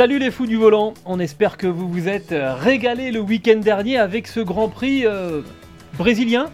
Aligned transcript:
Salut 0.00 0.18
les 0.18 0.30
fous 0.30 0.46
du 0.46 0.56
volant, 0.56 0.94
on 1.04 1.20
espère 1.20 1.58
que 1.58 1.66
vous 1.66 1.86
vous 1.86 2.08
êtes 2.08 2.32
régalés 2.32 3.10
le 3.10 3.20
week-end 3.20 3.58
dernier 3.58 3.98
avec 3.98 4.28
ce 4.28 4.40
Grand 4.40 4.70
Prix 4.70 5.04
euh, 5.04 5.42
brésilien. 5.98 6.50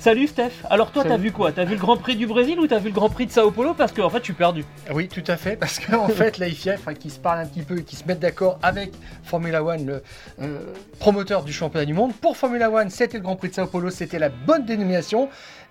Salut 0.00 0.26
Steph, 0.26 0.50
alors 0.68 0.90
toi 0.90 1.04
t'as 1.04 1.16
vu 1.16 1.30
quoi? 1.30 1.52
T'as 1.52 1.62
vu 1.62 1.76
le 1.76 1.80
Grand 1.80 1.96
Prix 1.96 2.16
du 2.16 2.26
Brésil 2.26 2.58
ou 2.58 2.66
t'as 2.66 2.80
vu 2.80 2.88
le 2.88 2.94
Grand 2.94 3.08
Prix 3.08 3.26
de 3.26 3.30
Sao 3.30 3.52
Paulo? 3.52 3.72
Parce 3.72 3.92
qu'en 3.92 4.10
fait 4.10 4.18
je 4.18 4.24
suis 4.24 4.32
perdu. 4.32 4.64
Oui, 4.92 5.06
tout 5.06 5.22
à 5.28 5.36
fait, 5.36 5.54
parce 5.54 5.78
qu'en 5.78 6.08
fait, 6.08 6.38
la 6.38 6.48
FIA, 6.48 6.72
il 6.72 6.78
faudrait 6.78 6.96
qu'ils 6.96 7.12
se 7.12 7.20
parlent 7.20 7.38
un 7.38 7.46
petit 7.46 7.62
peu 7.62 7.78
et 7.78 7.84
qu'ils 7.84 7.98
se 7.98 8.04
mettent 8.04 8.18
d'accord 8.18 8.58
avec 8.64 8.90
Formula 9.22 9.62
One, 9.62 9.86
le 9.86 10.02
euh, 10.40 10.58
promoteur 10.98 11.44
du 11.44 11.52
championnat 11.52 11.84
du 11.84 11.94
monde. 11.94 12.12
Pour 12.14 12.36
Formula 12.36 12.68
One, 12.68 12.90
c'était 12.90 13.18
le 13.18 13.22
Grand 13.22 13.36
Prix 13.36 13.50
de 13.50 13.54
Sao 13.54 13.68
Paulo, 13.68 13.90
c'était 13.90 14.18
la 14.18 14.28
bonne 14.28 14.64
dénomination, 14.64 15.28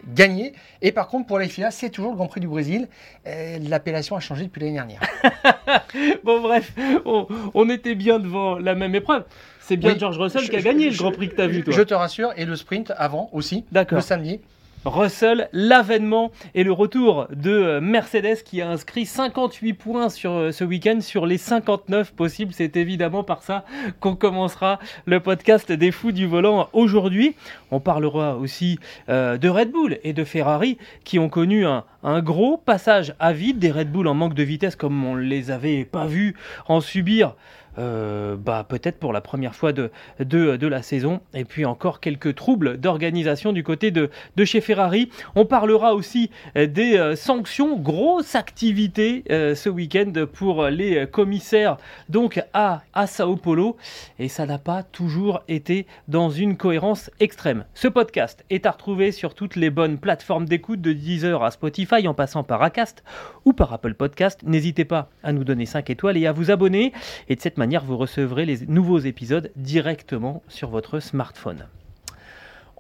gagné. 0.08 0.54
Et 0.82 0.92
par 0.92 1.08
contre, 1.08 1.28
pour 1.28 1.40
la 1.40 1.48
FIA, 1.48 1.72
c'est 1.72 1.90
toujours 1.90 2.12
le 2.12 2.18
Grand 2.18 2.28
Prix 2.28 2.42
du 2.42 2.48
Brésil. 2.48 2.88
L'appellation 3.26 4.16
a 4.16 4.20
changé 4.20 4.44
depuis 4.46 4.60
l'année 4.62 4.74
dernière. 4.74 5.02
Bon 6.24 6.42
bref, 6.42 6.74
on, 7.06 7.28
on 7.54 7.70
était 7.70 7.96
bien 7.96 8.20
devant 8.20 8.58
la 8.58 8.76
même 8.76 8.96
épreuve. 8.96 9.24
C'est 9.60 9.78
bien 9.78 9.94
Oui, 9.94 10.00
George 10.00 10.18
Russell 10.18 10.42
je- 10.44 10.50
qui 10.50 10.56
a 10.56 10.60
je- 10.60 10.64
gagné 10.66 10.90
le 10.90 10.96
Grand 10.98 11.12
Prix 11.12 11.30
que 11.30 11.36
t'as 11.36 11.48
vu 11.48 11.64
toi. 11.64 11.74
Je 11.74 11.82
te 11.82 11.94
rassure, 11.94 12.32
et 12.38 12.46
le 12.46 12.56
sprint 12.56 12.92
avant 12.98 13.30
aussi, 13.34 13.66
le 13.72 14.02
samedi. 14.02 14.40
Russell, 14.86 15.48
l'avènement 15.54 16.32
et 16.56 16.64
le 16.64 16.72
retour 16.72 17.28
de 17.30 17.52
euh, 17.52 17.82
Mercedes 17.82 18.42
qui 18.44 18.62
a 18.62 18.70
inscrit 18.70 19.06
58 19.06 19.74
points 19.74 20.10
sur 20.10 20.32
euh, 20.32 20.52
ce 20.52 20.64
week-end 20.64 21.02
sur 21.02 21.28
les 21.28 21.38
59 21.38 22.14
possibles. 22.14 22.52
C'est 22.52 22.76
évidemment 22.78 23.24
par 23.24 23.44
ça 23.44 23.64
qu'on 24.00 24.16
commencera 24.16 24.80
le 25.06 25.20
podcast 25.20 25.72
des 25.72 25.92
fous 25.92 26.12
du 26.12 26.26
volant 26.26 26.68
aujourd'hui. 26.74 27.36
On 27.70 27.80
parlera 27.80 28.38
aussi 28.38 28.80
euh, 29.10 29.38
de 29.38 29.50
Red 29.50 29.72
Bull 29.72 30.00
et 30.04 30.14
de 30.14 30.24
Ferrari 30.24 30.80
qui 31.04 31.20
ont 31.20 31.30
connu 31.30 31.64
un, 31.66 31.84
gros 32.22 32.58
passage 32.58 33.14
à 33.20 33.34
vide. 33.34 33.60
Des 33.60 33.72
Red 33.72 33.92
Bull 33.92 34.08
en 34.08 34.16
manque 34.16 34.34
de 34.34 34.44
vitesse 34.44 34.76
comme 34.76 35.06
on 35.06 35.16
les 35.16 35.52
avait 35.52 35.86
pas 35.86 36.08
vus 36.08 36.36
en 36.68 36.82
subir. 36.82 37.36
Euh, 37.78 38.36
bah, 38.36 38.66
peut-être 38.68 39.00
pour 39.00 39.14
la 39.14 39.22
première 39.22 39.56
fois 39.56 39.74
de, 39.74 39.92
de, 40.20 40.58
de 40.58 40.68
la 40.68 40.82
saison. 40.82 41.22
Et 41.34 41.46
puis 41.46 41.66
encore 41.66 42.00
quelques 42.00 42.36
troubles 42.36 42.78
d'organisation 42.78 43.54
du 43.54 43.64
côté 43.64 43.92
de, 43.92 44.10
de 44.36 44.46
chez 44.46 44.62
Ferrari. 44.62 45.10
On 45.36 45.46
parlera 45.46 45.94
aussi 45.94 46.30
euh, 46.58 46.68
des 46.68 46.98
euh, 46.98 47.16
sanctions, 47.16 47.78
grosse 47.78 48.36
activité 48.36 49.24
ce 49.30 49.70
week-end 49.70 50.12
pour 50.32 50.66
les 50.66 51.08
commissaires 51.08 51.78
donc 52.10 52.42
à, 52.54 52.82
à 52.94 53.08
Sao 53.08 53.36
Paulo. 53.36 53.78
Et 54.20 54.28
ça 54.28 54.46
n'a 54.46 54.58
pas 54.58 54.84
toujours 54.84 55.44
été 55.48 55.86
dans 56.08 56.30
une 56.30 56.58
cohérence 56.58 57.10
extrême. 57.20 57.66
Ce 57.74 57.88
podcast 57.88 58.44
est 58.50 58.66
à 58.66 58.72
retrouver 58.72 59.12
sur 59.12 59.34
toutes 59.34 59.56
les 59.56 59.70
bonnes 59.70 59.98
plateformes 59.98 60.46
d'écoute 60.46 60.82
de 60.82 60.94
Deezer 60.94 61.44
à 61.44 61.52
Spotify 61.52 62.08
en 62.08 62.14
passant 62.14 62.44
par 62.44 62.62
Acast 62.62 63.04
ou 63.46 63.54
par 63.54 63.74
Apple 63.74 63.94
Podcast. 63.94 64.42
N'hésitez 64.44 64.86
pas 64.86 65.10
à 65.24 65.34
nous 65.34 65.44
donner 65.44 65.66
5 65.66 65.90
étoiles 65.90 66.18
et 66.18 66.28
à 66.28 66.32
vous 66.32 66.52
abonner. 66.52 66.94
Et 67.30 67.36
de 67.36 67.42
cette 67.42 67.58
manière, 67.62 67.86
vous 67.86 67.96
recevrez 67.96 68.48
les 68.48 68.66
nouveaux 68.66 68.98
épisodes 68.98 69.52
directement 69.56 70.42
sur 70.48 70.72
votre 70.72 71.00
smartphone. 71.00 71.68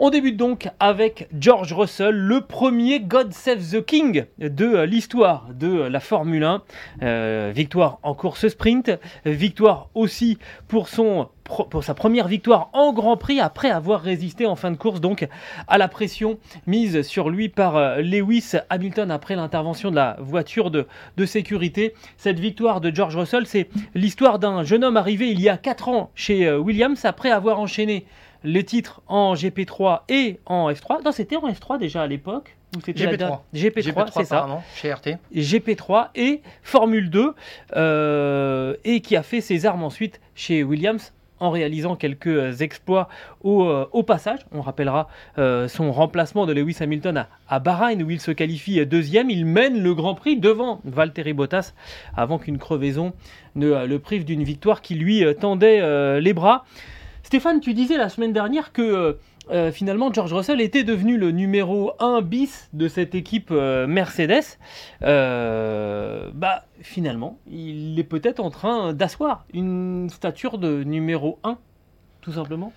On 0.03 0.09
débute 0.09 0.35
donc 0.35 0.67
avec 0.79 1.28
George 1.39 1.73
Russell, 1.73 2.16
le 2.16 2.41
premier 2.41 3.01
God 3.01 3.34
Save 3.34 3.59
the 3.59 3.85
King 3.85 4.25
de 4.39 4.66
euh, 4.66 4.85
l'histoire 4.88 5.50
de 5.53 5.67
euh, 5.67 5.89
la 5.89 6.00
Formule 6.00 6.44
1. 6.44 6.63
Euh, 7.03 7.51
victoire 7.53 8.00
en 8.01 8.16
course 8.16 8.47
sprint, 8.47 8.89
victoire 9.25 9.89
aussi 9.94 10.39
pour, 10.67 10.89
sa 10.89 11.94
première 11.94 12.28
victoire 12.28 12.72
en 12.73 12.94
Grand 12.94 13.16
Prix 13.16 13.39
après 13.39 13.69
avoir 13.69 14.01
résisté 14.01 14.47
en 14.47 14.56
fin 14.56 14.72
de 14.72 14.75
course 14.75 15.01
donc 15.01 15.28
à 15.67 15.78
la 15.78 15.88
pression 15.88 16.39
mise 16.66 17.03
sur 17.03 17.29
lui 17.29 17.50
par 17.50 17.97
Lewis 17.97 18.53
Hamilton 18.72 19.12
après 19.12 19.35
l'intervention 19.35 19.91
de 19.91 19.97
la 19.97 20.18
voiture 20.19 20.72
de, 20.72 20.88
de 21.18 21.25
sécurité. 21.28 21.94
Cette 22.18 22.39
victoire 22.39 22.81
de 22.81 22.89
George 22.94 23.18
Russell, 23.18 23.45
c'est 23.45 23.69
l'histoire 23.94 24.39
d'un 24.39 24.63
jeune 24.63 24.83
homme 24.83 24.97
arrivé 24.97 25.29
il 25.29 25.39
y 25.39 25.50
a 25.50 25.57
4 25.57 25.89
ans 25.89 26.09
chez 26.16 26.51
Williams 26.51 27.06
après 27.06 27.29
avoir 27.29 27.59
enchaîné 27.59 28.06
les 28.44 28.63
titres 28.63 29.02
en 29.07 29.34
GP3 29.35 30.02
et 30.09 30.40
en 30.46 30.69
F3. 30.72 31.03
Non, 31.06 31.12
c'était 31.12 31.35
en 31.38 31.47
F3 31.50 31.78
déjà 31.79 32.02
à 32.03 32.07
l'époque. 32.07 32.56
ou 32.75 32.79
c'était 32.84 33.06
la 33.06 33.12
GP3. 33.12 33.18
date- 33.18 33.40
GP3, 33.53 33.84
c'est 34.13 34.25
ça. 34.25 34.47
chez 34.75 34.91
RT. 34.94 35.18
GP3 35.35 36.07
et 36.16 36.41
Formule 36.63 37.09
2 37.09 37.34
euh, 37.75 38.75
et 38.84 39.01
qui 39.01 39.16
a 39.16 39.24
fait 39.24 39.41
ses 39.41 39.66
armes 39.66 39.84
ensuite 39.84 40.19
chez 40.35 40.63
Williams 40.63 41.13
en 41.40 41.50
réalisant 41.50 41.96
quelques 41.96 42.62
exploits 42.62 43.09
au, 43.44 43.63
euh, 43.63 43.88
au 43.94 44.03
passage. 44.03 44.40
On 44.51 44.62
rappellera 44.62 45.07
euh, 45.40 45.68
son 45.68 45.91
remplacement 45.91 46.46
de 46.46 46.53
Lewis 46.53 46.78
Hamilton 46.80 47.18
à, 47.18 47.30
à 47.50 47.59
Bahreïn 47.59 48.03
où 48.03 48.12
il 48.12 48.22
se 48.22 48.30
qualifie 48.30 48.85
deuxième. 48.85 49.31
Il 49.31 49.46
mène 49.47 49.81
le 49.81 49.96
Grand 49.96 50.13
Prix 50.13 50.38
devant 50.40 50.81
Valtteri 50.85 51.34
Bottas 51.34 51.74
avant 52.16 52.38
qu'une 52.38 52.59
crevaison 52.59 53.13
ne 53.56 53.72
euh, 53.72 53.88
le 53.88 53.97
prive 53.97 54.24
d'une 54.24 54.44
victoire 54.44 54.81
qui 54.81 54.94
lui 54.94 55.24
euh, 55.25 55.34
tendait 55.34 55.80
euh, 55.81 56.19
les 56.19 56.34
bras. 56.34 56.63
Stéphane, 57.31 57.62
tu 57.62 57.74
disais 57.74 57.96
la 57.96 58.09
semaine 58.09 58.34
dernière 58.34 58.74
que 58.74 58.81
euh, 58.81 59.14
euh, 59.52 59.72
finalement 59.72 60.12
George 60.12 60.34
Russell 60.34 60.59
était 60.59 60.84
devenu 60.84 61.18
le 61.18 61.31
numéro 61.31 61.94
1 62.00 62.22
bis 62.24 62.68
de 62.74 62.90
cette 62.90 63.16
équipe 63.16 63.52
euh, 63.52 63.88
Mercedes. 63.88 64.58
Bah 65.00 66.66
finalement, 66.81 67.40
il 67.50 67.97
est 67.97 68.03
peut-être 68.03 68.42
en 68.42 68.50
train 68.50 68.92
d'asseoir 68.92 69.46
une 69.53 70.09
stature 70.09 70.58
de 70.58 70.84
numéro 70.84 71.40
1, 71.46 71.58
tout 72.19 72.34
simplement. 72.34 72.74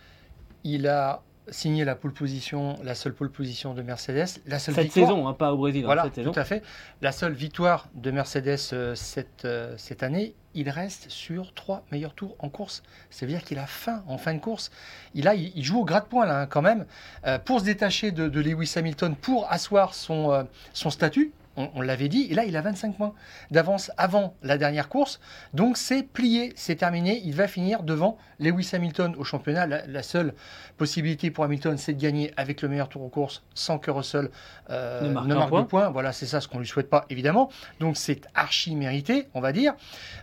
Il 0.63 0.87
a 0.87 1.25
signé 1.49 1.85
la 1.85 1.95
pole 1.95 2.13
position, 2.13 2.77
la 2.83 2.95
seule 2.95 3.15
pole 3.15 3.31
position 3.31 3.75
de 3.75 3.83
Mercedes, 3.83 4.41
la 4.47 4.59
seule 4.59 4.75
Cette 4.75 4.85
victoire. 4.85 5.09
saison, 5.09 5.29
hein, 5.29 5.33
pas 5.35 5.53
au 5.53 5.57
Brésil, 5.59 5.83
hein, 5.83 5.87
Voilà, 5.87 6.05
cette 6.05 6.15
saison. 6.17 6.33
tout 6.33 6.41
à 6.41 6.45
fait. 6.45 6.63
La 7.03 7.13
seule 7.13 7.33
victoire 7.33 7.89
de 7.95 8.11
Mercedes 8.11 8.59
euh, 8.73 8.95
cette, 8.95 9.45
euh, 9.45 9.75
cette 9.77 10.03
année, 10.03 10.35
il 10.55 10.71
reste 10.71 11.11
sur 11.11 11.53
trois 11.55 11.85
meilleurs 11.93 12.15
tours 12.15 12.37
en 12.39 12.49
course. 12.49 12.83
Ça 13.11 13.27
veut 13.27 13.33
dire 13.33 13.43
qu'il 13.45 13.59
a 13.59 13.67
faim 13.67 14.03
en 14.07 14.19
fin 14.19 14.35
de 14.35 14.41
course. 14.41 14.71
Il, 15.15 15.29
a, 15.29 15.35
il, 15.35 15.53
il 15.55 15.65
joue 15.65 15.81
au 15.81 15.87
là, 15.87 16.05
hein, 16.41 16.47
quand 16.47 16.63
même, 16.63 16.87
euh, 17.27 17.39
pour 17.39 17.61
se 17.61 17.65
détacher 17.65 18.11
de, 18.13 18.29
de 18.29 18.41
Lewis 18.41 18.73
Hamilton, 18.77 19.15
pour 19.17 19.51
asseoir 19.51 19.95
son, 19.95 20.47
son 20.73 20.91
statut. 20.91 21.33
On, 21.57 21.69
on 21.75 21.81
l'avait 21.83 22.09
dit, 22.09 22.27
et 22.31 22.35
là 22.35 22.45
il 22.45 22.57
a 22.57 22.61
25 22.63 22.97
points 22.97 23.15
d'avance 23.51 23.91
avant 23.97 24.35
la 24.43 24.59
dernière 24.59 24.89
course. 24.89 25.21
Donc 25.53 25.77
c'est 25.77 26.03
plié, 26.03 26.53
c'est 26.57 26.75
terminé. 26.77 27.21
Il 27.25 27.35
va 27.35 27.47
finir 27.49 27.83
devant 27.83 28.19
Lewis 28.41 28.71
Hamilton 28.73 29.15
au 29.19 29.25
championnat. 29.25 29.67
La, 29.67 29.87
la 29.87 30.03
seule 30.03 30.35
possibilité 30.79 31.31
pour 31.31 31.45
Hamilton, 31.45 31.79
c'est 31.79 31.93
de 31.93 32.01
gagner 32.01 32.33
avec 32.37 32.61
le 32.63 32.69
meilleur 32.69 32.89
tour 32.89 33.03
en 33.05 33.09
course 33.09 33.43
sans 33.55 33.79
que 33.79 33.91
Russell 33.91 34.31
euh, 34.71 35.03
Ne 35.03 35.09
ne 35.09 35.35
marque 35.35 35.49
point. 35.51 35.63
de 35.63 35.67
points. 35.67 35.91
Voilà, 35.91 36.13
c'est 36.13 36.27
ça 36.27 36.41
ce 36.41 36.49
qu'on 36.49 36.59
lui 36.59 36.67
souhaite 36.67 36.91
pas, 36.91 37.05
évidemment. 37.11 37.51
Donc 37.81 37.97
c'est 37.97 38.23
archi 38.35 38.75
mérité, 38.75 39.29
on 39.35 39.41
va 39.41 39.53
dire. 39.53 39.75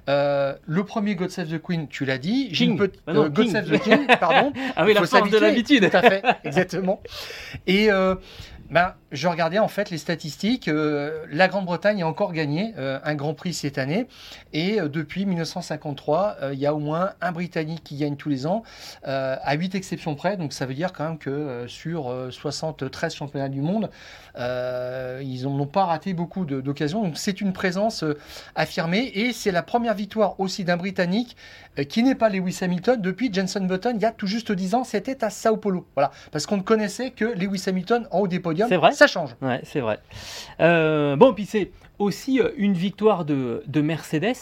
Euh, 0.09 0.53
le 0.65 0.83
premier 0.83 1.15
God 1.15 1.29
Save 1.29 1.47
the 1.47 1.61
Queen, 1.61 1.87
tu 1.87 2.03
l'as 2.05 2.17
dit. 2.17 2.49
King. 2.51 2.71
une 2.71 2.77
petite- 2.77 3.01
Ah 3.07 3.13
non, 3.13 3.23
euh, 3.25 3.29
God 3.29 3.45
King. 3.45 3.53
Save 3.53 3.69
the 3.71 3.79
King, 3.81 4.07
pardon. 4.19 4.51
Ah 4.75 4.85
oui, 4.85 4.93
la 4.93 5.03
force 5.05 5.29
de 5.29 5.37
l'habitude. 5.37 5.89
Tout 5.89 5.97
à 5.97 6.01
fait, 6.01 6.23
exactement. 6.43 7.01
Et 7.67 7.89
ben, 8.71 8.93
je 9.11 9.27
regardais 9.27 9.59
en 9.59 9.67
fait 9.67 9.89
les 9.89 9.97
statistiques. 9.97 10.69
euh, 10.69 11.25
la 11.29 11.49
Grande-Bretagne 11.49 12.03
a 12.03 12.07
encore 12.07 12.31
gagné 12.31 12.73
euh, 12.77 12.99
un 13.03 13.15
Grand 13.15 13.33
Prix 13.33 13.53
cette 13.53 13.77
année. 13.77 14.07
Et 14.53 14.79
euh, 14.79 14.87
depuis 14.87 15.25
1953, 15.25 16.37
euh, 16.41 16.53
il 16.53 16.59
y 16.59 16.65
a 16.65 16.73
au 16.73 16.79
moins 16.79 17.11
un 17.19 17.33
Britannique 17.33 17.83
qui 17.83 17.97
gagne 17.97 18.15
tous 18.15 18.29
les 18.29 18.47
ans, 18.47 18.63
à 19.03 19.53
8 19.53 19.75
exceptions 19.75 20.15
près. 20.15 20.37
Donc 20.37 20.53
ça 20.53 20.65
veut 20.65 20.73
dire 20.73 20.93
quand 20.93 21.03
même 21.03 21.17
que 21.17 21.65
sur 21.67 22.09
euh, 22.09 22.31
73 22.31 23.13
championnats 23.13 23.49
du 23.49 23.61
monde, 23.61 23.89
ils 24.37 25.41
n'ont 25.43 25.67
pas 25.67 25.85
raté 25.85 26.13
beaucoup 26.13 26.45
d'occasions. 26.45 27.03
Donc 27.03 27.17
c'est 27.17 27.41
une 27.41 27.51
présence 27.51 28.05
affirmée. 28.55 29.11
Et 29.13 29.33
c'est 29.33 29.51
la 29.51 29.63
première 29.63 29.93
victoire 29.95 30.39
aussi 30.39 30.63
d'un 30.63 30.77
Britannique 30.77 31.35
qui 31.89 32.03
n'est 32.03 32.15
pas 32.15 32.29
Lewis 32.29 32.57
Hamilton 32.61 33.01
depuis 33.01 33.33
Jenson 33.33 33.61
Button 33.61 33.93
il 33.95 34.01
y 34.01 34.05
a 34.05 34.11
tout 34.11 34.27
juste 34.27 34.51
10 34.51 34.75
ans. 34.75 34.83
C'était 34.83 35.23
à 35.23 35.29
Sao 35.29 35.57
Paulo. 35.57 35.85
Voilà. 35.95 36.11
Parce 36.31 36.45
qu'on 36.45 36.57
ne 36.57 36.61
connaissait 36.61 37.11
que 37.11 37.25
Lewis 37.25 37.63
Hamilton 37.67 38.07
en 38.11 38.19
haut 38.19 38.27
des 38.27 38.39
podiums 38.39 38.67
podium. 38.67 38.69
C'est 38.69 38.77
vrai. 38.77 38.91
Ça 38.91 39.07
change. 39.07 39.35
Ouais, 39.41 39.61
c'est 39.63 39.79
vrai. 39.79 39.99
Euh, 40.59 41.15
bon, 41.15 41.33
puis 41.33 41.45
c'est 41.45 41.71
aussi 41.99 42.39
euh, 42.41 42.49
une 42.57 42.73
victoire 42.73 43.25
de, 43.25 43.63
de 43.67 43.81
Mercedes. 43.81 44.35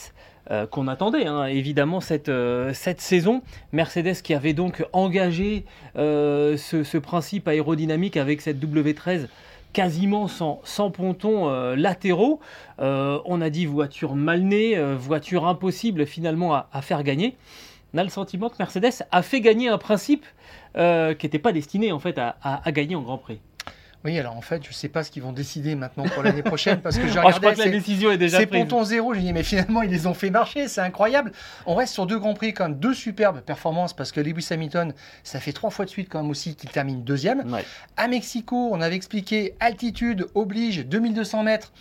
euh, 0.51 0.65
qu'on 0.65 0.87
attendait 0.87 1.27
hein, 1.27 1.45
évidemment 1.45 2.01
cette, 2.01 2.29
euh, 2.29 2.73
cette 2.73 3.01
saison. 3.01 3.43
Mercedes 3.71 4.21
qui 4.23 4.33
avait 4.33 4.53
donc 4.53 4.83
engagé 4.93 5.65
euh, 5.95 6.57
ce, 6.57 6.83
ce 6.83 6.97
principe 6.97 7.47
aérodynamique 7.47 8.17
avec 8.17 8.41
cette 8.41 8.57
W13 8.59 9.27
quasiment 9.73 10.27
sans, 10.27 10.61
sans 10.63 10.91
pontons 10.91 11.49
euh, 11.49 11.75
latéraux. 11.75 12.39
Euh, 12.79 13.19
on 13.25 13.41
a 13.41 13.49
dit 13.49 13.65
voiture 13.65 14.15
mal 14.15 14.41
née, 14.41 14.77
euh, 14.77 14.95
voiture 14.95 15.45
impossible 15.47 16.05
finalement 16.05 16.53
à, 16.53 16.81
faire 16.81 17.03
gagner. 17.03 17.35
On 17.93 17.97
a 17.97 18.03
le 18.03 18.09
sentiment 18.09 18.49
que 18.49 18.55
Mercedes 18.59 19.03
a 19.11 19.21
fait 19.21 19.41
gagner 19.41 19.67
un 19.69 19.77
principe 19.77 20.25
qui 20.75 20.79
n'était 21.25 21.39
pas 21.39 21.51
destiné 21.51 21.91
en 21.91 21.99
fait 21.99 22.19
à- 22.19 22.37
à 22.41 22.71
gagner 22.71 22.95
en 22.95 23.01
Grand 23.01 23.17
Prix. 23.17 23.39
Oui, 24.05 24.17
alors 24.17 24.37
en 24.37 24.41
fait, 24.41 24.65
je 24.65 24.71
sais 24.73 24.87
pas 24.87 25.03
ce 25.03 25.11
qu'ils 25.11 25.23
vont 25.23 25.33
décider 25.33 25.75
maintenant 25.75 26.05
pour 26.05 26.23
l'année 26.23 26.43
prochaine 26.43 26.79
parce 26.79 26.97
que 26.97 27.07
j'ai 27.07 27.19
Oh, 27.19 27.31
je 27.31 27.37
crois 27.37 27.49
regardé 27.51 27.55
que 27.55 27.65
la 27.65 27.69
décision 27.69 28.11
est 28.11 28.17
déjà 28.17 28.37
C'est 28.37 28.45
ponton 28.45 28.83
zéro, 28.83 29.13
j'ai 29.13 29.21
dit 29.21 29.33
mais 29.33 29.43
finalement 29.43 29.81
ils 29.81 29.89
les 29.89 30.07
ont 30.07 30.13
fait 30.13 30.29
marcher, 30.29 30.67
c'est 30.67 30.81
incroyable. 30.81 31.33
On 31.65 31.75
reste 31.75 31.93
sur 31.93 32.05
deux 32.05 32.17
grands 32.17 32.33
prix 32.33 32.53
quand 32.53 32.69
même, 32.69 32.79
deux 32.79 32.93
superbes 32.93 33.41
performances 33.41 33.93
parce 33.93 34.11
que 34.11 34.21
Lewis 34.21 34.47
Hamilton, 34.51 34.93
ça 35.23 35.39
fait 35.39 35.51
trois 35.51 35.69
fois 35.69 35.83
de 35.85 35.89
suite 35.89 36.07
quand 36.09 36.21
même 36.21 36.31
aussi 36.31 36.55
qu'il 36.55 36.69
termine 36.69 37.03
deuxième. 37.03 37.51
Ouais. 37.51 37.65
À 37.97 38.07
Mexico, 38.07 38.69
on 38.71 38.79
avait 38.79 38.95
expliqué 38.95 39.55
altitude 39.59 40.27
oblige 40.33 40.85
2200 40.85 41.43
mètres. 41.43 41.73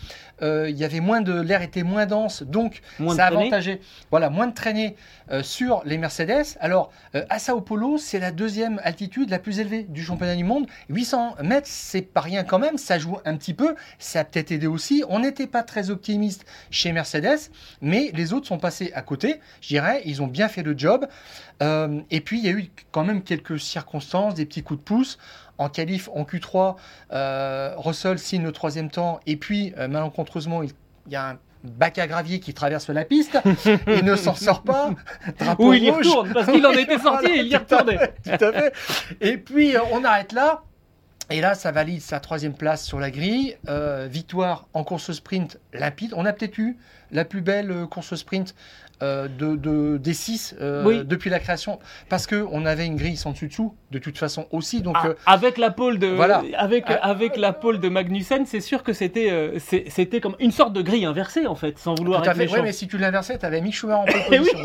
Euh, 0.43 0.71
il 0.71 0.77
y 0.77 0.85
avait 0.85 1.01
moins 1.01 1.21
de 1.21 1.41
l'air 1.41 1.63
était 1.63 1.83
moins 1.83 2.07
dense, 2.07 2.43
donc 2.43 2.81
Moins 2.99 3.17
ça 3.17 3.27
avantageait. 3.27 3.81
Voilà, 4.11 4.31
moins 4.31 4.47
de 4.47 4.55
traînées 4.55 4.97
euh, 5.31 5.43
sur 5.43 5.83
les 5.85 5.99
Mercedes. 5.99 6.57
Alors 6.61 6.91
euh, 7.15 7.25
à 7.29 7.39
Sao 7.39 7.61
Paulo, 7.61 7.99
c'est 7.99 8.19
la 8.19 8.31
deuxième 8.31 8.81
altitude 8.83 9.31
la 9.31 9.39
plus 9.39 9.61
élevée 9.61 9.83
du 9.83 10.03
championnat 10.03 10.37
du 10.37 10.45
monde. 10.45 10.67
800 10.89 11.37
mètres, 11.43 11.69
c'est 11.71 12.03
pas 12.03 12.21
rien 12.21 12.45
quand 12.45 12.59
même. 12.59 12.79
Ça 12.79 12.99
joue 12.99 13.19
un 13.25 13.37
petit 13.37 13.55
peu. 13.55 13.75
Ça 13.99 14.21
a 14.21 14.25
peut-être 14.25 14.53
aidé 14.53 14.67
aussi. 14.67 15.05
On 15.09 15.21
n'était 15.21 15.47
pas 15.47 15.63
très 15.63 15.91
optimiste 15.91 16.47
chez 16.71 16.93
Mercedes, 16.93 17.51
mais 17.81 18.11
les 18.15 18.33
autres 18.33 18.47
sont 18.47 18.59
passés 18.59 18.93
à 18.95 19.03
côté. 19.03 19.41
Je 19.61 19.69
dirais, 19.69 20.03
ils 20.05 20.23
ont 20.23 20.27
bien 20.27 20.49
fait 20.49 20.63
le 20.63 20.77
job. 20.77 21.07
Euh, 21.63 22.01
et 22.11 22.21
puis 22.21 22.39
il 22.39 22.45
y 22.45 22.49
a 22.49 22.53
eu 22.53 22.71
quand 22.93 23.05
même 23.05 23.23
quelques 23.23 23.59
circonstances, 23.59 24.35
des 24.35 24.47
petits 24.47 24.63
coups 24.63 24.81
de 24.81 24.85
pouce. 24.85 25.19
En 25.59 25.69
qualif, 25.69 26.09
en 26.15 26.23
Q3, 26.23 26.77
euh, 27.13 27.75
Russell 27.77 28.19
signe 28.19 28.45
le 28.45 28.53
troisième 28.53 28.91
temps, 28.91 29.21
et 29.27 29.37
puis 29.37 29.75
euh, 29.77 29.89
malencontreusement, 29.89 30.63
il, 30.63 30.71
il 31.07 31.13
y 31.13 31.17
a 31.17 31.31
un 31.31 31.39
bac 31.65 31.99
à 31.99 32.07
gravier 32.07 32.39
qui 32.39 32.55
traverse 32.55 32.89
la 32.89 33.05
piste, 33.05 33.37
il 33.89 34.05
ne 34.05 34.15
s'en 34.15 34.35
sort 34.35 34.63
pas. 34.63 34.91
Drapeau 35.39 35.71
Ou 35.71 35.73
il 35.75 35.85
y 35.85 35.91
rouge. 35.91 36.07
retourne, 36.07 36.33
parce 36.33 36.47
qu'il 36.47 36.65
en 36.65 36.73
était 36.73 36.99
sorti 36.99 37.27
Voilà, 37.27 37.35
et 37.35 37.39
il 37.41 37.49
y 37.49 37.57
retournait. 37.57 38.15
Tout 38.25 38.45
à 38.45 38.53
fait. 38.53 38.73
Et 39.21 39.37
puis 39.37 39.77
euh, 39.77 39.81
on 39.93 40.05
arrête 40.05 40.33
là. 40.33 40.63
Et 41.31 41.43
là, 41.43 41.55
ça 41.55 41.73
valide 41.73 42.01
sa 42.01 42.21
troisième 42.21 42.55
place 42.55 42.85
sur 42.87 42.99
la 42.99 43.11
grille. 43.11 43.57
Euh, 43.69 44.07
victoire 44.11 44.67
en 44.73 44.83
course 44.83 45.13
sprint 45.13 45.59
limpide. 45.75 46.15
On 46.17 46.25
a 46.25 46.33
peut-être 46.33 46.57
eu 46.57 46.79
la 47.11 47.27
plus 47.27 47.43
belle 47.43 47.87
course 47.91 48.15
sprint 48.15 48.55
euh, 49.03 49.29
de, 49.29 49.57
de- 49.57 49.97
des 49.99 50.15
six 50.15 50.55
euh, 50.61 50.85
Oui. 50.85 51.03
depuis 51.05 51.31
la 51.31 51.39
création. 51.39 51.79
Parce 52.09 52.27
qu'on 52.27 52.65
avait 52.67 52.87
une 52.87 52.97
grille 52.97 53.17
sans 53.17 53.33
dessus-dessous, 53.33 53.75
de 53.91 53.99
toute 53.99 54.19
façon 54.19 54.47
aussi. 54.51 54.83
Donc, 54.83 54.97
Ah, 55.01 55.09
euh, 55.09 55.15
avec 55.27 55.57
la 55.59 55.71
pole 55.71 55.99
de 55.99 56.09
Voilà. 56.09 56.43
avec 56.57 56.85
Ah. 56.89 56.95
avec 57.09 57.37
la 57.37 57.53
pole 57.53 57.81
de 57.81 57.89
Magnussen, 57.89 58.45
c'est 58.47 58.61
sûr 58.61 58.83
que 58.83 58.93
c'était 58.93 59.31
euh, 59.31 59.59
c'était 59.59 60.21
comme 60.21 60.37
une 60.41 60.51
sorte 60.53 60.73
de 60.73 60.83
grille 60.83 61.05
inversée 61.05 61.47
en 61.47 61.55
fait, 61.55 61.79
sans 61.79 61.95
vouloir 61.95 62.23
tout 62.23 62.29
à 62.29 62.33
être 62.33 62.39
fait. 62.39 62.51
Ouais, 62.53 62.63
mais 62.63 62.73
si 62.73 62.89
tu 62.89 62.99
l'inversais, 62.99 63.39
tu 63.39 63.47
avais 63.47 63.61
Mick 63.61 63.75
Schumacher 63.75 64.01
en 64.01 64.05
pole 64.05 64.39
position. 64.39 64.59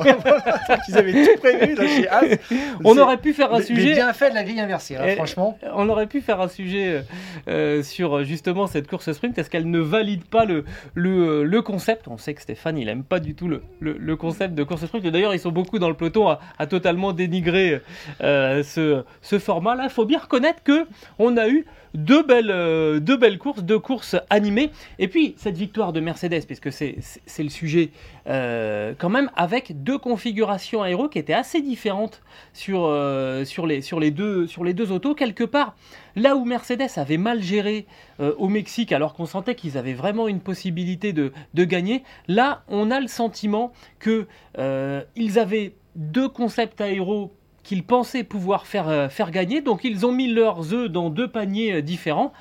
Ils 0.90 0.98
avaient 0.98 1.12
tout 1.26 1.40
prévu 1.40 1.76
là, 1.76 1.88
chez 1.88 2.08
Haas. 2.08 2.38
On 2.84 2.98
aurait 2.98 3.18
pu 3.18 3.34
faire 3.34 3.50
un 3.54 3.60
mais- 3.60 3.66
mais 3.70 3.76
sujet 3.76 3.94
bien 3.94 4.14
fait 4.14 4.30
de 4.30 4.36
la 4.36 4.44
grille 4.44 4.60
inversée, 4.60 4.96
hein, 4.96 5.04
Eh, 5.08 5.16
franchement. 5.16 5.58
On 5.76 5.88
aurait 5.90 6.08
pu 6.08 6.22
faire 6.22 6.42
un 6.42 6.48
sujet 6.48 7.04
euh, 7.48 7.84
sur 7.84 8.24
justement 8.24 8.68
cette 8.68 8.88
course 8.88 9.12
sprint. 9.12 9.38
Est-ce 9.38 9.50
qu'elle 9.50 9.70
ne 9.70 9.80
valide 9.80 10.26
pas 10.26 10.46
le, 10.46 10.66
le, 10.94 11.44
le 11.44 11.62
concept? 11.62 12.08
On 12.08 12.18
sait 12.18 12.34
que 12.34 12.42
Stéphane, 12.42 12.78
il 12.78 12.90
aime 12.90 13.04
pas 13.04 13.20
du 13.20 13.36
tout 13.36 13.48
le, 13.48 13.62
le, 13.80 13.96
le 13.98 14.16
concept 14.24 14.56
de 14.56 14.64
course. 14.64 14.84
Et 15.04 15.12
D'ailleurs, 15.12 15.34
ils 15.34 15.40
sont 15.40 15.52
beaucoup 15.52 15.80
dans 15.80 15.90
le 15.90 15.96
peloton 15.96 16.30
à, 16.30 16.68
totalement 16.68 17.12
dénigrer 17.12 17.82
euh, 18.22 18.64
ce, 18.64 19.04
ce 19.22 19.38
format-là. 19.38 19.84
Il 19.86 19.90
faut 19.90 20.06
bien 20.06 20.20
reconnaître 20.20 20.64
que 20.64 20.88
on 21.20 21.36
a 21.36 21.50
eu 21.50 21.66
deux 21.94 22.24
belles, 22.24 22.52
euh, 22.52 23.00
deux 23.00 23.18
belles 23.18 23.38
courses, 23.38 23.64
deux 23.64 23.80
courses 23.80 24.16
animées. 24.30 24.72
Et 25.00 25.08
puis, 25.08 25.36
cette 25.38 25.58
victoire 25.58 25.94
de 25.94 26.00
Mercedes, 26.00 26.46
puisque 26.46 26.72
c'est 26.72 26.98
le 27.40 27.50
sujet 27.50 27.92
euh, 28.28 28.94
quand 28.98 29.10
même, 29.10 29.30
avec 29.36 29.84
deux 29.84 29.98
configurations 29.98 30.82
aéro 30.84 31.10
qui 31.10 31.20
étaient 31.20 31.34
assez 31.34 31.62
différentes 31.62 32.22
sur, 32.54 32.86
euh, 32.86 33.46
sur, 33.46 33.68
les, 33.68 33.82
sur, 33.82 34.00
les 34.00 34.12
deux, 34.12 34.48
sur 34.48 34.64
les 34.64 34.74
deux 34.74 34.92
autos. 34.92 35.16
Quelque 35.16 35.44
part, 35.44 35.76
là 36.16 36.36
où 36.36 36.46
Mercedes 36.46 36.98
avait 36.98 37.18
mal 37.18 37.42
géré 37.42 37.86
au 38.20 38.48
Mexique, 38.48 38.92
alors 38.92 39.16
qu'on 39.16 39.26
sentait 39.26 39.56
qu'ils 39.56 39.78
avaient 39.78 39.94
vraiment 39.94 40.28
une 40.28 40.40
possibilité 40.40 41.14
de, 41.14 41.34
de 41.54 41.64
gagner, 41.64 42.04
là, 42.28 42.64
on 42.68 42.92
a 42.92 43.00
le 43.00 43.08
sentiment 43.08 43.74
que 44.00 44.28
euh, 44.58 45.04
ils 45.16 45.40
avaient 45.40 45.76
deux 45.96 46.30
concepts 46.30 46.82
aéro 46.82 47.34
qu'ils 47.64 47.84
pensaient 47.84 48.24
pouvoir 48.24 48.68
faire, 48.68 48.90
euh, 48.90 49.10
faire 49.10 49.32
gagner. 49.32 49.62
Donc 49.62 49.84
ils 49.84 50.06
ont 50.06 50.12
mis 50.12 50.28
leurs 50.28 50.74
œufs 50.74 50.90
dans 50.90 51.10
deux 51.10 51.28
paniers 51.28 51.74
euh, 51.74 51.82
différents. 51.82 52.34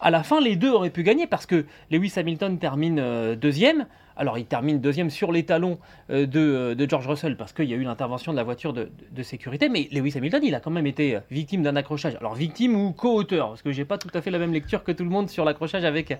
À 0.00 0.10
la 0.10 0.22
fin, 0.22 0.40
les 0.40 0.56
deux 0.56 0.70
auraient 0.70 0.90
pu 0.90 1.02
gagner 1.02 1.26
parce 1.26 1.46
que 1.46 1.66
Lewis 1.90 2.14
Hamilton 2.16 2.58
termine 2.58 2.98
euh, 2.98 3.36
deuxième. 3.36 3.86
Alors 4.20 4.36
il 4.36 4.44
termine 4.44 4.80
deuxième 4.80 5.08
sur 5.08 5.32
les 5.32 5.44
talons 5.44 5.78
euh, 6.10 6.26
de, 6.26 6.40
euh, 6.40 6.74
de 6.74 6.86
George 6.86 7.08
Russell 7.08 7.38
parce 7.38 7.54
qu'il 7.54 7.64
y 7.64 7.72
a 7.72 7.76
eu 7.76 7.84
l'intervention 7.84 8.32
de 8.32 8.36
la 8.36 8.42
voiture 8.42 8.74
de, 8.74 8.90
sécurité. 9.22 9.70
Mais 9.70 9.88
Lewis 9.92 10.12
Hamilton, 10.14 10.42
il 10.44 10.54
a 10.54 10.60
quand 10.60 10.70
même 10.70 10.86
été 10.86 11.16
euh, 11.16 11.20
victime 11.30 11.62
d'un 11.62 11.74
accrochage. 11.74 12.16
Alors 12.16 12.34
victime 12.34 12.76
ou 12.76 12.92
co-auteur 12.92 13.48
Parce 13.48 13.62
que 13.62 13.72
j'ai 13.72 13.86
pas 13.86 13.96
tout 13.96 14.10
à 14.12 14.20
fait 14.20 14.30
la 14.30 14.38
même 14.38 14.52
lecture 14.52 14.84
que 14.84 14.92
tout 14.92 15.04
le 15.04 15.10
monde 15.10 15.30
sur 15.30 15.46
l'accrochage 15.46 15.84
avec, 15.84 16.18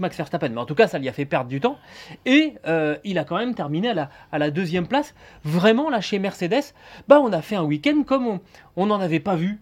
Max 0.00 0.16
Verstappen. 0.16 0.48
Mais 0.48 0.58
en 0.58 0.66
tout 0.66 0.74
cas, 0.74 0.88
ça 0.88 0.98
lui 0.98 1.08
a 1.08 1.12
fait 1.12 1.24
perdre 1.24 1.48
du 1.48 1.60
temps. 1.60 1.78
Et 2.24 2.54
il 3.04 3.18
a 3.18 3.24
quand 3.24 3.36
même 3.36 3.54
terminé 3.54 3.90
à 3.90 4.38
la, 4.38 4.50
deuxième 4.50 4.88
place. 4.88 5.14
Vraiment, 5.44 5.88
là, 5.88 6.00
chez 6.00 6.18
Mercedes, 6.18 6.74
bah, 7.06 7.20
on 7.20 7.32
a 7.32 7.42
fait 7.42 7.56
un 7.56 7.64
week-end 7.64 8.02
comme 8.04 8.40
on 8.74 8.86
n'en 8.86 9.00
avait 9.00 9.20
pas 9.20 9.36
vu 9.36 9.60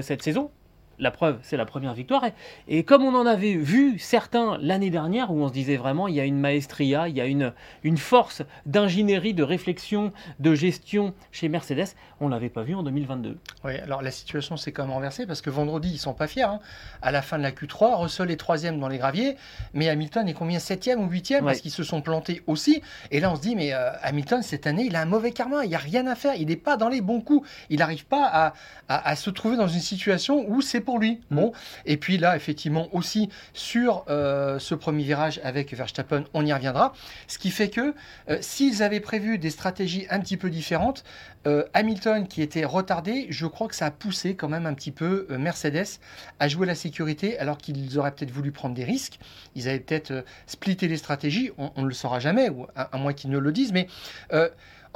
cette 0.00 0.22
saison. 0.22 0.50
La 0.98 1.10
preuve, 1.10 1.38
c'est 1.42 1.56
la 1.56 1.66
première 1.66 1.92
victoire. 1.94 2.24
Et, 2.24 2.78
et 2.78 2.84
comme 2.84 3.02
on 3.04 3.14
en 3.14 3.26
avait 3.26 3.54
vu 3.54 3.98
certains 3.98 4.58
l'année 4.60 4.90
dernière, 4.90 5.30
où 5.30 5.42
on 5.42 5.48
se 5.48 5.52
disait 5.52 5.76
vraiment, 5.76 6.08
il 6.08 6.14
y 6.14 6.20
a 6.20 6.24
une 6.24 6.38
maestria, 6.38 7.08
il 7.08 7.16
y 7.16 7.20
a 7.20 7.26
une, 7.26 7.52
une 7.84 7.98
force 7.98 8.42
d'ingénierie, 8.64 9.34
de 9.34 9.42
réflexion, 9.42 10.12
de 10.40 10.54
gestion 10.54 11.14
chez 11.32 11.48
Mercedes, 11.48 11.88
on 12.20 12.26
ne 12.26 12.30
l'avait 12.30 12.48
pas 12.48 12.62
vu 12.62 12.74
en 12.74 12.82
2022. 12.82 13.36
Oui, 13.64 13.76
alors 13.78 14.00
la 14.02 14.10
situation 14.10 14.56
s'est 14.56 14.72
quand 14.72 14.84
même 14.84 14.92
renversée 14.92 15.26
parce 15.26 15.42
que 15.42 15.50
vendredi, 15.50 15.90
ils 15.92 15.98
sont 15.98 16.14
pas 16.14 16.26
fiers. 16.26 16.42
hein. 16.44 16.60
À 17.02 17.12
la 17.12 17.20
fin 17.22 17.36
de 17.38 17.42
la 17.42 17.52
Q3, 17.52 17.96
Russell 18.00 18.30
est 18.30 18.36
troisième 18.36 18.80
dans 18.80 18.88
les 18.88 18.98
graviers, 18.98 19.36
mais 19.74 19.88
Hamilton 19.88 20.26
est 20.28 20.34
combien 20.34 20.58
Septième 20.58 21.00
ou 21.02 21.08
huitième? 21.10 21.44
Ouais. 21.44 21.52
Parce 21.52 21.60
qu'ils 21.60 21.70
se 21.70 21.82
sont 21.84 22.00
plantés 22.00 22.42
aussi. 22.46 22.80
Et 23.10 23.20
là, 23.20 23.30
on 23.30 23.36
se 23.36 23.42
dit, 23.42 23.54
mais 23.54 23.72
euh, 23.74 23.90
Hamilton, 24.02 24.42
cette 24.42 24.66
année, 24.66 24.84
il 24.86 24.96
a 24.96 25.02
un 25.02 25.06
mauvais 25.06 25.32
karma, 25.32 25.64
il 25.64 25.68
n'y 25.68 25.74
a 25.74 25.78
rien 25.78 26.06
à 26.06 26.14
faire, 26.14 26.34
il 26.36 26.46
n'est 26.48 26.56
pas 26.56 26.76
dans 26.78 26.88
les 26.88 27.02
bons 27.02 27.20
coups. 27.20 27.46
Il 27.70 27.78
n'arrive 27.80 28.06
pas 28.06 28.24
à, 28.26 28.54
à- 28.88 29.08
à 29.10 29.16
se 29.16 29.28
trouver 29.30 29.56
dans 29.56 29.68
une 29.68 29.80
situation 29.80 30.44
où 30.48 30.62
c'est 30.62 30.80
pour 30.86 30.98
lui. 30.98 31.20
Bon, 31.30 31.52
et 31.84 31.98
puis 31.98 32.16
là, 32.16 32.34
effectivement, 32.34 32.88
aussi 32.94 33.28
sur 33.52 34.06
euh, 34.08 34.58
ce 34.58 34.74
premier 34.74 35.04
virage 35.04 35.38
avec 35.44 35.74
Verstappen, 35.74 36.24
on 36.32 36.46
y 36.46 36.52
reviendra. 36.52 36.94
Ce 37.26 37.36
qui 37.38 37.50
fait 37.50 37.68
que 37.68 37.94
euh, 38.30 38.38
s'ils 38.40 38.82
avaient 38.82 39.00
prévu 39.00 39.36
des 39.36 39.50
stratégies 39.50 40.06
un 40.08 40.20
petit 40.20 40.38
peu 40.38 40.48
différentes, 40.48 41.04
euh, 41.46 41.64
Hamilton 41.74 42.26
qui 42.26 42.40
était 42.40 42.64
retardé, 42.64 43.26
je 43.28 43.46
crois 43.46 43.68
que 43.68 43.74
ça 43.74 43.86
a 43.86 43.90
poussé 43.90 44.34
quand 44.34 44.48
même 44.48 44.64
un 44.64 44.72
petit 44.74 44.92
peu 44.92 45.26
Mercedes 45.28 45.98
à 46.40 46.48
jouer 46.48 46.66
la 46.66 46.74
sécurité 46.74 47.38
alors 47.38 47.58
qu'ils 47.58 47.98
auraient 47.98 48.12
peut-être 48.12 48.30
voulu 48.30 48.52
prendre 48.52 48.74
des 48.74 48.84
risques. 48.84 49.18
Ils 49.54 49.68
avaient 49.68 49.80
peut-être 49.80 50.24
splitté 50.46 50.88
les 50.88 50.96
stratégies, 50.96 51.50
on 51.58 51.82
ne 51.82 51.86
le 51.86 51.94
saura 51.94 52.20
jamais, 52.20 52.48
ou 52.48 52.66
à, 52.74 52.84
à 52.94 52.96
moins 52.96 53.12
qu'ils 53.12 53.30
ne 53.30 53.38
le 53.38 53.52
disent, 53.52 53.72
mais 53.72 53.88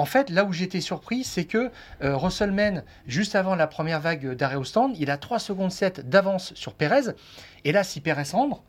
en 0.01 0.07
fait, 0.07 0.31
là 0.31 0.47
où 0.47 0.53
j'étais 0.55 0.81
surpris, 0.81 1.25
c'est 1.25 1.45
que 1.45 1.71
euh, 2.03 2.17
Russell 2.17 2.53
Mann, 2.53 2.85
juste 3.07 3.35
avant 3.35 3.55
la 3.55 3.67
première 3.67 4.01
vague 4.01 4.33
d'arrêt 4.33 4.57
stand, 4.65 4.97
il 4.99 5.11
a 5.11 5.19
3 5.19 5.39
secondes 5.39 5.71
7 5.71 6.09
d'avance 6.09 6.55
sur 6.55 6.73
Pérez. 6.73 7.13
Et 7.67 7.73
là, 7.73 7.85
si 7.85 8.01
Pérez 8.01 8.23
rentre, 8.33 8.63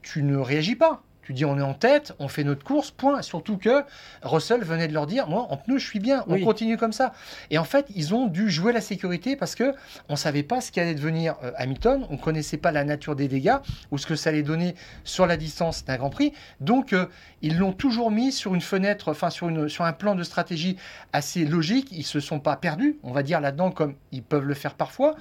tu 0.00 0.22
ne 0.22 0.38
réagis 0.38 0.76
pas. 0.76 1.02
Tu 1.22 1.32
dis 1.34 1.44
on 1.44 1.58
est 1.58 1.62
en 1.62 1.74
tête, 1.74 2.14
on 2.18 2.28
fait 2.28 2.44
notre 2.44 2.64
course, 2.64 2.90
point. 2.90 3.22
Surtout 3.22 3.56
que 3.56 3.82
Russell 4.22 4.62
venait 4.64 4.88
de 4.88 4.94
leur 4.94 5.06
dire 5.06 5.28
moi 5.28 5.46
en 5.50 5.56
pneu 5.56 5.78
je 5.78 5.86
suis 5.86 6.00
bien, 6.00 6.24
on 6.26 6.34
Oui. 6.34 6.44
continue 6.44 6.76
comme 6.76 6.92
ça. 6.92 7.12
Et 7.50 7.58
en 7.58 7.64
fait 7.64 7.86
ils 7.94 8.14
ont 8.14 8.26
dû 8.26 8.50
jouer 8.50 8.72
la 8.72 8.80
sécurité 8.80 9.36
parce 9.36 9.54
que 9.54 9.74
on 10.08 10.16
savait 10.16 10.42
pas 10.42 10.60
ce 10.60 10.72
qu'allait 10.72 10.94
devenir 10.94 11.36
euh, 11.44 11.52
Hamilton, 11.56 12.06
on 12.10 12.16
connaissait 12.16 12.56
pas 12.56 12.72
la 12.72 12.84
nature 12.84 13.14
des 13.16 13.28
dégâts 13.28 13.56
ou 13.90 13.98
ce 13.98 14.06
que 14.06 14.16
ça 14.16 14.30
allait 14.30 14.42
donner 14.42 14.74
sur 15.04 15.26
la 15.26 15.36
distance 15.36 15.84
d'un 15.84 15.96
Grand 15.98 16.10
Prix. 16.10 16.32
Donc 16.60 16.92
euh, 16.92 17.06
ils 17.42 17.58
l'ont 17.58 17.72
toujours 17.72 18.10
mis 18.10 18.32
sur 18.32 18.54
une 18.54 18.60
fenêtre, 18.60 19.10
enfin 19.10 19.30
sur, 19.30 19.48
une, 19.48 19.68
sur 19.68 19.84
un 19.84 19.92
plan 19.92 20.14
de 20.14 20.22
stratégie 20.22 20.76
assez 21.12 21.44
logique. 21.44 21.88
Ils 21.92 22.04
se 22.04 22.20
sont 22.20 22.40
pas 22.40 22.56
perdus, 22.56 22.98
on 23.02 23.12
va 23.12 23.22
dire 23.22 23.40
là-dedans 23.40 23.70
comme 23.70 23.94
ils 24.12 24.22
peuvent 24.22 24.44
le 24.46 24.54
faire 24.54 24.74
parfois. 24.74 25.14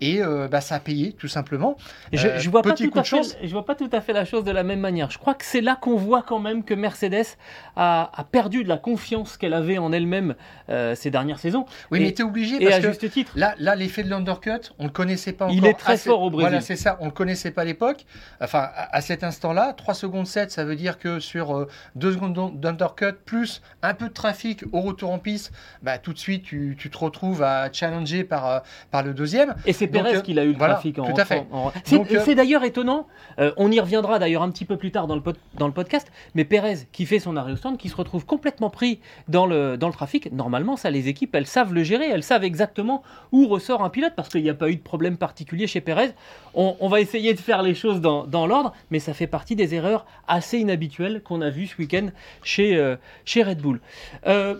Et 0.00 0.22
euh, 0.22 0.48
bah, 0.48 0.60
ça 0.60 0.76
a 0.76 0.80
payé 0.80 1.12
tout 1.12 1.28
simplement. 1.28 1.76
Je, 2.12 2.26
Euh, 2.26 2.38
je 2.38 2.50
vois 2.50 2.62
pas 2.62 2.72
petit 2.72 2.84
tout 2.84 2.90
coup 2.90 2.98
à 2.98 3.02
de 3.02 3.06
fait, 3.06 3.38
je 3.42 3.52
vois 3.52 3.64
pas 3.64 3.74
tout 3.74 3.88
à 3.92 4.00
fait 4.00 4.12
la 4.12 4.24
chose 4.24 4.44
de 4.44 4.50
la 4.50 4.62
même 4.62 4.80
manière. 4.80 5.10
Je 5.10 5.18
crois 5.18 5.34
que 5.34 5.44
c'est 5.46 5.60
là 5.60 5.76
qu'on 5.80 5.96
voit 5.96 6.22
quand 6.22 6.38
même 6.40 6.64
que 6.64 6.74
Mercedes 6.74 7.36
a, 7.76 8.10
a 8.14 8.24
perdu 8.24 8.64
de 8.64 8.68
la 8.68 8.78
confiance 8.78 9.36
qu'elle 9.36 9.54
avait 9.54 9.78
en 9.78 9.92
elle-même 9.92 10.34
euh, 10.70 10.94
ces 10.94 11.10
dernières 11.10 11.38
saisons. 11.38 11.66
Oui, 11.90 11.98
Et- 11.98 12.04
mais 12.04 12.12
t'es 12.12 12.22
obligé 12.22 12.56
Et 12.56 12.64
parce 12.64 12.76
à 12.76 12.80
que 12.80 12.88
juste 12.88 13.10
titre. 13.10 13.32
Là, 13.36 13.54
là 13.58 13.74
l'effet 13.76 14.02
de 14.02 14.10
l'undercut, 14.10 14.50
on 14.78 14.84
ne 14.84 14.88
le 14.88 14.92
connaissait 14.92 15.32
pas 15.32 15.44
encore. 15.46 15.56
Il 15.56 15.66
est 15.66 15.74
très 15.74 15.96
fort 15.96 16.22
au 16.22 16.30
Brésil. 16.30 16.48
Voilà, 16.48 16.60
c'est 16.60 16.76
ça, 16.76 16.96
on 17.00 17.04
ne 17.04 17.10
le 17.10 17.14
connaissait 17.14 17.50
pas 17.52 17.62
à 17.62 17.64
l'époque. 17.64 18.04
Enfin, 18.40 18.60
à, 18.74 18.96
à 18.96 19.00
cet 19.00 19.22
instant-là, 19.24 19.72
3 19.72 19.94
secondes 19.94 20.26
7, 20.26 20.50
ça 20.50 20.64
veut 20.64 20.76
dire 20.76 20.98
que 20.98 21.20
sur 21.20 21.66
2 21.94 22.12
secondes 22.12 22.58
d'undercut, 22.60 23.12
plus 23.24 23.62
un 23.82 23.94
peu 23.94 24.08
de 24.08 24.12
trafic 24.12 24.64
au 24.72 24.80
retour 24.80 25.10
en 25.12 25.18
piste, 25.18 25.52
bah, 25.82 25.98
tout 25.98 26.12
de 26.12 26.18
suite, 26.18 26.42
tu, 26.44 26.76
tu 26.78 26.90
te 26.90 26.98
retrouves 26.98 27.42
à 27.42 27.70
challenger 27.72 28.24
par, 28.24 28.46
euh, 28.50 28.58
par 28.90 29.02
le 29.02 29.14
deuxième. 29.14 29.54
Et 29.66 29.72
c'est 29.72 29.86
Pérez 29.86 30.16
euh, 30.16 30.20
qui 30.20 30.34
l'a 30.34 30.44
eu 30.44 30.52
le 30.52 30.58
voilà, 30.58 30.74
trafic 30.74 30.98
en 30.98 31.04
tout 31.12 31.20
à 31.20 31.24
fait. 31.24 31.46
en- 31.52 31.72
C'est 31.84 32.00
euh, 32.30 32.34
d'ailleurs 32.34 32.64
étonnant, 32.64 33.06
euh, 33.38 33.52
on 33.56 33.70
y 33.70 33.78
reviendra 33.80 34.18
d'ailleurs 34.18 34.42
un 34.42 34.50
petit 34.50 34.64
peu 34.64 34.76
plus 34.76 34.90
tard 34.90 35.06
dans 35.06 35.14
le, 35.14 35.20
pod- 35.22 35.35
dans 35.54 35.66
le 35.66 35.72
podcast, 35.72 36.10
mais 36.34 36.44
Pérez 36.44 36.86
qui 36.92 37.06
fait 37.06 37.18
son 37.18 37.36
arrêt 37.36 37.52
au 37.52 37.56
stand, 37.56 37.78
qui 37.78 37.88
se 37.88 37.96
retrouve 37.96 38.26
complètement 38.26 38.70
pris 38.70 39.00
dans 39.28 39.46
le, 39.46 39.76
dans 39.76 39.88
le 39.88 39.92
trafic, 39.92 40.32
normalement 40.32 40.76
ça 40.76 40.90
les 40.90 41.08
équipes, 41.08 41.34
elles 41.34 41.46
savent 41.46 41.72
le 41.72 41.82
gérer, 41.82 42.08
elles 42.08 42.22
savent 42.22 42.44
exactement 42.44 43.02
où 43.32 43.46
ressort 43.46 43.82
un 43.82 43.90
pilote, 43.90 44.12
parce 44.16 44.28
qu'il 44.28 44.42
n'y 44.42 44.50
a 44.50 44.54
pas 44.54 44.68
eu 44.68 44.76
de 44.76 44.82
problème 44.82 45.16
particulier 45.16 45.66
chez 45.66 45.80
Pérez. 45.80 46.12
On, 46.54 46.88
va 46.88 47.00
essayer 47.00 47.34
de 47.34 47.40
faire 47.40 47.62
les 47.62 47.74
choses 47.74 48.00
dans, 48.00 48.26
dans 48.26 48.46
l'ordre, 48.46 48.72
mais 48.90 48.98
ça 48.98 49.12
fait 49.12 49.26
partie 49.26 49.56
des 49.56 49.74
erreurs 49.74 50.06
assez 50.26 50.58
inhabituelles 50.58 51.22
qu'on 51.22 51.42
a 51.42 51.50
vues 51.50 51.66
ce 51.66 51.76
week-end 51.76 52.08
chez, 52.42 52.76
euh, 52.76 52.96
chez 53.24 53.42
Red 53.42 53.58
Bull. 53.58 53.80
Euh, 54.26 54.54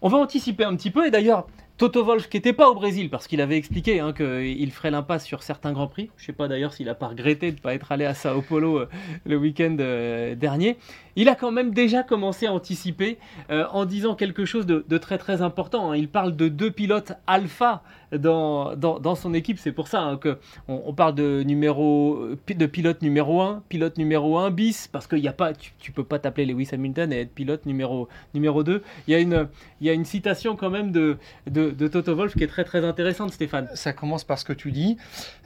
on 0.00 0.08
va 0.08 0.18
anticiper 0.18 0.64
un 0.64 0.74
petit 0.74 0.90
peu, 0.90 1.06
et 1.06 1.10
d'ailleurs, 1.10 1.46
Toto 1.82 2.04
Wolff, 2.04 2.28
qui 2.28 2.36
n'était 2.36 2.52
pas 2.52 2.70
au 2.70 2.76
Brésil, 2.76 3.10
parce 3.10 3.26
qu'il 3.26 3.40
avait 3.40 3.56
expliqué 3.56 3.98
hein, 3.98 4.12
qu'il 4.12 4.70
ferait 4.70 4.92
l'impasse 4.92 5.24
sur 5.24 5.42
certains 5.42 5.72
Grands 5.72 5.88
Prix, 5.88 6.10
je 6.16 6.22
ne 6.22 6.26
sais 6.26 6.32
pas 6.32 6.46
d'ailleurs 6.46 6.72
s'il 6.72 6.88
a 6.88 6.94
pas 6.94 7.08
regretté 7.08 7.50
de 7.50 7.56
ne 7.56 7.60
pas 7.60 7.74
être 7.74 7.90
allé 7.90 8.04
à 8.04 8.14
Sao 8.14 8.40
Paulo 8.40 8.78
euh, 8.78 8.88
le 9.26 9.36
week-end 9.36 9.76
euh, 9.80 10.36
dernier, 10.36 10.76
il 11.16 11.28
a 11.28 11.34
quand 11.34 11.50
même 11.50 11.72
déjà 11.72 12.02
commencé 12.02 12.46
à 12.46 12.52
anticiper 12.52 13.18
euh, 13.50 13.64
en 13.72 13.84
disant 13.84 14.14
quelque 14.14 14.44
chose 14.44 14.66
de, 14.66 14.98
très 14.98 15.18
très 15.18 15.42
important. 15.42 15.92
hein. 15.92 15.96
Il 15.96 16.08
parle 16.08 16.36
de 16.36 16.48
deux 16.48 16.70
pilotes 16.70 17.12
alpha 17.26 17.82
dans, 18.12 18.76
dans, 18.76 19.14
son 19.14 19.32
équipe, 19.32 19.58
c'est 19.58 19.72
pour 19.72 19.88
ça 19.88 20.02
hein, 20.02 20.16
que 20.18 20.38
on, 20.68 20.92
parle 20.92 21.14
de, 21.14 21.42
numéro, 21.44 22.28
de 22.46 22.66
pilote 22.66 23.00
numéro 23.00 23.40
1, 23.40 23.62
pilote 23.68 23.96
numéro 23.96 24.38
1 24.38 24.50
bis, 24.50 24.86
parce 24.86 25.06
que 25.06 25.16
y 25.16 25.28
a 25.28 25.32
pas, 25.32 25.54
tu 25.54 25.72
ne 25.88 25.94
peux 25.94 26.04
pas 26.04 26.18
t'appeler 26.18 26.46
Lewis 26.46 26.68
Hamilton 26.72 27.12
et 27.12 27.20
être 27.20 27.32
pilote 27.32 27.64
numéro, 27.64 28.08
numéro 28.34 28.62
2. 28.62 28.82
Il 29.06 29.12
y, 29.12 29.14
a 29.14 29.18
une, 29.18 29.48
y 29.80 29.88
a 29.88 29.92
une 29.94 30.04
citation 30.04 30.56
quand 30.56 30.70
même 30.70 30.92
de, 30.92 31.16
de, 31.46 31.88
Toto 31.88 32.14
Wolff 32.14 32.34
qui 32.34 32.44
est 32.44 32.48
très 32.48 32.64
très 32.64 32.84
intéressante, 32.84 33.32
Stéphane. 33.32 33.68
Ça 33.74 33.92
commence 33.92 34.24
par 34.24 34.38
ce 34.38 34.44
que 34.44 34.52
tu 34.52 34.72
dis. 34.72 34.98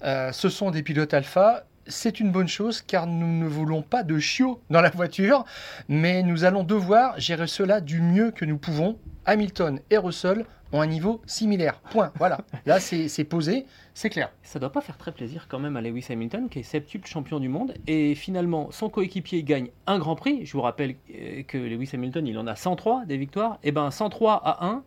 Euh, 0.04 0.32
ce 0.32 0.48
sont 0.48 0.70
des 0.70 0.82
pilotes 0.82 1.14
alpha. 1.14 1.64
C'est 1.88 2.18
une 2.18 2.32
bonne 2.32 2.48
chose 2.48 2.82
car 2.82 3.06
nous 3.06 3.44
ne 3.44 3.46
voulons 3.46 3.82
pas 3.82 4.02
de 4.02 4.18
chiots 4.18 4.60
dans 4.70 4.80
la 4.80 4.90
voiture, 4.90 5.44
mais 5.88 6.22
nous 6.24 6.44
allons 6.44 6.64
devoir 6.64 7.18
gérer 7.20 7.46
cela 7.46 7.80
du 7.80 8.00
mieux 8.00 8.32
que 8.32 8.44
nous 8.44 8.58
pouvons. 8.58 8.98
Hamilton 9.24 9.80
et 9.90 9.96
Russell 9.96 10.46
ont 10.72 10.80
un 10.80 10.86
niveau 10.86 11.20
similaire. 11.26 11.80
Point. 11.90 12.12
Voilà. 12.16 12.38
Là, 12.64 12.80
c'est 12.80 13.24
posé, 13.24 13.66
c'est 13.94 14.10
clair. 14.10 14.32
Ça 14.42 14.58
doit 14.58 14.72
pas 14.72 14.80
faire 14.80 14.98
très 14.98 15.12
plaisir 15.12 15.46
quand 15.48 15.58
même 15.58 15.76
à 15.76 15.80
Lewis 15.80 16.06
Hamilton, 16.10 16.48
qui 16.48 16.60
est 16.60 16.64
septuple 16.64 17.06
champion 17.06 17.38
du 17.38 17.48
monde, 17.48 17.74
et 17.86 18.14
finalement 18.14 18.70
son 18.72 18.88
coéquipier 18.88 19.42
gagne 19.42 19.70
un 19.86 19.98
Grand 19.98 20.16
Prix. 20.16 20.44
Je 20.44 20.52
vous 20.52 20.62
rappelle 20.62 20.96
euh, 21.14 21.42
que 21.44 21.58
Lewis 21.58 21.90
Hamilton, 21.92 22.26
il 22.26 22.38
en 22.38 22.46
a 22.46 22.56
103 22.56 23.04
des 23.06 23.16
victoires. 23.16 23.58
Et 23.62 23.72
ben 23.72 23.90
103 23.90 24.34
à 24.44 24.66
1, 24.66 24.82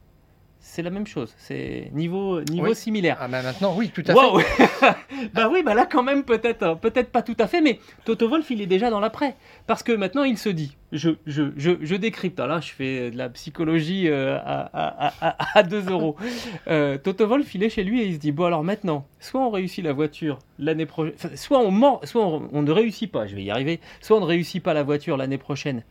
c'est 0.61 0.81
la 0.83 0.89
même 0.89 1.07
chose. 1.07 1.33
C'est 1.37 1.89
niveau 1.93 2.41
niveau 2.41 2.67
Oui. 2.67 2.75
similaire. 2.75 3.17
Ah, 3.21 3.27
bah 3.27 3.41
maintenant, 3.41 3.73
oui, 3.77 3.89
tout 3.93 4.03
à 4.07 4.13
Waouh 4.13 4.39
fait. 4.39 4.67
Bah 5.33 5.49
oui, 5.51 5.63
bah 5.63 5.73
là 5.73 5.85
quand 5.85 6.03
même 6.03 6.23
peut-être 6.23 6.63
euh, 6.63 6.75
peut-être 6.75 7.11
pas 7.11 7.21
tout 7.21 7.35
à 7.39 7.47
fait, 7.47 7.61
mais 7.61 7.79
Toto 8.05 8.27
Wolff 8.29 8.49
il 8.51 8.61
est 8.61 8.65
déjà 8.67 8.89
dans 8.89 8.99
l'après. 8.99 9.35
Parce 9.67 9.83
que 9.83 9.91
maintenant 9.91 10.23
il 10.23 10.37
se 10.37 10.49
dit, 10.49 10.77
je, 10.91 11.11
je, 11.25 11.43
je, 11.57 11.71
je 11.81 11.95
décrypte, 11.95 12.39
là 12.39 12.59
je 12.61 12.71
fais 12.71 13.11
de 13.11 13.17
la 13.17 13.29
psychologie 13.29 14.07
euh, 14.07 14.37
à, 14.37 14.69
à, 14.73 15.13
à, 15.21 15.59
à 15.59 15.63
2 15.63 15.89
euros. 15.91 16.15
Euh, 16.67 16.97
Toto 16.97 17.25
Wolff 17.27 17.55
il 17.55 17.63
est 17.63 17.69
chez 17.69 17.83
lui 17.83 18.01
et 18.01 18.05
il 18.05 18.13
se 18.15 18.19
dit, 18.19 18.31
bon 18.31 18.45
alors 18.45 18.63
maintenant, 18.63 19.05
soit 19.19 19.41
on 19.41 19.49
réussit 19.49 19.83
la 19.83 19.93
voiture 19.93 20.39
l'année 20.59 20.85
prochaine, 20.85 21.15
soit, 21.35 21.59
on, 21.59 21.99
soit 22.03 22.25
on, 22.25 22.47
on 22.51 22.61
ne 22.61 22.71
réussit 22.71 23.11
pas, 23.11 23.25
je 23.27 23.35
vais 23.35 23.43
y 23.43 23.49
arriver, 23.51 23.79
soit 24.01 24.17
on 24.17 24.21
ne 24.21 24.25
réussit 24.25 24.61
pas 24.61 24.73
la 24.73 24.83
voiture 24.83 25.17
l'année 25.17 25.37
prochaine. 25.37 25.83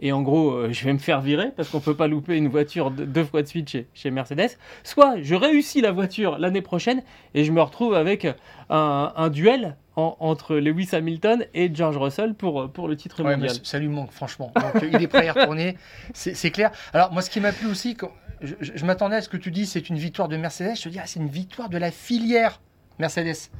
Et 0.00 0.12
en 0.12 0.22
gros, 0.22 0.52
euh, 0.52 0.68
je 0.72 0.84
vais 0.84 0.92
me 0.92 0.98
faire 0.98 1.20
virer 1.20 1.50
parce 1.56 1.68
qu'on 1.70 1.80
peut 1.80 1.96
pas 1.96 2.06
louper 2.06 2.36
une 2.36 2.48
voiture 2.48 2.90
de- 2.90 3.04
deux 3.04 3.24
fois 3.24 3.42
de 3.42 3.48
suite 3.48 3.68
chez, 3.68 3.88
chez 3.94 4.10
Mercedes. 4.10 4.50
Soit 4.84 5.16
je 5.22 5.34
réussis 5.34 5.80
la 5.80 5.90
voiture 5.92 6.38
l'année 6.38 6.62
prochaine 6.62 7.02
et 7.34 7.42
je 7.44 7.50
me 7.52 7.60
retrouve 7.60 7.94
avec 7.94 8.26
un, 8.70 9.12
un 9.16 9.28
duel 9.28 9.76
en- 9.96 10.16
entre 10.20 10.54
Lewis 10.56 10.90
Hamilton 10.92 11.44
et 11.54 11.74
George 11.74 11.96
Russell 11.96 12.34
pour, 12.34 12.70
pour 12.70 12.86
le 12.86 12.96
titre 12.96 13.24
Ouais, 13.24 13.36
mondial. 13.36 13.56
ça 13.64 13.78
lui 13.80 13.88
manque, 13.88 14.12
franchement. 14.12 14.52
Donc, 14.54 14.82
euh, 14.84 14.90
il 14.92 15.02
est 15.02 15.08
prêt 15.08 15.22
à 15.22 15.24
y 15.24 15.30
retourner, 15.30 15.76
c'est 16.14 16.34
c'est 16.34 16.50
clair. 16.52 16.70
Alors, 16.92 17.12
moi, 17.12 17.20
ce 17.22 17.30
qui 17.30 17.40
m'a 17.40 17.50
plu 17.52 17.66
aussi, 17.68 17.96
quand 17.96 18.12
je, 18.40 18.54
je- 18.60 18.72
je 18.76 18.84
m'attendais 18.86 19.16
à 19.16 19.20
ce 19.22 19.28
que 19.28 19.36
tu 19.36 19.50
dis, 19.50 19.66
c'est 19.66 19.88
une 19.88 19.96
victoire 19.98 20.28
de 20.28 20.36
Mercedes. 20.36 20.76
Je 20.76 20.82
te 20.84 20.88
dis, 20.88 20.98
ah, 21.00 21.06
c'est 21.06 21.18
une 21.18 21.28
victoire 21.28 21.68
de 21.68 21.78
la 21.78 21.90
filière 21.90 22.60
Mercedes. 23.00 23.50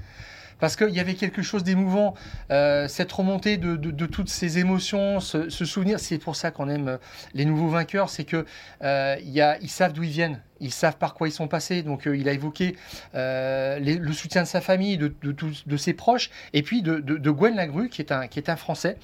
Parce 0.59 0.77
qu'il 0.77 0.91
y 0.91 1.01
avait 1.01 1.15
quelque 1.15 1.43
chose 1.43 1.65
d'émouvant, 1.65 2.15
euh, 2.51 2.89
cette 2.89 3.13
remontée 3.13 3.57
de, 3.57 4.07
toutes 4.07 4.29
ces 4.29 4.59
émotions, 4.59 5.21
ce, 5.21 5.49
souvenir. 5.51 6.01
C'est 6.01 6.19
pour 6.19 6.37
ça 6.37 6.51
qu'on 6.51 6.69
aime 6.69 6.89
euh, 6.89 6.97
les 7.35 7.45
nouveaux 7.45 7.69
vainqueurs, 7.69 8.11
c'est 8.11 8.25
que 8.25 8.45
euh, 8.83 9.17
ils 9.21 9.71
savent 9.71 9.93
d'où 9.93 10.03
ils 10.03 10.11
viennent, 10.11 10.41
ils 10.61 10.73
savent 10.73 10.97
par 10.97 11.15
quoi 11.15 11.29
ils 11.29 11.33
sont 11.33 11.49
passés. 11.49 11.83
Donc, 11.83 12.07
il 12.07 12.29
a 12.29 12.33
évoqué 12.33 12.77
le 13.15 14.13
soutien 14.13 14.43
de 14.43 14.49
sa 14.49 14.61
famille, 14.61 14.99
de, 14.99 15.15
de, 15.23 15.77
ses 15.77 15.95
proches, 15.95 16.31
et 16.53 16.63
puis 16.63 16.83
de, 16.83 17.31
Gwen 17.31 17.55
Lagru, 17.55 17.89
qui 17.89 18.03
est 18.03 18.13
un, 18.13 18.27
qui 18.27 18.39
est 18.39 18.49
un 18.49 18.57
Français 18.57 18.97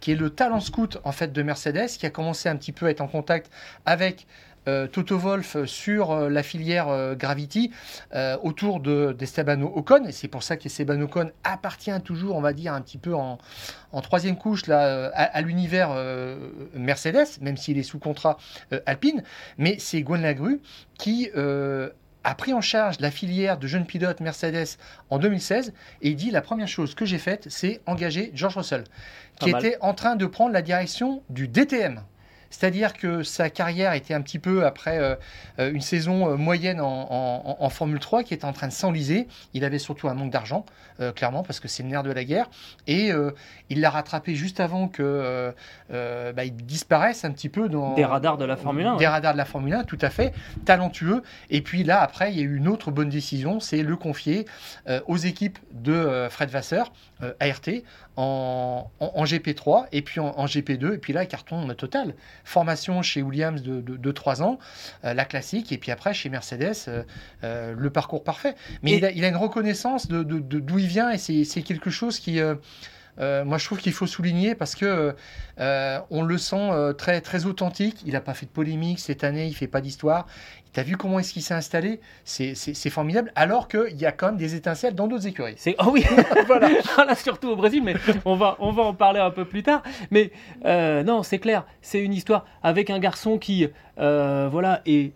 qui 0.00 0.12
est 0.12 0.16
le 0.16 0.30
talent 0.30 0.60
scout 0.60 0.98
en 1.02 1.10
fait 1.10 1.32
de 1.32 1.42
Mercedes, 1.42 1.88
qui 1.98 2.06
a 2.06 2.10
commencé 2.10 2.48
un 2.48 2.54
petit 2.54 2.70
peu 2.70 2.86
à 2.86 2.90
être 2.90 3.00
en 3.00 3.08
contact 3.08 3.50
avec 3.84 4.28
Toto 4.86 5.16
Wolff 5.18 5.64
sur 5.64 6.10
euh, 6.10 6.28
la 6.28 6.42
filière 6.42 6.88
euh, 6.88 7.14
Gravity 7.14 7.70
euh, 8.14 8.36
autour 8.42 8.80
de 8.80 9.14
d'Esteban 9.18 9.62
Ocon 9.62 10.04
et 10.06 10.12
c'est 10.12 10.28
pour 10.28 10.42
ça 10.42 10.56
qu'Esteban 10.56 11.00
Ocon 11.00 11.30
appartient 11.44 12.00
toujours 12.04 12.36
on 12.36 12.40
va 12.40 12.52
dire 12.52 12.72
un 12.74 12.80
petit 12.80 12.98
peu 12.98 13.14
en, 13.14 13.38
en 13.92 14.00
troisième 14.00 14.36
couche 14.36 14.66
là 14.66 14.86
euh, 14.86 15.10
à, 15.14 15.24
à 15.24 15.40
l'univers 15.40 15.90
euh, 15.92 16.36
Mercedes 16.74 17.40
même 17.40 17.56
s'il 17.56 17.78
est 17.78 17.82
sous 17.82 17.98
contrat 17.98 18.36
euh, 18.72 18.80
Alpine 18.86 19.22
mais 19.56 19.76
c'est 19.78 20.02
Gwen 20.02 20.22
Lagru 20.22 20.60
qui 20.98 21.30
euh, 21.36 21.90
a 22.24 22.34
pris 22.34 22.52
en 22.52 22.60
charge 22.60 22.96
la 23.00 23.10
filière 23.10 23.58
de 23.58 23.66
jeunes 23.66 23.86
pilotes 23.86 24.20
Mercedes 24.20 24.76
en 25.08 25.18
2016 25.18 25.72
et 26.02 26.08
il 26.10 26.16
dit 26.16 26.30
la 26.30 26.42
première 26.42 26.68
chose 26.68 26.94
que 26.94 27.04
j'ai 27.06 27.18
faite 27.18 27.46
c'est 27.48 27.80
engager 27.86 28.30
George 28.34 28.56
Russell 28.56 28.84
qui 29.40 29.52
Pas 29.52 29.58
mal. 29.58 29.66
était 29.66 29.78
en 29.80 29.94
train 29.94 30.16
de 30.16 30.26
prendre 30.26 30.52
la 30.52 30.62
direction 30.62 31.22
du 31.30 31.46
DTM. 31.48 32.02
C'est-à-dire 32.50 32.94
que 32.94 33.22
sa 33.22 33.50
carrière 33.50 33.92
était 33.92 34.14
un 34.14 34.22
petit 34.22 34.38
peu 34.38 34.64
après 34.66 34.98
euh, 34.98 35.14
euh, 35.58 35.70
une 35.72 35.80
saison 35.80 36.30
euh, 36.30 36.36
moyenne 36.36 36.80
en, 36.80 37.06
en- 37.10 37.56
en 37.60 37.68
Formule 37.70 37.98
3 38.00 38.22
qui 38.22 38.34
était 38.34 38.44
en 38.46 38.52
train 38.52 38.68
de 38.68 38.72
s'enliser. 38.72 39.28
Il 39.54 39.64
avait 39.64 39.78
surtout 39.78 40.08
un 40.08 40.14
manque 40.14 40.30
d'argent, 40.30 40.64
euh, 41.00 41.12
clairement, 41.12 41.42
parce 41.42 41.60
que 41.60 41.68
c'est 41.68 41.82
le 41.82 41.88
nerf 41.90 42.02
de 42.02 42.10
la 42.10 42.24
guerre. 42.24 42.48
Et 42.86 43.12
euh, 43.12 43.32
il 43.70 43.80
l'a 43.80 43.90
rattrapé 43.90 44.34
juste 44.34 44.60
avant 44.60 44.88
que 44.88 45.54
bah, 45.90 46.44
il 46.44 46.54
disparaisse 46.56 47.24
un 47.24 47.30
petit 47.32 47.48
peu 47.48 47.68
dans 47.68 47.94
Des 47.94 48.04
radars 48.04 48.38
de 48.38 48.44
la 48.44 48.56
Formule 48.56 48.86
1, 48.86 48.96
Des 48.96 49.06
radars 49.06 49.32
de 49.32 49.38
la 49.38 49.44
Formule 49.44 49.74
1, 49.74 49.84
tout 49.84 49.98
à 50.00 50.10
fait, 50.10 50.32
talentueux. 50.64 51.22
Et 51.50 51.62
puis 51.62 51.84
là, 51.84 52.00
après, 52.00 52.32
il 52.32 52.38
y 52.38 52.40
a 52.40 52.44
eu 52.44 52.56
une 52.56 52.68
autre 52.68 52.90
bonne 52.90 53.08
décision, 53.08 53.60
c'est 53.60 53.82
le 53.82 53.96
confier 53.96 54.46
aux 55.06 55.16
équipes 55.16 55.58
de 55.72 56.26
Fred 56.30 56.50
Vasseur, 56.50 56.92
ART, 57.40 57.68
en, 58.16 58.90
en- 59.00 59.12
en 59.14 59.24
GP3 59.24 59.86
et 59.92 60.02
puis 60.02 60.20
en, 60.20 60.28
en 60.30 60.46
GP2. 60.46 60.94
Et 60.94 60.98
puis 60.98 61.12
là, 61.12 61.24
carton 61.26 61.66
total. 61.74 62.14
Formation 62.48 63.02
chez 63.02 63.22
Williams 63.22 63.62
de, 63.62 63.80
de, 63.80 64.12
3 64.12 64.42
ans, 64.42 64.58
euh, 65.04 65.12
la 65.14 65.24
classique. 65.24 65.70
Et 65.70 65.78
puis 65.78 65.90
après, 65.92 66.14
chez 66.14 66.28
Mercedes, 66.30 66.74
euh, 66.88 67.02
euh, 67.44 67.74
le 67.76 67.90
parcours 67.90 68.24
parfait. 68.24 68.54
Mais 68.82 68.92
Et- 68.92 68.96
il, 68.98 69.04
a, 69.04 69.10
il 69.10 69.24
a 69.24 69.28
une 69.28 69.36
reconnaissance 69.36 70.08
de 70.08 70.22
d'où 70.22 70.78
il 70.78 70.86
vient 70.86 71.10
et 71.10 71.18
c'est 71.18 71.62
quelque 71.62 71.90
chose 71.90 72.18
qui... 72.18 72.40
euh, 72.40 72.54
moi, 73.44 73.58
je 73.58 73.64
trouve 73.66 73.78
qu'il 73.78 73.92
faut 73.92 74.06
souligner 74.06 74.54
parce 74.54 74.76
que 74.76 75.14
euh, 75.60 76.00
on 76.10 76.22
le 76.22 76.38
sent 76.38 76.70
euh, 76.70 76.92
très 76.92 77.20
très 77.20 77.46
authentique. 77.46 78.02
Il 78.06 78.12
n'a 78.12 78.20
pas 78.20 78.32
fait 78.34 78.46
de 78.46 78.50
polémique 78.50 79.00
cette 79.00 79.24
année, 79.24 79.46
il 79.46 79.54
fait 79.54 79.66
pas 79.66 79.80
d'histoire. 79.80 80.26
T'as 80.78 80.84
vu 80.84 80.96
comment 80.96 81.18
est-ce 81.18 81.32
qu'il 81.32 81.42
s'est 81.42 81.54
installé? 81.54 81.98
C'est 82.22 82.88
formidable. 82.88 83.32
Alors 83.34 83.66
qu'il 83.66 83.96
y 83.96 84.06
a 84.06 84.12
quand 84.12 84.26
même 84.26 84.36
des 84.36 84.54
étincelles 84.54 84.94
dans 84.94 85.08
d'autres 85.08 85.26
écuries. 85.26 85.54
C'est 85.56 85.74
oh 85.80 85.90
oui, 85.90 86.04
voilà. 86.46 86.68
Là 87.04 87.16
surtout 87.16 87.48
au 87.48 87.56
Brésil, 87.56 87.82
mais 87.82 87.96
on 88.24 88.36
va 88.36 88.56
on 88.60 88.70
va 88.70 88.84
en 88.84 88.94
parler 88.94 89.18
un 89.18 89.32
peu 89.32 89.44
plus 89.44 89.64
tard. 89.64 89.82
Mais 90.12 90.30
euh, 90.66 91.02
non, 91.02 91.24
c'est 91.24 91.40
clair, 91.40 91.66
c'est 91.82 91.98
une 91.98 92.12
histoire 92.12 92.46
avec 92.62 92.90
un 92.90 93.00
garçon 93.00 93.38
qui 93.38 93.66
euh, 93.98 94.48
voilà 94.52 94.80
est 94.86 95.10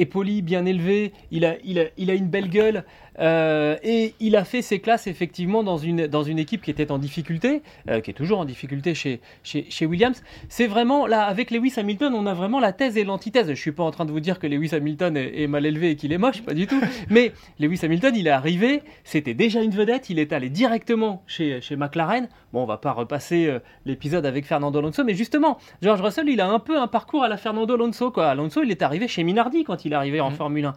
est 0.00 0.06
poli, 0.06 0.42
bien 0.42 0.66
élevé. 0.66 1.12
Il 1.30 1.44
a 1.44 1.54
une 1.64 2.26
belle 2.26 2.48
gueule. 2.48 2.84
Euh, 3.18 3.76
et 3.82 4.14
il 4.20 4.36
a 4.36 4.44
fait 4.44 4.62
ses 4.62 4.80
classes 4.80 5.06
effectivement 5.06 5.62
dans 5.62 5.76
une, 5.78 6.06
dans 6.06 6.22
une 6.22 6.38
équipe 6.38 6.62
qui 6.62 6.70
était 6.70 6.90
en 6.90 6.98
difficulté, 6.98 7.62
euh, 7.88 8.00
qui 8.00 8.10
est 8.10 8.14
toujours 8.14 8.38
en 8.38 8.44
difficulté 8.44 8.94
chez, 8.94 9.20
chez, 9.42 9.66
chez 9.68 9.86
Williams. 9.86 10.22
C'est 10.48 10.66
vraiment 10.66 11.06
là, 11.06 11.24
avec 11.24 11.50
Lewis 11.50 11.74
Hamilton, 11.76 12.14
on 12.14 12.26
a 12.26 12.34
vraiment 12.34 12.60
la 12.60 12.72
thèse 12.72 12.96
et 12.96 13.04
l'antithèse. 13.04 13.48
Je 13.48 13.54
suis 13.54 13.72
pas 13.72 13.82
en 13.84 13.90
train 13.90 14.04
de 14.04 14.12
vous 14.12 14.20
dire 14.20 14.38
que 14.38 14.46
Lewis 14.46 14.74
Hamilton 14.74 15.16
est, 15.16 15.42
est 15.42 15.46
mal 15.46 15.66
élevé 15.66 15.90
et 15.90 15.96
qu'il 15.96 16.12
est 16.12 16.18
moche, 16.18 16.42
pas 16.42 16.54
du 16.54 16.66
tout. 16.66 16.80
Mais 17.10 17.32
Lewis 17.58 17.80
Hamilton, 17.82 18.14
il 18.16 18.26
est 18.26 18.30
arrivé, 18.30 18.82
c'était 19.04 19.34
déjà 19.34 19.62
une 19.62 19.72
vedette, 19.72 20.10
il 20.10 20.18
est 20.18 20.32
allé 20.32 20.48
directement 20.50 21.22
chez, 21.26 21.60
chez 21.60 21.76
McLaren. 21.76 22.28
Bon, 22.52 22.62
on 22.62 22.66
va 22.66 22.76
pas 22.78 22.92
repasser 22.92 23.46
euh, 23.46 23.58
l'épisode 23.84 24.24
avec 24.26 24.46
Fernando 24.46 24.78
Alonso, 24.78 25.04
mais 25.04 25.14
justement, 25.14 25.58
George 25.82 26.00
Russell, 26.00 26.28
il 26.28 26.40
a 26.40 26.48
un 26.48 26.58
peu 26.58 26.78
un 26.78 26.86
parcours 26.86 27.24
à 27.24 27.28
la 27.28 27.36
Fernando 27.36 27.74
Alonso. 27.74 28.10
Quoi. 28.10 28.28
Alonso, 28.28 28.62
il 28.62 28.70
est 28.70 28.82
arrivé 28.82 29.08
chez 29.08 29.24
Minardi 29.24 29.64
quand 29.64 29.84
il 29.84 29.92
est 29.92 29.96
arrivé 29.96 30.20
en 30.20 30.30
Mhm. 30.30 30.36
Formule 30.36 30.64
1. 30.66 30.74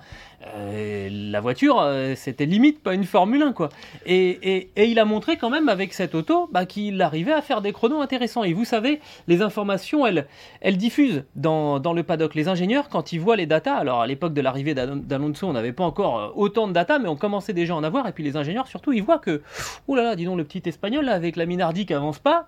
Euh, 0.55 1.09
la 1.11 1.41
voiture, 1.41 1.79
euh, 1.79 2.15
c'était 2.29 2.45
limite 2.45 2.81
pas 2.83 2.93
une 2.93 3.03
Formule 3.03 3.41
1. 3.41 3.53
Quoi. 3.53 3.69
Et, 4.05 4.29
et- 4.55 4.69
et 4.75 4.85
il 4.85 4.99
a 4.99 5.05
montré 5.05 5.37
quand 5.37 5.49
même 5.49 5.67
avec 5.69 5.93
cette 5.93 6.13
auto 6.15 6.47
bah, 6.51 6.65
qu'il 6.65 7.01
arrivait 7.01 7.31
à 7.33 7.41
faire 7.41 7.61
des 7.61 7.73
chronos 7.73 8.01
intéressants. 8.01 8.43
Et 8.43 8.53
vous 8.53 8.65
savez, 8.65 8.99
les 9.27 9.41
informations, 9.41 10.05
elles, 10.05 10.27
elles 10.61 10.77
diffusent 10.77 11.23
dans, 11.35 11.79
dans 11.79 11.93
le 11.93 12.03
paddock. 12.03 12.35
Les 12.35 12.47
ingénieurs, 12.47 12.87
quand 12.89 13.11
ils 13.13 13.19
voient 13.19 13.35
les 13.35 13.45
datas, 13.45 13.75
alors 13.75 14.01
à 14.01 14.07
l'époque 14.07 14.33
de 14.33 14.41
l'arrivée 14.41 14.73
d'Alon- 14.75 14.95
d'Alonso, 15.03 15.47
on 15.47 15.53
n'avait 15.53 15.73
pas 15.73 15.83
encore 15.83 16.19
euh, 16.19 16.27
autant 16.35 16.67
de 16.67 16.73
datas, 16.73 16.99
mais 16.99 17.09
on 17.09 17.15
commençait 17.15 17.53
déjà 17.53 17.73
à 17.73 17.77
en 17.77 17.83
avoir. 17.83 18.07
Et 18.07 18.11
puis 18.11 18.23
les 18.23 18.37
ingénieurs, 18.37 18.67
surtout, 18.67 18.93
ils 18.93 19.03
voient 19.03 19.19
que, 19.19 19.41
oh 19.87 19.95
là 19.95 20.03
là, 20.03 20.15
dis 20.15 20.25
donc, 20.25 20.37
le 20.37 20.43
petit 20.43 20.61
espagnol 20.69 21.09
avec 21.09 21.35
la 21.35 21.45
Minardi 21.45 21.85
qui 21.85 21.93
avance 21.93 22.19
pas, 22.19 22.45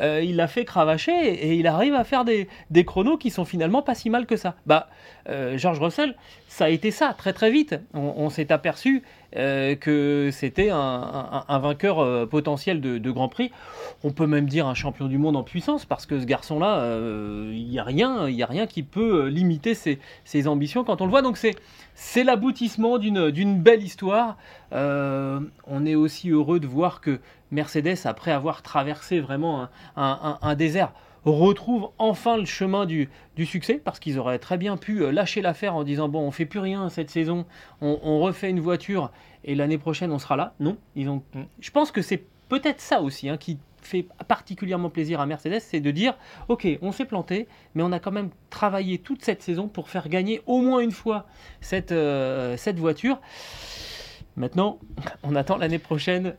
euh, 0.00 0.20
il 0.24 0.36
l'a 0.36 0.46
fait 0.46 0.64
cravacher 0.64 1.12
et 1.12 1.54
il 1.54 1.66
arrive 1.66 1.94
à 1.94 2.04
faire 2.04 2.24
des, 2.24 2.48
des 2.70 2.84
chronos 2.84 3.16
qui 3.18 3.30
sont 3.30 3.44
finalement 3.44 3.82
pas 3.82 3.94
si 3.94 4.10
mal 4.10 4.26
que 4.26 4.36
ça. 4.36 4.54
Bah, 4.66 4.88
George 5.56 5.80
Russell, 5.80 6.14
ça 6.54 6.66
a 6.66 6.68
été 6.68 6.92
ça 6.92 7.14
très 7.18 7.32
très 7.32 7.50
vite. 7.50 7.74
On, 7.94 8.30
s'est 8.30 8.52
aperçu 8.52 9.02
euh, 9.34 9.74
que 9.74 10.30
c'était 10.32 10.70
un, 10.70 11.58
vainqueur 11.60 11.98
euh, 11.98 12.26
potentiel 12.26 12.80
de, 12.80 13.10
Grand 13.10 13.28
Prix. 13.28 13.50
On 14.04 14.12
peut 14.12 14.28
même 14.28 14.46
dire 14.46 14.68
un 14.68 14.74
champion 14.74 15.08
du 15.08 15.18
monde 15.18 15.36
en 15.36 15.42
puissance 15.42 15.84
parce 15.84 16.06
que 16.06 16.20
ce 16.20 16.26
garçon-là, 16.26 16.78
euh, 16.78 17.50
il 17.52 17.66
n'y 17.68 17.80
a 17.80 17.82
rien, 17.82 18.28
il 18.28 18.40
a 18.40 18.46
rien 18.46 18.68
qui 18.68 18.84
peut 18.84 19.24
euh, 19.24 19.28
limiter 19.28 19.74
ses, 19.74 19.98
ambitions 20.46 20.84
quand 20.84 21.00
on 21.00 21.06
le 21.06 21.10
voit. 21.10 21.22
Donc 21.22 21.38
c'est 21.94 22.22
l'aboutissement 22.22 22.98
d'une 22.98 23.60
belle 23.60 23.82
histoire. 23.82 24.36
Euh, 24.72 25.40
on 25.66 25.84
est 25.86 25.96
aussi 25.96 26.30
heureux 26.30 26.60
de 26.60 26.68
voir 26.68 27.00
que 27.00 27.18
Mercedes, 27.50 27.98
après 28.04 28.30
avoir 28.30 28.62
traversé 28.62 29.18
vraiment 29.18 29.68
un 29.96 30.54
désert, 30.54 30.92
retrouve 31.32 31.90
enfin 31.98 32.36
le 32.36 32.44
chemin 32.44 32.86
du, 32.86 33.08
du 33.36 33.46
succès 33.46 33.80
parce 33.82 33.98
qu'ils 33.98 34.18
auraient 34.18 34.38
très 34.38 34.58
bien 34.58 34.76
pu 34.76 35.02
euh, 35.02 35.10
lâcher 35.10 35.40
l'affaire 35.40 35.74
en 35.74 35.84
disant 35.84 36.08
bon 36.08 36.20
on 36.20 36.30
fait 36.30 36.46
plus 36.46 36.58
rien 36.58 36.88
cette 36.88 37.10
saison, 37.10 37.46
on, 37.80 37.98
on 38.02 38.20
refait 38.20 38.50
une 38.50 38.60
voiture 38.60 39.10
et 39.44 39.54
l'année 39.54 39.78
prochaine 39.78 40.12
on 40.12 40.18
sera 40.18 40.36
là. 40.36 40.54
Non, 40.60 40.76
ils 40.96 41.08
ont. 41.08 41.22
Mm. 41.34 41.42
Je 41.60 41.70
pense 41.70 41.92
que 41.92 42.02
c'est 42.02 42.24
peut-être 42.48 42.80
ça 42.80 43.00
aussi 43.00 43.28
hein, 43.28 43.36
qui 43.36 43.58
fait 43.80 44.06
particulièrement 44.28 44.90
plaisir 44.90 45.20
à 45.20 45.26
Mercedes, 45.26 45.60
c'est 45.60 45.80
de 45.80 45.90
dire 45.90 46.16
ok 46.48 46.66
on 46.82 46.92
s'est 46.92 47.04
planté, 47.04 47.48
mais 47.74 47.82
on 47.82 47.92
a 47.92 47.98
quand 47.98 48.12
même 48.12 48.30
travaillé 48.50 48.98
toute 48.98 49.22
cette 49.22 49.42
saison 49.42 49.68
pour 49.68 49.88
faire 49.88 50.08
gagner 50.08 50.42
au 50.46 50.60
moins 50.60 50.80
une 50.80 50.92
fois 50.92 51.26
cette, 51.60 51.92
euh, 51.92 52.56
cette 52.56 52.78
voiture. 52.78 53.20
Maintenant, 54.36 54.78
on 55.22 55.36
attend 55.36 55.56
l'année 55.56 55.78
prochaine. 55.78 56.34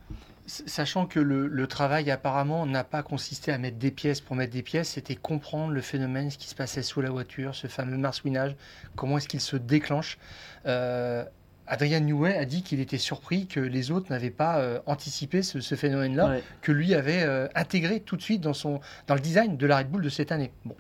Sachant 0.48 1.08
que 1.08 1.20
le, 1.20 1.48
le 1.48 1.68
travail 1.68 2.12
apparemment 2.12 2.68
n'a 2.68 2.84
pas 2.84 3.02
consisté 3.02 3.52
à 3.52 3.58
mettre 3.58 3.78
des 3.78 3.90
pièces 3.90 4.22
pour 4.22 4.36
mettre 4.36 4.54
des 4.54 4.62
pièces, 4.62 4.90
c'était 4.90 5.16
comprendre 5.16 5.74
le 5.74 5.82
phénomène, 5.82 6.30
ce 6.30 6.38
qui 6.38 6.48
se 6.48 6.54
passait 6.54 6.84
sous 6.84 7.02
la 7.02 7.10
voiture, 7.10 7.56
ce 7.56 7.66
fameux 7.66 7.98
marsouinage, 7.98 8.56
comment 8.96 9.18
est-ce 9.18 9.28
qu'il 9.28 9.42
se 9.42 9.56
déclenche. 9.56 10.20
Euh, 10.68 11.24
Adrian 11.68 12.02
Newey 12.02 12.36
a 12.38 12.46
dit 12.46 12.62
qu'il 12.62 12.80
était 12.80 13.00
surpris 13.00 13.48
que 13.48 13.60
les 13.60 13.90
autres 13.90 14.12
n'avaient 14.12 14.30
pas 14.30 14.60
euh, 14.60 14.80
anticipé 14.86 15.42
ce, 15.42 15.62
ce 15.62 15.74
phénomène-là, 15.74 16.30
Ouais. 16.30 16.44
que 16.62 16.72
lui 16.72 16.94
avait 16.94 17.24
euh, 17.24 17.48
intégré 17.56 18.00
tout 18.00 18.16
de 18.16 18.22
suite 18.22 18.42
dans, 18.42 18.54
son, 18.54 18.82
dans 19.08 19.16
le 19.16 19.22
design 19.22 19.58
de 19.58 19.66
la 19.66 19.80
Red 19.80 19.90
Bull 19.90 20.04
de 20.04 20.10
cette 20.10 20.32
année. 20.32 20.52
Bon, 20.64 20.76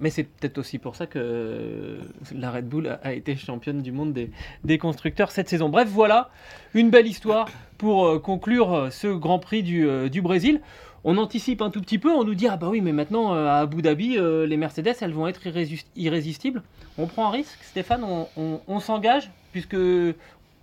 Mais 0.00 0.10
c'est 0.10 0.24
peut-être 0.24 0.58
aussi 0.58 0.78
pour 0.78 0.96
ça 0.96 1.06
que 1.06 1.98
la 2.34 2.50
Red 2.50 2.68
Bull 2.68 2.98
a- 3.02 3.12
été 3.12 3.36
championne 3.36 3.80
du 3.80 3.92
monde 3.92 4.12
des, 4.64 4.78
constructeurs 4.78 5.30
cette 5.30 5.48
saison. 5.48 5.68
Bref, 5.68 5.88
voilà 5.88 6.30
une 6.74 6.90
belle 6.90 7.06
histoire 7.06 7.48
pour 7.78 8.06
euh, 8.06 8.18
conclure 8.18 8.72
euh, 8.74 8.90
ce 8.90 9.06
Grand 9.06 9.38
Prix 9.38 9.62
du, 9.62 9.86
euh, 9.86 10.08
du 10.08 10.20
Brésil. 10.20 10.60
On 11.04 11.16
anticipe 11.18 11.60
un 11.62 11.70
tout 11.70 11.80
petit 11.80 11.98
peu, 11.98 12.10
on 12.10 12.24
nous 12.24 12.34
dit 12.34 12.48
ah 12.48 12.56
bah 12.56 12.68
oui 12.70 12.80
mais 12.80 12.92
maintenant 12.92 13.34
à 13.34 13.56
Abu 13.56 13.82
Dhabi 13.82 14.16
les 14.18 14.56
Mercedes 14.56 14.94
elles 15.02 15.12
vont 15.12 15.28
être 15.28 15.42
irrésistibles. 15.96 16.62
On 16.96 17.06
prend 17.06 17.26
un 17.26 17.30
risque, 17.30 17.58
Stéphane, 17.62 18.02
on, 18.04 18.26
on- 18.38 18.60
on 18.66 18.80
s'engage 18.80 19.30
puisque 19.52 19.76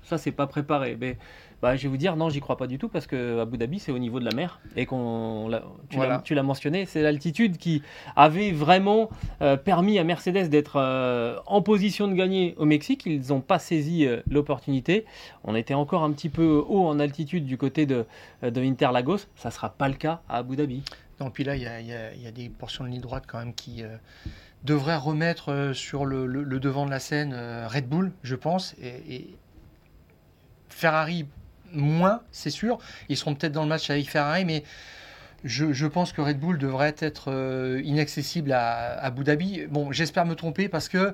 ça 0.04 0.18
c'est 0.18 0.32
pas 0.32 0.48
préparé. 0.48 0.98
Mais 1.00 1.18
bah, 1.62 1.76
je 1.76 1.84
vais 1.84 1.90
vous 1.90 1.98
dire 1.98 2.16
non 2.16 2.30
j'y 2.30 2.40
crois 2.40 2.58
pas 2.58 2.66
du 2.68 2.78
tout 2.80 2.90
parce 2.90 3.06
que 3.08 3.40
Abu 3.40 3.58
Dhabi 3.58 3.78
c'est 3.80 3.92
au 3.92 4.00
niveau 4.00 4.20
de 4.20 4.26
la 4.26 4.34
mer 4.36 4.60
et 4.76 4.86
qu'on 4.88 5.46
tu 5.46 5.52
l'as- 5.52 5.64
Voilà. 5.98 6.22
tu 6.24 6.34
l'as 6.34 6.44
mentionné 6.44 6.86
c'est 6.86 7.02
l'altitude 7.04 7.58
qui 7.58 7.84
avait 8.16 8.52
vraiment 8.52 9.10
euh, 9.42 9.58
permis 9.58 10.00
à 10.00 10.04
Mercedes 10.04 10.50
d'être 10.50 10.78
euh, 10.78 11.38
en 11.46 11.62
position 11.62 12.08
de 12.08 12.14
gagner 12.14 12.56
au 12.58 12.66
Mexique. 12.66 13.04
Ils 13.06 13.28
n'ont 13.30 13.42
pas 13.42 13.60
saisi 13.60 14.06
euh, 14.06 14.22
l'opportunité. 14.30 15.06
On 15.44 15.56
était 15.56 15.74
encore 15.76 16.04
un 16.04 16.12
petit 16.12 16.30
peu 16.30 16.64
haut 16.68 16.88
en 16.88 17.00
altitude 17.00 17.46
du 17.46 17.58
côté 17.58 17.86
de, 17.86 18.06
de 18.44 18.62
Interlagos. 18.62 19.20
Ça 19.36 19.50
ne 19.50 19.54
sera 19.54 19.70
pas 19.70 19.88
le 19.88 19.96
cas 19.96 20.22
à 20.30 20.38
Abu 20.38 20.56
Dhabi. 20.56 20.84
Non, 21.20 21.30
puis 21.30 21.44
là, 21.44 21.56
il 21.56 21.62
y 21.62 21.66
y 21.66 21.68
a- 21.68 22.14
il 22.14 22.22
y 22.22 22.28
a 22.28 22.32
des 22.32 22.50
portions 22.50 22.84
de 22.84 22.90
ligne 22.90 23.02
droite 23.02 23.26
quand 23.28 23.38
même 23.38 23.54
qui 23.54 23.84
devraient 24.64 24.98
remettre 24.98 25.72
sur 25.74 26.06
le, 26.06 26.26
le- 26.26 26.44
le 26.44 26.60
devant 26.60 26.86
de 26.86 26.92
la 26.92 27.00
scène 27.00 27.36
Red 27.68 27.88
Bull, 27.88 28.12
je 28.24 28.36
pense, 28.36 28.76
et, 28.82 29.16
et 29.16 29.36
Ferrari 30.70 31.26
moins, 31.74 32.22
c'est 32.32 32.50
sûr. 32.50 32.80
Ils 33.10 33.18
seront 33.18 33.36
peut-être 33.36 33.54
dans 33.54 33.64
le 33.64 33.70
match 33.70 33.90
avec 33.90 34.10
Ferrari, 34.10 34.46
mais 34.46 34.64
je, 35.44 35.88
pense 35.88 36.14
que 36.14 36.22
Red 36.22 36.40
Bull 36.40 36.58
devrait 36.58 36.96
être 37.00 37.32
euh, 37.32 37.82
inaccessible 37.84 38.52
à, 38.52 38.94
à 38.94 39.06
Abu 39.06 39.24
Dhabi. 39.24 39.64
Bon, 39.70 39.92
j'espère 39.92 40.26
me 40.26 40.36
tromper 40.36 40.70
parce 40.70 40.88
que 40.88 41.14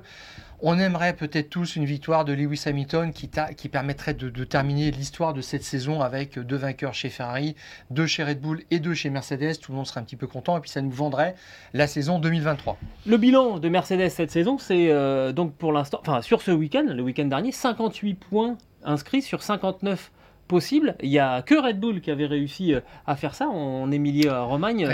on 0.60 0.78
aimerait 0.78 1.14
peut-être 1.14 1.50
tous 1.50 1.76
une 1.76 1.84
victoire 1.84 2.24
de 2.24 2.32
Lewis 2.32 2.64
Hamilton 2.66 3.12
qui, 3.12 3.28
permettrait 3.68 4.14
de, 4.14 4.28
de 4.28 4.44
terminer 4.44 4.90
l'histoire 4.90 5.32
de 5.32 5.40
cette 5.40 5.62
saison 5.62 6.00
avec 6.00 6.38
deux 6.38 6.56
vainqueurs 6.56 6.94
chez 6.94 7.10
Ferrari, 7.10 7.54
deux 7.90 8.06
chez 8.06 8.24
Red 8.24 8.40
Bull 8.40 8.64
et 8.72 8.80
deux 8.80 8.94
chez 8.94 9.08
Mercedes. 9.08 9.60
Tout 9.60 9.70
le 9.72 9.76
monde 9.76 9.86
serait 9.86 10.00
un 10.00 10.02
petit 10.02 10.16
peu 10.16 10.26
content 10.26 10.58
et 10.58 10.60
puis 10.60 10.70
ça 10.70 10.82
nous 10.82 10.90
vendrait 10.90 11.36
la 11.74 11.86
saison 11.86 12.18
2023. 12.18 12.76
Le 13.06 13.16
bilan 13.16 13.60
de 13.60 13.68
Mercedes 13.68 14.08
cette 14.08 14.32
saison, 14.32 14.58
c'est 14.58 14.90
euh, 14.90 15.32
donc 15.32 15.54
pour 15.54 15.72
l'instant, 15.72 16.00
enfin 16.00 16.22
sur 16.22 16.42
ce 16.42 16.50
week-end, 16.50 16.84
le 16.88 17.02
week-end 17.02 17.26
dernier, 17.26 17.52
58 17.52 18.14
points 18.14 18.58
inscrits 18.84 19.22
sur 19.22 19.42
59 19.44 20.10
possibles. 20.48 20.96
Il 21.02 21.10
n'y 21.10 21.18
a 21.20 21.42
que 21.42 21.54
Red 21.54 21.78
Bull 21.78 22.00
qui 22.00 22.10
avait 22.10 22.26
réussi 22.26 22.74
euh, 22.74 22.80
à 23.06 23.14
faire 23.16 23.34
ça 23.34 23.46
en 23.48 23.90
Émilie-Romagne. 23.92 24.86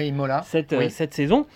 Cette, 0.44 0.72
euh, 0.74 0.78
oui. 0.80 0.90
cette 0.90 1.14
saison. 1.14 1.46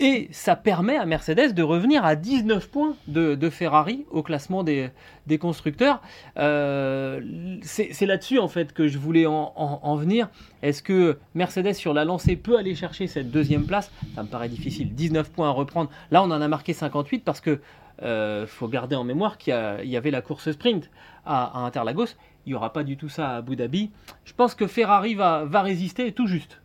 Et 0.00 0.28
ça 0.30 0.54
permet 0.54 0.96
à 0.96 1.04
Mercedes 1.06 1.54
de 1.54 1.62
revenir 1.64 2.04
à 2.04 2.14
19 2.14 2.70
points 2.70 2.94
de, 3.08 3.34
de 3.34 3.50
Ferrari 3.50 4.06
au 4.12 4.22
classement 4.22 4.62
des, 4.62 4.90
des 5.26 5.38
constructeurs. 5.38 6.00
Euh, 6.38 7.20
c'est 7.62 8.06
là-dessus 8.06 8.38
en 8.38 8.46
fait 8.46 8.72
que 8.72 8.86
je 8.86 8.96
voulais 8.96 9.26
en, 9.26 9.52
en- 9.56 9.80
en 9.82 9.96
venir. 9.96 10.28
Est-ce 10.62 10.82
que 10.82 11.18
Mercedes 11.34 11.72
sur 11.74 11.94
la 11.94 12.04
lancée 12.04 12.36
peut 12.36 12.56
aller 12.56 12.76
chercher 12.76 13.08
cette 13.08 13.32
deuxième 13.32 13.66
place? 13.66 13.90
Ça 14.14 14.22
me 14.22 14.28
paraît 14.28 14.48
difficile. 14.48 14.94
19 14.94 15.30
points 15.30 15.48
à 15.48 15.52
reprendre. 15.52 15.90
Là, 16.12 16.22
on 16.22 16.30
en 16.30 16.40
a 16.40 16.48
marqué 16.48 16.72
58 16.74 17.24
parce 17.24 17.40
que 17.40 17.60
euh, 18.02 18.46
faut 18.46 18.68
garder 18.68 18.94
en 18.94 19.02
mémoire 19.02 19.36
qu'il 19.38 19.52
y, 19.84 19.96
avait 19.96 20.12
la 20.12 20.22
course 20.22 20.52
sprint 20.52 20.88
à, 21.26 21.58
à 21.58 21.66
Interlagos. 21.66 22.14
Il 22.48 22.52
n'y 22.52 22.54
aura 22.54 22.72
pas 22.72 22.82
du 22.82 22.96
tout 22.96 23.10
ça 23.10 23.32
à 23.32 23.36
Abu 23.36 23.56
Dhabi. 23.56 23.90
Je 24.24 24.32
pense 24.32 24.54
que 24.54 24.66
Ferrari 24.66 25.14
va, 25.14 25.44
va 25.44 25.60
résister 25.60 26.12
tout 26.12 26.26
juste. 26.26 26.62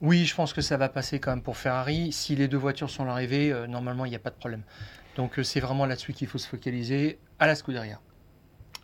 Oui, 0.00 0.24
je 0.24 0.34
pense 0.34 0.52
que 0.52 0.60
ça 0.60 0.76
va 0.76 0.88
passer 0.88 1.20
quand 1.20 1.30
même 1.30 1.40
pour 1.40 1.56
Ferrari. 1.56 2.10
Si 2.10 2.34
les 2.34 2.48
deux 2.48 2.56
voitures 2.56 2.90
sont 2.90 3.06
arrivées, 3.06 3.52
euh, 3.52 3.68
normalement, 3.68 4.06
il 4.06 4.10
n'y 4.10 4.16
a 4.16 4.18
pas 4.18 4.30
de 4.30 4.34
problème. 4.34 4.62
Donc 5.14 5.38
euh, 5.38 5.44
c'est 5.44 5.60
vraiment 5.60 5.86
là-dessus 5.86 6.14
qu'il 6.14 6.26
faut 6.26 6.38
se 6.38 6.48
focaliser 6.48 7.20
à 7.38 7.46
la 7.46 7.54
Scuderia. 7.54 8.00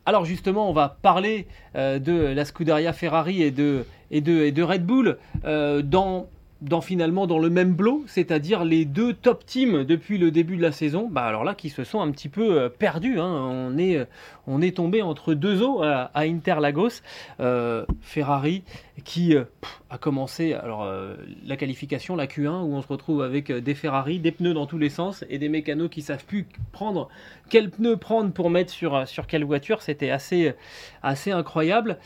Alors 0.07 0.25
justement, 0.25 0.71
on 0.71 0.73
va 0.73 0.99
parler 1.03 1.49
euh, 1.75 1.99
de 1.99 2.13
la 2.13 2.45
Scuderia 2.45 2.93
Ferrari 2.93 3.43
et 3.43 3.51
de, 3.51 3.85
et 4.13 4.21
de, 4.21 4.45
et 4.45 4.53
de 4.53 4.63
Red 4.63 4.87
Bull 4.87 5.19
dans, 5.43 6.29
dans 6.63 6.81
finalement 6.81 7.27
dans 7.27 7.39
le 7.39 7.51
même 7.51 7.75
bloc, 7.75 8.03
c'est-à-dire 8.07 8.65
les 8.65 8.85
deux 8.85 9.13
top 9.15 9.45
teams 9.45 9.85
depuis 9.85 10.17
le 10.17 10.31
début 10.31 10.57
de 10.57 10.63
la 10.63 10.73
saison. 10.73 11.09
Bah 11.11 11.25
alors 11.25 11.45
là, 11.45 11.55
qui 11.55 11.69
se 11.69 11.83
sont 11.83 12.01
un 12.01 12.11
petit 12.13 12.29
peu 12.29 12.57
euh, 12.57 12.69
perdus. 12.69 13.19
hein. 13.19 13.27
On 13.27 13.77
est 13.77 13.97
euh, 13.97 14.05
on 14.47 14.63
est 14.63 14.77
tombé 14.77 15.03
entre 15.03 15.35
deux 15.35 15.63
eaux 15.63 15.83
à, 15.83 16.11
Interlagos. 16.15 17.03
Euh, 17.41 17.85
Ferrari 18.01 18.63
qui 19.05 19.35
a 19.91 19.99
commencé 19.99 20.53
alors 20.53 20.87
la 21.45 21.57
qualification, 21.57 22.15
la 22.15 22.27
Q1 22.27 22.63
où 22.63 22.75
on 22.75 22.83
se 22.83 22.89
retrouve 22.89 23.23
avec 23.23 23.51
des 23.51 23.75
Ferrari, 23.75 24.19
des 24.19 24.33
pneus 24.33 24.53
dans 24.53 24.67
tous 24.67 24.79
les 24.79 24.91
sens 24.91 25.25
et 25.31 25.39
des 25.39 25.49
mécanos 25.49 25.89
qui 25.91 26.03
savent 26.03 26.25
plus 26.25 26.47
prendre 26.73 27.09
quel 27.49 27.71
pneu 27.71 27.97
prendre 27.97 28.33
pour 28.33 28.51
mettre 28.51 28.71
sur, 28.71 29.09
sur 29.09 29.27
quelle 29.27 29.45
voiture. 29.45 29.81
C'était 29.81 30.11
assez, 30.11 30.53
assez 31.03 31.31
incroyable. 31.31 31.99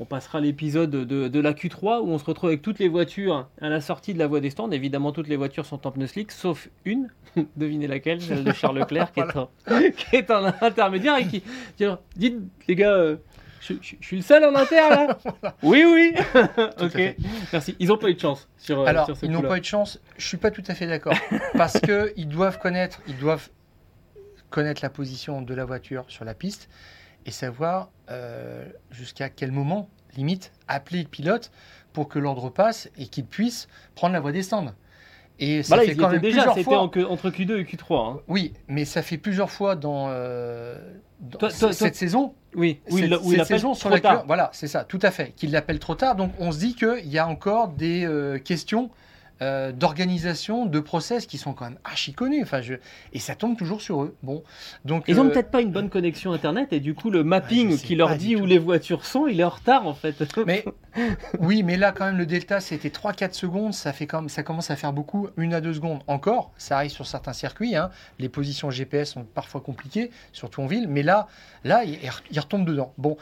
On 0.00 0.06
passera 0.06 0.40
l'épisode 0.40 0.90
de, 0.90 1.28
de 1.28 1.40
la 1.40 1.52
Q3 1.52 2.00
où 2.00 2.08
on 2.08 2.16
se 2.18 2.24
retrouve 2.24 2.48
avec 2.48 2.62
toutes 2.62 2.78
les 2.78 2.88
voitures 2.88 3.48
à 3.60 3.68
la 3.68 3.82
sortie 3.82 4.14
de 4.14 4.18
la 4.18 4.26
voie 4.26 4.40
des 4.40 4.48
stands. 4.48 4.70
Évidemment, 4.70 5.12
toutes 5.12 5.28
les 5.28 5.36
voitures 5.36 5.66
sont 5.66 5.86
en 5.86 5.90
pneus 5.92 6.06
slick, 6.08 6.32
sauf 6.32 6.68
une. 6.86 7.08
Devinez 7.56 7.86
laquelle 7.86 8.20
Celle 8.22 8.42
de 8.42 8.52
Charles 8.52 8.78
Leclerc, 8.78 9.12
qui, 9.12 9.20
est 9.20 9.36
en, 9.36 9.50
qui 9.96 10.16
est 10.16 10.30
en 10.30 10.46
intermédiaire 10.62 11.16
et 11.18 11.26
qui. 11.26 11.42
Dites, 12.16 12.38
les 12.66 12.74
gars. 12.74 12.92
euh, 12.94 13.16
je, 13.60 13.74
je- 13.82 13.96
je 14.00 14.06
suis 14.06 14.16
le 14.16 14.22
seul 14.22 14.42
en 14.42 14.54
inter 14.56 14.76
là 14.88 15.18
Oui, 15.62 15.84
oui 15.86 16.14
Ok, 16.80 16.98
merci. 17.52 17.76
Ils 17.78 17.88
n'ont 17.88 17.98
pas 17.98 18.08
eu 18.08 18.14
de 18.14 18.20
chance 18.20 18.48
sur, 18.56 18.80
euh, 18.80 18.86
Alors, 18.86 19.04
sur 19.04 19.16
ce 19.18 19.26
ils 19.26 19.30
n'ont 19.30 19.42
pas 19.42 19.58
eu 19.58 19.60
de 19.60 19.66
chance. 19.66 20.00
Je 20.16 20.26
suis 20.26 20.38
pas 20.38 20.50
tout 20.50 20.64
à 20.66 20.74
fait 20.74 20.86
d'accord. 20.86 21.12
parce 21.52 21.78
que 21.78 22.14
ils 22.16 22.26
doivent 22.28 22.58
connaître, 22.58 23.02
ils 23.06 23.18
doivent 23.18 23.50
connaître 24.48 24.80
la 24.82 24.88
position 24.88 25.42
de 25.42 25.52
la 25.54 25.66
voiture 25.66 26.04
sur 26.08 26.24
la 26.24 26.32
piste 26.32 26.70
et 27.26 27.30
savoir 27.30 27.90
euh, 28.10 28.64
jusqu'à 28.90 29.28
quel 29.28 29.52
moment, 29.52 29.88
limite, 30.16 30.52
appeler 30.68 31.02
le 31.02 31.08
pilote 31.08 31.50
pour 31.92 32.08
que 32.08 32.18
l'ordre 32.18 32.50
passe 32.50 32.88
et 32.98 33.06
qu'il 33.06 33.24
puisse 33.24 33.68
prendre 33.94 34.12
la 34.12 34.20
voie 34.20 34.32
des 34.32 34.42
stands. 34.42 34.72
Et 35.38 35.62
ça 35.62 35.76
Bah 35.76 35.82
là, 35.82 35.88
fait 35.88 35.96
quand 35.96 36.10
même 36.10 36.20
déjà, 36.20 36.42
plusieurs 36.44 36.58
fois. 36.64 36.78
en 36.80 36.84
entre 36.84 37.30
Q2 37.30 37.58
et 37.60 37.64
Q3. 37.64 38.12
hein. 38.16 38.20
Oui, 38.28 38.52
mais 38.68 38.84
ça 38.84 39.00
fait 39.02 39.16
plusieurs 39.16 39.50
fois 39.50 39.74
dans, 39.74 40.08
euh, 40.10 40.76
dans 41.20 41.38
Toi- 41.38 41.50
cette 41.50 41.94
saison. 41.94 42.34
Oui, 42.54 42.80
où 42.90 42.98
cette, 42.98 43.10
il 43.24 43.36
cette 43.36 43.46
saison 43.46 43.74
sur 43.74 44.00
tard. 44.00 44.24
voilà, 44.26 44.50
c'est 44.52 44.66
ça, 44.68 44.84
tout 44.84 44.98
à 45.02 45.10
fait, 45.10 45.30
qu'il 45.36 45.50
l'appelle 45.52 45.78
trop 45.78 45.94
tard. 45.94 46.14
Donc 46.16 46.32
on 46.38 46.52
se 46.52 46.58
dit 46.58 46.74
qu'il 46.74 47.06
y 47.08 47.18
a 47.18 47.26
encore 47.26 47.68
des 47.68 48.04
euh, 48.04 48.38
questions 48.38 48.90
euh, 49.42 49.72
d'organisation, 49.72 50.66
de 50.66 50.80
process 50.80 51.26
qui 51.26 51.38
sont 51.38 51.52
quand 51.52 51.64
même 51.64 51.78
archi 51.84 52.12
connus. 52.12 52.42
Enfin, 52.42 52.60
je... 52.60 52.74
et 53.12 53.18
ça 53.18 53.34
tombe 53.34 53.56
toujours 53.56 53.80
sur 53.80 54.02
eux. 54.02 54.14
Bon, 54.22 54.42
donc 54.84 55.04
Ils 55.08 55.18
ont 55.20 55.26
euh, 55.26 55.30
peut-être 55.30 55.50
pas 55.50 55.60
une 55.60 55.72
bonne 55.72 55.88
connexion 55.90 56.32
internet 56.32 56.72
et 56.72 56.80
du 56.80 56.94
coup 56.94 57.10
le 57.10 57.24
mapping 57.24 57.70
je 57.72 57.76
sais 57.76 57.86
qui 57.86 57.94
leur 57.96 58.16
dit 58.16 58.36
où 58.36 58.44
les 58.46 58.58
voitures 58.58 59.04
sont, 59.06 59.26
il 59.26 59.40
est 59.40 59.44
en 59.44 59.48
retard 59.50 59.86
en 59.86 59.94
fait. 59.94 60.14
Mais 60.46 60.64
oui, 61.38 61.62
mais 61.62 61.76
là 61.76 61.92
quand 61.92 62.04
même 62.06 62.18
le 62.18 62.26
delta 62.26 62.60
c'était 62.60 62.88
3-4 62.88 63.32
secondes, 63.32 63.74
ça 63.74 63.92
fait 63.92 64.06
quand 64.06 64.20
même, 64.22 64.28
ça 64.28 64.42
commence 64.42 64.70
à 64.70 64.76
faire 64.76 64.92
beaucoup, 64.92 65.28
une 65.36 65.54
à 65.54 65.60
deux 65.60 65.74
secondes 65.74 66.00
encore. 66.06 66.50
Ça 66.56 66.76
arrive 66.76 66.90
sur 66.90 67.06
certains 67.06 67.32
circuits, 67.32 67.76
hein. 67.76 67.90
les 68.18 68.28
positions 68.28 68.70
GPS 68.70 69.12
sont 69.12 69.24
parfois 69.24 69.60
compliquées, 69.60 70.10
surtout 70.32 70.62
en 70.62 70.66
ville. 70.66 70.88
Mais 70.88 71.02
là, 71.02 71.28
là, 71.64 71.84
ils 71.84 71.98
il 72.30 72.40
retombe 72.40 72.64
dedans. 72.66 72.92
Bon, 72.98 73.16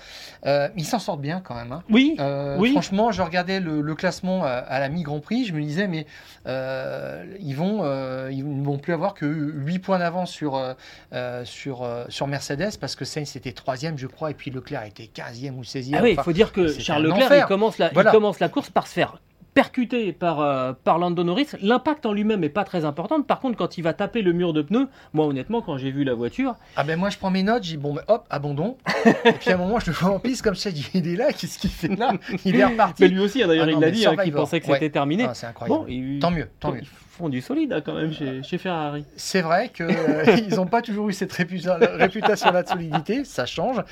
euh, 0.46 0.68
ils 0.76 0.84
s'en 0.84 0.98
sortent 0.98 1.20
bien 1.20 1.40
quand 1.40 1.54
même. 1.54 1.72
hein. 1.72 1.82
Oui, 1.90 2.16
Euh, 2.20 2.56
Oui. 2.58 2.72
Franchement, 2.72 3.12
je 3.12 3.22
regardais 3.22 3.60
le, 3.60 3.80
le 3.82 3.94
classement 3.94 4.44
à, 4.44 4.48
à 4.50 4.80
la 4.80 4.88
mi-Grand 4.88 5.20
Prix, 5.20 5.44
je 5.44 5.52
me 5.52 5.60
disais, 5.60 5.86
mais 5.88 6.06
ils 6.46 7.54
vont, 7.54 7.80
euh, 7.82 8.30
ils 8.32 8.46
ne 8.48 8.64
vont 8.64 8.78
plus 8.78 8.92
avoir 8.92 9.14
que 9.14 9.26
8 9.26 9.78
points 9.78 9.98
d'avance 9.98 10.30
sur, 10.30 10.56
euh, 10.56 10.74
euh, 11.12 11.44
sur, 11.44 11.82
euh, 11.82 12.04
sur 12.08 12.26
Mercedes, 12.26 12.78
parce 12.80 12.96
que 12.96 13.04
Sainz 13.04 13.36
était 13.36 13.52
3 13.52 13.76
je 13.96 14.06
crois, 14.06 14.30
et 14.30 14.34
puis 14.34 14.50
Leclerc 14.50 14.84
était 14.84 15.10
15e 15.12 15.56
ou 15.56 15.62
16e. 15.62 15.94
Ah 15.96 16.02
oui, 16.02 16.10
il 16.10 16.12
Enfin, 16.14 16.22
faut 16.22 16.32
dire 16.32 16.52
que 16.52 16.68
Charles 16.68 17.06
Leclerc, 17.06 17.32
il 17.32 17.44
commence, 17.46 17.78
la, 17.78 17.90
il 17.92 18.04
commence 18.10 18.40
la 18.40 18.48
course 18.48 18.70
par 18.70 18.86
se 18.86 18.92
faire 18.94 19.18
percuter 19.58 20.12
par, 20.12 20.40
euh, 20.40 20.72
par 20.84 21.00
Lando 21.00 21.24
Norris. 21.24 21.48
L'impact 21.60 22.06
en 22.06 22.12
lui-même 22.12 22.38
n'est 22.38 22.48
pas 22.48 22.62
très 22.62 22.84
important. 22.84 23.20
Par 23.22 23.40
contre, 23.40 23.58
quand 23.58 23.76
il 23.76 23.82
va 23.82 23.92
taper 23.92 24.22
le 24.22 24.32
mur 24.32 24.52
de 24.52 24.62
pneus, 24.62 24.86
moi 25.14 25.26
honnêtement, 25.26 25.62
quand 25.62 25.76
j'ai 25.78 25.90
vu 25.90 26.04
la 26.04 26.14
voiture, 26.14 26.54
Ah 26.76 26.84
ben 26.84 26.96
moi 26.96 27.10
je 27.10 27.18
prends 27.18 27.32
mes 27.32 27.42
notes, 27.42 27.64
j'ai 27.64 27.72
dit 27.72 27.82
bon 27.82 27.92
ben, 27.92 28.02
hop, 28.06 28.24
abandon. 28.30 28.76
et 29.24 29.32
puis 29.32 29.50
à 29.50 29.54
un 29.54 29.56
moment 29.56 29.80
je 29.80 29.86
le 29.90 29.96
vois 29.96 30.10
en 30.10 30.20
piste 30.20 30.42
comme 30.42 30.54
ça, 30.54 30.70
il 30.94 31.08
est 31.08 31.16
là, 31.16 31.32
qu'est-ce 31.32 31.58
qu'il 31.58 31.70
fait 31.70 31.88
là? 31.88 32.12
Il 32.44 32.54
est 32.54 32.64
reparti. 32.64 33.02
mais 33.02 33.08
lui 33.08 33.18
aussi, 33.18 33.40
d'ailleurs, 33.44 33.66
Ah 33.68 33.72
il 33.72 33.80
l'a 33.80 33.90
dit, 33.90 34.06
hein, 34.06 34.14
qu'il 34.22 34.32
pensait 34.32 34.60
que 34.60 34.68
ouais. 34.68 34.74
c'était 34.74 34.90
terminé. 34.90 35.24
Ah, 35.28 35.34
c'est 35.34 35.46
incroyable. 35.46 35.86
bon, 35.90 36.18
Tant 36.20 36.30
mieux, 36.30 36.48
tant 36.60 36.70
mieux. 36.70 36.82
Font 37.18 37.28
du 37.28 37.40
solide 37.42 37.72
hein, 37.72 37.82
quand 37.84 37.94
même 37.94 38.12
chez, 38.12 38.42
chez 38.42 38.56
Ferrari. 38.58 39.04
C'est 39.16 39.42
vrai 39.42 39.68
qu'ils 39.70 40.54
n'ont 40.56 40.66
pas 40.66 40.80
toujours 40.82 41.08
eu 41.08 41.12
cette 41.12 41.32
réputa- 41.32 41.78
réputation-là 41.96 42.62
de 42.62 42.68
solidité, 42.68 43.24
ça 43.24 43.44
change. 43.44 43.82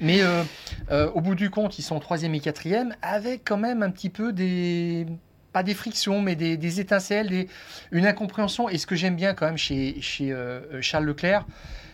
Mais 0.00 0.22
euh, 0.22 0.42
euh, 0.90 1.10
au 1.12 1.20
bout 1.20 1.34
du 1.34 1.50
compte, 1.50 1.78
ils 1.78 1.82
sont 1.82 1.98
troisième 2.00 2.34
et 2.34 2.40
quatrième, 2.40 2.94
avec 3.02 3.42
quand 3.44 3.58
même 3.58 3.82
un 3.82 3.90
petit 3.90 4.10
peu 4.10 4.32
des 4.32 5.06
pas 5.52 5.62
des 5.64 5.74
frictions, 5.74 6.22
mais 6.22 6.36
des, 6.36 6.56
des 6.56 6.78
étincelles, 6.80 7.28
des- 7.28 7.48
une 7.90 8.06
incompréhension. 8.06 8.68
Et 8.68 8.78
ce 8.78 8.86
que 8.86 8.94
j'aime 8.94 9.16
bien 9.16 9.34
quand 9.34 9.46
même 9.46 9.58
chez, 9.58 10.00
chez 10.00 10.32
euh, 10.32 10.80
Charles 10.80 11.04
Leclerc, 11.04 11.44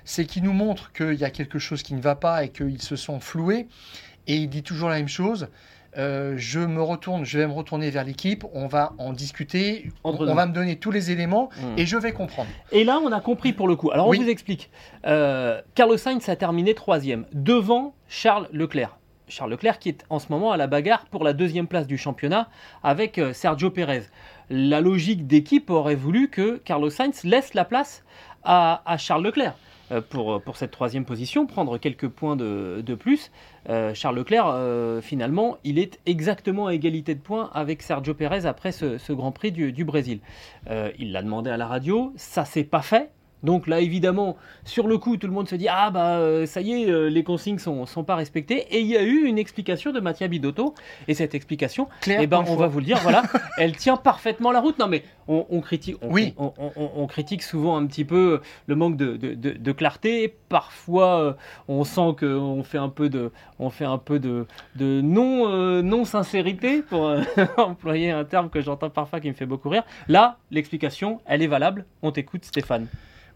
c'est 0.04 0.26
qu'il 0.26 0.42
nous 0.44 0.52
montre 0.52 0.92
qu'il 0.92 1.14
y 1.14 1.24
a 1.24 1.30
quelque 1.30 1.58
chose 1.58 1.82
qui 1.82 1.94
ne 1.94 2.00
va 2.02 2.14
pas 2.16 2.44
et 2.44 2.50
qu'ils 2.50 2.82
se 2.82 2.96
sont 2.96 3.18
floués. 3.18 3.66
Et 4.26 4.36
il 4.36 4.48
dit 4.48 4.62
toujours 4.62 4.88
la 4.90 4.96
même 4.96 5.08
chose. 5.08 5.48
Euh, 5.96 6.34
je 6.36 6.60
me 6.60 6.82
retourne, 6.82 7.24
je 7.24 7.38
vais 7.38 7.46
me 7.46 7.52
retourner 7.52 7.90
vers 7.90 8.04
l'équipe, 8.04 8.44
on 8.52 8.66
va 8.66 8.92
en 8.98 9.12
discuter, 9.12 9.90
Entre 10.04 10.26
on 10.28 10.34
va 10.34 10.46
me 10.46 10.52
donner 10.52 10.76
tous 10.76 10.90
les 10.90 11.10
éléments 11.10 11.48
Mm. 11.62 11.78
et 11.78 11.86
je 11.86 11.96
vais 11.96 12.12
comprendre. 12.12 12.48
Et 12.72 12.84
là, 12.84 13.00
on 13.02 13.10
a 13.12 13.20
compris 13.20 13.52
pour 13.52 13.66
le 13.68 13.76
coup. 13.76 13.90
Alors, 13.90 14.08
Oui. 14.08 14.18
on 14.20 14.22
vous 14.24 14.28
explique. 14.28 14.70
Euh, 15.06 15.60
Carlos 15.74 15.96
Sainz 15.96 16.28
a 16.28 16.36
terminé 16.36 16.74
troisième, 16.74 17.24
devant 17.32 17.94
Charles 18.08 18.48
Leclerc. 18.52 18.96
Charles 19.28 19.50
Leclerc 19.50 19.78
qui 19.80 19.88
est 19.88 20.04
en 20.10 20.18
ce 20.20 20.26
moment 20.30 20.52
à 20.52 20.56
la 20.56 20.66
bagarre 20.68 21.06
pour 21.06 21.24
la 21.24 21.32
deuxième 21.32 21.66
place 21.66 21.86
du 21.86 21.98
championnat 21.98 22.48
avec 22.84 23.18
euh, 23.18 23.32
Sergio 23.32 23.70
Pérez. 23.70 24.02
La 24.50 24.80
logique 24.80 25.26
d'équipe 25.26 25.70
aurait 25.70 25.96
voulu 25.96 26.28
que 26.30 26.58
Carlos 26.58 26.90
Sainz 26.90 27.24
laisse 27.24 27.52
la 27.54 27.64
place 27.64 28.04
à, 28.44 28.82
à 28.86 28.96
Charles 28.98 29.24
Leclerc. 29.24 29.54
Euh, 29.92 30.00
Pour, 30.00 30.42
pour 30.42 30.56
cette 30.56 30.70
troisième 30.70 31.04
position, 31.04 31.46
prendre 31.46 31.78
quelques 31.78 32.08
points 32.08 32.36
de, 32.36 32.94
plus. 32.98 33.30
Euh, 33.68 33.94
Charles 33.94 34.16
Leclerc, 34.16 34.46
euh, 34.48 35.00
finalement, 35.00 35.58
il 35.64 35.78
est 35.78 35.98
exactement 36.06 36.66
à 36.66 36.74
égalité 36.74 37.14
de 37.14 37.20
points 37.20 37.50
avec 37.52 37.82
Sergio 37.82 38.14
Pérez 38.14 38.46
après 38.46 38.72
ce, 38.72 39.12
Grand 39.12 39.32
Prix 39.32 39.52
du, 39.52 39.84
Brésil. 39.84 40.20
Euh, 40.70 40.90
il 40.98 41.12
l'a 41.12 41.22
demandé 41.22 41.50
à 41.50 41.56
la 41.56 41.66
radio, 41.66 42.12
ça 42.16 42.44
s'est 42.44 42.64
pas 42.64 42.82
fait. 42.82 43.10
Donc 43.46 43.66
là, 43.68 43.80
évidemment, 43.80 44.36
sur 44.64 44.86
le 44.88 44.98
coup, 44.98 45.16
tout 45.16 45.26
le 45.28 45.32
monde 45.32 45.48
se 45.48 45.54
dit 45.54 45.68
ah 45.70 45.90
bah 45.90 46.18
euh, 46.18 46.44
ça 46.46 46.60
y 46.60 46.72
est, 46.82 46.90
euh, 46.90 47.06
les 47.08 47.22
consignes 47.22 47.58
sont, 47.58 47.86
sont 47.86 48.02
pas 48.04 48.16
respectées. 48.16 48.66
Et 48.70 48.80
il 48.80 48.86
y 48.88 48.96
a 48.96 49.02
eu 49.02 49.24
une 49.24 49.38
explication 49.38 49.92
de 49.92 50.00
Mattia 50.00 50.26
Bidotto. 50.28 50.74
Et 51.08 51.14
cette 51.14 51.34
explication, 51.34 51.88
Claire 52.00 52.20
eh 52.20 52.26
ben, 52.26 52.44
on 52.48 52.56
va 52.56 52.66
vous 52.66 52.80
le 52.80 52.84
dire, 52.84 52.98
voilà, 53.02 53.22
elle 53.56 53.76
tient 53.76 53.96
parfaitement 53.96 54.50
la 54.52 54.60
route. 54.60 54.78
Non 54.78 54.88
mais 54.88 55.04
on, 55.28 55.46
on 55.48 55.60
critique, 55.60 55.96
on, 56.02 56.10
Oui. 56.12 56.34
on, 56.36 56.52
on- 56.58 56.72
on- 56.76 56.90
on 56.96 57.06
critique 57.06 57.42
souvent 57.42 57.76
un 57.76 57.86
petit 57.86 58.04
peu 58.04 58.40
le 58.66 58.74
manque 58.74 58.96
de, 58.96 59.16
de- 59.16 59.34
de- 59.34 59.52
de 59.52 59.72
clarté. 59.72 60.34
Parfois, 60.48 61.20
euh, 61.20 61.32
on 61.68 61.84
sent 61.84 62.16
qu'on 62.20 62.62
fait 62.64 62.78
un 62.78 62.88
peu 62.88 63.08
de, 63.08 63.30
on 63.60 63.70
fait 63.70 63.84
un 63.84 63.98
peu 63.98 64.18
de, 64.18 64.46
de 64.74 65.00
non, 65.00 65.48
euh, 65.48 65.82
non 65.82 66.04
sincérité 66.04 66.82
pour 66.82 67.06
euh, 67.06 67.22
employer 67.58 68.10
un 68.10 68.24
terme 68.24 68.50
que 68.50 68.60
j'entends 68.60 68.90
parfois 68.90 69.20
qui 69.20 69.28
me 69.28 69.34
fait 69.34 69.46
beaucoup 69.46 69.68
rire. 69.68 69.84
Là, 70.08 70.38
l'explication, 70.50 71.20
elle 71.26 71.42
est 71.42 71.46
valable. 71.46 71.84
On 72.02 72.10
t'écoute, 72.10 72.44
Stéphane. 72.44 72.86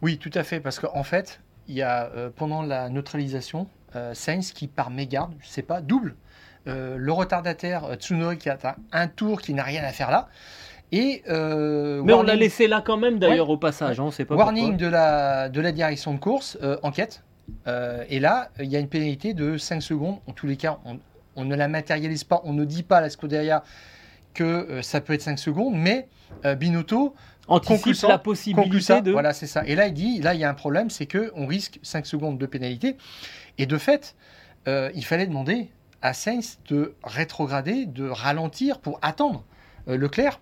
Oui, 0.03 0.19
tout 0.19 0.31
à 0.35 0.43
fait, 0.45 0.61
parce 0.61 0.79
qu'en 0.79 1.03
fait, 1.03 1.41
il 1.69 1.75
y 1.75 1.83
a 1.83 2.11
euh, 2.17 2.31
pendant 2.35 2.63
la 2.63 2.89
neutralisation, 2.89 3.67
euh, 3.97 4.15
Sainz 4.15 4.53
qui 4.53 4.67
par 4.67 4.91
mégarde, 4.91 5.35
je 5.41 5.49
sais 5.49 5.63
pas, 5.63 5.81
double 5.81 6.17
euh, 6.67 6.97
le 6.99 7.13
retardataire 7.13 7.95
Tsunoda 7.95 8.37
qui 8.37 8.49
atteint 8.51 8.77
un 8.93 9.09
tour 9.09 9.41
qui 9.41 9.55
n'a 9.55 9.63
rien 9.63 9.83
à 9.83 9.93
faire 9.93 10.11
là. 10.11 10.29
Et 10.93 11.23
euh, 11.29 12.03
Mais 12.05 12.13
on 12.13 12.23
l'a 12.23 12.35
laissé 12.35 12.67
là 12.67 12.83
quand 12.85 12.97
même 12.97 13.19
d'ailleurs 13.19 13.49
au 13.49 13.57
passage. 13.57 14.01
hein, 14.01 14.05
on 14.05 14.11
sait 14.11 14.25
pas 14.25 14.35
warning 14.35 14.71
pourquoi. 14.71 14.87
de 14.87 14.93
la, 14.93 15.49
de 15.49 15.61
la 15.61 15.73
direction 15.73 16.13
de 16.15 16.19
course, 16.19 16.59
euh, 16.63 16.77
enquête. 16.83 17.23
Euh, 17.67 18.05
et 18.09 18.21
là, 18.21 18.51
il 18.59 18.67
y 18.67 18.77
a 18.77 18.79
une 18.81 18.89
pénalité 18.89 19.33
de 19.35 19.57
5 19.57 19.81
secondes. 19.83 20.19
En 20.27 20.33
tous 20.33 20.47
les 20.47 20.57
cas, 20.57 20.79
on, 20.85 20.99
on 21.37 21.45
ne 21.45 21.55
la 21.55 21.69
matérialise 21.69 22.25
pas, 22.25 22.41
on 22.45 22.53
ne 22.53 22.65
dit 22.65 22.83
pas 22.83 22.99
à 22.99 23.01
la 23.03 23.11
Scuderia 23.11 23.63
que 24.35 24.81
ça 24.83 25.01
peut 25.01 25.13
être 25.13 25.23
5 25.23 25.39
secondes, 25.39 25.75
mais 25.77 26.09
Binotto 26.59 27.15
Anticipe 27.51 28.09
la 28.09 28.19
possibilité 28.19 28.81
ça. 28.81 29.01
de. 29.01 29.13
Voilà, 29.13 29.33
c'est 29.33 29.47
ça. 29.47 29.63
Et 29.67 29.75
là, 29.75 29.87
il 29.89 29.95
dit, 29.95 30.21
là, 30.21 30.35
il 30.35 30.41
y 30.41 30.45
a 30.45 30.51
un 30.51 30.55
problème, 30.55 30.89
c'est 30.89 31.07
que 31.07 31.31
on 31.35 31.47
risque 31.47 31.79
5 31.83 32.07
secondes 32.07 32.39
de 32.39 32.47
pénalité. 32.47 32.97
Et 33.59 33.67
de 33.67 33.77
fait, 33.77 34.15
euh, 34.69 34.91
il 34.95 35.05
fallait 35.05 35.27
demander 35.27 35.69
à 36.03 36.13
Sainz 36.13 36.59
de 36.69 36.95
rétrograder, 37.05 37.87
de 37.87 38.09
ralentir 38.09 38.79
pour 38.79 38.99
attendre 39.03 39.45
euh, 39.89 39.97
Leclerc 39.97 40.41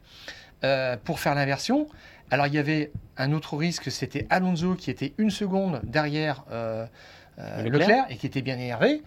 euh, 0.64 0.96
pour 1.02 1.18
faire 1.20 1.34
l'inversion. 1.34 1.88
Alors, 2.30 2.46
il 2.46 2.54
y 2.54 2.58
avait 2.58 2.92
un 3.16 3.32
autre 3.32 3.56
risque, 3.56 3.90
c'était 3.90 4.26
Alonso 4.30 4.74
qui 4.74 4.90
était 4.90 5.14
une 5.18 5.30
seconde 5.30 5.80
derrière 5.84 6.44
euh, 6.52 6.86
Leclerc. 7.62 7.88
Leclerc. 7.88 8.06
et 8.10 8.16
qui 8.16 8.26
était 8.26 8.42
bien 8.42 8.58
énervé. 8.58 9.02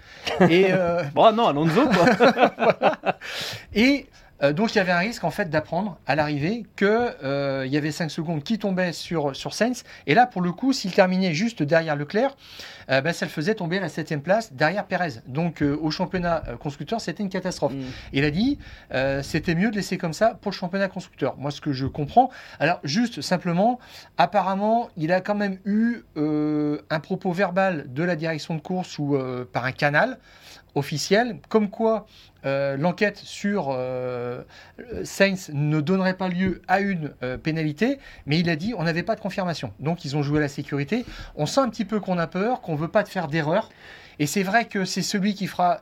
et 0.49 0.67
euh, 0.71 1.03
Bon, 1.13 1.31
non, 1.33 1.47
Alonso, 1.47 1.87
quoi. 1.89 3.15
et 3.73 4.07
euh, 4.43 4.53
donc 4.53 4.73
il 4.73 4.77
y 4.77 4.81
avait 4.81 4.91
un 4.91 4.99
risque 4.99 5.23
en 5.23 5.31
fait 5.31 5.49
d'apprendre 5.49 5.97
à 6.07 6.15
l'arrivée 6.15 6.65
que 6.75 7.15
euh, 7.23 7.63
il 7.65 7.71
y 7.71 7.77
avait 7.77 7.91
5 7.91 8.09
secondes 8.09 8.43
qui 8.43 8.57
tombaient 8.57 8.93
sur, 8.93 9.35
sur 9.35 9.53
Sainz. 9.53 9.83
Et 10.07 10.13
là, 10.13 10.25
pour 10.25 10.41
le 10.41 10.51
coup, 10.51 10.73
s'il 10.73 10.91
terminait 10.91 11.33
juste 11.33 11.63
derrière 11.63 11.95
Leclerc, 11.95 12.35
euh, 12.89 13.01
ben, 13.01 13.13
ça 13.13 13.25
le 13.25 13.31
faisait 13.31 13.55
tomber 13.55 13.77
à 13.77 13.81
la 13.81 13.89
7 13.89 14.21
place 14.21 14.53
derrière 14.53 14.85
Pérez. 14.85 15.21
Donc 15.27 15.61
au 15.61 15.91
championnat 15.91 16.43
constructeur, 16.59 16.99
c'était 17.01 17.23
une 17.23 17.29
catastrophe. 17.29 17.73
Mm. 17.73 17.83
Il 18.13 18.23
a 18.23 18.31
dit 18.31 18.57
c'était 19.21 19.55
mieux 19.55 19.71
de 19.71 19.75
laisser 19.75 19.97
comme 19.97 20.13
ça 20.13 20.37
pour 20.41 20.51
le 20.51 20.55
championnat 20.55 20.87
constructeur. 20.87 21.37
Moi, 21.37 21.51
ce 21.51 21.61
que 21.61 21.71
je 21.71 21.85
comprends. 21.85 22.29
Alors, 22.59 22.79
juste 22.83 23.21
simplement, 23.21 23.79
apparemment, 24.17 24.89
il 24.97 25.11
a 25.11 25.21
quand 25.21 25.35
même 25.35 25.59
eu 25.65 26.03
un 26.15 26.99
propos 26.99 27.31
verbal 27.31 27.85
de 27.93 28.03
la 28.03 28.15
direction 28.15 28.55
de 28.55 28.61
course 28.61 28.97
ou 28.99 29.17
par 29.51 29.65
un 29.65 29.71
canal 29.71 30.17
comme 31.49 31.69
quoi 31.69 32.05
euh, 32.45 32.77
l'enquête 32.77 33.17
sur 33.17 33.69
euh, 33.69 34.41
Sainz 35.03 35.51
ne 35.53 35.79
donnerait 35.81 36.17
pas 36.17 36.27
lieu 36.27 36.61
à 36.67 36.79
une 36.79 37.13
euh, 37.23 37.37
pénalité, 37.37 37.99
mais 38.25 38.39
il 38.39 38.49
a 38.49 38.55
dit 38.55 38.73
on 38.77 38.83
n'avait 38.83 39.03
pas 39.03 39.15
de 39.15 39.21
confirmation. 39.21 39.73
Donc 39.79 40.05
ils 40.05 40.15
ont 40.15 40.23
joué 40.23 40.39
à 40.39 40.41
la 40.41 40.47
sécurité. 40.47 41.05
On 41.35 41.45
sent 41.45 41.61
un 41.61 41.69
petit 41.69 41.85
peu 41.85 41.99
qu'on 41.99 42.17
a 42.17 42.27
peur, 42.27 42.61
qu'on 42.61 42.75
veut 42.75 42.87
pas 42.87 43.03
te 43.03 43.09
faire 43.09 43.27
d'erreur. 43.27 43.69
Et 44.19 44.25
c'est 44.25 44.43
vrai 44.43 44.65
que 44.65 44.85
c'est 44.85 45.01
celui 45.01 45.33
qui 45.35 45.47
fera 45.47 45.81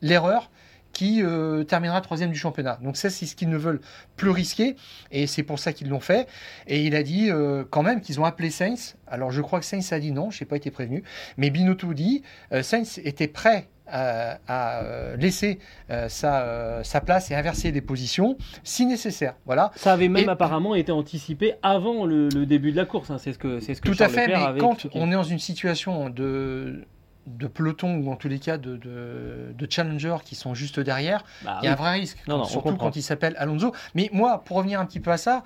l'erreur 0.00 0.50
qui 0.92 1.22
euh, 1.22 1.62
terminera 1.62 2.00
troisième 2.00 2.30
du 2.30 2.38
championnat. 2.38 2.78
Donc 2.82 2.96
ça, 2.96 3.10
c'est 3.10 3.24
ce 3.24 3.36
qu'ils 3.36 3.48
ne 3.48 3.56
veulent 3.56 3.80
plus 4.16 4.30
risquer, 4.30 4.74
et 5.12 5.28
c'est 5.28 5.44
pour 5.44 5.60
ça 5.60 5.72
qu'ils 5.72 5.88
l'ont 5.88 6.00
fait. 6.00 6.28
Et 6.66 6.82
il 6.82 6.96
a 6.96 7.04
dit 7.04 7.30
quand 7.70 7.82
même 7.82 8.00
qu'ils 8.00 8.20
ont 8.20 8.24
appelé 8.24 8.50
Sainz. 8.50 8.96
Alors 9.06 9.30
je 9.30 9.40
crois 9.40 9.60
que 9.60 9.66
Sainz 9.66 9.92
a 9.92 10.00
dit 10.00 10.12
non, 10.12 10.30
je 10.30 10.42
n'ai 10.42 10.48
pas 10.48 10.56
été 10.56 10.70
prévenu, 10.70 11.02
mais 11.36 11.50
Binotto 11.50 11.92
dit 11.94 12.22
euh, 12.52 12.62
Sainz 12.62 13.00
était 13.04 13.28
prêt 13.28 13.68
à, 13.90 14.38
à, 14.48 14.82
euh, 14.84 15.16
laisser 15.16 15.58
euh, 15.90 16.08
sa, 16.08 16.42
euh, 16.42 16.82
sa 16.82 17.00
place 17.00 17.30
et 17.30 17.34
inverser 17.34 17.72
des 17.72 17.80
positions 17.80 18.36
si 18.64 18.86
nécessaire. 18.86 19.34
Voilà. 19.46 19.70
Ça 19.76 19.92
avait 19.92 20.08
même 20.08 20.24
Et- 20.24 20.28
apparemment 20.28 20.74
été 20.74 20.92
anticipé 20.92 21.54
avant 21.62 22.04
le, 22.06 22.28
le 22.28 22.46
début 22.46 22.72
de 22.72 22.76
la 22.76 22.84
course. 22.84 23.10
hein. 23.10 23.18
C'est 23.18 23.32
ce 23.32 23.38
que 23.38 23.60
c'est 23.60 23.74
ce 23.74 23.80
que 23.82 23.88
Tout 23.90 24.02
à 24.02 24.08
fait, 24.08 24.22
Leclerc 24.26 24.38
mais 24.40 24.46
avait 24.46 24.60
quand 24.60 24.72
expliqué. 24.72 24.98
on 25.00 25.10
est 25.10 25.14
dans 25.14 25.22
une 25.22 25.38
situation 25.38 26.08
de, 26.10 26.84
de 27.26 27.46
peloton 27.46 27.96
ou 27.96 28.10
en 28.10 28.16
tous 28.16 28.28
les 28.28 28.38
cas 28.38 28.56
de, 28.58 28.76
de, 28.76 29.52
de 29.56 29.66
challenger 29.70 30.16
qui 30.24 30.34
sont 30.34 30.54
juste 30.54 30.80
derrière, 30.80 31.22
Bah 31.44 31.58
il 31.62 31.66
y 31.66 31.68
a 31.68 31.70
oui. 31.70 31.74
un 31.74 31.76
vrai 31.76 31.92
risque, 31.92 32.18
Non, 32.26 32.38
non, 32.38 32.42
on 32.42 32.46
surtout 32.46 32.76
quand 32.76 32.96
il 32.96 33.02
s'appelle 33.02 33.34
Alonso. 33.38 33.72
Mais 33.94 34.08
moi, 34.12 34.42
pour 34.44 34.56
revenir 34.56 34.80
un 34.80 34.86
petit 34.86 35.00
peu 35.00 35.10
à 35.10 35.16
ça, 35.18 35.42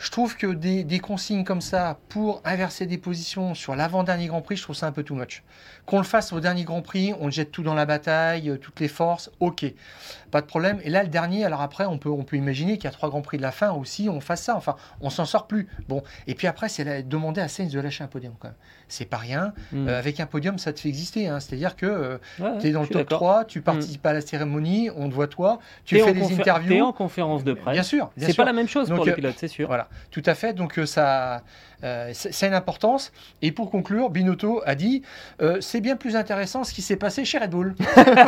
je 0.00 0.10
trouve 0.10 0.34
que 0.34 0.46
des, 0.46 0.98
consignes 0.98 1.44
comme 1.44 1.60
ça 1.60 1.98
pour 2.08 2.40
inverser 2.46 2.86
des 2.86 2.96
positions 2.96 3.54
sur 3.54 3.76
l'avant-dernier 3.76 4.28
Grand 4.28 4.40
Prix, 4.40 4.56
je 4.56 4.62
trouve 4.62 4.74
ça 4.74 4.86
un 4.86 4.92
peu 4.92 5.02
too 5.02 5.14
much. 5.14 5.42
Qu'on 5.84 5.98
le 5.98 6.04
fasse 6.04 6.32
au 6.32 6.40
dernier 6.40 6.64
Grand 6.64 6.80
Prix, 6.80 7.12
on 7.20 7.28
jette 7.28 7.52
tout 7.52 7.62
dans 7.62 7.74
la 7.74 7.84
bataille, 7.84 8.48
euh, 8.48 8.56
toutes 8.56 8.80
les 8.80 8.88
forces, 8.88 9.30
ok, 9.40 9.66
pas 10.30 10.40
de 10.40 10.46
problème. 10.46 10.80
Et 10.84 10.90
là, 10.90 11.02
le 11.02 11.10
dernier, 11.10 11.44
alors 11.44 11.60
après, 11.60 11.84
on 11.84 11.98
peut, 11.98 12.10
imaginer 12.32 12.78
qu'il 12.78 12.84
y 12.84 12.88
a 12.88 12.92
trois 12.92 13.10
Grands 13.10 13.20
Prix 13.20 13.36
de 13.36 13.42
la 13.42 13.52
fin 13.52 13.72
aussi, 13.72 14.08
on 14.08 14.22
fasse 14.22 14.42
ça, 14.42 14.56
enfin, 14.56 14.76
on 15.02 15.10
s'en 15.10 15.26
sort 15.26 15.46
plus. 15.46 15.68
Bon, 15.86 16.02
et 16.26 16.34
puis 16.34 16.46
après, 16.46 16.70
c'est 16.70 17.06
demander 17.06 17.42
à 17.42 17.48
Sainz 17.48 17.70
de 17.70 17.78
lâcher 17.78 18.02
un 18.02 18.08
podium 18.08 18.32
quand 18.38 18.48
même. 18.48 18.56
C'est 18.90 19.06
pas 19.08 19.16
rien. 19.16 19.54
Mm. 19.72 19.88
Euh, 19.88 19.98
avec 19.98 20.20
un 20.20 20.26
podium, 20.26 20.58
ça 20.58 20.72
te 20.74 20.80
fait 20.80 20.88
exister. 20.88 21.28
hein. 21.28 21.40
C'est-à-dire 21.40 21.76
que 21.76 21.86
euh, 21.86 22.18
Ouais, 22.38 22.58
tu 22.60 22.66
es 22.66 22.70
dans 22.72 22.82
le 22.82 22.88
top 22.88 22.98
d'accord. 23.02 23.18
3, 23.18 23.44
tu 23.46 23.60
participes 23.62 24.04
à 24.04 24.12
la 24.12 24.20
cérémonie, 24.20 24.90
on 24.96 25.08
te 25.08 25.14
voit 25.14 25.28
toi, 25.28 25.58
tu 25.84 25.98
fais 25.98 26.12
des 26.12 26.20
confé- 26.20 26.34
T'es 26.34 26.40
interviews. 26.42 26.84
en 26.84 26.92
conférence 26.92 27.44
de 27.44 27.52
presse. 27.54 27.72
Bien 27.74 27.82
sûr, 27.82 28.10
C'est 28.18 28.36
pas 28.36 28.44
la 28.44 28.52
même 28.52 28.68
chose 28.68 28.88
Donc, 28.88 28.96
pour 28.96 29.04
les 29.06 29.12
euh, 29.12 29.14
pilotes, 29.14 29.36
c'est 29.38 29.48
sûr. 29.48 29.68
Voilà, 29.68 29.88
tout 30.10 30.22
à 30.26 30.34
fait. 30.34 30.52
Donc 30.52 30.78
ça, 30.84 31.42
euh, 31.84 32.10
c'est 32.12 32.46
une 32.46 32.54
importance. 32.54 33.12
Et 33.42 33.52
pour 33.52 33.70
conclure, 33.70 34.10
Binotto 34.10 34.62
a 34.66 34.74
dit 34.74 35.02
euh, 35.40 35.58
c'est 35.60 35.80
bien 35.80 35.96
plus 35.96 36.16
intéressant 36.16 36.64
ce 36.64 36.74
qui 36.74 36.82
s'est 36.82 36.96
passé 36.96 37.24
chez 37.24 37.38
Red 37.38 37.50
Bull. 37.50 37.74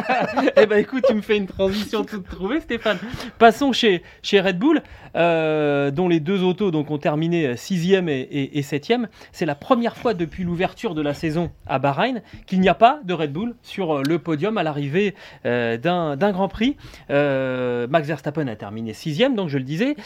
eh 0.57 0.67
ben 0.67 0.79
écoute, 0.79 1.05
tu 1.07 1.15
me 1.15 1.23
fais 1.23 1.37
une 1.37 1.47
transition 1.47 2.05
toute 2.05 2.29
trouvée, 2.29 2.61
Stéphane. 2.61 2.99
Passons 3.39 3.73
chez, 3.73 4.03
chez 4.23 4.41
Red 4.41 4.59
Bull, 4.59 4.83
euh, 5.17 5.91
dont 5.91 6.09
les 6.09 6.21
deux 6.21 6.43
autos 6.43 6.73
ont 6.73 6.99
terminé 6.99 7.55
6e 7.55 8.09
et, 8.09 8.21
et, 8.21 8.59
et 8.59 8.63
7e. 8.63 9.07
C'est 9.33 9.47
la 9.47 9.55
première 9.55 9.97
fois 9.97 10.15
depuis 10.15 10.45
l'ouverture 10.45 10.95
de 10.95 11.03
la 11.03 11.15
saison 11.15 11.51
à 11.67 11.79
Bahreïn 11.79 12.23
qu'il 12.47 12.61
n'y 12.61 12.69
a 12.69 12.75
pas 12.75 13.01
de 13.05 13.13
Red 13.13 13.33
Bull 13.33 13.55
sur 13.63 14.03
le 14.03 14.19
podium 14.19 14.57
à 14.59 14.63
l'arrivée 14.63 15.15
d'un 15.45 16.17
Grand 16.17 16.49
Prix. 16.49 16.77
Max 17.09 18.07
Verstappen 18.07 18.47
a 18.47 18.57
terminé 18.57 18.93
6e, 18.93 19.35
donc 19.35 19.49
je 19.49 19.59
le 19.59 19.65
disais. 19.65 19.97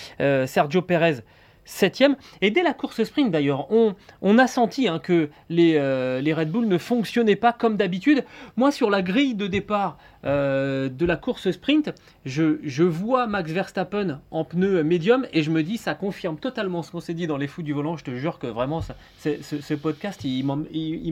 Sergio 0.47 0.83
Perez. 0.83 1.23
7 1.67 2.05
Et 2.41 2.51
dès 2.51 2.63
la 2.63 2.73
course 2.73 3.03
sprint 3.05 3.31
d'ailleurs, 3.31 3.71
on, 3.71 3.95
on 4.23 4.39
a 4.39 4.47
senti 4.47 4.89
hein, 4.89 4.99
que 4.99 5.29
les, 5.51 5.75
euh, 5.77 6.21
les 6.21 6.33
Red 6.33 6.51
Bull 6.51 6.67
ne 6.67 6.79
fonctionnaient 6.79 7.37
pas 7.37 7.53
comme 7.53 7.77
d'habitude. 7.77 8.25
Moi, 8.57 8.71
sur 8.71 8.89
la 8.89 9.03
grille 9.03 9.35
de 9.35 9.47
départ 9.47 9.99
euh, 10.25 10.89
de 10.89 11.05
la 11.05 11.17
course 11.17 11.51
sprint, 11.51 11.93
je, 12.25 12.59
je 12.63 12.85
vois 12.85 13.27
Max 13.27 13.51
Verstappen 13.51 14.21
en 14.31 14.45
pneu 14.45 14.83
médium 14.83 15.27
et 15.33 15.43
je 15.43 15.51
me 15.51 15.63
dis, 15.63 15.77
ça 15.77 15.95
confirme 15.95 16.39
totalement 16.39 16.83
ce 16.83 16.93
qu'on 16.93 17.01
s'est 17.01 17.15
dit 17.15 17.27
dans 17.27 17.37
les 17.37 17.49
fous 17.49 17.63
du 17.63 17.73
volant. 17.73 17.97
Je 17.97 18.05
te 18.05 18.15
jure 18.15 18.39
que 18.39 18.47
vraiment, 18.47 18.81
ça, 18.81 18.95
ce, 19.19 19.75
podcast, 19.75 20.25
il 20.25 20.45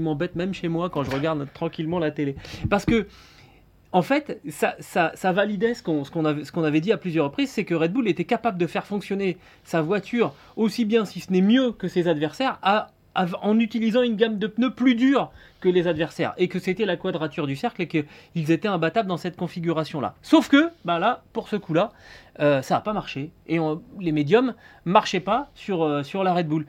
m'embête 0.00 0.36
même 0.36 0.54
chez 0.54 0.68
moi 0.68 0.88
quand 0.88 1.02
je 1.02 1.10
regarde 1.10 1.46
tranquillement 1.52 1.98
la 1.98 2.12
télé. 2.12 2.36
Parce 2.70 2.84
que 2.84 3.06
en 3.94 4.02
fait, 4.02 4.40
ça, 4.50 5.32
validait 5.32 5.72
ce 5.72 5.82
qu'on 5.84 6.64
avait, 6.64 6.80
dit 6.80 6.90
à 6.90 6.96
plusieurs 6.96 7.26
reprises, 7.26 7.50
c'est 7.50 7.64
que 7.64 7.76
Red 7.76 7.92
Bull 7.92 8.08
était 8.08 8.24
capable 8.24 8.58
de 8.58 8.66
faire 8.66 8.84
fonctionner 8.86 9.38
sa 9.62 9.82
voiture 9.82 10.34
aussi 10.56 10.84
bien, 10.84 11.04
si 11.04 11.20
ce 11.20 11.30
n'est 11.30 11.40
mieux 11.40 11.70
que 11.70 11.86
ses 11.86 12.08
adversaires, 12.08 12.58
en 13.14 13.58
utilisant 13.60 14.02
une 14.02 14.16
gamme 14.16 14.40
de 14.40 14.48
pneus 14.48 14.72
plus 14.72 14.96
dure 14.96 15.30
que 15.60 15.68
les 15.68 15.86
adversaires, 15.86 16.34
et 16.38 16.48
que 16.48 16.58
c'était 16.58 16.86
la 16.86 16.96
quadrature 16.96 17.46
du 17.46 17.54
cercle, 17.54 17.82
et 17.82 17.86
qu'ils 17.86 18.50
étaient 18.50 18.66
imbattables 18.66 19.08
dans 19.08 19.16
cette 19.16 19.36
configuration-là. 19.36 20.16
Sauf 20.22 20.48
que, 20.48 20.70
bah 20.84 20.98
là, 20.98 21.22
pour 21.32 21.48
ce 21.48 21.54
coup-là, 21.54 21.92
euh, 22.40 22.62
ça 22.62 22.74
n'a 22.74 22.80
pas 22.80 22.94
marché, 22.94 23.30
et 23.46 23.58
les 24.00 24.10
médiums 24.10 24.54
marchaient 24.84 25.20
pas 25.20 25.52
sur, 25.54 25.84
euh, 25.84 26.02
sur 26.02 26.24
la 26.24 26.34
Red 26.34 26.48
Bull. 26.48 26.66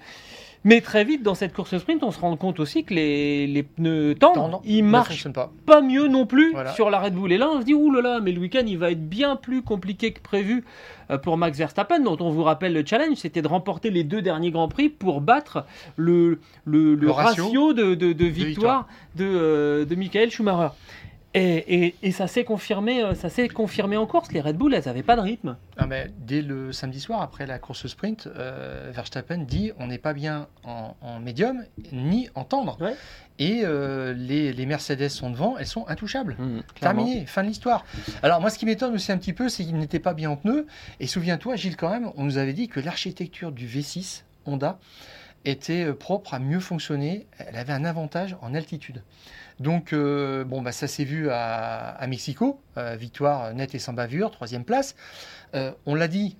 Mais 0.66 0.82
très 0.82 1.04
vite, 1.04 1.22
dans 1.24 1.36
cette 1.36 1.54
course 1.54 1.78
sprint, 1.78 2.04
on 2.04 2.10
se 2.12 2.20
rend 2.20 2.36
compte 2.36 2.60
aussi 2.60 2.84
que 2.84 2.94
les, 2.94 3.46
les 3.46 3.62
pneus 3.64 4.16
tendres, 4.20 4.34
Tendre, 4.34 4.62
ils 4.66 4.84
ne 4.84 4.90
marchent 4.90 5.32
pas. 5.32 5.52
pas 5.68 5.82
mieux 5.82 6.08
non 6.08 6.26
plus 6.26 6.52
Voilà. 6.52 6.74
sur 6.74 6.90
la 6.90 7.00
Red 7.00 7.14
Bull. 7.14 7.32
Et 7.32 7.38
là, 7.38 7.50
on 7.50 7.60
se 7.62 7.66
dit, 7.66 7.76
là, 8.02 8.20
mais 8.20 8.32
le 8.32 8.42
week-end, 8.42 8.64
il 8.66 8.78
va 8.80 8.90
être 8.92 9.08
bien 9.08 9.36
plus 9.36 9.62
compliqué 9.62 10.12
que 10.12 10.20
prévu 10.22 10.66
euh, 11.12 11.20
pour 11.20 11.38
Max 11.38 11.58
Verstappen, 11.58 12.00
dont 12.00 12.18
on 12.20 12.32
vous 12.32 12.42
rappelle 12.44 12.74
le 12.74 12.84
challenge, 12.84 13.18
c'était 13.18 13.44
de 13.44 13.48
remporter 13.48 13.92
les 13.92 14.04
deux 14.04 14.24
derniers 14.24 14.50
Grands 14.50 14.68
Prix 14.68 14.90
pour 14.90 15.22
battre 15.22 15.66
le, 15.98 16.40
le, 16.66 16.96
le 16.96 16.96
Le 16.96 17.12
ratio 17.12 17.44
ratio, 17.46 17.74
de, 17.74 17.94
de, 17.94 18.12
de 18.14 18.26
victoires. 18.26 18.88
victoire 18.88 18.88
de, 19.16 19.26
euh, 19.26 19.86
de 19.86 19.94
Michael 19.96 20.32
Schumacher. 20.32 20.74
Et, 21.36 21.86
et- 21.86 21.96
et 22.02 22.12
ça 22.12 22.28
s'est 22.28 22.46
confirmé, 22.46 23.04
euh, 23.04 23.14
ça 23.14 23.30
s'est 23.30 23.50
confirmé 23.50 23.98
en 23.98 24.06
course. 24.08 24.32
Les 24.32 24.40
Red 24.42 24.56
Bull, 24.58 24.74
elles 24.74 24.86
n'avaient 24.86 25.04
pas 25.04 25.16
de 25.18 25.22
rythme. 25.22 25.58
Ah, 25.78 25.86
mais 25.86 26.10
dès 26.20 26.42
le 26.42 26.72
samedi 26.72 27.00
soir, 27.02 27.22
après 27.22 27.46
la 27.46 27.60
course 27.60 27.88
sprint, 27.88 28.28
euh, 28.28 28.90
Verstappen 28.94 29.40
dit 29.40 29.72
on 29.78 29.88
n'est 29.88 29.98
pas 29.98 30.14
bien 30.14 30.48
en, 30.64 30.96
en 31.02 31.20
médium 31.20 31.64
ni 31.92 32.30
en 32.36 32.46
tendre. 32.46 32.78
Ouais. 32.80 32.96
Et 33.38 33.62
euh, 33.66 34.14
les, 34.14 34.54
les 34.54 34.66
Mercedes 34.66 35.10
sont 35.10 35.30
devant, 35.30 35.58
elles 35.58 35.68
sont 35.68 35.86
intouchables. 35.90 36.36
Clairement. 36.76 37.04
Terminé, 37.04 37.26
fin 37.26 37.44
de 37.44 37.50
l'histoire. 37.50 37.86
Alors 38.24 38.40
moi, 38.40 38.50
ce 38.50 38.58
qui 38.58 38.66
m'étonne 38.66 38.94
aussi 38.96 39.12
un 39.12 39.18
petit 39.18 39.34
peu, 39.34 39.50
c'est 39.50 39.66
qu'il 39.66 39.76
n'était 39.78 40.00
pas 40.00 40.14
bien 40.14 40.30
en 40.30 40.38
pneus. 40.38 40.66
Et 41.02 41.08
souviens-toi, 41.08 41.58
Gilles, 41.58 41.76
quand 41.76 41.90
même, 41.90 42.12
on 42.16 42.24
nous 42.24 42.38
avait 42.38 42.54
dit 42.54 42.70
que 42.70 42.80
l'architecture 42.80 43.52
du 43.52 43.68
V6 43.68 44.24
Honda 44.46 44.80
était 45.46 45.86
euh, 45.86 45.94
propre 45.94 46.34
à 46.34 46.40
mieux 46.40 46.60
fonctionner. 46.60 47.28
Elle 47.38 47.56
avait 47.58 47.74
un 47.74 47.86
avantage 47.86 48.36
en 48.42 48.54
altitude. 48.54 49.02
Donc, 49.60 49.94
euh, 49.94 50.44
bon, 50.44 50.62
bah, 50.62 50.74
ça 50.74 50.88
s'est 50.88 51.06
vu 51.06 51.30
à, 51.30 51.90
à 51.92 52.08
Mexico, 52.08 52.60
euh, 52.78 52.96
victoire 52.98 53.54
nette 53.54 53.74
et 53.74 53.80
sans 53.80 53.94
bavure, 53.94 54.32
troisième 54.32 54.66
place. 54.66 54.96
Euh, 55.54 55.72
on 55.86 55.96
l'a 55.96 56.10
dit, 56.10 56.36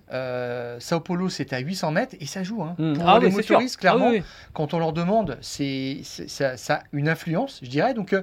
Sao 0.80 1.00
Paulo, 1.00 1.30
c'était 1.30 1.56
à 1.56 1.60
800 1.60 1.92
mètres 1.92 2.14
et 2.20 2.26
ça 2.26 2.42
joue. 2.42 2.62
Hein. 2.62 2.74
Mm. 2.78 2.92
Pour 2.98 3.08
Ah 3.08 3.18
les 3.18 3.26
oui, 3.28 3.32
c'est 3.32 3.36
motoristes, 3.38 3.78
clairement, 3.78 4.08
Ah 4.08 4.10
oui, 4.10 4.18
oui. 4.18 4.24
quand 4.52 4.74
on 4.74 4.78
leur 4.78 4.92
demande, 4.92 5.38
c'est, 5.40 6.00
c'est- 6.02 6.28
ça, 6.28 6.58
ça 6.58 6.74
a 6.74 6.82
une 6.92 7.08
influence, 7.08 7.60
je 7.62 7.70
dirais. 7.70 7.94
Donc, 7.94 8.14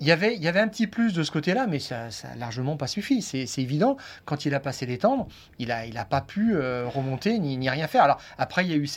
il 0.00 0.08
y 0.08 0.10
avait, 0.10 0.60
un 0.60 0.66
petit 0.66 0.88
plus 0.88 1.12
de 1.12 1.22
ce 1.22 1.30
côté-là, 1.30 1.68
mais 1.68 1.78
ça 1.78 2.08
n'a 2.08 2.36
largement 2.36 2.76
pas 2.76 2.88
suffi. 2.88 3.22
C'est, 3.22 3.46
évident. 3.58 3.96
Quand 4.24 4.44
il 4.44 4.54
a 4.54 4.58
passé 4.58 4.84
les 4.84 4.98
tendres, 4.98 5.28
il 5.60 5.68
n'a 5.68 6.04
pas 6.04 6.20
pu 6.20 6.56
euh, 6.56 6.88
remonter 6.88 7.38
ni, 7.38 7.70
rien 7.70 7.86
faire. 7.86 8.02
Alors, 8.02 8.20
après, 8.36 8.64
il 8.64 8.70
y 8.70 8.74
a 8.74 8.76
eu 8.76 8.88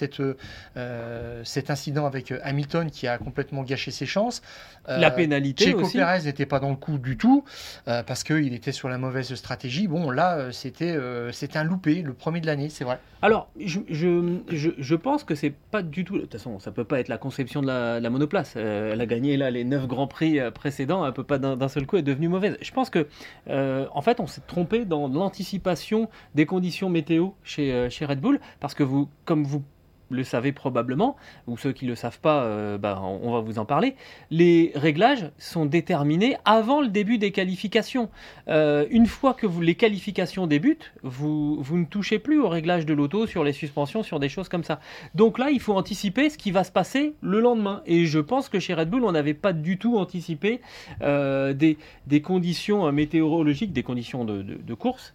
euh, 0.78 1.42
cet 1.44 1.70
incident 1.70 2.08
avec 2.08 2.32
euh, 2.32 2.40
Hamilton 2.44 2.90
qui 2.90 3.08
a 3.08 3.20
complètement 3.20 3.62
gâché 3.62 3.92
ses 3.92 4.08
chances. 4.08 4.42
Euh, 4.90 4.98
La 4.98 5.12
pénalité 5.12 5.66
Checo 5.66 5.82
aussi. 5.82 5.98
Pérez 5.98 6.24
n'était 6.24 6.46
pas 6.46 6.60
dans 6.60 6.70
le 6.70 6.76
coup 6.76 6.98
du 6.98 7.18
tout 7.18 7.44
euh, 7.88 8.04
parce 8.04 8.24
qu'il 8.24 8.54
était 8.54 8.72
sur 8.72 8.90
la 8.90 8.98
mauvaise 8.98 9.34
stratégie. 9.34 9.88
Bon, 9.88 10.12
là, 10.12 10.38
euh, 10.38 10.52
c'était, 10.52 10.98
c'était 11.32 11.58
un 11.58 11.64
loupé, 11.64 12.02
le 12.02 12.14
premier 12.14 12.42
de 12.42 12.46
l'année, 12.46 12.70
c'est 12.70 12.84
vrai. 12.84 13.00
Alors, 13.22 13.50
je, 13.60 13.80
je, 13.90 14.38
je, 14.50 14.70
je 14.78 14.96
pense 14.96 15.24
que 15.24 15.34
c'est 15.34 15.54
pas 15.72 15.82
du 15.82 16.06
tout. 16.06 16.16
De 16.16 16.22
toute 16.22 16.34
façon, 16.34 16.60
ça 16.60 16.72
peut 16.72 16.84
pas 16.84 17.00
être 17.00 17.08
la 17.08 17.18
conception 17.18 17.62
de 17.62 17.68
la, 17.68 18.00
de 18.00 18.04
la 18.04 18.10
monoplace. 18.10 18.56
Elle 18.56 19.02
a 19.02 19.06
gagné 19.06 19.38
là 19.38 19.50
les 19.50 19.64
9 19.64 19.88
grands 19.88 20.08
prix 20.08 20.40
précédents. 20.52 21.06
Elle 21.06 21.14
peut 21.14 21.24
pas 21.24 21.40
d'un 21.40 21.68
seul 21.68 21.86
coup 21.88 21.98
être 21.98 22.06
devenue 22.06 22.28
mauvaise. 22.28 22.58
Je 22.62 22.72
pense 22.72 22.90
que, 22.90 23.08
en 23.50 24.02
fait, 24.02 24.20
on 24.20 24.28
s'est 24.28 24.42
trompé 24.46 24.86
dans 24.86 25.08
l'anticipation 25.08 26.10
des 26.36 26.46
conditions 26.46 26.90
météo 26.90 27.30
chez, 27.44 27.90
chez 27.90 28.06
Red 28.06 28.20
Bull 28.20 28.40
parce 28.60 28.74
que 28.76 28.84
vous, 28.84 29.10
comme 29.26 29.44
vous 29.44 29.64
le 30.10 30.24
savez 30.24 30.52
probablement, 30.52 31.16
ou 31.48 31.58
ceux 31.58 31.72
qui 31.72 31.86
ne 31.86 31.92
le 31.92 31.96
savent 31.96 32.20
pas, 32.20 32.44
euh, 32.44 32.78
bah, 32.78 33.02
on 33.02 33.32
va 33.32 33.40
vous 33.40 33.60
en 33.60 33.66
parler, 33.66 33.96
les 34.32 34.72
réglages 34.76 35.32
sont 35.38 35.66
déterminés 35.66 36.38
avant 36.46 36.82
le 36.82 36.88
début 36.88 37.18
des 37.18 37.32
qualifications. 37.32 38.10
Euh, 38.48 38.86
une 38.90 39.08
fois 39.08 39.34
que 39.34 39.48
les 39.62 39.76
qualifications 39.76 40.48
débutent, 40.48 40.94
vous, 41.04 41.64
ne 41.72 41.86
touchez 41.86 42.20
plus 42.20 42.40
au 42.40 42.50
réglage 42.50 42.86
de 42.86 42.94
l'auto 42.94 43.28
sur 43.28 43.44
les 43.44 43.54
suspensions, 43.54 44.04
sur 44.04 44.20
des 44.20 44.30
choses 44.30 44.50
comme 44.50 44.64
ça. 44.64 44.80
Donc 45.16 45.40
là, 45.40 45.50
il 45.50 45.60
faut 45.60 45.74
anticiper 45.74 46.30
ce 46.30 46.38
qui 46.38 46.52
va 46.52 46.64
se 46.64 46.72
passer 46.72 47.14
le 47.22 47.40
lendemain. 47.40 47.82
Et 47.86 48.06
je 48.06 48.20
pense 48.20 48.50
que 48.50 48.60
chez 48.60 48.74
Red 48.74 48.90
Bull, 48.90 49.04
on 49.04 49.12
n'avait 49.12 49.34
pas 49.34 49.54
du 49.54 49.78
tout 49.78 49.98
anticipé 49.98 50.62
euh, 51.02 51.54
des, 51.54 51.78
conditions 52.22 52.92
météorologiques, 52.92 53.74
des 53.74 53.84
conditions 53.84 54.26
de, 54.26 54.74
course, 54.74 55.14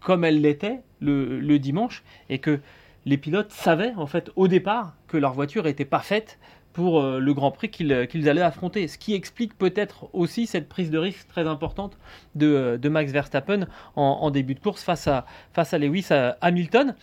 comme 0.00 0.24
elles 0.24 0.40
l'étaient 0.40 0.80
le, 1.00 1.40
le 1.40 1.58
dimanche, 1.58 2.02
et 2.28 2.38
que 2.38 2.60
les 3.06 3.16
pilotes 3.16 3.50
savaient 3.52 3.92
en 3.96 4.06
fait 4.06 4.30
au 4.36 4.48
départ 4.48 4.94
que 5.08 5.16
leur 5.16 5.32
voiture 5.32 5.64
n'était 5.64 5.84
pas 5.84 6.00
faite 6.00 6.38
pour 6.72 7.00
euh, 7.00 7.18
le 7.18 7.34
Grand 7.34 7.50
Prix 7.50 7.70
qu'ils 7.70 8.06
qu'ils 8.08 8.28
allaient 8.28 8.40
affronter. 8.40 8.88
Ce 8.88 8.98
qui 8.98 9.14
explique 9.14 9.56
peut-être 9.56 10.08
aussi 10.12 10.46
cette 10.46 10.68
prise 10.68 10.90
de 10.90 10.98
risque 10.98 11.26
très 11.28 11.46
importante 11.46 11.98
de, 12.34 12.46
euh, 12.46 12.78
de 12.78 12.88
Max 12.88 13.12
Verstappen 13.12 13.66
en, 13.96 14.30
début 14.30 14.54
de 14.54 14.60
course 14.60 14.82
face 14.82 15.06
à, 15.06 15.26
face 15.52 15.74
à 15.74 15.78
Lewis 15.78 16.08
Hamilton. 16.40 16.94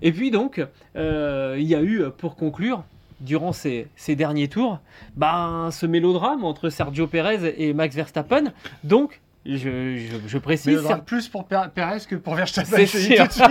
Et 0.00 0.12
puis 0.12 0.30
donc, 0.30 0.64
euh, 0.96 1.56
il 1.58 1.66
y 1.66 1.74
a 1.74 1.82
eu, 1.82 2.04
pour 2.16 2.36
conclure, 2.36 2.84
durant 3.20 3.52
ces, 3.52 3.86
ces 3.96 4.16
derniers 4.16 4.48
tours, 4.48 4.80
ben, 5.16 5.68
ce 5.70 5.86
mélodrame 5.86 6.44
entre 6.44 6.70
Sergio 6.70 7.06
Perez 7.06 7.54
et 7.58 7.72
Max 7.72 7.94
Verstappen. 7.94 8.52
Donc, 8.84 9.20
je, 9.44 9.96
je, 9.96 10.16
je 10.26 10.36
Mais 10.36 10.40
précise. 10.40 10.80
il 10.88 10.96
y 10.96 11.00
plus 11.02 11.28
pour 11.28 11.46
Perez 11.46 11.98
que 12.08 12.14
pour 12.14 12.34
Verstappen. 12.34 12.86
C'est 12.86 13.16
tout 13.16 13.26
de 13.26 13.32
suite. 13.32 13.42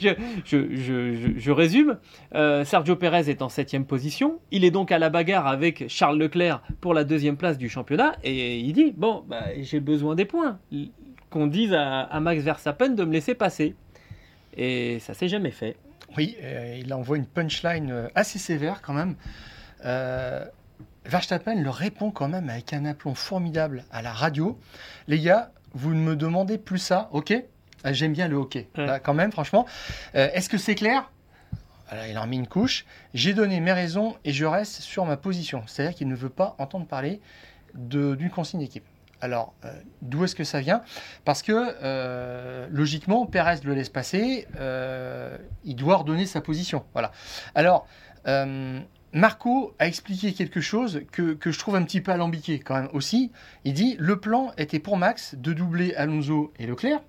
je, 0.46 1.50
résume. 1.50 1.98
Euh, 2.34 2.64
Sergio 2.64 2.96
Pérez 2.96 3.28
est 3.28 3.42
en 3.42 3.48
septième 3.48 3.84
position. 3.84 4.38
Il 4.50 4.64
est 4.64 4.70
donc 4.70 4.90
à 4.92 4.98
la 4.98 5.10
bagarre 5.10 5.46
avec 5.46 5.84
Charles 5.88 6.18
Leclerc 6.18 6.62
pour 6.80 6.94
la 6.94 7.04
deuxième 7.04 7.36
place 7.36 7.58
du 7.58 7.68
championnat. 7.68 8.16
Et 8.24 8.58
il 8.58 8.72
dit 8.72 8.92
Bon, 8.96 9.24
bah, 9.28 9.44
j'ai 9.60 9.80
besoin 9.80 10.14
des 10.14 10.24
points. 10.24 10.58
Qu'on 11.28 11.46
dise 11.46 11.74
à, 11.74 12.00
à 12.00 12.20
Max 12.20 12.42
Verstappen 12.42 12.90
de 12.90 13.04
me 13.04 13.12
laisser 13.12 13.34
passer. 13.34 13.74
Et 14.56 14.98
ça 15.00 15.14
s'est 15.14 15.28
jamais 15.28 15.50
fait. 15.50 15.76
Oui, 16.16 16.36
euh, 16.42 16.78
il 16.80 16.92
envoie 16.92 17.16
une 17.16 17.26
punchline 17.26 17.90
euh, 17.90 18.08
assez 18.14 18.38
sévère 18.38 18.82
quand 18.82 18.92
même. 18.94 19.14
Euh, 19.84 20.44
Verstappen 21.14 21.56
le 21.56 21.70
répond 21.70 22.12
quand 22.12 22.28
même 22.28 22.48
avec 22.48 22.72
un 22.72 22.84
aplomb 22.84 23.14
formidable 23.16 23.84
à 23.90 24.00
la 24.00 24.12
radio. 24.12 24.58
Les 25.08 25.18
gars, 25.18 25.50
vous 25.74 25.92
ne 25.92 25.98
me 26.00 26.14
demandez 26.14 26.56
plus 26.56 26.78
ça, 26.78 27.08
ok? 27.10 27.34
Ah, 27.82 27.92
J'aime 27.92 28.12
bien 28.12 28.28
le 28.28 28.36
hockey, 28.36 28.68
Ouais. 28.78 28.86
là, 28.86 29.00
quand 29.00 29.14
même, 29.14 29.32
franchement. 29.32 29.66
Euh, 30.14 30.28
Est-ce 30.34 30.48
que 30.48 30.56
c'est 30.56 30.76
clair? 30.76 31.10
Voilà, 31.88 32.06
Il 32.06 32.16
en 32.16 32.22
a 32.22 32.26
mis 32.26 32.36
une 32.36 32.46
couche. 32.46 32.86
J'ai 33.12 33.34
donné 33.34 33.58
mes 33.58 33.72
raisons 33.72 34.16
et 34.24 34.32
je 34.32 34.44
reste 34.44 34.82
sur 34.82 35.04
ma 35.04 35.16
position. 35.16 35.64
C'est-à-dire 35.66 35.96
qu'il 35.96 36.06
ne 36.06 36.14
veut 36.14 36.28
pas 36.28 36.54
entendre 36.58 36.86
parler 36.86 37.20
d'une 37.74 38.30
consigne 38.30 38.60
d'équipe. 38.60 38.84
Alors, 39.20 39.52
euh, 39.64 39.72
d'où 40.02 40.24
est-ce 40.24 40.36
que 40.36 40.44
ça 40.44 40.60
vient? 40.60 40.82
Parce 41.24 41.42
que, 41.42 41.52
euh, 41.82 42.68
logiquement, 42.70 43.26
Perez 43.26 43.56
le 43.64 43.74
laisse 43.74 43.88
passer, 43.88 44.46
euh, 44.60 45.36
il 45.64 45.74
doit 45.74 45.96
redonner 45.96 46.24
sa 46.26 46.40
position. 46.40 46.84
Voilà. 46.92 47.10
Alors, 47.56 47.86
Marco 49.12 49.74
a 49.78 49.88
expliqué 49.88 50.32
quelque 50.32 50.60
chose 50.60 51.02
que, 51.10 51.34
que 51.34 51.50
je 51.50 51.58
trouve 51.58 51.74
un 51.74 51.82
petit 51.82 52.00
peu 52.00 52.12
alambiqué 52.12 52.60
quand 52.60 52.74
même 52.74 52.88
aussi. 52.92 53.32
Il 53.64 53.74
dit 53.74 53.96
le 53.98 54.20
plan 54.20 54.52
était 54.56 54.78
pour 54.78 54.96
Max 54.96 55.34
de 55.34 55.52
doubler 55.52 55.94
Alonso 55.94 56.52
et 56.58 56.66
Leclerc, 56.66 57.00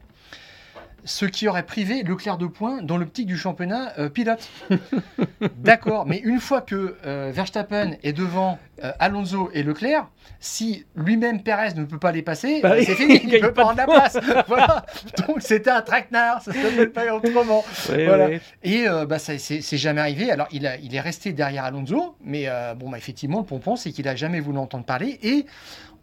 ce 1.03 1.25
qui 1.25 1.47
aurait 1.47 1.63
privé 1.65 2.03
Leclerc 2.03 2.37
de 2.37 2.45
points 2.47 2.81
dans 2.81 2.97
l'optique 2.97 3.25
du 3.27 3.37
championnat 3.37 3.93
euh, 3.99 4.09
pilote. 4.09 4.47
D'accord, 5.57 6.05
mais 6.05 6.17
une 6.19 6.39
fois 6.39 6.61
que 6.61 6.95
euh, 7.05 7.31
Verstappen 7.33 7.91
est 8.03 8.13
devant 8.13 8.59
euh, 8.83 8.91
Alonso 8.99 9.49
et 9.53 9.63
Leclerc, 9.63 10.07
si 10.39 10.85
lui-même 10.95 11.41
Perez 11.43 11.73
ne 11.75 11.83
peut 11.85 11.97
pas 11.99 12.11
les 12.11 12.21
passer, 12.21 12.59
Bah 12.61 12.75
c'est 12.83 12.95
fini, 12.95 13.19
il 13.23 13.29
ne 13.29 13.39
peut 13.39 13.53
pas 13.53 13.63
prendre 13.63 13.77
la 13.77 13.85
place. 13.85 14.17
voilà. 14.47 14.85
Donc 15.27 15.37
c'était 15.41 15.69
un 15.69 15.81
traquenard, 15.81 16.41
ça 16.41 16.51
s'appelle 16.53 16.91
pas 16.91 17.13
autrement. 17.13 17.63
Voilà. 17.87 18.29
Et 18.63 18.85
bah, 19.07 19.19
ça 19.19 19.37
c'est 19.37 19.77
jamais 19.77 20.01
arrivé. 20.01 20.31
Alors, 20.31 20.47
il, 20.51 20.65
a- 20.67 20.77
il 20.77 20.95
est 20.95 20.99
resté 21.01 21.33
derrière 21.33 21.63
Alonso, 21.65 22.15
mais 22.23 22.47
bon, 22.77 22.89
bah, 22.89 22.97
effectivement, 22.97 23.39
le 23.39 23.45
pompon, 23.45 23.75
c'est 23.75 23.91
qu'il 23.91 24.07
a 24.07 24.15
jamais 24.15 24.39
voulu 24.39 24.57
entendre 24.57 24.85
parler. 24.85 25.19
Et 25.23 25.45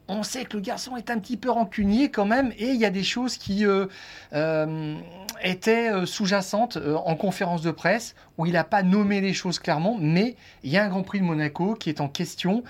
on 0.08 0.22
sait 0.22 0.44
que 0.44 0.56
le 0.56 0.62
garçon 0.62 0.96
est 0.96 1.10
un 1.10 1.18
petit 1.18 1.36
peu 1.36 1.50
rancunier 1.50 2.10
quand 2.10 2.24
même. 2.24 2.52
Et 2.58 2.70
il 2.70 2.80
y 2.80 2.84
a 2.84 2.90
des 2.90 3.04
choses 3.04 3.36
qui 3.36 3.66
euh, 3.66 3.86
euh, 4.32 4.94
étaient 5.42 5.92
euh, 5.92 6.06
sous-jacentes 6.06 6.76
euh, 6.76 6.94
en 6.96 7.16
conférence 7.16 7.62
de 7.62 7.70
presse, 7.70 8.14
où 8.36 8.46
il 8.46 8.52
n'a 8.52 8.64
pas 8.64 8.82
nommé 8.82 9.20
les 9.20 9.34
choses 9.34 9.58
clairement. 9.58 9.96
Mais 10.00 10.36
il 10.62 10.70
y 10.70 10.76
a 10.76 10.84
un 10.84 10.88
Grand 10.88 11.02
Prix 11.02 11.20
de 11.20 11.24
Monaco 11.24 11.74
qui 11.74 11.88
est 11.88 12.00
en 12.00 12.08
question. 12.08 12.62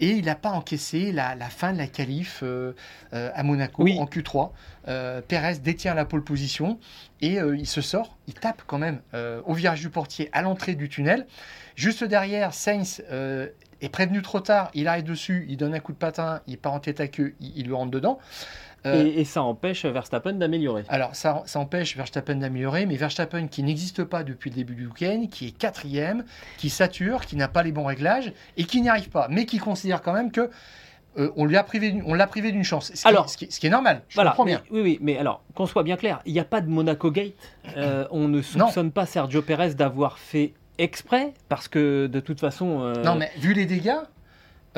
Et 0.00 0.10
il 0.10 0.26
n'a 0.26 0.36
pas 0.36 0.50
encaissé 0.50 1.10
la, 1.12 1.34
la 1.34 1.48
fin 1.48 1.72
de 1.72 1.78
la 1.78 1.88
qualif 1.88 2.40
euh, 2.42 2.72
euh, 3.14 3.30
à 3.34 3.42
Monaco 3.42 3.82
Oui. 3.82 3.98
en 3.98 4.04
Q3. 4.04 4.50
Euh, 4.86 5.20
Perez 5.26 5.58
détient 5.58 5.94
la 5.94 6.04
pole 6.04 6.22
position 6.22 6.78
et 7.20 7.38
il 7.38 7.66
se 7.66 7.80
sort, 7.80 8.16
il 8.28 8.34
tape 8.34 8.62
quand 8.66 8.78
même 8.78 9.00
au 9.44 9.52
virage 9.52 9.80
du 9.80 9.90
portier 9.90 10.30
à 10.32 10.40
l'entrée 10.40 10.76
du 10.76 10.88
tunnel. 10.88 11.26
Juste 11.74 12.04
derrière, 12.04 12.54
Sainz 12.54 13.02
est 13.10 13.88
prévenu 13.88 14.22
trop 14.22 14.38
tard, 14.38 14.70
il 14.72 14.86
arrive 14.86 15.02
dessus, 15.02 15.44
il 15.48 15.56
donne 15.56 15.74
un 15.74 15.80
coup 15.80 15.92
de 15.92 15.98
patin, 15.98 16.40
il 16.46 16.58
part 16.58 16.74
en 16.74 16.80
tête 16.80 17.00
à 17.00 17.08
queue, 17.08 17.34
il, 17.40 17.52
il 17.56 17.66
lui 17.66 17.74
rentre 17.74 17.90
dedans. 17.90 18.20
Euh, 18.86 19.04
Et, 19.04 19.20
et 19.20 19.24
ça 19.24 19.42
empêche 19.42 19.84
Verstappen 19.84 20.34
d'améliorer. 20.34 20.84
alors, 20.88 21.14
ça, 21.16 21.42
ça 21.46 21.58
empêche 21.58 21.96
Verstappen 21.96 22.36
d'améliorer, 22.36 22.86
mais 22.86 22.96
Verstappen 22.96 23.48
qui 23.48 23.62
n'existe 23.64 24.04
pas 24.04 24.22
depuis 24.22 24.50
le 24.50 24.56
début 24.56 24.74
du 24.76 24.86
week-end, 24.86 25.26
qui 25.30 25.48
est 25.48 25.50
quatrième, 25.50 26.24
qui 26.58 26.70
sature, 26.70 27.26
qui 27.26 27.34
n'a 27.36 27.48
pas 27.48 27.62
les 27.64 27.72
bons 27.72 27.84
réglages 27.84 28.32
et 28.56 28.64
qui 28.64 28.80
n'y 28.80 28.88
arrive 28.88 29.08
pas, 29.10 29.26
mais 29.30 29.46
qui 29.46 29.58
considère 29.58 30.00
quand 30.00 30.12
même 30.12 30.30
que 30.30 30.48
euh, 31.18 31.30
on 31.36 31.44
lui 31.46 31.56
a 31.56 31.64
privé, 31.64 32.00
on 32.06 32.14
l'a 32.14 32.28
privé 32.28 32.52
d'une 32.52 32.62
chance. 32.62 32.92
Ce 32.94 33.02
qui, 33.02 33.08
Alors, 33.08 33.28
ce 33.28 33.36
qui- 33.36 33.50
ce 33.50 33.58
qui 33.58 33.66
est 33.66 33.70
normal. 33.70 34.02
Je 34.08 34.14
Voilà, 34.14 34.30
comprends 34.30 34.44
mais- 34.44 34.52
bien. 34.52 34.62
oui, 34.70 34.80
oui, 34.82 34.98
mais 35.00 35.18
alors, 35.18 35.42
qu'on 35.54 35.66
soit 35.66 35.82
bien 35.82 35.96
clair, 35.96 36.20
il 36.26 36.32
n'y 36.32 36.38
a 36.38 36.44
pas 36.44 36.60
de 36.60 36.68
Monaco 36.68 37.10
Gate. 37.10 37.32
Euh, 37.76 38.06
on 38.12 38.28
ne 38.28 38.40
soupçonne 38.42 38.92
pas 38.92 39.06
Sergio 39.06 39.42
Pérez 39.42 39.74
d'avoir 39.74 40.18
fait 40.18 40.52
exprès, 40.78 41.32
parce 41.48 41.66
que 41.66 42.06
de 42.06 42.20
toute 42.20 42.38
façon. 42.38 42.82
euh, 42.82 43.02
Non, 43.02 43.16
mais 43.16 43.32
vu 43.38 43.52
les 43.54 43.66
dégâts, 43.66 43.96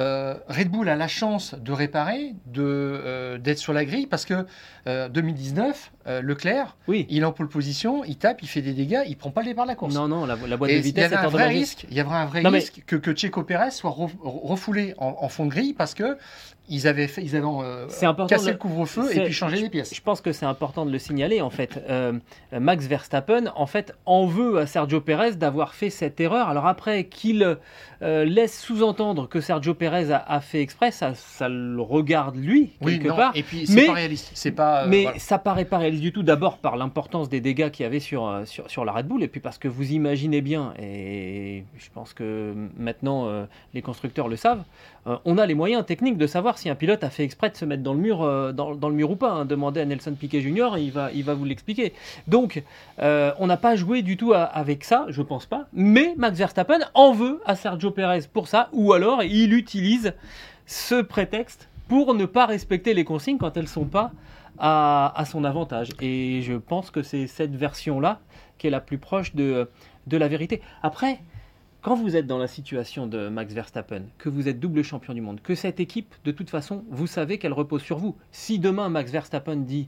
euh, 0.01 0.35
Red 0.49 0.69
Bull 0.71 0.89
a 0.89 0.97
la 0.97 1.09
chance 1.09 1.55
de 1.55 1.73
réparer, 1.73 2.35
de, 2.47 2.63
euh, 2.65 3.39
d'être 3.39 3.59
sur 3.59 3.73
la 3.73 3.85
grille, 3.85 4.07
parce 4.07 4.25
que 4.25 4.47
euh, 4.87 5.09
2019, 5.09 5.93
euh, 6.07 6.23
Leclerc, 6.23 6.77
Oui. 6.89 7.07
il 7.11 7.21
est 7.23 7.25
en 7.25 7.33
pole 7.33 7.49
position, 7.49 8.03
il 8.05 8.17
tape, 8.17 8.43
il 8.43 8.49
fait 8.49 8.63
des 8.63 8.73
dégâts, 8.73 9.03
il 9.07 9.17
prend 9.17 9.31
pas 9.31 9.43
le 9.43 9.49
départ 9.49 9.67
de 9.67 9.71
la 9.71 9.77
course. 9.77 9.95
Non, 9.95 10.09
non, 10.09 10.25
la, 10.27 10.37
la 10.37 10.57
boîte 10.57 10.71
Et 10.71 10.75
de 10.75 10.79
il 10.79 10.81
y 10.81 10.85
vitesse 10.87 11.13
avait 11.13 11.17
est 11.23 11.27
un 11.27 11.29
vrai 11.29 11.49
risque, 11.49 11.87
il 11.91 11.95
y 11.97 12.01
avait 12.01 12.11
un 12.11 12.25
vrai 12.27 12.43
Non, 12.43 12.51
mais- 12.51 12.59
risque 12.59 12.83
que, 12.87 12.97
que 12.97 13.15
Checo 13.15 13.43
Pérez 13.43 13.71
soit 13.73 13.91
re- 13.91 14.11
refoulé 14.23 14.95
en, 14.99 15.17
en 15.21 15.29
fond 15.29 15.45
de 15.47 15.51
grille 15.51 15.75
parce 15.75 15.93
que 15.95 16.17
ils 16.71 16.87
avaient 16.89 17.09
fait, 17.09 17.23
ils 17.23 17.37
avaient 17.37 17.45
euh, 17.47 17.87
cassé 18.29 18.47
de 18.47 18.51
le- 18.53 18.57
couvre-feu 18.57 19.15
et 19.15 19.25
puis 19.25 19.33
changé 19.33 19.57
les 19.61 19.69
pièces. 19.69 19.95
Je 19.95 20.01
pense 20.01 20.21
que 20.21 20.33
c'est 20.33 20.47
important 20.47 20.87
de 20.87 20.91
le 20.91 20.99
signaler 20.99 21.41
en 21.43 21.51
fait. 21.51 21.83
Euh, 21.91 22.13
Max 22.59 22.87
Verstappen 22.87 23.53
en 23.57 23.67
fait 23.67 23.93
en 24.07 24.25
veut 24.27 24.59
à 24.59 24.67
Sergio 24.67 25.01
Pérez 25.01 25.33
d'avoir 25.33 25.75
fait 25.75 25.91
cette 25.91 26.21
erreur. 26.21 26.49
Alors 26.49 26.67
après 26.67 27.05
qu'il 27.05 27.57
euh, 28.03 28.25
laisse 28.25 28.59
sous-entendre 28.61 29.29
que 29.29 29.41
Sergio 29.41 29.75
Pérez 29.75 30.13
a, 30.13 30.25
a 30.27 30.41
fait 30.41 30.63
exprès, 30.63 30.91
ça, 30.91 31.15
ça 31.15 31.49
le 31.49 31.81
regarde 31.83 32.37
lui 32.37 32.71
Oui, 32.81 32.93
quelque 32.99 33.09
non, 33.09 33.17
part. 33.17 33.33
et 33.35 33.43
puis 33.43 33.67
c'est 33.67 33.75
Mais- 33.75 33.87
pas 33.87 33.93
réaliste, 33.95 34.31
c'est 34.35 34.53
pas. 34.53 34.87
Mais 34.87 35.03
voilà. 35.03 35.19
ça 35.19 35.39
paraît 35.39 35.65
pas 35.65 35.79
réaliste 35.79 36.03
du 36.03 36.13
tout, 36.13 36.23
d'abord 36.23 36.59
par 36.59 36.77
l'importance 36.77 37.29
des 37.29 37.41
dégâts 37.41 37.71
qu'il 37.71 37.83
y 37.83 37.87
avait 37.87 38.01
sur, 38.01 38.43
sur, 38.47 38.71
sur 38.71 38.85
la 38.85 38.93
Red 38.93 39.07
Bull, 39.07 39.23
et 39.23 39.29
puis 39.29 39.41
parce 39.41 39.59
que 39.59 39.69
vous 39.69 39.93
imaginez 39.93 40.41
bien, 40.41 40.73
et 40.81 41.65
je 41.79 41.89
pense 41.93 42.15
que 42.15 42.55
maintenant 42.79 43.29
les 43.75 43.83
constructeurs 43.83 44.29
le 44.29 44.37
savent, 44.37 44.63
euh, 45.07 45.17
on 45.25 45.39
a 45.39 45.47
les 45.47 45.55
moyens 45.55 45.85
techniques 45.85 46.19
de 46.19 46.27
savoir 46.27 46.59
si 46.59 46.69
un 46.69 46.75
pilote 46.75 47.03
a 47.05 47.11
fait 47.11 47.25
exprès 47.25 47.51
de 47.51 47.57
se 47.57 47.65
mettre 47.65 47.83
dans 47.83 47.95
le 47.95 48.01
mur, 48.01 48.23
euh, 48.23 48.53
dans, 48.53 48.73
le 48.73 48.95
mur 48.95 49.11
ou 49.11 49.17
pas. 49.17 49.33
hein. 49.33 49.45
Demandez 49.45 49.81
à 49.81 49.85
Nelson 49.85 50.15
Piquet 50.15 50.41
Jr., 50.41 50.79
il 50.79 50.93
va, 50.93 51.11
il 51.13 51.25
va 51.25 51.35
vous 51.35 51.45
l'expliquer. 51.45 51.95
Donc, 52.29 52.63
euh, 53.01 53.33
on 53.39 53.47
n'a 53.47 53.57
pas 53.57 53.77
joué 53.77 54.03
du 54.03 54.17
tout 54.17 54.33
avec 54.35 54.85
ça, 54.85 55.07
je 55.09 55.23
pense 55.23 55.47
pas, 55.47 55.67
mais 55.73 56.15
Max 56.17 56.39
Verstappen 56.39 56.81
en 56.95 57.13
veut 57.13 57.41
à 57.47 57.57
Sergio 57.57 57.91
Perez 57.91 58.21
pour 58.33 58.49
ça, 58.49 58.69
ou 58.73 58.93
alors 58.93 59.23
il 59.23 59.55
utilise 59.55 60.15
ce 60.67 61.01
prétexte 61.01 61.69
pour 61.89 62.15
ne 62.15 62.27
pas 62.27 62.47
respecter 62.47 62.95
les 62.95 63.05
consignes 63.05 63.39
quand 63.39 63.57
elles 63.57 63.69
sont 63.69 63.87
pas 63.87 64.13
à, 64.59 65.25
son 65.27 65.45
avantage. 65.45 65.89
Et 66.01 66.43
je 66.43 66.53
pense 66.53 66.91
que 66.91 67.03
c'est 67.03 67.27
cette 67.27 67.57
version-là 67.57 68.21
qui 68.59 68.67
est 68.67 68.71
la 68.71 68.81
plus 68.81 68.99
proche 68.99 69.35
de 69.35 69.67
la 70.07 70.29
vérité. 70.29 70.61
Après, 70.83 71.21
quand 71.83 71.95
vous 71.95 72.17
êtes 72.17 72.27
dans 72.27 72.39
la 72.39 72.47
situation 72.47 73.07
de 73.07 73.29
Max 73.29 73.55
Verstappen, 73.55 74.03
que 74.19 74.29
vous 74.29 74.49
êtes 74.49 74.61
double 74.61 74.83
champion 74.83 75.15
du 75.15 75.21
monde, 75.21 75.41
que 75.41 75.55
cette 75.55 75.81
équipe, 75.81 76.15
de 76.25 76.33
toute 76.33 76.51
façon, 76.51 76.85
vous 76.91 77.07
savez 77.07 77.39
qu'elle 77.39 77.53
repose 77.55 77.83
sur 77.83 77.99
vous. 77.99 78.17
Si 78.33 78.59
demain 78.59 78.89
Max 78.89 79.11
Verstappen 79.11 79.57
dit 79.57 79.87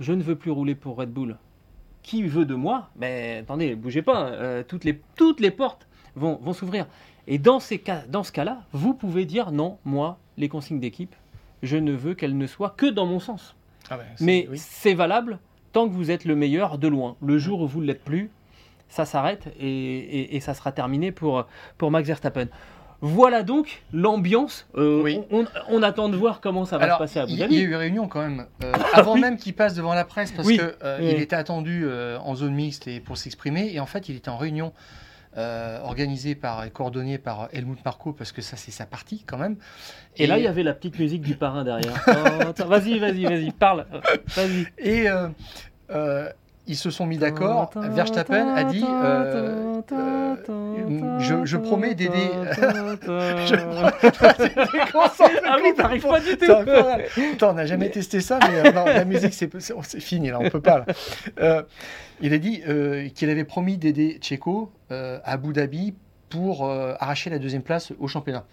je 0.00 0.12
ne 0.12 0.22
veux 0.22 0.36
plus 0.36 0.50
rouler 0.50 0.74
pour 0.74 0.96
Red 0.96 1.10
Bull, 1.10 1.36
qui 2.02 2.22
veut 2.24 2.44
de 2.44 2.54
moi? 2.54 2.90
Mais 2.96 3.38
attendez, 3.42 3.74
bougez 3.76 4.02
pas, 4.02 4.26
euh, 4.28 4.62
toutes, 4.66 4.84
les, 4.84 5.00
toutes 5.16 5.40
les 5.40 5.50
portes 5.50 5.86
vont, 6.16 6.38
vont 6.42 6.52
s'ouvrir. 6.52 6.86
Et 7.26 7.38
dans, 7.38 7.60
ces 7.60 7.78
cas, 7.78 8.02
dans 8.08 8.22
ce 8.22 8.32
cas-là, 8.32 8.62
vous 8.72 8.92
pouvez 8.92 9.24
dire 9.24 9.50
non, 9.52 9.78
moi, 9.84 10.18
les 10.36 10.48
consignes 10.50 10.80
d'équipe, 10.80 11.14
je 11.62 11.76
ne 11.78 11.92
veux 11.92 12.14
qu'elles 12.14 12.36
ne 12.36 12.46
soient 12.46 12.74
que 12.76 12.86
dans 12.86 13.06
mon 13.06 13.20
sens. 13.20 13.54
Ah 13.88 13.98
c'est- 14.16 14.24
Mais 14.24 14.46
oui. 14.50 14.58
c'est 14.58 14.92
valable 14.94 15.38
tant 15.72 15.88
que 15.88 15.94
vous 15.94 16.10
êtes 16.10 16.24
le 16.26 16.36
meilleur 16.36 16.76
de 16.76 16.88
loin. 16.88 17.16
Le 17.22 17.38
jour 17.38 17.62
où 17.62 17.66
vous 17.66 17.80
ne 17.80 17.86
l'êtes 17.86 18.04
plus, 18.04 18.30
ça 18.88 19.04
s'arrête 19.04 19.48
et, 19.58 19.66
et- 19.68 20.36
et 20.36 20.40
ça 20.40 20.54
sera 20.54 20.72
terminé 20.72 21.10
pour, 21.12 21.46
pour 21.78 21.90
Max 21.90 22.06
Verstappen. 22.06 22.46
Voilà 23.00 23.42
donc 23.42 23.82
l'ambiance. 23.92 24.66
Euh, 24.76 25.02
Oui. 25.02 25.20
on, 25.68 25.82
attend 25.82 26.08
de 26.08 26.16
voir 26.16 26.40
comment 26.40 26.64
ça 26.64 26.78
va 26.78 26.84
Alors, 26.84 26.96
se 26.98 27.02
passer 27.02 27.18
à 27.18 27.24
Abu 27.24 27.32
il 27.32 27.34
il 27.34 27.40
y 27.40 27.42
a 27.42 27.46
Dhabi. 27.48 27.60
eu 27.60 27.76
réunion 27.76 28.08
quand 28.08 28.20
même, 28.22 28.46
euh, 28.62 28.72
avant 28.94 29.14
oui. 29.14 29.20
même 29.20 29.36
qu'il 29.36 29.52
passe 29.54 29.74
devant 29.74 29.92
la 29.94 30.04
presse, 30.04 30.32
parce 30.32 30.48
Oui. 30.48 30.56
que 30.56 30.74
euh, 30.84 30.98
était 31.18 31.36
attendu 31.36 31.86
en 31.88 32.34
zone 32.34 32.54
mixte 32.54 32.86
et 32.88 33.00
pour 33.00 33.18
s'exprimer, 33.18 33.70
et 33.74 33.80
en 33.80 33.86
fait 33.86 34.08
il 34.08 34.16
était 34.16 34.30
en 34.30 34.36
réunion 34.38 34.72
organisée 35.36 36.36
par 36.36 36.64
et 36.64 36.70
coordonnée 36.70 37.18
par 37.18 37.48
Helmut 37.52 37.84
Marko, 37.84 38.12
parce 38.12 38.30
que 38.30 38.40
ça 38.40 38.56
c'est 38.56 38.70
sa 38.70 38.86
partie 38.86 39.24
quand 39.26 39.36
même. 39.36 39.56
Et 40.16 40.26
là, 40.28 40.38
il 40.38 40.44
y 40.44 40.46
avait 40.46 40.62
la 40.62 40.72
petite 40.74 40.96
musique 40.98 41.22
du 41.22 41.34
parrain 41.34 41.64
derrière. 41.64 41.92
Oh, 42.06 42.64
vas-y, 42.66 43.00
vas-y, 43.00 43.24
vas-y, 43.24 43.50
parle. 43.50 43.84
Vas-y. 44.36 44.66
Et 44.78 45.08
euh, 45.10 45.28
ils 46.66 46.76
se 46.76 46.90
sont 46.90 47.06
mis 47.06 47.18
d'accord. 47.18 47.70
Verstappen 47.76 48.54
a 48.54 48.64
dit 48.64 48.84
euh, 48.84 49.82
euh, 49.92 51.18
je, 51.18 51.44
je 51.44 51.56
promets 51.56 51.94
d'aider. 51.94 52.30
Ah 55.46 55.56
oui, 55.62 55.74
t'arrives 55.76 56.06
pas 56.06 56.20
du 56.20 56.36
tout. 56.36 56.50
Attends, 56.50 57.50
on 57.50 57.54
n'a 57.54 57.66
jamais 57.66 57.90
testé 57.90 58.20
ça, 58.20 58.38
mais 58.48 58.68
euh, 58.68 58.72
non, 58.72 58.84
la 58.84 59.04
musique, 59.04 59.34
c'est 59.34 59.50
fini, 60.00 60.30
là, 60.30 60.38
on 60.40 60.48
peut 60.48 60.60
pas. 60.60 60.78
là. 60.78 60.86
Euh, 61.40 61.62
il 62.20 62.32
a 62.32 62.38
dit 62.38 62.62
euh, 62.68 63.08
qu'il 63.08 63.28
avait 63.30 63.44
promis 63.44 63.76
d'aider 63.76 64.20
euh, 64.90 65.18
à 65.24 65.32
Abu 65.32 65.52
Dhabi 65.52 65.94
pour 66.30 66.68
arracher 66.70 67.30
la 67.30 67.38
deuxième 67.38 67.62
place 67.62 67.92
au 68.00 68.08
championnat. 68.08 68.44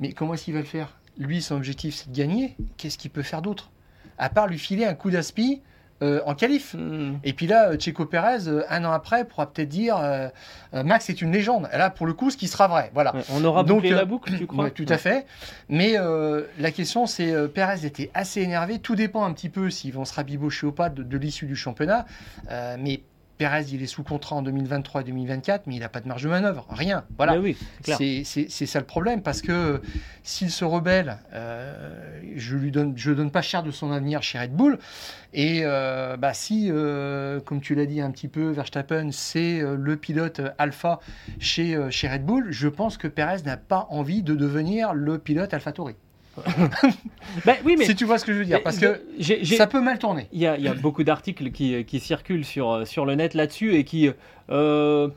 Mais 0.00 0.12
comment 0.12 0.34
est-ce 0.34 0.44
qu'il 0.44 0.54
va 0.54 0.60
le 0.60 0.66
faire? 0.66 0.98
Lui, 1.18 1.42
son 1.42 1.56
objectif, 1.56 1.94
c'est 1.94 2.10
de 2.10 2.16
gagner. 2.16 2.56
Qu'est-ce 2.76 2.98
qu'il 2.98 3.10
peut 3.10 3.22
faire 3.22 3.42
d'autre? 3.42 3.70
À 4.18 4.28
part 4.28 4.46
lui 4.46 4.58
filer 4.58 4.84
un 4.84 4.94
coup 4.94 5.10
d'aspi 5.10 5.62
euh, 6.02 6.20
en 6.26 6.34
qualif. 6.34 6.74
Hmm. 6.74 7.14
Et 7.22 7.32
puis 7.32 7.46
là, 7.46 7.70
euh, 7.70 7.78
Checo 7.78 8.04
Pérez, 8.04 8.48
euh, 8.48 8.64
un 8.68 8.84
an 8.84 8.92
après, 8.92 9.24
pourra 9.24 9.50
peut-être 9.50 9.68
dire 9.68 9.96
euh, 9.98 10.28
Max 10.72 11.08
est 11.08 11.22
une 11.22 11.32
légende. 11.32 11.68
Et 11.72 11.78
là, 11.78 11.90
pour 11.90 12.06
le 12.06 12.12
coup, 12.12 12.30
ce 12.30 12.36
qui 12.36 12.48
sera 12.48 12.66
vrai. 12.66 12.90
Voilà. 12.94 13.14
Ouais, 13.14 13.22
on 13.32 13.44
aura 13.44 13.62
Donc, 13.62 13.78
bouclé 13.78 13.92
euh, 13.92 13.96
la 13.96 14.04
boucle, 14.04 14.36
tu 14.36 14.46
crois 14.46 14.64
Ouais, 14.64 14.70
tout 14.70 14.86
à 14.88 14.98
fait. 14.98 15.26
Mais 15.68 15.96
la 16.58 16.70
question, 16.70 17.06
c'est 17.06 17.48
Pérez 17.48 17.86
était 17.86 18.10
assez 18.14 18.40
énervé. 18.40 18.78
Tout 18.78 18.96
dépend 18.96 19.24
un 19.24 19.32
petit 19.32 19.48
peu 19.48 19.70
s'ils 19.70 19.92
vont 19.92 20.04
se 20.04 20.14
rabibocher 20.14 20.66
ou 20.66 20.72
pas 20.72 20.88
de, 20.88 21.02
de 21.02 21.16
l'issue 21.18 21.46
du 21.46 21.56
championnat. 21.56 22.06
Mais 22.78 23.02
Pérez, 23.36 23.64
il 23.72 23.82
est 23.82 23.86
sous 23.86 24.04
contrat 24.04 24.36
en 24.36 24.42
2023 24.42 25.00
et 25.00 25.04
2024, 25.04 25.66
mais 25.66 25.74
il 25.74 25.80
n'a 25.80 25.88
pas 25.88 26.00
de 26.00 26.06
marge 26.06 26.22
de 26.22 26.28
manœuvre. 26.28 26.66
Rien. 26.70 27.04
Voilà. 27.16 27.38
Oui, 27.38 27.56
c'est 27.82 28.22
ça 28.24 28.78
le 28.78 28.86
problème, 28.86 29.22
parce 29.22 29.42
que 29.42 29.80
s'il 30.22 30.50
se 30.50 30.64
rebelle, 30.64 31.18
euh, 31.32 32.20
je 32.36 32.56
lui 32.56 32.70
donne, 32.70 32.92
je 32.96 33.10
donne 33.10 33.32
pas 33.32 33.42
cher 33.42 33.62
de 33.62 33.72
son 33.72 33.90
avenir 33.90 34.22
chez 34.22 34.38
Red 34.38 34.52
Bull. 34.52 34.78
Et 35.32 35.62
euh, 35.64 36.16
bah, 36.16 36.32
si, 36.32 36.68
euh, 36.70 37.40
comme 37.40 37.60
tu 37.60 37.74
l'as 37.74 37.86
dit 37.86 38.00
un 38.00 38.12
petit 38.12 38.28
peu, 38.28 38.50
Verstappen, 38.50 39.10
c'est 39.10 39.60
le 39.60 39.96
pilote 39.96 40.40
alpha 40.58 41.00
chez, 41.40 41.76
chez 41.90 42.08
Red 42.08 42.24
Bull, 42.24 42.46
je 42.50 42.68
pense 42.68 42.96
que 42.96 43.08
Perez 43.08 43.42
n'a 43.44 43.56
pas 43.56 43.88
envie 43.90 44.22
de 44.22 44.34
devenir 44.34 44.94
le 44.94 45.18
pilote 45.18 45.52
AlphaTauri. 45.52 45.96
Ben 47.44 47.56
oui, 47.64 47.76
mais 47.78 47.84
Si 47.84 47.94
tu 47.94 48.04
vois 48.04 48.18
ce 48.18 48.24
que 48.24 48.32
je 48.32 48.38
veux 48.38 48.44
dire, 48.44 48.62
parce 48.62 48.78
que 48.78 49.00
ça 49.44 49.66
peut 49.66 49.80
mal 49.80 49.98
tourner. 49.98 50.28
Il 50.32 50.40
y 50.40 50.46
a, 50.46 50.56
il 50.56 50.64
y 50.64 50.68
a 50.68 50.74
beaucoup 50.82 51.04
d'articles 51.04 51.50
qui, 51.50 51.84
qui 51.84 52.00
circulent 52.00 52.44
sur, 52.44 52.86
sur 52.86 53.06
le 53.06 53.14
net 53.14 53.34
là-dessus 53.34 53.74
et 53.74 53.84
qui 53.84 54.10
euh, 54.50 55.08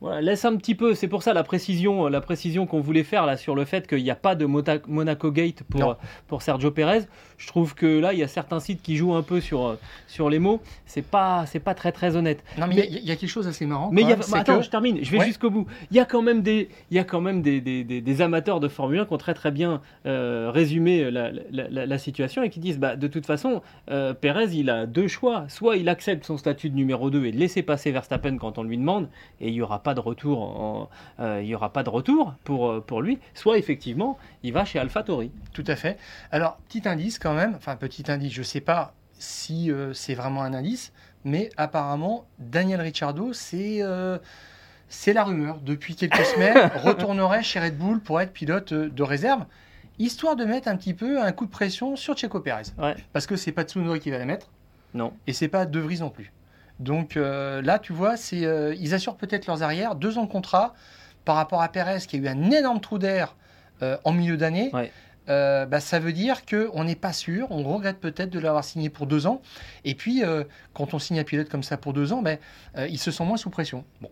voilà, 0.00 0.20
laissent 0.20 0.44
un 0.44 0.56
petit 0.56 0.74
peu. 0.74 0.94
C'est 0.94 1.08
pour 1.08 1.22
ça 1.22 1.32
la 1.32 1.44
précision, 1.44 2.08
la 2.08 2.20
précision 2.20 2.66
qu'on 2.66 2.80
voulait 2.80 3.04
faire 3.04 3.24
là 3.24 3.36
sur 3.36 3.54
le 3.54 3.64
fait 3.64 3.86
qu'il 3.86 4.02
n'y 4.02 4.10
a 4.10 4.16
pas 4.16 4.34
de 4.34 4.46
Monaco 4.46 5.30
Gate 5.30 5.62
pour, 5.62 5.80
Non. 5.80 5.96
pour 6.26 6.42
Sergio 6.42 6.70
Pérez. 6.72 7.02
Je 7.42 7.48
trouve 7.48 7.74
que 7.74 7.86
là, 7.98 8.12
il 8.12 8.20
y 8.20 8.22
a 8.22 8.28
certains 8.28 8.60
sites 8.60 8.82
qui 8.82 8.96
jouent 8.96 9.14
un 9.14 9.22
peu 9.22 9.40
sur, 9.40 9.76
sur 10.06 10.30
les 10.30 10.38
mots. 10.38 10.60
C'est 10.86 11.02
pas, 11.02 11.44
c'est 11.46 11.58
pas 11.58 11.74
très 11.74 11.90
très 11.90 12.14
honnête. 12.14 12.44
Non, 12.56 12.68
mais 12.68 12.74
il 12.88 12.94
y, 13.04 13.10
a- 13.10 13.14
y 13.14 13.16
quelque 13.18 13.26
chose 13.26 13.46
d'assez 13.46 13.66
marrant. 13.66 13.90
Mais 13.92 14.02
y 14.02 14.12
a, 14.12 14.16
bah, 14.16 14.24
attends, 14.34 14.58
que- 14.58 14.64
je 14.64 14.70
termine, 14.70 14.98
je 15.02 15.10
vais 15.10 15.18
Ouais. 15.18 15.26
jusqu'au 15.26 15.50
bout. 15.50 15.66
Il 15.90 15.96
y 15.96 16.00
a 16.00 16.04
quand 16.04 16.22
même 16.22 16.42
des, 16.42 16.68
il 16.92 16.96
y 16.96 17.00
a 17.00 17.04
quand 17.04 17.20
même 17.20 17.42
des, 17.42 17.60
des, 17.60 17.82
des- 17.82 18.00
des 18.00 18.22
amateurs 18.22 18.60
de 18.60 18.68
Formule 18.68 19.00
1 19.00 19.06
qui 19.06 19.12
ont 19.12 19.18
très 19.18 19.34
très 19.34 19.50
bien 19.50 19.80
euh, 20.06 20.50
résumé 20.54 21.10
la, 21.10 21.32
la- 21.32 21.68
la- 21.68 21.86
la 21.86 21.98
situation 21.98 22.44
et 22.44 22.48
qui 22.50 22.60
disent, 22.60 22.78
bah, 22.78 22.94
de 22.94 23.08
toute 23.08 23.26
façon, 23.26 23.60
euh, 23.90 24.14
Perez, 24.14 24.52
il 24.54 24.70
a 24.70 24.86
deux 24.86 25.08
choix. 25.08 25.44
Soit 25.48 25.76
il 25.78 25.88
accepte 25.88 26.24
son 26.24 26.36
statut 26.36 26.70
de 26.70 26.76
numéro 26.76 27.10
2 27.10 27.24
et 27.26 27.32
de 27.32 27.36
laisser 27.38 27.62
passer 27.62 27.90
Verstappen 27.90 28.36
quand 28.38 28.56
on 28.58 28.62
lui 28.62 28.78
demande, 28.78 29.08
et 29.40 29.48
il 29.48 29.52
n'y 29.54 29.62
aura 29.62 29.80
pas 29.82 29.94
de 29.94 30.00
retour, 30.00 30.40
en- 30.42 30.88
euh, 31.18 31.40
il 31.42 31.48
y 31.48 31.54
aura 31.56 31.72
pas 31.72 31.82
de 31.82 31.90
retour 31.90 32.34
pour, 32.44 32.70
euh, 32.70 32.80
pour 32.80 33.02
lui. 33.02 33.18
Soit 33.34 33.58
effectivement, 33.58 34.16
il 34.44 34.52
va 34.52 34.64
chez 34.64 34.78
AlphaTauri. 34.78 35.32
Tout 35.52 35.64
à 35.66 35.74
fait. 35.76 35.98
Alors, 36.30 36.58
petit 36.68 36.86
indice 36.88 37.18
quand 37.18 37.31
même, 37.34 37.54
enfin 37.56 37.76
petit 37.76 38.10
indice, 38.10 38.32
je 38.32 38.40
ne 38.40 38.44
sais 38.44 38.60
pas 38.60 38.94
si 39.18 39.70
euh, 39.70 39.92
c'est 39.94 40.14
vraiment 40.14 40.42
un 40.42 40.52
indice, 40.54 40.92
mais 41.24 41.50
apparemment, 41.56 42.26
Daniel 42.38 42.80
Ricciardo, 42.80 43.32
c'est 43.32 43.78
euh, 43.82 44.18
c'est 44.88 45.12
la 45.12 45.24
rumeur. 45.24 45.60
Depuis 45.60 45.94
quelques 45.94 46.24
semaines, 46.34 46.70
retournerait 46.82 47.42
chez 47.42 47.60
Red 47.60 47.78
Bull 47.78 48.00
pour 48.00 48.20
être 48.20 48.32
pilote 48.32 48.72
euh, 48.72 48.90
de 48.90 49.02
réserve, 49.02 49.44
histoire 49.98 50.34
de 50.36 50.44
mettre 50.44 50.68
un 50.68 50.76
petit 50.76 50.94
peu 50.94 51.22
un 51.22 51.30
coup 51.32 51.46
de 51.46 51.50
pression 51.50 51.94
sur 51.96 52.16
Checo 52.16 52.40
Pérez. 52.40 52.62
Ouais. 52.78 52.96
Parce 53.12 53.26
que 53.26 53.36
c'est 53.36 53.52
pas 53.52 53.62
Tsunoda 53.62 53.98
qui 53.98 54.10
va 54.10 54.18
la 54.18 54.24
mettre, 54.24 54.48
Non. 54.94 55.12
et 55.26 55.32
c'est 55.32 55.48
pas 55.48 55.66
De 55.66 55.78
Vries 55.78 56.00
non 56.00 56.10
plus. 56.10 56.32
Donc 56.80 57.16
euh, 57.16 57.62
là, 57.62 57.78
tu 57.78 57.92
vois, 57.92 58.16
c'est 58.16 58.40
ils 58.78 58.94
assurent 58.94 59.16
peut-être 59.16 59.46
leurs 59.46 59.62
arrières, 59.62 59.94
deux 59.94 60.18
ans 60.18 60.24
de 60.24 60.30
contrat, 60.30 60.74
par 61.24 61.36
rapport 61.36 61.62
à 61.62 61.68
Pérez 61.68 62.00
qui 62.00 62.16
a 62.16 62.18
eu 62.18 62.26
un 62.26 62.50
énorme 62.50 62.80
trou 62.80 62.98
d'air 62.98 63.36
en 64.04 64.12
milieu 64.12 64.36
d'année. 64.36 64.70
Ouais. 64.72 64.92
Euh, 65.28 65.66
bah, 65.66 65.80
ça 65.80 65.98
veut 65.98 66.12
dire 66.12 66.44
qu'on 66.44 66.84
n'est 66.84 66.96
pas 66.96 67.12
sûr, 67.12 67.46
on 67.50 67.62
regrette 67.62 67.98
peut-être 68.00 68.30
de 68.30 68.40
l'avoir 68.40 68.64
signé 68.64 68.90
pour 68.90 69.06
deux 69.06 69.26
ans. 69.26 69.40
Et 69.84 69.94
puis, 69.94 70.24
euh, 70.24 70.44
quand 70.74 70.94
on 70.94 70.98
signe 70.98 71.20
un 71.20 71.24
pilote 71.24 71.48
comme 71.48 71.62
ça 71.62 71.76
pour 71.76 71.92
deux 71.92 72.12
ans, 72.12 72.22
euh, 72.26 72.88
il 72.88 72.98
se 72.98 73.10
sent 73.10 73.24
moins 73.24 73.36
sous 73.36 73.50
pression. 73.50 73.84
Bon, 74.00 74.10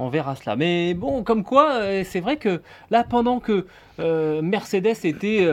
On 0.00 0.08
verra 0.08 0.34
cela. 0.34 0.56
Mais 0.56 0.94
bon, 0.94 1.22
comme 1.22 1.44
quoi, 1.44 1.74
euh, 1.74 2.02
c'est 2.04 2.20
vrai 2.20 2.36
que 2.36 2.62
là, 2.90 3.04
pendant 3.04 3.40
que 3.40 3.66
Mercedes 4.40 5.04
était 5.04 5.48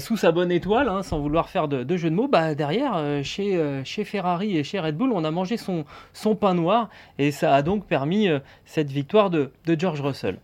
sous 0.00 0.16
sa 0.16 0.32
bonne 0.32 0.52
étoile, 0.52 0.88
hein, 0.88 1.02
sans 1.02 1.18
vouloir 1.18 1.48
faire 1.48 1.68
de, 1.68 1.82
de 1.82 1.96
jeu 1.96 2.10
de 2.10 2.14
mots, 2.14 2.28
bah, 2.28 2.54
derrière, 2.54 3.22
chez, 3.22 3.82
chez 3.84 4.04
Ferrari 4.04 4.56
et 4.56 4.64
chez 4.64 4.80
Red 4.80 4.96
Bull, 4.96 5.12
on 5.12 5.24
a 5.24 5.30
mangé 5.30 5.56
son, 5.56 5.84
son 6.12 6.34
pain 6.34 6.54
noir. 6.54 6.90
Et 7.18 7.30
ça 7.30 7.54
a 7.54 7.62
donc 7.62 7.86
permis 7.86 8.28
cette 8.66 8.90
victoire 8.90 9.30
de, 9.30 9.50
de 9.66 9.78
George 9.78 10.00
Russell. 10.00 10.38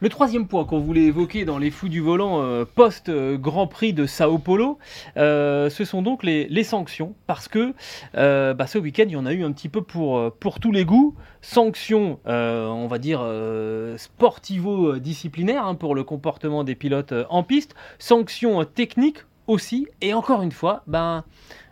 Le 0.00 0.08
troisième 0.08 0.46
point 0.46 0.64
qu'on 0.64 0.78
voulait 0.78 1.02
évoquer 1.02 1.44
dans 1.44 1.58
les 1.58 1.72
fous 1.72 1.88
du 1.88 2.00
volant 2.00 2.40
euh, 2.40 2.64
post-Grand 2.64 3.66
Prix 3.66 3.92
de 3.92 4.06
Sao 4.06 4.38
Paulo, 4.38 4.78
euh, 5.16 5.68
ce 5.70 5.84
sont 5.84 6.02
donc 6.02 6.22
les, 6.22 6.62
sanctions. 6.62 7.16
Parce 7.26 7.48
que 7.48 7.74
euh, 8.16 8.54
bah, 8.54 8.68
ce 8.68 8.78
week-end, 8.78 9.04
il 9.06 9.12
y 9.12 9.16
en 9.16 9.26
a 9.26 9.32
eu 9.32 9.42
un 9.42 9.50
petit 9.50 9.68
peu 9.68 9.82
pour, 9.82 10.18
euh, 10.18 10.30
tous 10.60 10.70
les 10.70 10.84
goûts. 10.84 11.16
Sanctions, 11.40 12.20
euh, 12.28 12.68
on 12.68 12.86
va 12.86 12.98
dire, 12.98 13.18
euh, 13.22 13.98
sportivo-disciplinaires 13.98 15.66
hein, 15.66 15.74
pour 15.74 15.96
le 15.96 16.04
comportement 16.04 16.62
des 16.62 16.76
pilotes 16.76 17.10
euh, 17.10 17.24
en 17.28 17.42
piste. 17.42 17.74
Sanctions 17.98 18.60
euh, 18.60 18.64
techniques 18.64 19.24
aussi. 19.48 19.88
Et 20.00 20.14
encore 20.14 20.42
une 20.42 20.52
fois, 20.52 20.82
ben, 20.86 21.24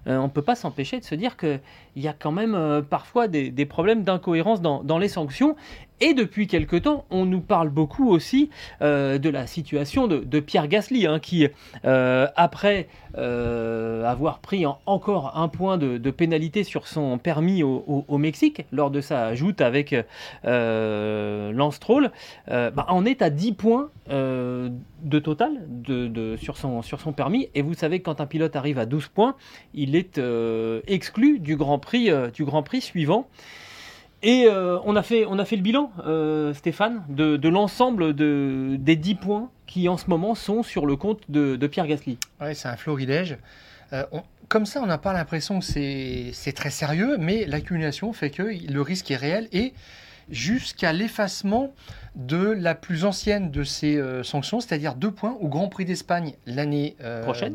euh, 0.09 0.17
on 0.17 0.25
ne 0.25 0.29
peut 0.29 0.43
pas 0.43 0.55
s'empêcher 0.55 0.99
de 0.99 1.05
se 1.05 1.15
dire 1.15 1.37
qu'il 1.37 1.61
y 1.97 2.09
a 2.09 2.13
quand 2.13 2.33
même 2.33 2.55
euh, 2.55 2.83
parfois 2.83 3.29
des, 3.29 3.67
problèmes 3.67 4.03
d'incohérence 4.03 4.61
dans 4.61 4.99
les 4.99 5.09
sanctions. 5.09 5.57
Et 6.01 6.13
depuis 6.13 6.47
quelque 6.47 6.77
temps, 6.77 7.07
on 7.11 7.25
nous 7.25 7.41
parle 7.41 7.71
beaucoup 7.71 8.11
aussi 8.11 8.51
euh, 8.83 9.17
de 9.17 9.31
la 9.31 9.47
situation 9.47 10.07
de, 10.07 10.41
Pierre 10.41 10.69
Gasly, 10.69 11.07
hein, 11.07 11.19
qui, 11.19 11.49
euh, 11.87 12.27
après 12.37 12.89
euh, 13.17 14.05
avoir 14.05 14.41
pris 14.41 14.67
en- 14.67 14.79
encore 14.85 15.39
un 15.39 15.49
point 15.49 15.79
de, 15.79 16.11
pénalité 16.11 16.65
sur 16.65 16.87
son 16.87 17.17
permis 17.19 17.63
au, 17.63 18.19
Mexique, 18.19 18.65
lors 18.73 18.91
de 18.91 19.01
sa 19.01 19.35
joute 19.35 19.61
avec 19.61 19.95
Lance 20.45 21.77
Stroll, 21.77 22.11
euh, 22.51 22.71
bah, 22.71 22.87
en 22.89 23.05
est 23.07 23.23
à 23.23 23.31
10 23.31 23.53
points 23.53 23.91
de 24.09 25.19
total 25.19 25.67
sur, 26.39 26.57
son, 26.57 27.13
permis. 27.13 27.49
Et 27.55 27.63
vous 27.63 27.75
savez 27.75 28.01
que 28.01 28.05
quand 28.05 28.21
un 28.21 28.27
pilote 28.27 28.55
arrive 28.55 28.79
à 28.79 28.87
12 28.87 29.09
points, 29.09 29.35
il 29.75 29.97
est 29.97 30.21
exclu 30.87 31.39
du 31.39 31.57
Grand 31.57 31.79
Prix 31.79 32.11
suivant. 32.81 33.29
Et 34.23 34.47
euh, 34.49 34.79
on, 34.85 34.97
a 34.97 35.03
fait, 35.03 35.27
on 35.27 35.39
a 35.39 35.45
fait 35.45 35.57
le 35.57 35.63
bilan, 35.63 35.93
euh, 36.07 36.53
Stéphane, 36.55 37.05
de, 37.09 37.37
de 37.37 37.49
l'ensemble 37.49 38.15
de, 38.15 38.77
des 38.79 38.97
10 38.97 39.15
points 39.17 39.51
qui 39.67 39.89
en 39.89 39.97
ce 39.97 40.09
moment 40.09 40.35
sont 40.35 40.63
sur 40.63 40.87
le 40.87 40.97
compte 40.97 41.21
de, 41.29 41.57
de 41.57 41.67
Pierre 41.67 41.87
Gasly. 41.87 42.19
ouais, 42.41 42.55
c'est 42.55 42.69
un 42.69 42.77
florilège. 42.77 43.37
Euh, 43.93 44.05
on- 44.13 44.23
comme 44.49 44.65
ça, 44.65 44.81
on 44.81 44.87
n'a 44.87 44.99
pas 44.99 45.13
l'impression 45.13 45.59
que 45.59 45.65
c'est 45.65 46.53
très 46.55 46.71
sérieux, 46.71 47.17
mais 47.19 47.47
l'accumulation 47.47 48.13
fait 48.13 48.31
que 48.31 48.45
le 48.45 48.81
risque 48.81 49.11
est 49.11 49.17
réel 49.17 49.49
et 49.53 49.75
jusqu'à 50.31 50.93
l'effacement 50.93 51.73
de 52.15 52.39
la 52.53 52.75
plus 52.77 53.05
ancienne 53.05 53.51
de 53.51 53.63
ces 53.65 53.97
euh, 53.97 54.23
sanctions, 54.23 54.61
c'est-à-dire 54.61 54.95
deux 54.95 55.11
points 55.11 55.37
au 55.41 55.49
Grand 55.49 55.69
Prix 55.69 55.85
d'Espagne 55.85 56.35
l'année 56.47 56.97
euh, 57.01 57.23
Prochaine. 57.23 57.55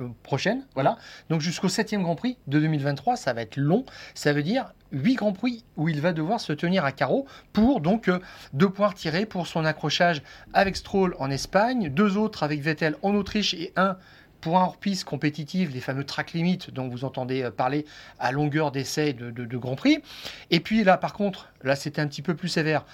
euh, 0.00 0.08
prochaine, 0.22 0.66
voilà. 0.74 0.96
Donc 1.30 1.40
jusqu'au 1.40 1.68
septième 1.68 2.02
Grand 2.02 2.16
Prix 2.16 2.36
de 2.46 2.60
2023, 2.60 3.16
ça 3.16 3.32
va 3.32 3.42
être 3.42 3.56
long. 3.56 3.84
Ça 4.14 4.32
veut 4.32 4.42
dire 4.42 4.72
huit 4.92 5.14
Grands 5.14 5.32
Prix 5.32 5.64
où 5.76 5.88
il 5.88 6.00
va 6.00 6.12
devoir 6.12 6.40
se 6.40 6.52
tenir 6.52 6.84
à 6.84 6.92
carreau 6.92 7.26
pour 7.52 7.80
donc 7.80 8.08
euh, 8.08 8.20
deux 8.52 8.70
points 8.70 8.88
retirés 8.88 9.26
pour 9.26 9.46
son 9.46 9.64
accrochage 9.64 10.22
avec 10.52 10.76
Stroll 10.76 11.14
en 11.18 11.30
Espagne, 11.30 11.88
deux 11.88 12.16
autres 12.16 12.42
avec 12.42 12.60
Vettel 12.60 12.96
en 13.02 13.14
Autriche 13.14 13.54
et 13.54 13.72
un 13.76 13.96
pour 14.40 14.58
un 14.58 14.64
hors-piste 14.64 15.04
compétitive, 15.04 15.72
les 15.72 15.80
fameux 15.80 16.04
track 16.04 16.32
limits 16.32 16.58
dont 16.72 16.88
vous 16.88 17.04
entendez 17.04 17.42
euh, 17.42 17.50
parler 17.50 17.84
à 18.18 18.32
longueur 18.32 18.70
d'essai 18.70 19.12
de, 19.12 19.30
de, 19.30 19.56
Grand 19.56 19.76
Prix. 19.76 20.02
Et 20.50 20.60
puis 20.60 20.84
là, 20.84 20.96
par 20.96 21.14
contre, 21.14 21.48
là 21.62 21.74
c'était 21.74 22.00
un 22.00 22.06
petit 22.06 22.22
peu 22.22 22.34
plus 22.34 22.48
sévère, 22.48 22.84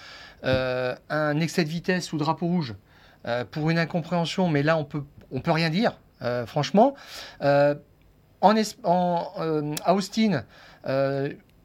euh, 0.45 0.95
un 1.09 1.39
excès 1.39 1.63
de 1.63 1.69
vitesse 1.69 2.05
sous 2.05 2.17
drapeau 2.17 2.47
rouge 2.47 2.75
pour 3.51 3.69
une 3.69 3.79
incompréhension, 3.79 4.49
mais 4.49 4.63
là 4.63 4.75
on 4.75 4.83
peut, 4.83 5.03
on 5.31 5.39
peut 5.39 5.53
rien 5.53 5.69
dire, 5.69 5.97
franchement. 6.45 6.93
En, 7.39 7.77
à 9.85 9.93
Austin, 9.93 10.43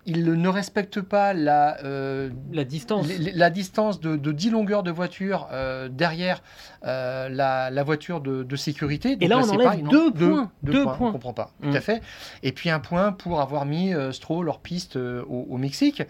il 0.08 0.24
ne 0.24 0.48
respecte 0.48 1.02
pas 1.02 1.34
la, 1.34 1.78
euh, 1.84 2.30
La 2.50 2.64
distance. 2.64 3.06
la 3.18 3.50
distance 3.50 4.00
de, 4.00 4.16
de 4.16 4.32
10 4.32 4.50
longueurs 4.50 4.82
de 4.82 4.90
voiture 4.90 5.48
euh, 5.52 5.88
derrière 5.88 6.42
euh, 6.84 7.28
la, 7.28 7.70
la 7.70 7.82
voiture 7.82 8.22
de, 8.22 8.42
de 8.42 8.56
sécurité. 8.56 9.16
Donc 9.16 9.22
Et 9.22 9.28
là, 9.28 9.38
on 9.38 9.48
enlève 9.48 9.82
non 9.82 9.90
deux 9.90 10.12
points, 10.12 10.50
Deux, 10.62 10.72
deux 10.72 10.82
points, 10.84 10.94
points. 10.94 11.08
On 11.10 11.12
comprend 11.12 11.32
pas. 11.34 11.52
Mm. 11.60 11.70
Tout 11.70 11.76
à 11.76 11.80
fait. 11.80 12.02
Et 12.42 12.52
puis 12.52 12.70
un 12.70 12.80
point 12.80 13.12
pour 13.12 13.42
avoir 13.42 13.66
mis 13.66 13.92
Stroll 14.12 14.48
hors 14.48 14.60
piste 14.60 14.96
au, 14.96 15.46
au 15.48 15.58
Mexique. 15.58 16.02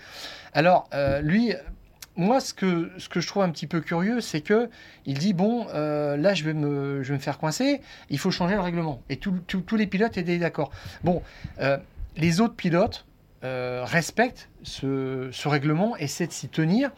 Alors, 0.55 0.89
lui. 1.21 1.53
Moi, 2.21 2.41
ce 2.41 2.53
que, 2.53 2.91
ce 2.99 3.09
que 3.09 3.21
je 3.21 3.29
trouve 3.29 3.45
un 3.45 3.51
petit 3.51 3.69
peu 3.69 3.81
curieux, 3.81 4.21
c'est 4.21 4.41
que 4.41 4.69
il 5.07 5.19
dit 5.19 5.33
bon, 5.35 5.69
euh, 5.73 6.17
là, 6.17 6.35
je 6.35 6.43
vais, 6.43 6.53
me, 6.53 7.01
je 7.05 7.11
vais 7.11 7.15
me 7.15 7.23
faire 7.23 7.39
coincer. 7.39 7.81
Il 8.11 8.19
faut 8.19 8.33
changer 8.33 8.57
le 8.57 8.61
règlement. 8.61 9.01
Et 9.09 9.19
tous 9.19 9.77
les 9.77 9.87
pilotes 9.87 10.19
étaient 10.19 10.39
d'accord. 10.39 10.73
Bon, 11.05 11.23
euh, 11.61 11.77
les 12.17 12.41
autres 12.41 12.57
pilotes 12.57 13.07
euh, 13.45 13.85
respecte 13.85 14.49
ce, 14.63 15.29
ce 15.33 15.49
règlement, 15.49 15.97
essaie 15.97 16.27
de 16.27 16.33
s'y 16.33 16.49
tenir. 16.49 16.91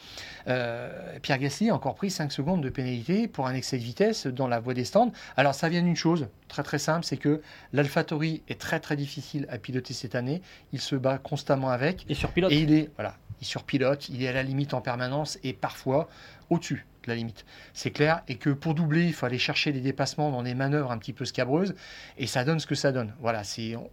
Euh, 0.49 1.19
Pierre 1.21 1.39
Gasly 1.39 1.71
a 1.71 1.75
encore 1.75 1.95
pris 1.95 2.11
5 2.11 2.33
secondes 2.33 2.63
de 2.63 2.71
pénalité 2.71 3.29
pour 3.29 3.47
un 3.47 3.55
excès 3.55 3.77
de 3.77 3.83
vitesse 3.83 4.27
dans 4.27 4.49
la 4.49 4.59
voie 4.59 4.75
des 4.75 4.85
stands. 4.85 5.13
Alors 5.37 5.55
ça 5.55 5.69
vient 5.69 5.83
d'une 5.83 5.97
chose 5.97 6.29
très 6.49 6.63
très 6.63 6.79
simple, 6.79 7.05
c'est 7.05 7.19
que 7.19 7.43
l'AlphaTauri 7.73 8.43
est 8.49 8.61
très 8.61 8.81
très 8.81 8.97
difficile 8.97 9.47
à 9.51 9.59
piloter 9.59 9.93
cette 9.93 10.15
année. 10.15 10.41
Il 10.73 10.81
se 10.81 10.97
bat 10.97 11.19
constamment 11.19 11.69
avec. 11.69 12.07
Et 12.09 12.15
sur 12.15 12.31
pilote. 12.31 12.51
Et 12.53 12.61
il 12.61 12.73
est, 12.73 12.91
voilà, 12.97 13.17
il 13.41 13.47
surpilote, 13.47 14.09
il 14.09 14.23
est 14.23 14.29
à 14.29 14.33
la 14.33 14.43
limite 14.43 14.75
en 14.75 14.81
permanence 14.81 15.39
et 15.43 15.53
parfois 15.53 16.09
au-dessus 16.51 16.87
de 17.05 17.09
la 17.09 17.15
limite. 17.15 17.47
C'est 17.73 17.91
clair. 17.93 18.23
Et 18.29 18.35
que 18.37 18.51
pour 18.51 18.75
doubler, 18.75 19.07
il 19.07 19.15
faut 19.15 19.25
aller 19.25 19.39
chercher 19.39 19.73
des 19.73 19.81
dépassements 19.81 20.31
dans 20.31 20.43
des 20.43 20.55
manœuvres 20.55 20.91
un 20.93 20.99
petit 20.99 21.15
peu 21.15 21.25
scabreuses. 21.25 21.75
Et 22.19 22.27
ça 22.27 22.45
donne 22.45 22.61
ce 22.61 22.67
que 22.67 22.75
ça 22.75 22.93
donne. 22.93 23.15
Voilà, 23.21 23.43
c'est, 23.43 23.75
on 23.77 23.89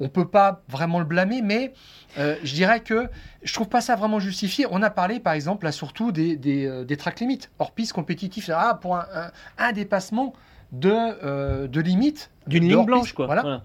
ne 0.00 0.08
peut 0.08 0.26
pas 0.28 0.62
vraiment 0.68 0.98
le 0.98 1.04
blâmer, 1.04 1.42
mais 1.42 1.74
euh, 2.16 2.36
je 2.44 2.54
dirais 2.54 2.80
que 2.80 3.10
je 3.42 3.52
trouve 3.52 3.68
pas 3.68 3.82
ça 3.82 3.94
vraiment 3.94 4.20
justifié. 4.20 4.66
On 4.70 4.80
a 4.82 4.88
parlé, 4.88 5.20
par 5.20 5.34
exemple, 5.34 5.66
là, 5.66 5.72
surtout 5.72 6.12
des, 6.12 6.36
des, 6.36 6.64
euh, 6.64 6.84
des 6.84 6.96
track 6.96 7.20
limites, 7.20 7.50
hors 7.58 7.72
piste 7.72 7.92
compétitif. 7.92 8.48
Ah, 8.54 8.78
pour 8.80 8.96
un, 8.96 9.06
un- 9.14 9.30
un 9.58 9.72
dépassement 9.72 10.32
de, 10.72 10.92
euh, 10.92 11.68
de 11.68 11.80
limite. 11.80 12.30
D'une 12.46 12.66
ligne 12.66 12.86
blanche, 12.86 13.12
quoi. 13.12 13.26
Voilà. 13.26 13.42
Voilà. 13.42 13.64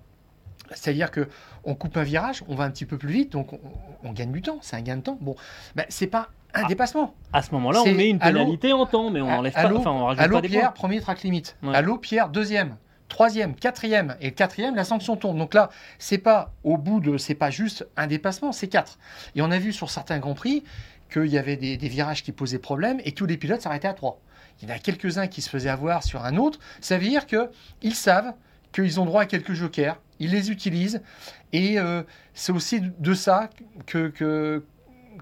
C'est-à-dire 0.74 1.12
que 1.12 1.28
on 1.66 1.76
coupe 1.76 1.98
un 1.98 2.04
virage, 2.04 2.44
on 2.48 2.56
va 2.56 2.64
un 2.64 2.72
petit 2.72 2.86
peu 2.86 2.98
plus 2.98 3.12
vite, 3.12 3.34
donc 3.34 3.52
on, 3.54 3.60
on 4.04 4.14
gagne 4.14 4.32
du 4.32 4.42
temps. 4.42 4.60
C'est 4.62 4.78
un 4.78 4.82
gain 4.82 4.96
de 4.98 5.02
temps. 5.02 5.18
Bon, 5.20 5.36
ben, 5.76 5.86
c'est 5.90 6.08
pas 6.08 6.30
un 6.54 6.64
Ah. 6.64 6.68
dépassement. 6.68 7.14
À 7.34 7.42
ce 7.42 7.52
moment-là, 7.52 7.82
on 7.86 7.94
met 7.94 8.10
une 8.10 8.20
pénalité 8.20 8.74
en 8.74 8.86
temps, 8.86 9.10
mais 9.10 9.22
on 9.22 9.30
enlève 9.30 9.54
pas, 9.54 9.74
enfin, 9.74 9.92
on 9.92 10.06
rajoute 10.06 10.32
pas 10.32 10.42
des 10.42 10.48
Pierre, 10.50 10.62
points. 10.64 10.72
premier 10.74 11.02
track 11.02 11.22
limite. 11.24 11.56
Ouais. 11.64 11.76
Allô, 11.76 11.98
Pierre, 11.98 12.30
deuxième. 12.30 12.78
Troisième, 13.08 13.56
quatrième, 13.56 14.16
et 14.22 14.32
quatrième, 14.32 14.74
la 14.76 14.86
sanction 14.86 15.18
tombe. 15.18 15.38
Donc 15.38 15.54
là, 15.54 15.70
c'est 16.00 16.18
pas 16.18 16.54
au 16.64 16.78
bout 16.78 17.02
de, 17.02 17.18
c'est 17.18 17.36
pas 17.36 17.50
juste 17.50 17.86
un 17.98 18.08
dépassement, 18.08 18.54
c'est 18.54 18.70
quatre. 18.70 19.00
Et 19.36 19.42
on 19.42 19.52
a 19.52 19.60
vu 19.60 19.74
sur 19.74 19.90
certains 19.90 20.20
grands 20.20 20.34
prix 20.34 20.64
qu'il 21.12 21.26
y 21.28 21.38
avait 21.38 21.58
des, 21.58 21.76
des 21.76 21.88
virages 21.90 22.24
qui 22.24 22.32
posaient 22.32 22.58
problème 22.60 23.02
et 23.04 23.12
tous 23.12 23.26
les 23.26 23.36
pilotes 23.36 23.62
s'arrêtaient 23.62 23.90
à 23.90 23.94
trois. 23.94 24.22
Il 24.62 24.70
y 24.70 24.72
en 24.72 24.76
a 24.76 24.80
quelques-uns 24.80 25.28
qui 25.28 25.42
se 25.42 25.50
faisaient 25.50 25.70
avoir 25.70 26.04
sur 26.04 26.24
un 26.24 26.38
autre. 26.38 26.60
Ça 26.80 26.98
veut 26.98 27.04
dire 27.08 27.28
que 27.28 27.50
ils 27.82 27.96
savent 27.96 28.34
qu'ils 28.72 28.98
ont 29.02 29.06
droit 29.06 29.24
à 29.24 29.26
quelques 29.26 29.52
jokers, 29.54 29.98
ils 30.20 30.32
les 30.32 30.50
utilisent, 30.50 31.02
et 31.52 31.78
euh, 31.80 32.04
c'est 32.34 32.54
aussi 32.54 32.80
de 32.82 33.14
ça 33.14 33.50
que, 33.88 34.08
que, 34.08 34.64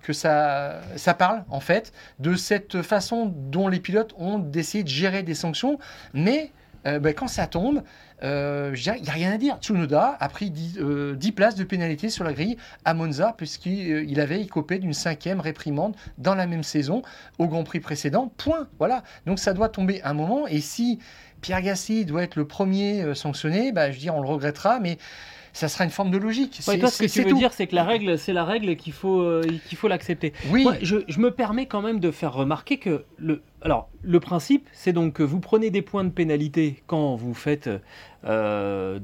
que 0.01 0.13
ça, 0.13 0.81
ça 0.95 1.13
parle, 1.13 1.43
en 1.49 1.59
fait, 1.59 1.93
de 2.19 2.35
cette 2.35 2.81
façon 2.81 3.33
dont 3.35 3.67
les 3.67 3.79
pilotes 3.79 4.13
ont 4.17 4.39
d'essayer 4.39 4.83
de 4.83 4.89
gérer 4.89 5.23
des 5.23 5.35
sanctions, 5.35 5.79
mais 6.13 6.51
euh, 6.85 6.99
ben, 6.99 7.13
quand 7.13 7.27
ça 7.27 7.47
tombe, 7.47 7.83
euh, 8.23 8.75
il 8.75 9.01
n'y 9.01 9.09
a 9.09 9.13
rien 9.13 9.31
à 9.31 9.37
dire. 9.37 9.57
Tsunoda 9.59 10.17
a 10.19 10.29
pris 10.29 10.49
10, 10.49 10.77
euh, 10.79 11.15
10 11.15 11.31
places 11.31 11.55
de 11.55 11.63
pénalité 11.63 12.09
sur 12.09 12.23
la 12.23 12.33
grille 12.33 12.57
à 12.85 12.93
Monza, 12.93 13.33
puisqu'il 13.37 14.19
euh, 14.19 14.21
avait 14.21 14.41
écopé 14.41 14.79
d'une 14.79 14.93
cinquième 14.93 15.39
réprimande 15.39 15.95
dans 16.17 16.35
la 16.35 16.47
même 16.47 16.63
saison 16.63 17.01
au 17.37 17.47
Grand 17.47 17.63
Prix 17.63 17.79
précédent. 17.79 18.31
Point. 18.37 18.67
Voilà. 18.77 19.03
Donc 19.25 19.39
ça 19.39 19.53
doit 19.53 19.69
tomber 19.69 20.01
un 20.03 20.13
moment. 20.13 20.47
Et 20.47 20.61
si 20.61 20.99
Pierre 21.41 21.61
Gasly 21.61 22.05
doit 22.05 22.23
être 22.23 22.35
le 22.35 22.45
premier 22.45 23.01
euh, 23.01 23.13
sanctionné, 23.15 23.71
bah, 23.71 23.89
je 23.89 23.95
veux 23.95 24.01
dire, 24.01 24.15
on 24.15 24.21
le 24.21 24.27
regrettera, 24.27 24.79
mais 24.79 24.97
ça 25.53 25.67
sera 25.67 25.83
une 25.83 25.89
forme 25.89 26.11
de 26.11 26.17
logique. 26.17 26.59
Ouais, 26.67 26.77
toi, 26.77 26.89
ce 26.89 27.03
que 27.03 27.09
tu 27.09 27.23
veux 27.23 27.29
tout. 27.29 27.37
dire, 27.37 27.53
c'est 27.53 27.67
que 27.67 27.75
la 27.75 27.83
règle, 27.83 28.17
c'est 28.17 28.33
la 28.33 28.43
règle 28.43 28.69
et 28.69 28.75
qu'il 28.75 28.93
faut, 28.93 29.21
euh, 29.21 29.43
qu'il 29.67 29.77
faut 29.77 29.87
l'accepter. 29.87 30.33
Oui. 30.49 30.63
Moi, 30.63 30.75
je, 30.81 30.97
je 31.07 31.19
me 31.19 31.31
permets 31.31 31.65
quand 31.65 31.81
même 31.81 31.99
de 31.99 32.11
faire 32.11 32.33
remarquer 32.33 32.77
que 32.77 33.03
le, 33.17 33.41
alors, 33.61 33.89
le 34.03 34.21
principe, 34.21 34.69
c'est 34.71 34.93
donc 34.93 35.13
que 35.13 35.23
vous 35.23 35.41
prenez 35.41 35.69
des 35.69 35.81
points 35.81 36.05
de 36.05 36.09
pénalité 36.09 36.81
quand 36.87 37.15
vous 37.15 37.33
faites 37.33 37.69
euh, 38.23 38.99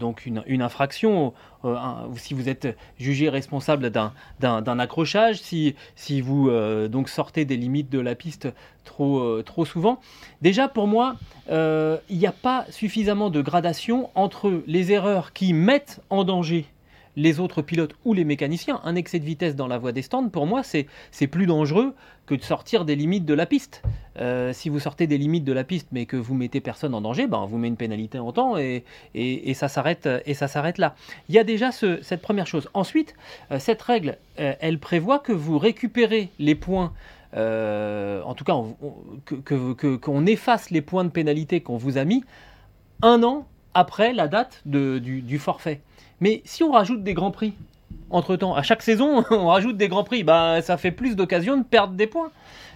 une, 0.48 0.62
infraction, 0.62 1.34
euh, 1.66 1.76
si 2.16 2.34
vous 2.34 2.48
êtes 2.48 2.78
jugé 2.98 3.28
responsable 3.28 3.90
d'un, 3.90 4.80
accrochage, 4.80 5.42
si, 5.42 5.76
vous 6.22 6.50
euh, 6.50 6.88
donc 6.88 7.10
sortez 7.10 7.44
des 7.44 7.58
limites 7.58 7.90
de 7.90 8.00
la 8.00 8.16
piste 8.16 8.48
trop, 8.86 9.66
souvent. 9.66 10.00
Déjà, 10.42 10.70
pour 10.70 10.88
moi, 10.88 11.18
il 11.50 12.18
n'y 12.18 12.28
a 12.28 12.32
pas 12.32 12.66
suffisamment 12.70 13.30
de 13.30 13.42
gradation 13.42 14.10
entre 14.16 14.62
les 14.68 14.94
erreurs 14.94 15.34
qui 15.34 15.52
mettent 15.52 16.02
en 16.10 16.24
danger 16.24 16.66
les 17.16 17.40
autres 17.40 17.62
pilotes 17.62 17.94
ou 18.06 18.14
les 18.14 18.26
mécaniciens. 18.26 18.82
Un 18.84 18.96
excès 18.96 19.20
de 19.20 19.26
vitesse 19.26 19.56
dans 19.56 19.68
la 19.68 19.78
voie 19.78 19.92
des 19.92 20.02
stands, 20.02 20.30
pour 20.30 20.46
moi, 20.46 20.62
c'est 20.64 21.28
plus 21.28 21.46
dangereux 21.46 21.94
que 22.26 22.36
de 22.36 22.42
sortir 22.42 22.86
des 22.86 22.96
limites 22.96 23.26
de 23.26 23.34
la 23.34 23.46
piste. 23.46 23.84
Euh, 24.20 24.52
si 24.54 24.70
vous 24.70 24.80
sortez 24.80 25.06
des 25.08 25.18
limites 25.18 25.44
de 25.44 25.54
la 25.54 25.64
piste, 25.64 25.88
mais 25.92 26.06
que 26.06 26.18
vous 26.18 26.34
mettez 26.34 26.60
personne 26.62 26.94
en 26.96 27.02
danger, 27.02 27.28
ben, 27.28 27.38
on 27.38 27.46
vous 27.46 27.58
met 27.58 27.68
une 27.68 27.76
pénalité 27.78 28.18
en 28.20 28.32
temps 28.32 28.58
et, 28.58 28.84
et, 29.14 29.50
et 29.50 29.54
ça 29.54 29.68
s'arrête 29.68 30.06
là. 30.78 30.96
Il 31.30 31.36
y 31.36 31.40
a 31.40 31.44
déjà 31.44 31.72
ce- 31.72 32.02
cette 32.02 32.22
première 32.22 32.48
chose. 32.48 32.68
Ensuite, 32.74 33.14
euh, 33.52 33.60
cette 33.60 33.82
règle, 33.82 34.18
euh, 34.40 34.54
elle 34.60 34.80
prévoit 34.80 35.20
que 35.20 35.32
vous 35.34 35.58
récupérez 35.60 36.30
les 36.40 36.56
points. 36.56 36.94
en 37.38 38.34
tout 38.34 38.46
cas, 38.46 38.54
on- 38.54 38.78
on- 38.82 38.96
que- 39.26 39.96
qu'on 39.98 40.26
efface 40.26 40.70
les 40.72 40.82
points 40.82 41.04
de 41.04 41.10
pénalité 41.10 41.60
qu'on 41.60 41.76
vous 41.78 41.98
a 41.98 42.06
mis 42.06 42.24
un 43.02 43.24
an 43.24 43.46
après 43.74 44.14
la 44.14 44.30
date 44.30 44.62
du, 44.66 45.22
du 45.22 45.38
forfait. 45.38 45.82
Mais 46.22 46.42
si 46.46 46.64
on 46.64 46.72
rajoute 46.72 47.04
des 47.04 47.14
grands 47.14 47.32
prix 47.32 47.54
entre 48.10 48.36
temps, 48.36 48.56
à 48.56 48.62
chaque 48.62 48.82
saison, 48.82 49.24
on 49.32 49.48
rajoute 49.48 49.78
des 49.78 49.88
grands 49.88 50.04
prix, 50.04 50.24
bah, 50.24 50.62
ça 50.62 50.78
fait 50.78 50.92
plus 50.92 51.16
d'occasions 51.16 51.58
de 51.58 51.64
perdre 51.64 51.94
des 51.94 52.08
points. 52.08 52.32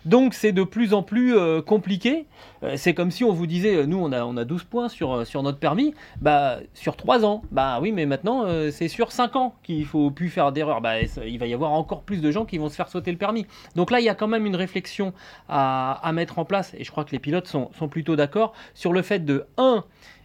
Donc 0.06 0.34
c'est 0.34 0.52
de 0.52 0.64
plus 0.64 0.94
en 0.94 1.04
plus 1.04 1.38
euh, 1.38 1.62
compliqué. 1.62 2.26
Euh, 2.64 2.76
c'est 2.78 2.94
comme 2.94 3.12
si 3.12 3.24
on 3.24 3.34
vous 3.34 3.48
disait, 3.48 3.76
euh, 3.76 3.86
nous 3.86 3.98
on 3.98 4.12
a, 4.12 4.24
on 4.24 4.38
a 4.38 4.46
12 4.46 4.64
points 4.64 4.90
sur, 4.90 5.26
sur 5.28 5.44
notre 5.44 5.60
permis, 5.60 5.94
bah, 6.22 6.60
sur 6.74 6.96
3 6.96 7.26
ans. 7.26 7.42
Bah 7.52 7.80
oui, 7.82 7.92
mais 7.92 8.06
maintenant 8.06 8.46
c'est 8.72 8.88
sur 8.88 9.12
5 9.12 9.36
ans 9.36 9.56
qu'il 9.64 9.86
faut 9.86 10.10
plus 10.12 10.30
faire 10.30 10.52
d'erreurs. 10.52 10.82
Bah, 10.82 11.02
il 11.02 11.38
va 11.38 11.48
y 11.48 11.54
avoir 11.54 11.74
encore 11.74 12.02
plus 12.02 12.22
de 12.22 12.32
gens 12.32 12.46
qui 12.46 12.58
vont 12.58 12.70
se 12.70 12.76
faire 12.76 12.90
sauter 12.90 13.12
le 13.12 13.18
permis. 13.18 13.46
Donc 13.76 13.92
là, 13.92 14.00
il 14.00 14.06
y 14.06 14.10
a 14.10 14.16
quand 14.16 14.28
même 14.28 14.46
une 14.46 14.56
réflexion 14.56 15.14
à, 15.48 16.00
à 16.04 16.12
mettre 16.12 16.40
en 16.40 16.46
place, 16.46 16.74
et 16.78 16.84
je 16.84 16.92
crois 16.92 17.04
que 17.04 17.12
les 17.12 17.20
pilotes 17.20 17.48
sont, 17.48 17.70
sont 17.78 17.88
plutôt 17.88 18.16
d'accord 18.16 18.54
sur 18.74 18.94
le 18.94 19.02
fait 19.02 19.20
de 19.20 19.46
1 19.58 19.84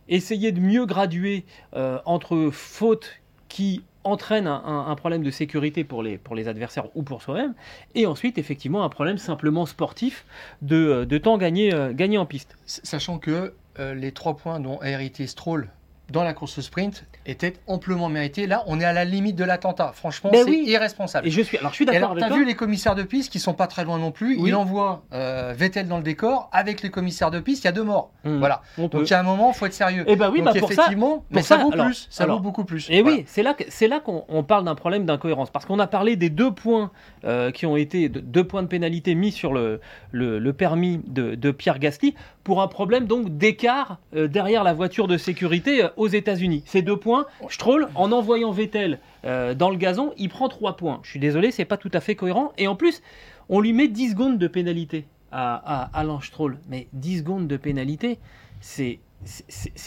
essayer 0.08 0.52
de 0.52 0.60
mieux 0.60 0.86
graduer 0.86 1.44
euh, 1.74 1.98
entre 2.04 2.50
fautes 2.52 3.20
qui 3.48 3.82
entraînent 4.04 4.48
un, 4.48 4.94
problème 4.96 5.22
de 5.22 5.30
sécurité 5.30 5.82
pour 5.82 6.02
les, 6.02 6.48
adversaires 6.48 6.88
ou 6.94 7.02
pour 7.02 7.22
soi-même, 7.22 7.54
et 7.94 8.04
ensuite 8.06 8.36
effectivement 8.36 8.84
un 8.84 8.90
problème 8.90 9.16
simplement 9.16 9.64
sportif 9.64 10.26
de, 10.60 11.04
de 11.04 11.18
temps 11.18 11.38
gagné, 11.38 11.72
euh, 11.72 11.92
gagné 11.94 12.18
en 12.18 12.26
piste. 12.26 12.56
Sachant 12.66 13.18
que 13.18 13.54
euh, 13.78 13.94
les 13.94 14.12
trois 14.12 14.36
points 14.36 14.60
dont 14.60 14.78
a 14.78 14.90
hérité 14.90 15.26
Stroll 15.26 15.70
dans 16.10 16.22
la 16.22 16.34
course 16.34 16.60
sprint 16.60 17.04
étaient 17.26 17.54
amplement 17.66 18.08
mérités. 18.08 18.46
Là, 18.46 18.62
on 18.66 18.78
est 18.78 18.84
à 18.84 18.92
la 18.92 19.04
limite 19.04 19.36
de 19.36 19.44
l'attentat. 19.44 19.92
Franchement, 19.94 20.30
Ben 20.30 20.42
c'est 20.44 20.50
oui. 20.50 20.64
irresponsable. 20.66 21.26
Et 21.26 21.30
je 21.30 21.40
suis, 21.40 21.56
alors 21.56 21.70
je 21.70 21.76
suis 21.76 21.84
Et 21.84 21.86
d'accord 21.86 22.10
avec 22.10 22.22
t'as 22.22 22.28
toi. 22.28 22.36
vu 22.36 22.44
les 22.44 22.54
commissaires 22.54 22.94
de 22.94 23.02
piste 23.02 23.32
qui 23.32 23.38
sont 23.38 23.54
pas 23.54 23.66
très 23.66 23.84
loin 23.84 23.98
non 23.98 24.10
plus. 24.12 24.36
Oui. 24.38 24.50
Il 24.50 24.54
envoie 24.54 25.02
euh, 25.14 25.54
Vettel 25.56 25.88
dans 25.88 25.96
le 25.96 26.02
décor 26.02 26.50
avec 26.52 26.82
les 26.82 26.90
commissaires 26.90 27.30
de 27.30 27.40
piste. 27.40 27.64
Il 27.64 27.66
y 27.66 27.68
a 27.68 27.72
deux 27.72 27.82
morts. 27.84 28.10
Mmh. 28.24 28.36
Voilà. 28.38 28.60
On. 28.76 28.88
Donc 28.88 29.02
il 29.08 29.10
y 29.10 29.14
a 29.14 29.20
un 29.20 29.22
moment, 29.24 29.52
faut 29.54 29.64
être 29.66 29.72
sérieux. 29.72 30.04
Eh 30.06 30.16
ben 30.16 30.30
oui, 30.30 30.42
Donc 30.42 30.52
bah 30.52 30.60
pour 30.60 30.72
ça- 30.72 30.88
mais 31.30 31.42
ça, 31.42 31.56
ça, 31.56 31.62
vaut 31.64 31.72
alors- 31.72 31.86
plus. 31.86 32.06
Ça 32.10 32.24
alors- 32.24 32.36
vaut 32.36 32.42
beaucoup 32.42 32.64
plus. 32.64 32.88
Et 32.90 33.00
Voilà. 33.00 33.16
oui, 33.18 33.24
c'est 33.26 33.42
là, 33.42 33.54
que- 33.54 33.64
c'est 33.68 33.88
là 33.88 34.00
qu'on 34.00 34.24
on 34.28 34.42
parle 34.42 34.64
d'un 34.64 34.74
problème 34.74 35.06
d'incohérence. 35.06 35.48
Parce 35.50 35.64
qu'on 35.64 35.78
a 35.78 35.86
parlé 35.86 36.16
des 36.16 36.28
deux 36.30 36.50
points 36.52 36.90
euh, 37.24 37.50
qui 37.50 37.64
ont 37.64 37.76
été, 37.76 38.10
de- 38.10 38.20
deux 38.20 38.44
points 38.44 38.62
de 38.62 38.68
pénalité 38.68 39.14
mis 39.14 39.32
sur 39.32 39.54
le, 39.54 39.80
le, 40.12 40.38
le 40.38 40.52
permis 40.52 41.00
de, 41.06 41.34
de 41.34 41.50
Pierre 41.50 41.78
Gasly 41.78 42.14
pour 42.44 42.60
un 42.62 42.68
problème 42.68 43.06
donc 43.06 43.36
d'écart 43.36 43.98
euh, 44.14 44.28
derrière 44.28 44.62
la 44.64 44.74
voiture 44.74 45.08
de 45.08 45.16
sécurité 45.16 45.84
euh, 45.84 45.88
aux 45.96 46.08
États-Unis. 46.08 46.62
Ces 46.66 46.82
deux 46.82 46.96
points, 46.98 47.26
Stroll, 47.48 47.88
en 47.94 48.12
envoyant 48.12 48.52
Vettel 48.52 49.00
euh, 49.24 49.54
dans 49.54 49.70
le 49.70 49.76
gazon, 49.76 50.12
il 50.18 50.28
prend 50.28 50.48
trois 50.48 50.76
points. 50.76 51.00
Je 51.02 51.10
suis 51.10 51.20
désolé, 51.20 51.50
c'est 51.50 51.64
pas 51.64 51.78
tout 51.78 51.90
à 51.94 52.00
fait 52.00 52.14
cohérent. 52.14 52.52
Et 52.58 52.68
en 52.68 52.76
plus, 52.76 53.02
on 53.48 53.60
lui 53.60 53.72
met 53.72 53.88
10 53.88 54.10
secondes 54.10 54.38
de 54.38 54.46
pénalité 54.46 55.06
à, 55.32 55.54
à 55.90 55.98
Alain 55.98 56.20
Stroll. 56.20 56.58
Mais 56.68 56.86
10 56.92 57.18
secondes 57.18 57.48
de 57.48 57.56
pénalité, 57.56 58.18
c'est 58.60 58.98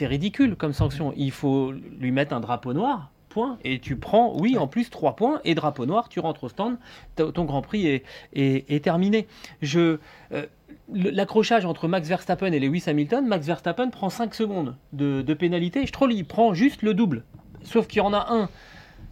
ridicule 0.02 0.56
comme 0.56 0.74
sanction. 0.74 1.14
Il 1.16 1.32
faut 1.32 1.72
lui 1.72 2.12
mettre 2.12 2.34
un 2.34 2.40
drapeau 2.40 2.74
noir, 2.74 3.12
point. 3.30 3.58
Et 3.64 3.80
tu 3.80 3.96
prends, 3.98 4.36
oui, 4.40 4.58
en 4.58 4.68
plus, 4.68 4.90
trois 4.90 5.16
points 5.16 5.42
et 5.46 5.54
drapeau 5.56 5.86
noir, 5.86 6.10
tu 6.10 6.20
rentres 6.20 6.44
au 6.46 6.50
stand, 6.50 6.78
ton 7.16 7.46
Grand 7.46 7.62
Prix 7.62 7.88
est, 7.88 8.04
est- 8.34 8.70
est 8.72 8.84
terminé. 8.84 9.28
Je, 9.62 10.00
euh, 10.32 10.46
L'accrochage 10.94 11.66
entre 11.66 11.88
Max 11.88 12.08
Verstappen 12.08 12.52
et 12.52 12.60
Lewis 12.60 12.84
Hamilton, 12.88 13.28
Max 13.28 13.46
Verstappen 13.46 13.90
prend 13.90 14.10
5 14.10 14.34
secondes 14.34 14.76
de, 14.94 15.34
pénalité. 15.34 15.86
Stroll, 15.86 16.14
il 16.14 16.26
prend 16.26 16.54
juste 16.54 16.82
le 16.82 16.94
double. 16.94 17.24
Sauf 17.64 17.88
qu'il 17.88 17.98
y 17.98 18.02
en 18.02 18.14
a 18.14 18.28
un. 18.30 18.50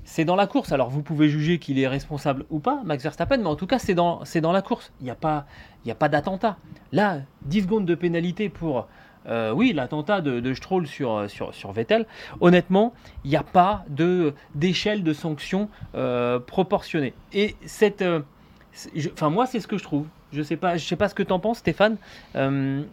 C'est 0.03 0.23
dans 0.23 0.35
la 0.35 0.47
course. 0.47 0.71
Alors 0.71 0.89
vous 0.89 1.01
pouvez 1.01 1.29
juger 1.29 1.59
qu'il 1.59 1.79
est 1.79 1.87
responsable 1.87 2.45
ou 2.49 2.59
pas, 2.59 2.81
Max 2.85 3.03
Verstappen, 3.03 3.37
mais 3.37 3.47
en 3.47 3.55
tout 3.55 3.67
cas 3.67 3.79
c'est 3.79 3.95
dans, 3.95 4.23
dans 4.41 4.51
la 4.51 4.61
course. 4.61 4.93
Il 5.01 5.05
n'y 5.05 5.09
a 5.09 5.15
pas, 5.15 5.45
pas 5.99 6.09
d'attentat. 6.09 6.57
Là, 6.91 7.21
10 7.43 7.63
secondes 7.63 7.85
de 7.85 7.95
pénalité 7.95 8.49
pour, 8.49 8.87
euh, 9.27 9.51
oui, 9.51 9.73
l'attentat 9.73 10.21
de, 10.21 10.39
de 10.39 10.53
Stroll 10.53 10.87
sur, 10.87 11.27
sur, 11.29 11.71
Vettel. 11.71 12.05
Honnêtement, 12.39 12.93
il 13.23 13.31
n'y 13.31 13.35
a 13.35 13.43
pas 13.43 13.85
d'échelle 14.53 15.03
de 15.03 15.13
sanctions 15.13 15.69
euh, 15.95 16.39
proportionnée. 16.39 17.13
Et 17.33 17.55
cette, 17.65 18.01
euh, 18.01 18.21
moi 19.21 19.45
c'est 19.45 19.59
ce 19.59 19.67
que 19.67 19.77
je 19.77 19.83
trouve. 19.83 20.07
Je 20.35 20.41
sais 20.43 20.57
pas, 20.57 20.75
je 20.77 20.85
sais 20.85 20.95
pas 20.97 21.07
ce 21.07 21.15
que 21.15 21.23
tu 21.23 21.31
en 21.31 21.39
penses, 21.39 21.59
Stéphane. 21.59 21.97
Euh, 22.35 22.83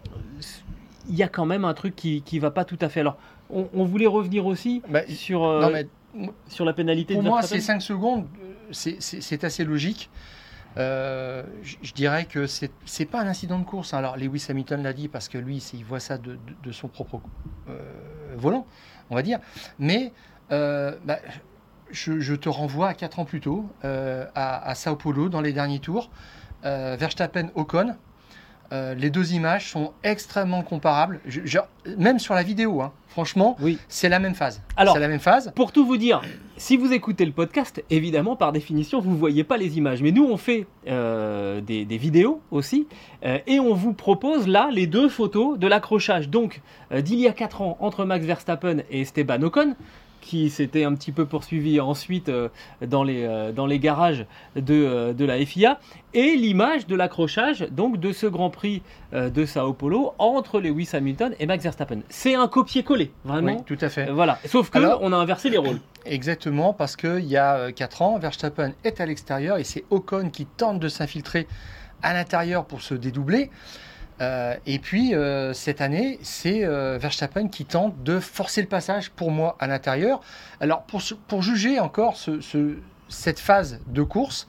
il 1.08 1.16
y 1.16 1.22
a 1.24 1.28
quand 1.28 1.46
même 1.46 1.64
un 1.64 1.74
truc 1.74 1.96
qui, 1.96 2.22
qui 2.22 2.38
va 2.38 2.50
pas 2.52 2.64
tout 2.64 2.78
à 2.80 2.88
fait. 2.88 3.00
Alors, 3.00 3.18
on, 3.50 3.68
on 3.74 3.84
voulait 3.84 4.06
revenir 4.06 4.46
aussi 4.46 4.82
Bah, 4.88 5.00
sur, 5.08 5.44
euh, 5.44 5.60
non, 5.60 5.70
mais 5.70 5.86
sur 6.46 6.64
la 6.64 6.72
pénalité 6.72 7.14
pour 7.14 7.22
de 7.24 7.28
moi, 7.28 7.42
ces 7.42 7.60
5 7.60 7.80
secondes, 7.82 8.26
euh, 8.40 8.52
c'est- 8.70 9.44
assez 9.44 9.64
logique. 9.64 10.08
Euh, 10.78 11.42
je 11.62 11.92
dirais 11.92 12.24
que 12.24 12.46
c'est 12.46 12.70
c'est 12.86 13.04
pas 13.04 13.20
un 13.20 13.26
incident 13.26 13.58
de 13.58 13.64
course. 13.64 13.92
hein. 13.92 13.98
Alors 13.98 14.16
Lewis 14.16 14.46
Hamilton 14.48 14.82
l'a 14.82 14.94
dit 14.94 15.08
parce 15.08 15.28
que 15.28 15.36
lui, 15.36 15.58
il 15.74 15.84
voit 15.84 16.00
ça 16.00 16.16
de, 16.16 16.32
de- 16.32 16.38
de 16.62 16.72
son 16.72 16.88
propre 16.88 17.20
euh, 17.68 17.78
volant, 18.36 18.66
on 19.10 19.14
va 19.14 19.20
dire. 19.22 19.38
Mais 19.78 20.12
euh, 20.50 20.96
bah, 21.04 21.18
je, 21.90 22.20
je 22.20 22.34
te 22.34 22.48
renvoie 22.48 22.88
à 22.88 22.94
4 22.94 23.18
ans 23.18 23.26
plus 23.26 23.40
tôt, 23.40 23.66
euh, 23.84 24.24
à, 24.34 24.66
à 24.66 24.74
Sao 24.74 24.96
Paulo, 24.96 25.28
dans 25.28 25.42
les 25.42 25.52
derniers 25.52 25.80
tours. 25.80 26.10
Euh, 26.64 26.96
Verstappen, 26.98 27.48
Ocon. 27.54 27.94
Euh, 28.72 28.94
les 28.94 29.10
deux 29.10 29.34
images 29.34 29.70
sont 29.70 29.92
extrêmement 30.02 30.62
comparables. 30.62 31.20
Je- 31.26 31.42
je- 31.44 31.58
même 31.98 32.18
sur 32.18 32.32
la 32.32 32.42
vidéo, 32.42 32.80
hein. 32.80 32.92
franchement, 33.08 33.54
Oui. 33.60 33.76
c'est 33.88 34.08
la 34.08 34.18
même 34.18 34.34
phase. 34.34 34.62
Alors- 34.78 34.94
c'est 34.94 35.00
la 35.00 35.08
même 35.08 35.20
phase. 35.20 35.52
Pour 35.54 35.72
tout 35.72 35.84
vous 35.84 35.98
dire, 35.98 36.22
si 36.56 36.78
vous 36.78 36.90
écoutez 36.94 37.26
le 37.26 37.32
podcast, 37.32 37.84
évidemment, 37.90 38.34
par 38.34 38.50
définition, 38.50 38.98
vous 39.00 39.10
ne 39.10 39.16
voyez 39.16 39.44
pas 39.44 39.58
les 39.58 39.76
images. 39.76 40.00
Mais 40.02 40.10
nous, 40.10 40.24
on 40.24 40.38
fait 40.38 40.66
euh, 40.88 41.60
des, 41.60 41.84
des 41.84 41.98
vidéos 41.98 42.40
aussi. 42.50 42.86
euh, 43.26 43.36
et 43.46 43.60
on 43.60 43.74
vous 43.74 43.92
propose 43.92 44.48
là 44.48 44.70
les 44.72 44.86
deux 44.86 45.10
photos 45.10 45.58
de 45.58 45.66
l'accrochage. 45.66 46.30
Donc, 46.30 46.62
d'il 46.96 47.20
y 47.20 47.28
a 47.28 47.32
4 47.32 47.60
ans, 47.60 47.76
entre 47.80 48.06
Max 48.06 48.24
Verstappen 48.24 48.78
et 48.90 49.02
Esteban 49.02 49.42
Ocon, 49.42 49.74
qui 50.22 50.48
s'était 50.48 50.84
un 50.84 50.94
petit 50.94 51.12
peu 51.12 51.26
poursuivi 51.26 51.80
ensuite 51.80 52.30
euh, 52.30 52.48
dans, 52.80 53.02
les, 53.02 53.24
euh, 53.24 53.52
dans 53.52 53.66
les 53.66 53.78
garages 53.78 54.24
de, 54.56 54.72
euh, 54.72 55.12
de 55.12 55.24
la 55.26 55.44
FIA. 55.44 55.78
Et 56.14 56.36
l'image 56.36 56.86
de 56.86 56.94
l'accrochage 56.96 57.66
donc 57.70 57.98
de 58.00 58.12
ce 58.12 58.26
Grand 58.26 58.50
Prix 58.50 58.82
de 59.12 59.44
Sao 59.46 59.72
Paulo 59.72 60.12
entre 60.18 60.60
Lewis 60.60 60.90
Hamilton 60.92 61.34
et 61.38 61.46
Max 61.46 61.64
Verstappen. 61.64 62.00
C'est 62.10 62.34
un 62.34 62.48
copier-coller, 62.48 63.10
vraiment. 63.24 63.56
Oui, 63.56 63.64
tout 63.66 63.78
à 63.82 63.88
fait. 63.88 64.10
Voilà. 64.10 64.38
Sauf 64.46 64.70
que 64.70 64.78
Alors- 64.78 65.00
on 65.02 65.12
a 65.12 65.16
inversé 65.16 65.48
les 65.50 65.58
rôles. 65.58 65.80
Exactement, 66.06 66.74
parce 66.74 66.96
qu'il 66.96 67.24
y 67.24 67.36
a 67.38 67.72
4 67.72 68.02
ans, 68.02 68.18
Verstappen 68.18 68.72
est 68.84 69.00
à 69.00 69.06
l'extérieur 69.06 69.56
et 69.56 69.64
c'est 69.64 69.84
Ocon 69.90 70.28
qui 70.30 70.44
tente 70.46 70.80
de 70.80 70.88
s'infiltrer 70.88 71.46
à 72.02 72.12
l'intérieur 72.12 72.66
pour 72.66 72.82
se 72.82 72.94
dédoubler. 72.94 73.50
Euh, 74.22 74.54
et 74.66 74.78
puis 74.78 75.14
euh, 75.14 75.52
cette 75.52 75.80
année, 75.80 76.18
c'est 76.22 76.64
euh, 76.64 76.96
Verstappen 76.96 77.48
qui 77.48 77.64
tente 77.64 78.02
de 78.04 78.20
forcer 78.20 78.62
le 78.62 78.68
passage 78.68 79.10
pour 79.10 79.30
moi 79.32 79.56
à 79.58 79.66
l'intérieur. 79.66 80.20
Alors 80.60 80.84
pour, 80.84 81.42
juger 81.42 81.80
encore 81.80 82.16
ce- 82.16 82.40
ce- 82.40 82.78
cette 83.08 83.40
phase 83.40 83.80
de 83.88 84.02
course, 84.02 84.46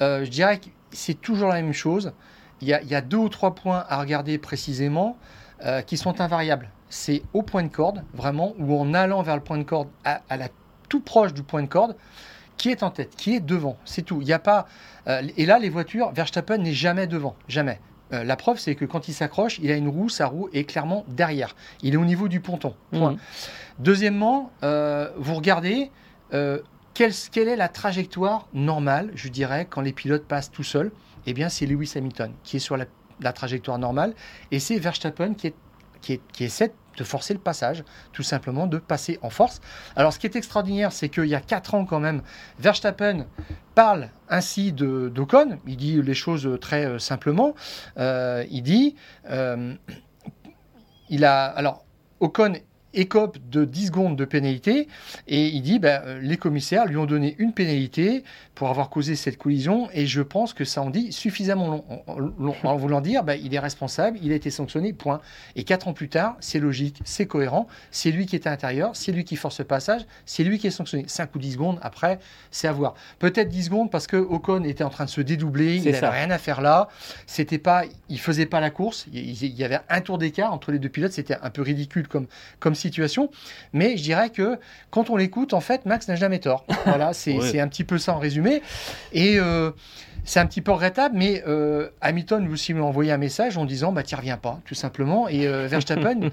je 0.00 0.28
dirais 0.28 0.58
que 0.58 0.66
c'est 0.90 1.18
toujours 1.18 1.48
la 1.48 1.62
même 1.62 1.72
chose. 1.72 2.12
Il 2.60 2.68
y, 2.68 2.74
a, 2.94 3.00
deux 3.00 3.16
ou 3.16 3.28
trois 3.30 3.54
points 3.54 3.84
à 3.88 3.98
regarder 3.98 4.36
précisément 4.36 5.16
qui 5.86 5.96
sont 5.96 6.20
invariables. 6.20 6.68
C'est 6.90 7.22
au 7.32 7.42
point 7.42 7.62
de 7.62 7.68
corde, 7.68 8.04
vraiment, 8.12 8.52
ou 8.58 8.78
en 8.78 8.92
allant 8.92 9.22
vers 9.22 9.36
le 9.36 9.42
point 9.42 9.56
de 9.56 9.62
corde, 9.62 9.88
à, 10.04 10.20
la 10.36 10.48
tout 10.90 11.00
proche 11.00 11.32
du 11.32 11.42
point 11.42 11.62
de 11.62 11.66
corde, 11.68 11.96
qui 12.58 12.68
est 12.70 12.82
en 12.82 12.90
tête, 12.90 13.16
qui 13.16 13.34
est 13.34 13.40
devant. 13.40 13.78
C'est 13.86 14.02
tout. 14.02 14.20
Il 14.20 14.30
a 14.32 14.38
pas. 14.38 14.66
et 15.06 15.46
là, 15.46 15.58
les 15.58 15.70
voitures, 15.70 16.10
Verstappen 16.12 16.58
n'est 16.58 16.74
jamais 16.74 17.06
devant, 17.06 17.36
jamais. 17.48 17.80
Euh, 18.14 18.24
la 18.24 18.36
preuve, 18.36 18.58
c'est 18.58 18.74
que 18.74 18.84
quand 18.86 19.08
il 19.08 19.12
s'accroche, 19.12 19.58
il 19.62 19.70
a 19.70 19.76
une 19.76 19.88
roue, 19.88 20.08
sa 20.08 20.26
roue 20.26 20.48
est 20.52 20.64
clairement 20.64 21.04
derrière. 21.08 21.54
Il 21.82 21.94
est 21.94 21.96
au 21.98 22.04
niveau 22.04 22.28
du 22.28 22.40
ponton. 22.40 22.74
Point. 22.92 23.12
Mhm. 23.12 23.18
Deuxièmement, 23.80 24.50
euh, 24.62 25.10
vous 25.16 25.34
regardez 25.34 25.90
euh, 26.32 26.58
quelle, 26.94 27.12
quelle 27.32 27.48
est 27.48 27.56
la 27.56 27.68
trajectoire 27.68 28.46
normale, 28.54 29.10
je 29.14 29.28
dirais, 29.28 29.66
quand 29.68 29.80
les 29.80 29.92
pilotes 29.92 30.24
passent 30.26 30.50
tout 30.50 30.62
seuls? 30.62 30.92
Eh 31.26 31.32
bien, 31.32 31.48
c'est 31.48 31.66
Lewis 31.66 31.92
Hamilton 31.96 32.32
qui 32.44 32.56
est 32.56 32.60
sur 32.60 32.76
la, 32.76 32.84
la 33.20 33.32
trajectoire 33.32 33.78
normale 33.78 34.14
et 34.50 34.60
c'est 34.60 34.78
Verstappen 34.78 35.34
qui, 35.34 35.48
est, 35.48 35.54
qui, 36.00 36.12
est- 36.14 36.20
qui 36.32 36.44
essaie 36.44 36.72
de 36.96 37.04
forcer 37.04 37.34
le 37.34 37.40
passage, 37.40 37.84
tout 38.12 38.22
simplement 38.22 38.66
de 38.66 38.78
passer 38.78 39.18
en 39.22 39.30
force. 39.30 39.60
Alors, 39.96 40.12
ce 40.12 40.18
qui 40.18 40.26
est 40.26 40.36
extraordinaire, 40.36 40.92
c'est 40.92 41.08
qu'il 41.08 41.26
y 41.26 41.34
a 41.34 41.40
4 41.40 41.74
ans 41.74 41.84
quand 41.84 42.00
même, 42.00 42.22
Verstappen 42.58 43.26
parle 43.74 44.10
ainsi 44.28 44.72
de 44.72 45.08
d'Ocon. 45.08 45.58
Il 45.66 45.76
dit 45.76 46.00
les 46.00 46.14
choses 46.14 46.58
très 46.60 46.86
euh, 46.86 46.98
simplement. 46.98 47.54
Euh, 47.98 48.44
il 48.50 48.62
dit, 48.62 48.96
euh, 49.30 49.74
il 51.08 51.24
a, 51.24 51.44
alors, 51.44 51.84
Ocon 52.20 52.54
écope 52.94 53.38
de 53.50 53.64
10 53.64 53.86
secondes 53.86 54.16
de 54.16 54.24
pénalité 54.24 54.88
et 55.26 55.46
il 55.48 55.62
dit 55.62 55.78
ben, 55.78 56.02
euh, 56.04 56.20
les 56.20 56.36
commissaires 56.36 56.86
lui 56.86 56.96
ont 56.96 57.06
donné 57.06 57.36
une 57.38 57.52
pénalité 57.52 58.24
pour 58.54 58.68
avoir 58.68 58.90
causé 58.90 59.16
cette 59.16 59.38
collision 59.38 59.88
et 59.92 60.06
je 60.06 60.22
pense 60.22 60.52
que 60.52 60.64
ça 60.64 60.82
en 60.82 60.90
dit 60.90 61.12
suffisamment 61.12 61.68
long. 61.68 61.84
En, 62.64 62.76
voulant 62.84 63.00
dire 63.00 63.24
ben, 63.24 63.38
il 63.42 63.54
est 63.54 63.58
responsable, 63.58 64.18
il 64.22 64.32
a 64.32 64.34
été 64.34 64.50
sanctionné, 64.50 64.92
point. 64.92 65.20
Et 65.56 65.64
4 65.64 65.88
ans 65.88 65.92
plus 65.92 66.08
tard, 66.08 66.36
c'est 66.40 66.60
logique, 66.60 67.00
c'est 67.04 67.26
cohérent, 67.26 67.66
c'est 67.90 68.10
lui 68.10 68.26
qui 68.26 68.36
est 68.36 68.46
à 68.46 68.50
l'intérieur, 68.50 68.90
c'est 68.94 69.12
lui 69.12 69.24
qui 69.24 69.36
force 69.36 69.58
le 69.58 69.64
passage, 69.64 70.02
c'est 70.26 70.44
lui 70.44 70.58
qui 70.58 70.66
est 70.66 70.70
sanctionné. 70.70 71.04
5 71.06 71.34
ou 71.34 71.38
10 71.38 71.52
secondes 71.52 71.78
après, 71.82 72.18
c'est 72.50 72.68
à 72.68 72.72
voir. 72.72 72.94
Peut-être 73.18 73.48
10 73.48 73.64
secondes 73.64 73.90
parce 73.90 74.06
que 74.06 74.16
Ocon 74.16 74.64
était 74.64 74.84
en 74.84 74.90
train 74.90 75.04
de 75.04 75.10
se 75.10 75.20
dédoubler, 75.20 75.76
il 75.76 75.84
n'avait 75.84 76.08
rien 76.08 76.30
à 76.30 76.38
faire 76.38 76.60
là, 76.60 76.88
c'était 77.26 77.58
pas, 77.58 77.84
il 78.08 78.20
faisait 78.20 78.46
pas 78.46 78.60
la 78.60 78.70
course, 78.70 79.06
il 79.12 79.32
y 79.32 79.64
avait 79.64 79.80
un 79.88 80.00
tour 80.00 80.18
d'écart 80.18 80.52
entre 80.52 80.72
les 80.72 80.78
deux 80.78 80.88
pilotes, 80.88 81.12
c'était 81.12 81.36
un 81.42 81.50
peu 81.50 81.62
ridicule 81.62 82.08
comme, 82.08 82.26
comme 82.60 82.74
situation, 82.84 83.30
mais 83.72 83.96
je 83.96 84.02
dirais 84.02 84.30
que 84.30 84.58
quand 84.90 85.10
on 85.10 85.16
l'écoute, 85.16 85.52
en 85.54 85.60
fait, 85.60 85.86
Max 85.86 86.08
n'a 86.08 86.16
jamais 86.16 86.38
tort. 86.38 86.64
Voilà, 86.86 87.12
c'est 87.12 87.36
Ouais. 87.38 87.60
un 87.60 87.68
petit 87.68 87.84
peu 87.84 87.98
ça 87.98 88.12
en 88.14 88.18
résumé, 88.18 88.62
et 89.12 89.38
euh, 89.38 89.70
c'est 90.24 90.38
un 90.40 90.46
petit 90.46 90.60
peu 90.62 90.70
regrettable, 90.72 91.16
mais 91.18 91.42
euh, 91.46 91.88
Hamilton 92.00 92.44
lui 92.44 92.52
aussi 92.52 92.72
m'a 92.74 92.82
envoyé 92.82 93.10
un 93.12 93.16
message 93.18 93.58
en 93.58 93.64
disant 93.64 93.90
bah 93.92 94.02
tu 94.02 94.14
reviens 94.14 94.36
pas, 94.36 94.60
tout 94.64 94.74
simplement, 94.74 95.28
et 95.28 95.46
euh, 95.46 95.66
Verstappen, 95.70 96.30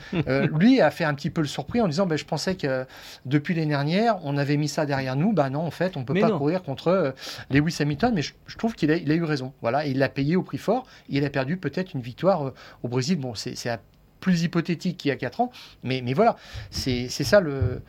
lui 0.57 0.79
a 0.81 0.91
fait 0.91 1.03
un 1.03 1.13
petit 1.13 1.29
peu 1.29 1.41
le 1.41 1.47
surpris 1.47 1.81
en 1.81 1.87
disant 1.87 2.05
bah, 2.05 2.15
je 2.17 2.25
pensais 2.25 2.55
que 2.55 2.85
depuis 3.25 3.53
l'année 3.55 3.67
dernière 3.67 4.17
on 4.23 4.37
avait 4.37 4.57
mis 4.57 4.67
ça 4.67 4.85
derrière 4.85 5.15
nous, 5.15 5.33
bah 5.33 5.49
non 5.49 5.61
en 5.61 5.71
fait 5.71 5.97
on 5.97 6.03
peut 6.03 6.13
Mais 6.13 6.21
pas 6.21 6.29
non. 6.29 6.37
courir 6.37 6.63
contre 6.63 7.13
Lewis 7.49 7.77
Hamilton, 7.79 8.13
mais 8.15 8.21
je, 8.21 8.33
je 8.47 8.57
trouve 8.57 8.75
qu'il 8.75 8.91
a, 8.91 8.95
il 8.95 9.11
a 9.11 9.15
eu 9.15 9.23
raison, 9.23 9.53
voilà, 9.61 9.85
il 9.85 9.97
l'a 9.97 10.09
payé 10.09 10.35
au 10.35 10.43
prix 10.43 10.57
fort, 10.57 10.85
il 11.09 11.25
a 11.25 11.29
perdu 11.29 11.57
peut-être 11.57 11.93
une 11.93 12.01
victoire 12.01 12.51
au 12.83 12.87
Brésil, 12.87 13.17
bon 13.17 13.33
c'est 13.35 13.55
plus 14.21 14.43
hypothétique 14.43 14.95
qu'il 14.97 15.09
y 15.09 15.11
a 15.11 15.17
4 15.17 15.41
ans, 15.41 15.51
mais, 15.83 16.01
mais 16.01 16.13
voilà, 16.13 16.37
c'est 16.69 17.09
ça 17.09 17.41
le, 17.41 17.81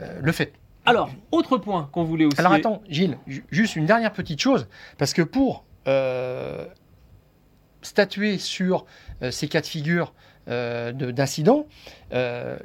euh, 0.00 0.20
le 0.22 0.32
fait. 0.32 0.54
Alors, 0.86 1.10
autre 1.32 1.58
point 1.58 1.88
qu'on 1.92 2.04
voulait 2.04 2.24
aussi. 2.24 2.38
Alors 2.38 2.52
attends, 2.52 2.82
Gilles, 2.88 3.18
ju- 3.26 3.44
juste 3.50 3.76
une 3.76 3.84
dernière 3.86 4.12
petite 4.12 4.40
chose, 4.40 4.66
parce 4.98 5.12
que 5.12 5.20
pour 5.22 5.64
euh, 5.88 6.66
statuer 7.82 8.38
sur 8.38 8.86
euh, 9.22 9.30
ces 9.30 9.48
cas 9.48 9.60
de 9.60 9.66
figure 9.66 10.14
euh, 10.48 10.92
de- 10.92 11.10
d'incidents, 11.10 11.66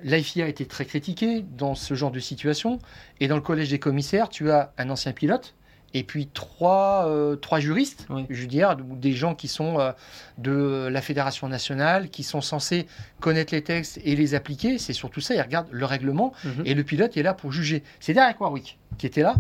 l'IFIA 0.04 0.46
a 0.46 0.48
été 0.48 0.66
très 0.66 0.86
critiquée 0.86 1.44
dans 1.58 1.76
ce 1.76 1.94
genre 1.96 2.12
de 2.12 2.20
situation, 2.20 2.80
et 3.20 3.28
dans 3.28 3.36
le 3.36 3.42
collège 3.42 3.70
des 3.70 3.80
commissaires, 3.80 4.30
tu 4.30 4.52
as 4.52 4.74
un 4.78 4.90
ancien 4.90 5.12
pilote, 5.14 5.56
et 5.94 6.04
puis 6.04 6.28
trois, 6.28 7.06
euh, 7.08 7.36
trois 7.36 7.60
juristes, 7.60 8.06
Oui. 8.10 8.26
je 8.30 8.42
veux 8.42 8.48
dire, 8.48 8.76
des 8.76 9.14
gens 9.14 9.34
qui 9.36 9.48
sont 9.48 9.80
euh, 9.80 9.92
de 10.38 10.88
la 10.92 11.02
fédération 11.02 11.48
nationale, 11.48 12.10
qui 12.10 12.24
sont 12.24 12.42
censés 12.42 12.86
connaître 13.20 13.54
les 13.54 13.64
textes 13.64 14.00
et 14.04 14.16
les 14.16 14.36
appliquer, 14.36 14.78
c'est 14.78 14.94
surtout 14.94 15.22
ça, 15.22 15.34
ils 15.36 15.42
regardent 15.42 15.70
le 15.72 15.86
règlement, 15.86 16.32
Mhm. 16.44 16.64
et 16.66 16.74
le 16.74 16.84
pilote 16.84 17.18
est 17.18 17.24
là 17.24 17.34
pour 17.34 17.52
juger. 17.52 17.84
C'est 18.00 18.14
Derek 18.14 18.40
Warwick 18.40 18.78
qui 18.98 19.06
était 19.08 19.22
là 19.24 19.36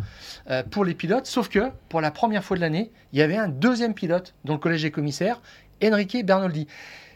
euh, 0.50 0.64
pour 0.64 0.86
les 0.86 0.94
pilotes, 0.94 1.26
sauf 1.26 1.50
que 1.50 1.70
pour 1.90 2.02
la 2.02 2.12
première 2.12 2.44
fois 2.44 2.56
de 2.58 2.62
l'année, 2.62 2.92
il 3.14 3.20
y 3.20 3.22
avait 3.22 3.38
un 3.38 3.50
deuxième 3.50 3.94
pilote 3.94 4.34
dans 4.46 4.54
le 4.54 4.60
collège 4.60 4.84
des 4.84 4.92
commissaires, 4.92 5.42
Enrique 5.84 6.26
Bernoldi. 6.26 6.68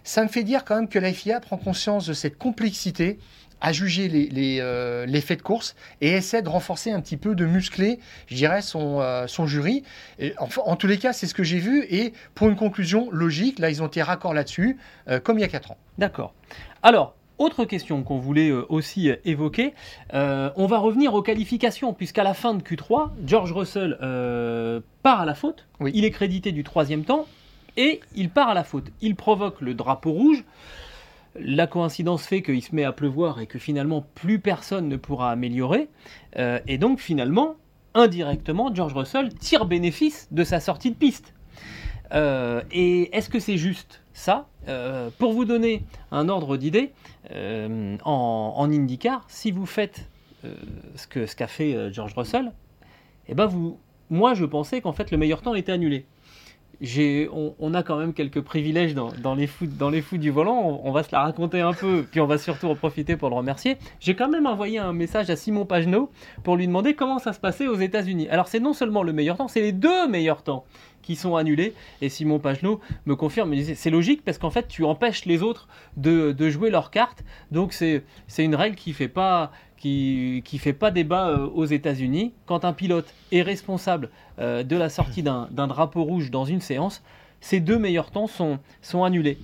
Ça 0.05 0.21
me 0.23 0.27
fait 0.27 0.43
dire 0.43 0.65
quand 0.65 0.75
même 0.75 0.89
que 0.89 0.99
la 0.99 1.13
FIA 1.13 1.39
prend 1.39 1.55
conscience 1.57 2.05
de 2.07 2.13
cette 2.13 2.38
complexité 2.38 3.19
à 3.64 3.72
juger 3.72 4.07
les, 4.09 4.28
les, 4.28 4.59
euh, 4.59 5.07
les 5.07 5.22
faits 5.22 5.39
de 5.39 5.43
course 5.43 5.76
et 6.01 6.09
essaie 6.09 6.43
de 6.43 6.49
renforcer 6.49 6.91
un 6.91 7.01
petit 7.01 7.18
peu, 7.18 7.34
de 7.34 7.45
muscler, 7.45 7.99
je 8.28 8.36
dirais, 8.36 8.61
son, 8.61 9.01
euh, 9.01 9.26
son 9.26 9.47
jury. 9.47 9.84
Et 10.20 10.34
en, 10.38 10.47
en 10.66 10.76
tous 10.76 10.88
les 10.88 10.97
cas, 10.97 11.14
c'est 11.14 11.26
ce 11.26 11.34
que 11.34 11.43
j'ai 11.43 11.57
vu. 11.57 11.86
Et 11.89 12.14
pour 12.36 12.47
une 12.47 12.55
conclusion 12.55 13.09
logique, 13.11 13.57
là, 13.57 13.72
ils 13.72 13.82
ont 13.82 13.88
été 13.88 14.03
raccords 14.03 14.36
là-dessus, 14.36 14.78
euh, 15.07 15.20
comme 15.20 15.39
il 15.39 15.41
y 15.41 15.45
a 15.45 15.47
4 15.47 15.72
ans. 15.72 15.78
D'accord. 15.97 16.36
Alors, 16.84 17.16
autre 17.39 17.66
question 17.66 18.03
qu'on 18.03 18.20
voulait 18.20 18.51
aussi 18.51 19.11
évoquer, 19.26 19.74
euh, 20.14 20.51
on 20.55 20.68
va 20.68 20.78
revenir 20.78 21.14
aux 21.14 21.24
qualifications, 21.24 21.93
puisqu'à 21.93 22.24
la 22.24 22.34
fin 22.34 22.53
de 22.53 22.61
Q3, 22.61 23.09
George 23.26 23.51
Russell 23.51 23.97
euh, 24.01 24.82
part 25.01 25.22
à 25.22 25.26
la 25.26 25.34
faute. 25.34 25.66
Oui. 25.80 25.91
Il 25.95 26.05
est 26.05 26.11
crédité 26.11 26.51
du 26.51 26.64
troisième 26.64 27.03
temps 27.03 27.26
et 27.76 28.01
il 28.16 28.30
part 28.30 28.49
à 28.49 28.53
la 28.53 28.64
faute. 28.64 28.86
Il 29.01 29.16
provoque 29.16 29.61
le 29.61 29.74
drapeau 29.74 30.11
rouge. 30.11 30.43
La 31.39 31.65
coïncidence 31.65 32.25
fait 32.25 32.43
qu'il 32.43 32.61
se 32.61 32.75
met 32.75 32.84
à 32.84 32.91
pleuvoir 32.91 33.39
et 33.39 33.47
que 33.47 33.57
finalement 33.57 34.05
plus 34.13 34.39
personne 34.39 34.88
ne 34.88 34.97
pourra 34.97 35.31
améliorer. 35.31 35.89
Euh, 36.38 36.59
et 36.67 36.77
donc 36.77 36.99
finalement, 36.99 37.55
indirectement, 37.95 38.73
George 38.73 38.93
Russell 38.93 39.34
tire 39.34 39.65
bénéfice 39.65 40.27
de 40.31 40.43
sa 40.43 40.59
sortie 40.59 40.91
de 40.91 40.95
piste. 40.95 41.34
Euh, 42.13 42.61
et 42.71 43.15
est-ce 43.15 43.29
que 43.29 43.39
c'est 43.39 43.57
juste 43.57 44.03
ça? 44.13 44.47
Euh, 44.67 45.09
Pour 45.17 45.34
vous 45.34 45.45
donner 45.45 45.84
un 46.11 46.29
ordre 46.29 46.57
d'idée, 46.57 46.91
en, 47.31 48.69
IndyCar, 48.69 49.25
si 49.27 49.51
vous 49.51 49.65
faites 49.65 50.07
ce 50.43 51.36
qu'a 51.36 51.47
fait 51.47 51.91
George 51.91 52.13
Russell, 52.15 52.51
eh 53.27 53.34
ben 53.34 53.45
vous, 53.45 53.79
moi 54.09 54.34
je 54.34 54.45
pensais 54.45 54.81
qu'en 54.81 54.93
fait 54.93 55.09
le 55.09 55.17
meilleur 55.17 55.41
temps 55.41 55.55
était 55.55 55.71
annulé. 55.71 56.05
On, 57.59 57.73
a 57.73 57.84
quand 57.84 57.97
même 57.97 58.13
quelques 58.13 58.41
privilèges 58.41 58.93
dans, 58.93 59.11
dans 59.21 59.36
les 59.36 59.47
fous, 59.47 59.67
dans 59.67 59.89
les 59.89 60.01
fous 60.01 60.17
du 60.17 60.31
volant. 60.31 60.59
On, 60.84 60.89
on 60.89 60.91
va 60.91 61.03
se 61.03 61.09
la 61.11 61.21
raconter 61.21 61.61
un 61.61 61.73
peu, 61.73 62.05
puis 62.09 62.19
on 62.19 62.27
va 62.27 62.38
surtout 62.38 62.67
en 62.67 62.75
profiter 62.75 63.15
pour 63.15 63.29
le 63.29 63.36
remercier. 63.36 63.77
J'ai 63.99 64.15
quand 64.15 64.29
même 64.29 64.45
envoyé 64.45 64.79
un 64.79 64.93
message 64.93 65.29
à 65.29 65.36
Simon 65.36 65.65
Pagenaud 65.65 66.09
pour 66.43 66.57
lui 66.57 66.67
demander 66.67 66.93
comment 66.93 67.19
ça 67.19 67.34
se 67.34 67.39
passait 67.39 67.67
aux 67.67 67.77
États-Unis. 67.77 68.27
Alors 68.29 68.47
c'est 68.47 68.59
non 68.59 68.73
seulement 68.73 69.03
le 69.03 69.13
meilleur 69.13 69.38
temps, 69.38 69.47
c'est 69.47 69.61
les 69.61 69.71
deux 69.71 70.07
meilleurs 70.07 70.43
temps 70.43 70.65
qui 71.04 71.16
sont 71.16 71.36
annulés. 71.36 71.74
Et 72.01 72.10
Simon 72.10 72.39
Pagenaud 72.39 72.80
me 73.06 73.16
confirme, 73.16 73.54
c'est 73.76 73.91
logique 73.91 74.24
parce 74.26 74.39
qu'en 74.39 74.49
fait 74.49 74.68
tu 74.68 74.84
empêches 74.84 75.26
les 75.26 75.43
autres 75.43 75.68
de, 75.97 76.49
jouer 76.49 76.72
leurs 76.72 76.89
cartes. 76.89 77.24
Donc 77.51 77.74
c'est 77.74 78.04
une 78.39 78.56
règle 78.56 78.76
qui 78.76 78.93
fait 78.93 79.12
qui, 79.78 80.58
fait 80.60 80.74
pas 80.74 80.91
débat 80.91 81.30
euh, 81.30 81.47
aux 81.47 81.66
États-Unis. 81.66 82.34
Quand 82.45 82.66
un 82.66 82.74
pilote 82.74 83.14
est 83.32 83.41
responsable 83.41 84.10
euh, 84.39 84.64
de 84.64 84.78
la 84.78 84.89
sortie 84.89 85.24
d'un 85.24 85.68
drapeau 85.68 86.04
rouge 86.04 86.32
dans 86.32 86.45
une 86.45 86.62
séance, 86.62 87.04
ces 87.41 87.60
deux 87.60 87.78
meilleurs 87.78 88.10
temps 88.10 88.28
sont, 88.28 88.60
sont 88.82 89.04
annulés. 89.04 89.38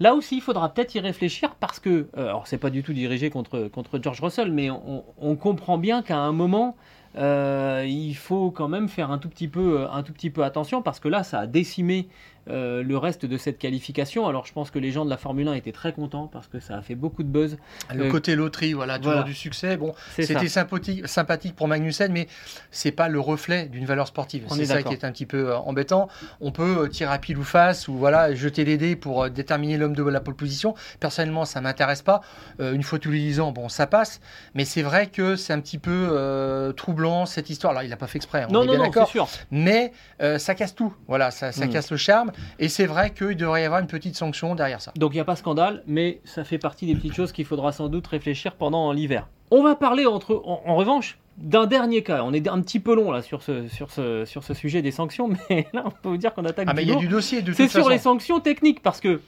Là 0.00 0.14
aussi, 0.14 0.36
il 0.36 0.40
faudra 0.40 0.72
peut-être 0.72 0.94
y 0.94 1.00
réfléchir 1.00 1.54
parce 1.60 1.78
que, 1.78 2.08
euh, 2.16 2.28
alors 2.28 2.46
c'est 2.46 2.58
pas 2.58 2.70
du 2.70 2.82
tout 2.82 2.94
dirigé 2.94 3.28
contre, 3.28 3.68
contre 3.68 4.00
George 4.02 4.20
Russell, 4.20 4.50
mais 4.50 4.70
on, 4.70 5.36
comprend 5.36 5.76
bien 5.76 6.02
qu'à 6.02 6.18
un 6.18 6.32
moment, 6.32 6.74
il 7.16 8.14
faut 8.14 8.50
quand 8.50 8.68
même 8.68 8.88
faire 8.88 9.10
un 9.10 9.18
tout 9.18 9.28
petit 9.28 9.48
peu, 9.48 9.86
un 9.90 10.02
tout 10.02 10.12
petit 10.12 10.30
peu 10.30 10.44
attention 10.44 10.82
parce 10.82 11.00
que 11.00 11.08
là, 11.08 11.22
ça 11.22 11.40
a 11.40 11.46
décimé 11.46 12.08
euh, 12.50 12.82
le 12.82 12.96
reste 12.98 13.24
de 13.26 13.36
cette 13.38 13.58
qualification. 13.58 14.26
Alors, 14.28 14.44
je 14.46 14.52
pense 14.52 14.70
que 14.70 14.78
les 14.78 14.90
gens 14.90 15.04
de 15.04 15.10
la 15.10 15.16
Formule 15.16 15.48
1 15.48 15.54
étaient 15.54 15.72
très 15.72 15.92
contents 15.92 16.26
parce 16.26 16.46
que 16.48 16.60
ça 16.60 16.76
a 16.76 16.82
fait 16.82 16.94
beaucoup 16.94 17.22
de 17.22 17.28
buzz. 17.28 17.56
Le 17.94 18.04
Euh, 18.06 18.10
côté 18.10 18.34
loterie, 18.36 18.72
voilà, 18.72 18.98
toujours 18.98 19.12
voilà. 19.12 19.26
du 19.26 19.34
succès. 19.34 19.76
Bon, 19.76 19.94
c'était 20.14 20.48
sympathique, 20.48 21.06
sympathique 21.08 21.54
pour 21.56 21.68
Magnussen, 21.68 22.12
mais 22.12 22.26
c'est 22.70 22.92
pas 22.92 23.08
le 23.08 23.20
reflet 23.20 23.66
d'une 23.66 23.84
valeur 23.86 24.06
sportive. 24.08 24.44
C'est 24.50 24.60
est 24.62 24.64
ça 24.66 24.82
qui 24.82 24.92
est 24.92 25.04
un 25.04 25.12
petit 25.12 25.26
peu 25.26 25.50
euh, 25.50 25.56
embêtant. 25.58 26.08
On 26.40 26.50
peut 26.52 26.88
tirer 26.90 27.12
à 27.12 27.18
pile 27.18 27.38
ou 27.38 27.44
face 27.44 27.88
ou 27.88 27.94
voilà 27.94 28.34
jeter 28.34 28.64
les 28.64 28.76
dés 28.76 28.96
pour 28.96 29.30
déterminer 29.30 29.76
l'homme 29.78 29.94
de 29.94 30.02
la 30.02 30.20
pole 30.20 30.34
position. 30.34 30.74
Personnellement, 30.98 31.44
ça 31.44 31.60
m'intéresse 31.60 32.02
pas. 32.02 32.20
Euh, 32.60 32.72
une 32.72 32.82
fois 32.82 32.98
tous 32.98 33.10
les 33.10 33.18
10 33.20 33.40
ans, 33.40 33.52
bon, 33.52 33.68
ça 33.68 33.86
passe. 33.86 34.20
Mais 34.54 34.64
c'est 34.64 34.82
vrai 34.82 35.06
que 35.06 35.36
c'est 35.36 35.52
un 35.52 35.60
petit 35.60 35.78
peu 35.78 36.72
troublant 36.76 37.26
cette 37.26 37.50
histoire. 37.50 37.70
Alors, 37.72 37.82
il 37.82 37.92
a 37.92 37.96
pas 37.96 38.06
fait 38.06 38.16
exprès. 38.16 38.42
hein, 38.42 38.46
on 38.50 38.52
Non, 38.52 38.62
est 38.62 38.66
non, 38.66 38.72
bien 38.74 38.82
d'accord. 38.84 39.10
Mais 39.50 39.92
ça 40.38 40.54
casse 40.54 40.74
tout. 40.74 40.94
Voilà, 41.08 41.30
ça, 41.30 41.52
ça 41.52 41.66
Mm. 41.66 41.70
casse 41.70 41.90
le 41.90 41.96
charme. 41.96 42.32
Et 42.58 42.68
c'est 42.68 42.86
vrai 42.86 43.10
qu'il 43.10 43.36
devrait 43.36 43.62
y 43.62 43.64
avoir 43.64 43.80
une 43.80 43.86
petite 43.86 44.16
sanction 44.16 44.54
derrière 44.54 44.80
ça. 44.80 44.92
Donc 44.96 45.12
il 45.12 45.16
n'y 45.16 45.20
a 45.20 45.24
pas 45.24 45.36
scandale, 45.36 45.82
mais 45.86 46.20
ça 46.24 46.44
fait 46.44 46.58
partie 46.58 46.86
des 46.86 46.94
petites 46.94 47.14
choses 47.14 47.32
qu'il 47.32 47.44
faudra 47.44 47.72
sans 47.72 47.88
doute 47.88 48.06
réfléchir 48.06 48.52
pendant 48.54 48.92
l'hiver. 48.92 49.28
On 49.50 49.62
va 49.62 49.74
parler 49.74 50.06
entre, 50.06 50.42
en, 50.44 50.62
en 50.66 50.76
revanche 50.76 51.18
d'un 51.38 51.66
dernier 51.66 52.02
cas. 52.02 52.22
On 52.24 52.32
est 52.32 52.46
un 52.48 52.60
petit 52.60 52.80
peu 52.80 52.94
long 52.94 53.10
là 53.10 53.22
sur 53.22 53.42
ce, 53.42 53.66
sur 53.68 53.90
ce, 53.90 54.24
sur 54.26 54.44
ce 54.44 54.52
sujet 54.54 54.82
des 54.82 54.90
sanctions, 54.90 55.30
mais 55.50 55.66
là 55.72 55.82
on 55.86 55.90
peut 55.90 56.08
vous 56.10 56.16
dire 56.18 56.34
qu'on 56.34 56.44
attaque 56.44 56.66
Ah, 56.68 56.74
mais 56.74 56.82
il 56.82 56.88
y 56.88 56.92
a 56.92 56.96
du 56.96 57.08
dossier 57.08 57.40
de 57.42 57.52
C'est 57.52 57.68
sur 57.68 57.80
façon. 57.80 57.88
les 57.88 57.98
sanctions 57.98 58.40
techniques 58.40 58.82
parce 58.82 59.00
que 59.00 59.20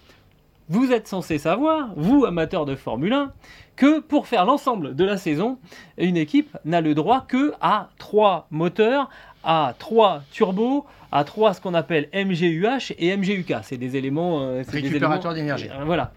vous 0.69 0.93
êtes 0.93 1.09
censé 1.09 1.39
savoir, 1.39 1.91
vous 1.97 2.25
amateurs 2.25 2.65
de 2.67 2.75
Formule 2.75 3.13
1, 3.13 3.33
que 3.77 4.01
pour 4.01 4.27
faire 4.27 4.45
l'ensemble 4.45 4.95
de 4.95 5.05
la 5.05 5.17
saison, 5.17 5.59
une 5.99 6.17
équipe 6.17 6.57
n'a 6.65 6.81
le 6.81 6.95
droit 6.95 7.25
que 7.27 7.53
à 7.61 7.89
3 7.99 8.47
moteurs, 8.51 9.09
à 9.45 9.75
3 9.79 10.23
turbos, 10.31 10.87
à 11.11 11.25
3 11.25 11.55
ce 11.55 11.61
qu'on 11.61 11.75
appelle 11.75 12.09
MGUH 12.15 12.95
et 12.99 13.17
MGUK. 13.17 13.55
C'est 13.63 13.77
des 13.77 13.97
éléments... 13.97 14.41
euh, 14.43 14.63
c'est 14.65 14.81
des 14.81 14.89
Récupérateurs 14.89 15.35
d'énergie. 15.35 15.69
Euh, 15.71 15.85
voilà. 15.85 16.13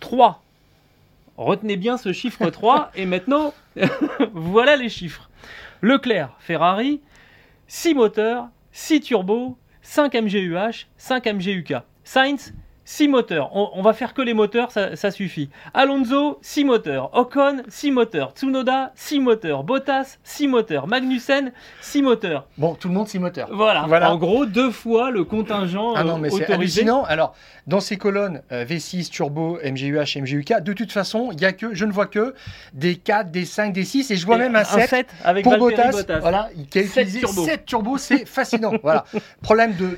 3. 0.00 0.42
Retenez 1.36 1.76
bien 1.76 1.96
ce 1.96 2.12
chiffre 2.12 2.50
3 2.50 2.92
et 2.94 3.06
maintenant, 3.06 3.52
voilà 4.32 4.76
les 4.76 4.88
chiffres. 4.88 5.28
Leclerc, 5.82 6.36
Ferrari, 6.38 7.00
6 7.68 7.94
moteurs, 7.94 8.48
6 8.72 9.00
turbos, 9.00 9.56
5 9.82 10.14
MGUH, 10.14 10.86
5 10.98 11.26
MGUK. 11.26 11.74
Sainz, 12.04 12.52
6 12.90 13.06
moteurs. 13.06 13.50
On, 13.54 13.70
on 13.74 13.82
va 13.82 13.92
faire 13.92 14.14
que 14.14 14.20
les 14.20 14.34
moteurs, 14.34 14.72
ça, 14.72 14.96
ça 14.96 15.12
suffit. 15.12 15.48
Alonso, 15.74 16.40
6 16.42 16.64
moteurs. 16.64 17.16
Ocon, 17.16 17.62
6 17.68 17.92
moteurs. 17.92 18.32
Tsunoda, 18.32 18.90
6 18.96 19.20
moteurs. 19.20 19.62
Bottas, 19.62 20.18
6 20.24 20.48
moteurs. 20.48 20.88
Magnussen, 20.88 21.52
6 21.82 22.02
moteurs. 22.02 22.48
Bon, 22.58 22.74
tout 22.74 22.88
le 22.88 22.94
monde, 22.94 23.06
six 23.06 23.20
moteurs. 23.20 23.48
Voilà. 23.52 23.84
Voilà. 23.86 24.10
En 24.10 24.16
gros, 24.16 24.44
deux 24.44 24.72
fois 24.72 25.12
le 25.12 25.22
contingent 25.22 25.94
Ah 25.94 26.02
non, 26.02 26.16
euh, 26.16 26.18
mais 26.18 26.30
c'est 26.30 26.42
autorisé. 26.42 26.80
hallucinant. 26.80 27.04
Alors, 27.04 27.36
dans 27.68 27.78
ces 27.78 27.96
colonnes 27.96 28.42
euh, 28.50 28.64
V6, 28.64 29.08
Turbo, 29.10 29.60
MGUH, 29.64 30.20
MGUK, 30.20 30.60
de 30.60 30.72
toute 30.72 30.90
façon, 30.90 31.30
il 31.32 31.40
y 31.40 31.44
a 31.44 31.52
que, 31.52 31.72
je 31.72 31.84
ne 31.84 31.92
vois 31.92 32.06
que 32.06 32.34
des 32.74 32.96
4, 32.96 33.30
des 33.30 33.44
5, 33.44 33.72
des 33.72 33.84
6, 33.84 34.10
et 34.10 34.16
je 34.16 34.26
vois 34.26 34.34
Et 34.34 34.40
même 34.40 34.56
un 34.56 34.64
7. 34.64 34.90
7 34.90 35.06
avec 35.24 35.44
pour 35.44 35.56
Bottas, 35.58 35.92
Bottas. 35.92 36.18
voilà, 36.18 36.48
qui 36.70 36.80
a 36.80 36.82
Sept 36.82 37.06
utilisé 37.06 37.20
turbos. 37.20 37.44
7 37.44 37.64
turbos, 37.64 37.98
c'est 37.98 38.26
fascinant. 38.26 38.72
voilà. 38.82 39.04
Problème 39.42 39.74
de, 39.76 39.96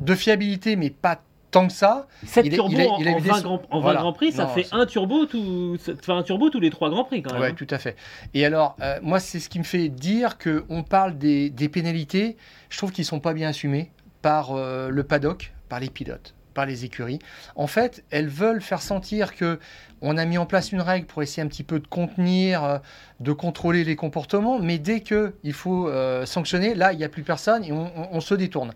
de 0.00 0.14
fiabilité, 0.14 0.76
mais 0.76 0.90
pas 0.90 1.18
tant 1.54 1.66
que 1.68 1.72
ça. 1.72 2.06
7 2.26 2.46
Il 2.46 2.52
turbos 2.52 2.76
en, 2.88 2.98
il 2.98 3.08
a 3.08 3.12
eu 3.12 3.14
en 3.14 3.20
des- 3.20 3.28
20 3.28 3.40
grands, 3.42 3.62
en 3.70 3.76
20 3.78 3.82
voilà. 3.82 4.00
grands 4.00 4.12
prix, 4.12 4.32
ça 4.32 4.44
Non, 4.44 4.48
fait 4.50 4.66
un 4.72 4.86
turbo, 4.86 5.24
tout, 5.26 5.76
un 6.08 6.22
turbo 6.22 6.50
tous 6.50 6.60
les 6.60 6.70
3 6.70 6.90
grands 6.90 7.04
prix 7.04 7.22
quand 7.22 7.32
même. 7.32 7.40
Ouais, 7.42 7.48
hein. 7.50 7.54
tout 7.56 7.66
à 7.70 7.78
fait. 7.78 7.96
Et 8.34 8.44
alors, 8.44 8.76
euh, 8.82 8.98
moi, 9.02 9.20
c'est 9.20 9.40
ce 9.40 9.48
qui 9.48 9.58
me 9.58 9.64
fait 9.64 9.88
dire 9.88 10.36
qu'on 10.38 10.82
parle 10.82 11.16
des, 11.16 11.50
des 11.50 11.68
pénalités. 11.68 12.36
Je 12.70 12.76
trouve 12.78 12.92
qu'ils 12.92 13.04
sont 13.04 13.20
pas 13.20 13.32
bien 13.34 13.48
assumés 13.50 13.90
par 14.20 14.50
euh, 14.52 14.88
le 14.90 15.02
paddock, 15.04 15.52
par 15.68 15.80
les 15.80 15.90
pilotes, 15.90 16.34
par 16.54 16.66
les 16.66 16.84
écuries. 16.84 17.18
En 17.56 17.66
fait, 17.66 18.04
elles 18.10 18.28
veulent 18.28 18.60
faire 18.62 18.82
sentir 18.82 19.34
que 19.34 19.58
on 20.06 20.18
a 20.18 20.24
mis 20.26 20.36
en 20.38 20.44
place 20.44 20.70
une 20.72 20.82
règle 20.82 21.06
pour 21.06 21.22
essayer 21.22 21.42
un 21.42 21.46
petit 21.48 21.62
peu 21.62 21.78
de 21.80 21.86
contenir, 21.86 22.62
euh, 22.62 22.78
de 23.20 23.32
contrôler 23.32 23.84
les 23.84 23.96
comportements, 23.96 24.58
mais 24.58 24.78
dès 24.78 25.00
que 25.00 25.34
il 25.44 25.52
faut 25.54 25.88
euh, 25.88 26.26
sanctionner, 26.26 26.74
là, 26.74 26.92
il 26.92 26.98
n'y 26.98 27.04
a 27.04 27.08
plus 27.08 27.22
personne 27.22 27.64
et 27.64 27.72
on, 27.72 27.86
on- 27.96 28.08
on 28.12 28.20
se 28.20 28.34
détourne. 28.34 28.72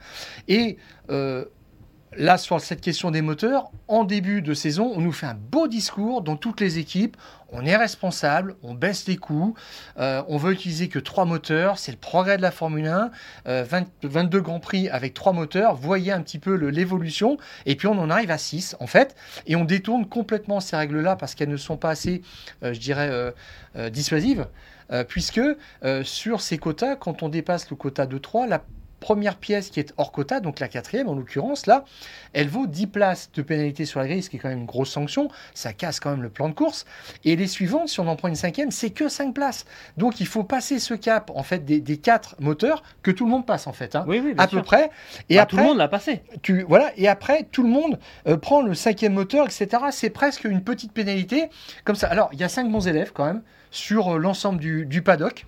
Et 0.49 0.79
euh, 1.11 1.45
Là, 2.21 2.37
sur 2.37 2.61
cette 2.61 2.81
question 2.81 3.13
des 3.13 3.23
moteurs, 3.23 3.71
en 3.87 4.03
début 4.03 4.43
de 4.43 4.53
saison, 4.53 4.93
on 4.93 5.01
nous 5.01 5.13
fait 5.13 5.27
un 5.27 5.35
beau 5.37 5.69
discours 5.69 6.21
dans 6.21 6.35
toutes 6.37 6.61
les 6.61 6.79
équipes. 6.79 7.17
On 7.53 7.65
est 7.65 7.77
responsable, 7.77 8.57
on 8.65 8.75
baisse 8.75 9.07
les 9.07 9.17
coûts, 9.17 9.55
euh, 10.01 10.25
on 10.27 10.37
veut 10.37 10.53
utiliser 10.53 10.89
que 10.89 10.99
trois 10.99 11.27
moteurs, 11.27 11.79
c'est 11.79 11.93
le 11.93 11.97
progrès 11.97 12.37
de 12.37 12.43
la 12.43 12.51
Formule 12.51 12.89
1. 12.89 13.13
euh, 13.47 13.63
20 13.63 13.87
22 14.03 14.41
grands 14.41 14.59
prix 14.59 14.89
avec 14.89 15.15
trois 15.15 15.33
moteurs, 15.33 15.77
voyez 15.77 16.11
un 16.11 16.21
petit 16.21 16.41
peu 16.41 16.55
l'évolution. 16.55 17.37
Et 17.67 17.77
puis 17.77 17.87
on 17.87 17.97
en 18.01 18.11
arrive 18.11 18.33
à 18.33 18.39
6 18.39 18.75
en 18.81 18.89
fait, 18.89 19.15
et 19.47 19.55
on 19.55 19.65
détourne 19.65 20.09
complètement 20.09 20.59
ces 20.59 20.75
règles-là 20.77 21.15
parce 21.15 21.37
qu'elles 21.37 21.49
ne 21.49 21.57
sont 21.57 21.77
pas 21.77 21.91
assez, 21.91 22.23
euh, 22.65 22.75
je 22.75 22.81
dirais, 22.81 23.09
euh, 23.13 23.31
euh, 23.77 23.91
dissuasives. 23.91 24.49
euh, 24.91 25.05
puisque 25.05 25.41
euh, 25.85 26.03
sur 26.03 26.41
ces 26.41 26.59
quotas, 26.59 26.97
quand 26.97 27.23
on 27.23 27.29
dépasse 27.29 27.71
le 27.71 27.77
quota 27.77 28.07
de 28.07 28.19
3, 28.19 28.47
la 28.49 28.63
première 29.01 29.37
pièce 29.37 29.71
qui 29.71 29.81
est 29.81 29.93
hors 29.97 30.13
quota, 30.13 30.41
donc 30.41 30.61
la 30.61 30.69
quatrième 30.69 31.09
en 31.09 31.15
l'occurrence 31.15 31.67
là, 31.67 31.85
elle 32.33 32.49
vaut 32.49 32.67
10 32.67 32.87
places 32.89 33.31
de 33.35 33.43
pénalité 33.43 33.85
sur 33.85 34.01
la 34.01 34.07
grille, 34.07 34.23
ce 34.23 34.31
qui 34.31 34.37
est 34.37 34.39
quand 34.41 34.49
même 34.49 34.59
une 34.59 34.67
grosse 34.67 34.91
sanction. 34.91 35.29
Ça 35.55 35.73
casse 35.73 36.01
quand 36.01 36.11
même 36.11 36.23
le 36.23 36.29
plan 36.31 36.49
de 36.49 36.55
course. 36.55 36.85
Et 37.25 37.37
les 37.37 37.47
suivantes, 37.47 37.89
si 37.89 38.01
on 38.01 38.09
en 38.09 38.17
prend 38.17 38.29
une 38.29 38.35
cinquième, 38.35 38.71
c'est 38.71 38.91
que 38.91 39.09
5 39.09 39.33
places. 39.35 39.65
Donc 39.97 40.21
il 40.21 40.27
faut 40.27 40.45
passer 40.45 40.79
ce 40.79 40.95
cap 40.95 41.31
en 41.35 41.43
fait 41.43 41.65
des, 41.65 41.81
des 41.81 41.97
4 41.97 42.37
moteurs 42.41 42.83
que 43.03 43.11
tout 43.11 43.25
le 43.25 43.31
monde 43.31 43.47
passe 43.47 43.67
en 43.67 43.73
fait, 43.73 43.97
hein, 43.97 44.05
Oui, 44.09 44.35
à 44.39 44.49
sûr. 44.49 44.59
peu 44.59 44.65
près. 44.65 44.91
Et 45.29 45.37
Bah, 45.37 45.43
après, 45.43 45.51
tout 45.51 45.57
le 45.57 45.63
monde 45.63 45.79
l'a 45.79 45.89
passé. 45.89 46.23
tu 46.43 46.63
voilà 46.69 46.93
et 46.97 47.09
après 47.09 47.47
tout 47.51 47.63
le 47.63 47.69
monde 47.69 47.99
euh, 48.27 48.37
prend 48.37 48.63
le 48.63 48.75
cinquième 48.75 49.13
moteur 49.15 49.47
etc 49.47 49.85
c'est 49.91 50.11
presque 50.11 50.45
une 50.45 50.63
petite 50.63 50.93
pénalité 50.93 51.49
comme 51.85 51.97
ça 51.97 52.09
alors 52.09 52.29
il 52.33 52.41
y 52.41 52.45
a 52.45 52.49
cinq 52.49 52.71
bons 52.71 52.87
élèves 52.89 53.13
quand 53.13 53.25
même 53.25 53.43
sur 53.71 54.15
euh, 54.15 54.19
l'ensemble 54.19 54.59
du, 54.61 54.87
du 54.87 55.03
paddock 55.03 55.47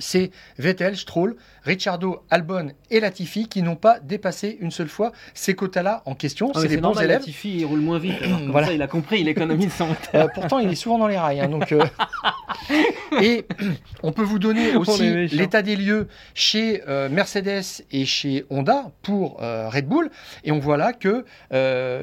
c'est 0.00 0.32
Vettel, 0.58 0.96
Stroll, 0.96 1.36
Ricciardo, 1.62 2.24
Albon 2.30 2.72
et 2.90 2.98
Latifi 3.00 3.46
qui 3.48 3.62
n'ont 3.62 3.76
pas 3.76 4.00
dépassé 4.00 4.56
une 4.60 4.70
seule 4.72 4.88
fois 4.88 5.12
ces 5.34 5.54
quotas-là 5.54 6.02
en 6.06 6.14
question. 6.16 6.50
Ah, 6.54 6.60
c'est 6.62 6.68
les 6.68 6.76
bons 6.78 6.88
normal, 6.88 7.04
élèves. 7.04 7.18
Latifi, 7.20 7.58
il 7.58 7.64
roule 7.66 7.80
moins 7.80 7.98
vite. 7.98 8.16
alors, 8.22 8.38
comme 8.40 8.50
Voilà. 8.50 8.66
ça, 8.68 8.72
il 8.72 8.82
a 8.82 8.86
compris, 8.88 9.20
il 9.20 9.28
économise 9.28 9.72
son. 9.72 9.86
Euh, 10.14 10.26
pourtant, 10.34 10.58
il 10.58 10.68
est 10.70 10.74
souvent 10.74 10.98
dans 10.98 11.06
les 11.06 11.18
rails. 11.18 11.40
hein, 11.40 11.48
donc, 11.48 11.70
euh, 11.70 11.84
et 13.20 13.46
on 14.02 14.12
peut 14.12 14.22
vous 14.22 14.38
donner 14.38 14.72
On 14.76 14.80
aussi 14.80 15.26
l'état 15.28 15.62
des 15.62 15.76
lieux 15.76 16.08
chez 16.34 16.82
euh, 16.88 17.08
Mercedes 17.08 17.84
et 17.92 18.04
chez 18.06 18.44
Honda 18.50 18.90
pour 19.02 19.42
euh, 19.42 19.68
Red 19.68 19.86
Bull. 19.86 20.10
Et 20.44 20.52
on 20.52 20.58
voit 20.58 20.76
là 20.76 20.92
que 20.92 21.24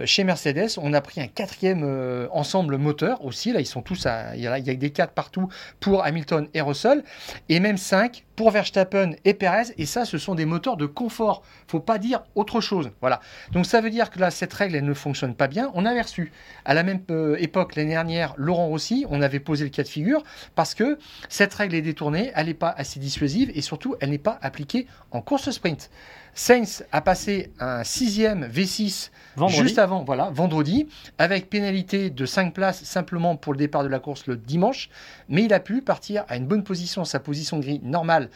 chez 0.06 0.24
Mercedes, 0.24 0.78
on 0.78 0.94
a 0.94 1.02
pris 1.02 1.20
un 1.22 1.28
quatrième 1.28 2.28
ensemble 2.32 2.78
moteur 2.78 3.24
aussi. 3.26 3.52
Là, 3.52 3.60
ils 3.60 3.66
sont 3.66 3.82
tous 3.82 4.06
à. 4.06 4.36
Il 4.36 4.42
y 4.42 4.48
a, 4.48 4.58
il 4.60 4.66
y 4.66 4.70
a 4.70 4.76
des 4.76 4.92
quatre 4.92 5.14
partout 5.14 5.50
pour 5.80 6.04
Hamilton 6.06 6.48
et 6.54 6.62
Russell. 6.62 7.04
Et 7.50 7.60
même 7.60 7.78
pour 8.36 8.52
Verstappen 8.52 9.12
et 9.26 9.34
Perez. 9.34 9.74
Et 9.78 9.86
ça, 9.86 10.06
ce 10.06 10.18
sont 10.18 10.36
des 10.36 10.46
moteurs 10.46 10.78
de 10.78 10.86
confort. 10.86 11.44
faut 11.68 11.80
pas 11.80 11.98
dire 11.98 12.24
autre 12.36 12.62
chose. 12.62 12.92
Voilà. 13.02 13.20
Donc 13.52 13.66
ça 13.66 13.82
veut 13.82 13.90
dire 13.90 14.10
que 14.10 14.20
là, 14.20 14.32
cette 14.32 14.54
règle, 14.54 14.76
elle 14.76 14.86
ne 14.86 14.94
fonctionne 14.94 15.36
pas 15.36 15.48
bien. 15.48 15.72
On 15.74 15.86
avait 15.86 16.02
reçu 16.02 16.32
à 16.66 16.74
la 16.74 16.84
même 16.84 17.02
euh, 17.10 17.36
époque, 17.40 17.76
l'année 17.76 17.92
dernière, 17.92 18.34
Laurent 18.38 18.68
Rossi, 18.68 19.06
on 19.10 19.22
avait 19.22 19.40
posé 19.40 19.64
le 19.64 19.70
cas 19.70 19.84
de 19.84 19.88
figure 19.88 20.24
parce 20.56 20.74
que 20.74 20.98
cette 21.30 21.54
règle 21.54 21.76
est 21.76 21.82
détournée, 21.82 22.32
elle 22.36 22.48
n'est 22.48 22.54
pas 22.54 22.74
assez 22.78 23.00
dissuasive 23.00 23.52
et 23.54 23.62
surtout, 23.62 23.96
elle 24.00 24.10
n'est 24.10 24.18
pas 24.18 24.38
appliquée 24.42 24.88
en 25.12 25.22
course 25.22 25.50
sprint. 25.50 25.90
Sainz 26.38 26.86
a 26.92 27.02
passé 27.02 27.52
un 27.60 27.84
sixième 27.84 28.46
V6 28.46 29.10
Vendredi. 29.36 29.58
juste 29.58 29.80
avant, 29.80 30.04
voilà, 30.04 30.30
vendredi, 30.30 30.88
avec 31.18 31.50
pénalité 31.50 32.12
de 32.12 32.26
5 32.28 32.54
places 32.54 32.84
simplement 32.84 33.36
pour 33.36 33.54
le 33.54 33.58
départ 33.58 33.84
de 33.84 33.88
la 33.88 33.98
course 33.98 34.28
le 34.28 34.38
dimanche, 34.38 34.90
mais 35.30 35.46
il 35.46 35.54
a 35.54 35.60
pu 35.60 35.82
partir 35.82 36.26
à 36.28 36.38
une 36.38 36.46
bonne 36.46 36.64
position, 36.64 37.06
sa 37.06 37.20
position 37.20 37.58
de 37.58 37.64
grille 37.64 37.82
normale 37.84 38.30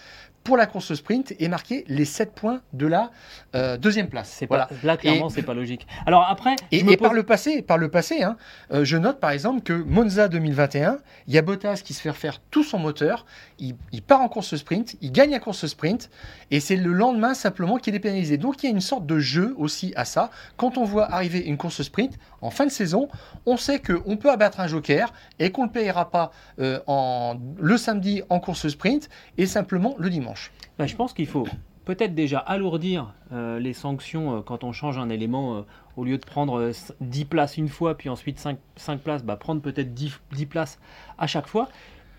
pour 0.43 0.57
la 0.57 0.65
course 0.65 0.93
sprint 0.93 1.33
et 1.39 1.47
marquer 1.47 1.85
les 1.87 2.05
7 2.05 2.33
points 2.33 2.61
de 2.73 2.87
la 2.87 3.11
euh, 3.55 3.77
deuxième 3.77 4.09
place. 4.09 4.29
C'est 4.37 4.47
Voilà. 4.47 4.65
pas, 4.67 4.75
là, 4.83 4.97
clairement, 4.97 5.29
c'est 5.29 5.43
pas 5.43 5.53
logique. 5.53 5.87
Alors 6.05 6.27
après, 6.29 6.55
Et, 6.71 6.97
par 6.97 7.13
le 7.13 7.23
passé, 7.23 7.61
par 7.61 7.77
le 7.77 7.89
passé 7.89 8.23
hein, 8.23 8.37
euh, 8.71 8.83
je 8.83 8.97
note 8.97 9.19
par 9.19 9.31
exemple 9.31 9.61
que 9.61 9.73
Monza 9.73 10.27
2021, 10.27 10.97
il 11.27 11.33
y 11.33 11.37
a 11.37 11.41
Bottas 11.41 11.81
qui 11.83 11.93
se 11.93 12.01
fait 12.01 12.09
refaire 12.09 12.39
tout 12.49 12.63
son 12.63 12.79
moteur, 12.79 13.25
il, 13.59 13.75
il 13.91 14.01
part 14.01 14.21
en 14.21 14.29
course 14.29 14.55
sprint, 14.55 14.95
il 15.01 15.11
gagne 15.11 15.31
la 15.31 15.39
course 15.39 15.65
sprint, 15.67 16.09
et 16.49 16.59
c'est 16.59 16.75
le 16.75 16.91
lendemain 16.93 17.33
simplement 17.33 17.77
qu'il 17.77 17.95
est 17.95 17.99
pénalisé. 17.99 18.37
Donc 18.37 18.63
il 18.63 18.65
y 18.65 18.69
a 18.69 18.71
une 18.71 18.81
sorte 18.81 19.05
de 19.05 19.19
jeu 19.19 19.53
aussi 19.57 19.93
à 19.95 20.05
ça. 20.05 20.31
Quand 20.57 20.77
on 20.77 20.83
voit 20.83 21.11
arriver 21.11 21.39
une 21.39 21.57
course 21.57 21.81
sprint 21.81 22.17
en 22.41 22.49
fin 22.49 22.65
de 22.65 22.71
saison, 22.71 23.09
on 23.45 23.57
sait 23.57 23.79
qu'on 23.79 24.17
peut 24.17 24.31
abattre 24.31 24.59
un 24.59 24.67
joker 24.67 25.13
et 25.39 25.51
qu'on 25.51 25.63
ne 25.63 25.67
le 25.67 25.73
payera 25.73 26.09
pas 26.09 26.31
euh, 26.59 26.79
en, 26.87 27.37
le 27.59 27.77
samedi 27.77 28.21
en 28.29 28.39
course 28.39 28.67
sprint 28.67 29.09
et 29.37 29.45
simplement 29.45 29.95
le 29.97 30.09
dimanche. 30.09 30.30
Bah, 30.77 30.87
je 30.87 30.95
pense 30.95 31.13
qu'il 31.13 31.27
faut 31.27 31.47
peut-être 31.85 32.15
déjà 32.15 32.39
alourdir 32.39 33.13
euh, 33.31 33.59
les 33.59 33.73
sanctions 33.73 34.37
euh, 34.37 34.41
quand 34.41 34.63
on 34.63 34.71
change 34.71 34.97
un 34.97 35.09
élément. 35.09 35.55
euh, 35.57 35.61
au 35.97 36.03
lieu 36.03 36.17
de 36.17 36.25
prendre 36.25 36.59
euh, 36.59 36.71
10 37.01 37.25
places 37.25 37.57
une 37.57 37.67
fois, 37.67 37.95
puis 37.95 38.09
ensuite 38.09 38.39
5, 38.39 38.57
places, 38.99 39.23
bah, 39.23 39.35
prendre 39.35 39.61
peut-être 39.61 39.93
10, 39.93 40.19
10 40.33 40.45
places 40.45 40.79
à 41.17 41.27
chaque 41.27 41.47
fois. 41.47 41.69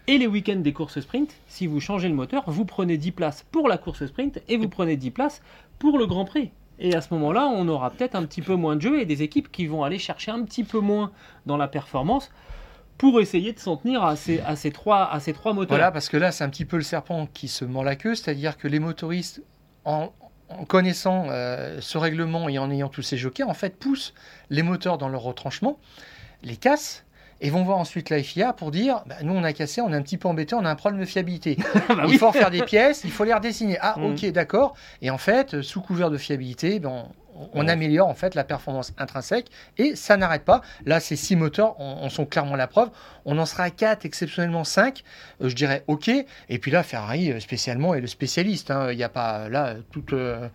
Et 0.08 0.18
les 0.18 0.26
week-ends 0.26 0.56
des 0.56 0.72
courses 0.72 1.00
sprint, 1.00 1.32
si 1.46 1.66
vous 1.66 1.78
changez 1.78 2.08
le 2.08 2.14
moteur, 2.14 2.42
vous 2.48 2.64
prenez 2.64 2.96
10 2.96 3.12
places 3.12 3.46
pour 3.52 3.68
la 3.68 3.78
course 3.78 4.04
sprint 4.06 4.42
et 4.48 4.56
vous 4.56 4.68
prenez 4.68 4.96
10 4.96 5.12
places 5.12 5.42
pour 5.78 5.96
le 5.96 6.06
Grand 6.06 6.24
Prix. 6.24 6.50
Et 6.80 6.94
à 6.94 7.00
ce 7.00 7.14
moment-là, 7.14 7.46
on 7.46 7.68
aura 7.68 7.90
peut-être 7.90 8.16
un 8.16 8.24
petit 8.24 8.42
peu 8.42 8.56
moins 8.56 8.74
de 8.74 8.80
jeu 8.80 9.00
et 9.00 9.04
des 9.04 9.22
équipes 9.22 9.52
qui 9.52 9.66
vont 9.66 9.84
aller 9.84 9.98
chercher 9.98 10.32
un 10.32 10.42
petit 10.42 10.64
peu 10.64 10.80
moins 10.80 11.12
dans 11.46 11.56
la 11.56 11.68
performance 11.68 12.32
pour 12.99 13.20
essayer 13.20 13.53
de 13.53 13.59
s'en 13.59 13.76
tenir 13.76 14.05
à 14.05 14.14
ces, 14.16 14.40
à 14.40 14.55
ces, 14.57 14.70
trois, 14.70 15.11
à 15.12 15.18
ces 15.20 15.32
trois 15.32 15.53
moteurs. 15.53 15.76
Voilà, 15.76 15.90
parce 15.90 16.09
que 16.09 16.16
là, 16.16 16.30
c'est 16.32 16.45
un 16.45 16.49
petit 16.51 16.64
peu 16.64 16.76
le 16.76 16.82
serpent 16.82 17.26
qui 17.32 17.49
se 17.49 17.64
mord 17.64 17.82
la 17.84 17.97
queue, 17.97 18.14
c'est-à-dire 18.14 18.57
que 18.57 18.68
les 18.68 18.78
motoristes, 18.78 19.43
en, 19.84 20.11
en 20.49 20.64
connaissant 20.64 21.26
euh, 21.30 21.78
ce 21.80 21.99
règlement 21.99 22.49
et 22.49 22.59
en 22.59 22.70
ayant 22.70 22.88
tous 22.88 23.03
ces 23.03 23.16
jokers, 23.16 23.49
en 23.49 23.55
fait, 23.55 23.76
poussent 23.76 24.14
les 24.51 24.62
moteurs 24.62 24.99
dans 24.99 25.09
leur 25.09 25.22
retranchement, 25.22 25.78
les 26.43 26.57
cassent. 26.57 27.05
Et 27.45 27.51
vont 27.51 27.64
voir 27.64 27.78
ensuite 27.78 28.09
la 28.09 28.22
FIA 28.22 28.53
pour 28.53 28.70
dire 28.70 29.03
bah, 29.07 29.16
nous 29.24 29.32
on 29.32 29.43
a 29.43 29.53
cassé, 29.53 29.80
on 29.80 29.93
est 29.93 29.97
un 29.97 30.03
petit 30.03 30.16
peu 30.16 30.28
embêté, 30.28 30.55
on 30.55 30.64
a 30.64 30.70
un 30.70 30.76
problème 30.76 31.01
de 31.01 31.05
fiabilité. 31.05 31.57
Bah 31.88 32.05
il 32.07 32.16
faut 32.16 32.28
refaire 32.28 32.53
des 32.53 32.62
pièces, 32.62 33.01
il 33.03 33.11
faut 33.11 33.24
les 33.24 33.34
redessiner. 33.34 33.78
Ah 33.80 33.97
Mm. 33.99 34.05
ok 34.05 34.26
d'accord. 34.30 34.74
Et 35.01 35.11
en 35.11 35.18
fait, 35.18 35.55
euh, 35.55 35.62
sous 35.62 35.80
couvert 35.80 36.09
de 36.09 36.18
fiabilité, 36.18 36.78
ben, 36.78 37.07
on, 37.55 37.68
améliore 37.68 38.09
en 38.09 38.14
fait 38.14 38.35
la 38.35 38.45
performance 38.45 38.93
intrinsèque 38.99 39.47
et 39.78 39.97
ça 39.97 40.16
n'arrête 40.16 40.45
pas. 40.45 40.62
Là, 40.87 41.01
ces 41.01 41.16
six 41.16 41.37
moteurs 41.37 41.80
en, 41.80 42.09
sont 42.09 42.26
clairement 42.26 42.57
la 42.57 42.66
preuve. 42.66 42.91
On 43.24 43.39
en 43.39 43.47
sera 43.47 43.64
à 43.64 43.70
4, 43.70 44.05
exceptionnellement 44.05 44.64
5. 44.64 45.03
je 45.41 45.55
dirais 45.55 45.85
OK. 45.87 46.09
Et 46.09 46.59
puis 46.59 46.70
là, 46.70 46.83
Ferrari 46.83 47.30
euh, 47.30 47.41
spécialement 47.41 47.95
est 47.95 48.01
le 48.01 48.07
spécialiste. 48.09 48.70
hein. 48.70 48.89
Il 48.91 48.97
n'y 48.97 49.05
a 49.05 49.09
pas 49.09 49.49
là 49.49 49.68
euh, 49.68 49.80
toute, 49.93 50.12
euh, 50.12 50.49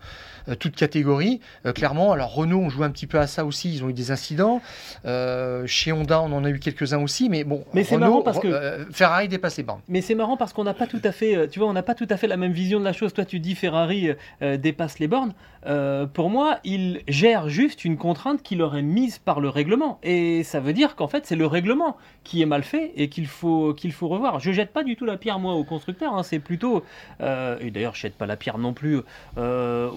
euh, 0.48 0.54
toute 0.54 0.76
catégorie. 0.76 1.40
Euh, 1.66 1.72
clairement, 1.72 2.12
alors 2.12 2.34
Renault, 2.34 2.60
on 2.60 2.68
joue 2.68 2.82
un 2.84 2.90
petit 2.90 3.06
peu 3.06 3.18
à 3.18 3.26
ça 3.26 3.44
aussi. 3.44 3.72
Ils 3.74 3.84
ont 3.84 3.88
eu 3.88 3.94
des 3.94 4.10
incidents. 4.10 4.60
Euh, 5.06 5.66
chez 5.66 5.92
Honda, 5.92 6.20
on 6.20 6.32
en 6.32 6.44
a 6.44 6.50
eu 6.50 6.58
quelques-uns 6.58 6.98
aussi. 7.02 7.28
Mais 7.28 7.44
bon, 7.44 7.64
Mais 7.74 7.84
c'est 7.84 7.96
marrant 7.96 8.22
parce 8.22 8.38
que- 8.38 8.48
euh, 8.48 8.84
Ferrari 8.92 9.28
dépasse 9.28 9.56
les 9.56 9.62
bornes. 9.62 9.80
Mais 9.88 10.00
c'est 10.00 10.14
marrant 10.14 10.36
parce 10.36 10.52
qu'on 10.52 10.64
n'a 10.64 10.74
pas 10.74 10.86
tout 10.86 11.00
à 11.04 11.12
fait, 11.12 11.36
euh, 11.36 11.46
tu 11.46 11.58
vois, 11.58 11.68
on 11.68 11.72
n'a 11.72 11.82
pas 11.82 11.94
tout 11.94 12.06
à 12.10 12.16
fait 12.16 12.26
la 12.26 12.36
même 12.36 12.52
vision 12.52 12.78
de 12.80 12.84
la 12.84 12.92
chose. 12.92 13.12
Toi, 13.14 13.24
tu 13.24 13.40
dis 13.40 13.54
Ferrari 13.54 14.10
euh, 14.42 14.56
dépasse 14.56 14.98
les 14.98 15.08
bornes. 15.08 15.32
Euh, 15.66 16.06
pour 16.06 16.30
moi, 16.30 16.58
il 16.68 17.00
gère 17.08 17.48
juste 17.48 17.86
une 17.86 17.96
contrainte 17.96 18.42
qui 18.42 18.54
leur 18.54 18.76
est 18.76 18.82
mise 18.82 19.18
par 19.18 19.40
le 19.40 19.48
règlement. 19.48 19.98
Et 20.02 20.42
ça 20.42 20.60
veut 20.60 20.74
dire 20.74 20.96
qu'en 20.96 21.08
fait, 21.08 21.24
c'est 21.24 21.34
le 21.34 21.46
règlement 21.46 21.96
qui 22.24 22.42
est 22.42 22.46
mal 22.46 22.62
fait 22.62 22.92
et 22.96 23.08
qu'il 23.08 23.26
faut, 23.26 23.74
faut 23.90 24.08
revoir. 24.08 24.38
Je 24.38 24.52
jette 24.52 24.70
pas 24.70 24.84
du 24.84 24.94
tout 24.94 25.06
la 25.06 25.16
pierre, 25.16 25.38
moi, 25.38 25.54
au 25.54 25.64
constructeur. 25.64 26.14
hein. 26.14 26.22
C'est 26.22 26.40
plutôt. 26.40 26.84
euh, 27.22 27.56
et 27.60 27.70
d'ailleurs, 27.70 27.94
je 27.94 28.02
jette 28.02 28.16
pas 28.16 28.26
la 28.26 28.36
pierre 28.36 28.58
non 28.58 28.74
plus 28.74 29.00
euh, 29.38 29.88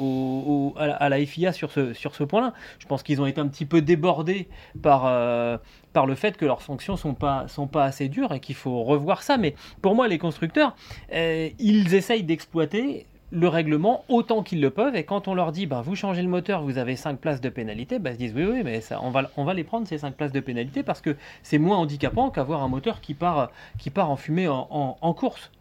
à, 0.77 1.09
la, 1.09 1.25
FIA 1.25 1.51
sur 1.51 1.71
ce, 1.71 1.93
sur 1.93 2.15
ce 2.15 2.23
point-là. 2.23 2.53
Je 2.79 2.87
pense 2.87 3.03
qu'ils 3.03 3.21
ont 3.21 3.25
été 3.25 3.41
un 3.41 3.47
petit 3.49 3.65
peu 3.65 3.81
débordés 3.81 4.47
par. 4.81 5.03
euh, 5.05 5.57
par 5.93 6.05
le 6.05 6.15
fait 6.15 6.37
que 6.37 6.45
leurs 6.45 6.61
sanctions 6.61 6.95
sont 6.95 7.13
pas 7.13 7.49
sont 7.49 7.67
pas 7.67 7.83
assez 7.83 8.07
dures 8.07 8.31
et 8.33 8.39
qu'il 8.39 8.55
faut 8.55 8.81
revoir 8.83 9.23
ça. 9.23 9.35
Mais 9.35 9.55
pour 9.81 9.93
moi, 9.93 10.07
les 10.07 10.19
constructeurs, 10.19 10.73
ils 11.11 11.93
essayent 11.93 12.23
d'exploiter 12.23 13.07
le 13.31 13.47
règlement 13.47 14.03
autant 14.09 14.43
qu'ils 14.43 14.61
le 14.61 14.69
peuvent. 14.69 14.95
Et 14.95 15.03
quand 15.03 15.27
on 15.27 15.33
leur 15.33 15.51
dit, 15.51 15.65
bah, 15.65 15.81
vous 15.81 15.95
changez 15.95 16.21
le 16.21 16.27
moteur, 16.27 16.63
vous 16.63 16.77
avez 16.77 16.95
5 16.95 17.19
places 17.19 17.41
de 17.41 17.49
pénalité, 17.49 17.99
bah, 17.99 18.11
ils 18.11 18.13
se 18.13 18.17
disent, 18.19 18.33
oui, 18.35 18.45
oui, 18.45 18.61
mais 18.63 18.81
ça, 18.81 18.99
on, 19.01 19.09
va, 19.09 19.29
on 19.37 19.43
va 19.43 19.53
les 19.53 19.63
prendre, 19.63 19.87
ces 19.87 19.97
5 19.97 20.15
places 20.15 20.31
de 20.31 20.39
pénalité, 20.39 20.83
parce 20.83 21.01
que 21.01 21.15
c'est 21.43 21.57
moins 21.57 21.77
handicapant 21.77 22.29
qu'avoir 22.29 22.61
un 22.63 22.67
moteur 22.67 23.01
qui 23.01 23.13
part, 23.13 23.51
qui 23.77 23.89
part 23.89 24.09
en 24.09 24.17
fumée 24.17 24.47
en 24.47 25.13
course. 25.13 25.51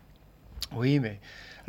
Oui, 0.76 1.00
mais 1.00 1.18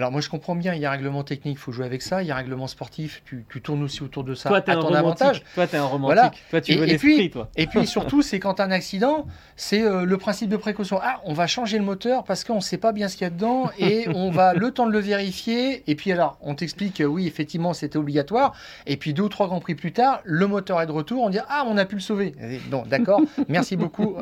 alors 0.01 0.11
moi 0.11 0.19
je 0.21 0.29
comprends 0.29 0.55
bien, 0.55 0.73
il 0.73 0.81
y 0.81 0.85
a 0.85 0.89
un 0.89 0.93
règlement 0.93 1.23
technique, 1.23 1.57
il 1.57 1.59
faut 1.61 1.71
jouer 1.71 1.85
avec 1.85 2.01
ça. 2.01 2.23
Il 2.23 2.27
y 2.27 2.31
a 2.31 2.33
un 2.33 2.37
règlement 2.37 2.65
sportif, 2.67 3.21
tu, 3.23 3.45
tu 3.49 3.61
tournes 3.61 3.83
aussi 3.83 4.01
autour 4.01 4.23
de 4.23 4.33
ça 4.33 4.49
toi, 4.49 4.57
à 4.57 4.61
ton 4.61 4.93
avantage. 4.95 5.43
Toi, 5.53 5.67
t'es 5.67 5.77
un 5.77 5.83
romantique. 5.85 6.15
Voilà. 6.15 6.31
Toi, 6.49 6.59
tu 6.61 6.71
Et- 6.71 6.77
veux 6.77 6.89
et 6.89 6.97
puis- 6.97 7.29
toi. 7.29 7.49
Et 7.55 7.67
puis 7.67 7.85
surtout, 7.95 8.23
c'est 8.23 8.39
quand 8.39 8.59
un 8.59 8.71
accident, 8.71 9.27
c'est 9.55 9.83
euh, 9.83 10.03
le 10.05 10.17
principe 10.17 10.49
de 10.49 10.57
précaution. 10.57 10.99
Ah, 11.03 11.21
on 11.25 11.33
va 11.33 11.45
changer 11.45 11.77
le 11.77 11.83
moteur 11.83 12.23
parce 12.23 12.43
qu'on 12.43 12.55
ne 12.55 12.61
sait 12.61 12.79
pas 12.79 12.93
bien 12.93 13.07
ce 13.07 13.15
qu'il 13.15 13.25
y 13.25 13.27
a 13.27 13.29
dedans 13.29 13.69
et 13.79 14.07
on 14.09 14.31
va 14.31 14.55
le 14.55 14.71
temps 14.71 14.87
de 14.87 14.91
le 14.91 14.99
vérifier. 14.99 15.83
Et 15.85 15.93
puis 15.95 16.11
alors, 16.11 16.37
on 16.41 16.55
t'explique 16.55 16.95
que 16.95 17.03
oui, 17.03 17.27
effectivement, 17.27 17.73
c'était 17.73 17.97
obligatoire. 17.97 18.53
Et 18.87 18.97
puis 18.97 19.13
deux 19.13 19.23
ou 19.23 19.29
trois 19.29 19.45
grands 19.47 19.59
prix 19.59 19.75
plus 19.75 19.93
tard, 19.93 20.21
le 20.23 20.47
moteur 20.47 20.81
est 20.81 20.87
de 20.87 20.91
retour. 20.91 21.21
On 21.23 21.29
dit 21.29 21.39
ah, 21.47 21.63
on 21.67 21.77
a 21.77 21.85
pu 21.85 21.93
le 21.95 22.01
sauver. 22.01 22.33
Bon, 22.71 22.83
d'accord, 22.87 23.21
merci 23.49 23.75
beaucoup. 23.77 24.17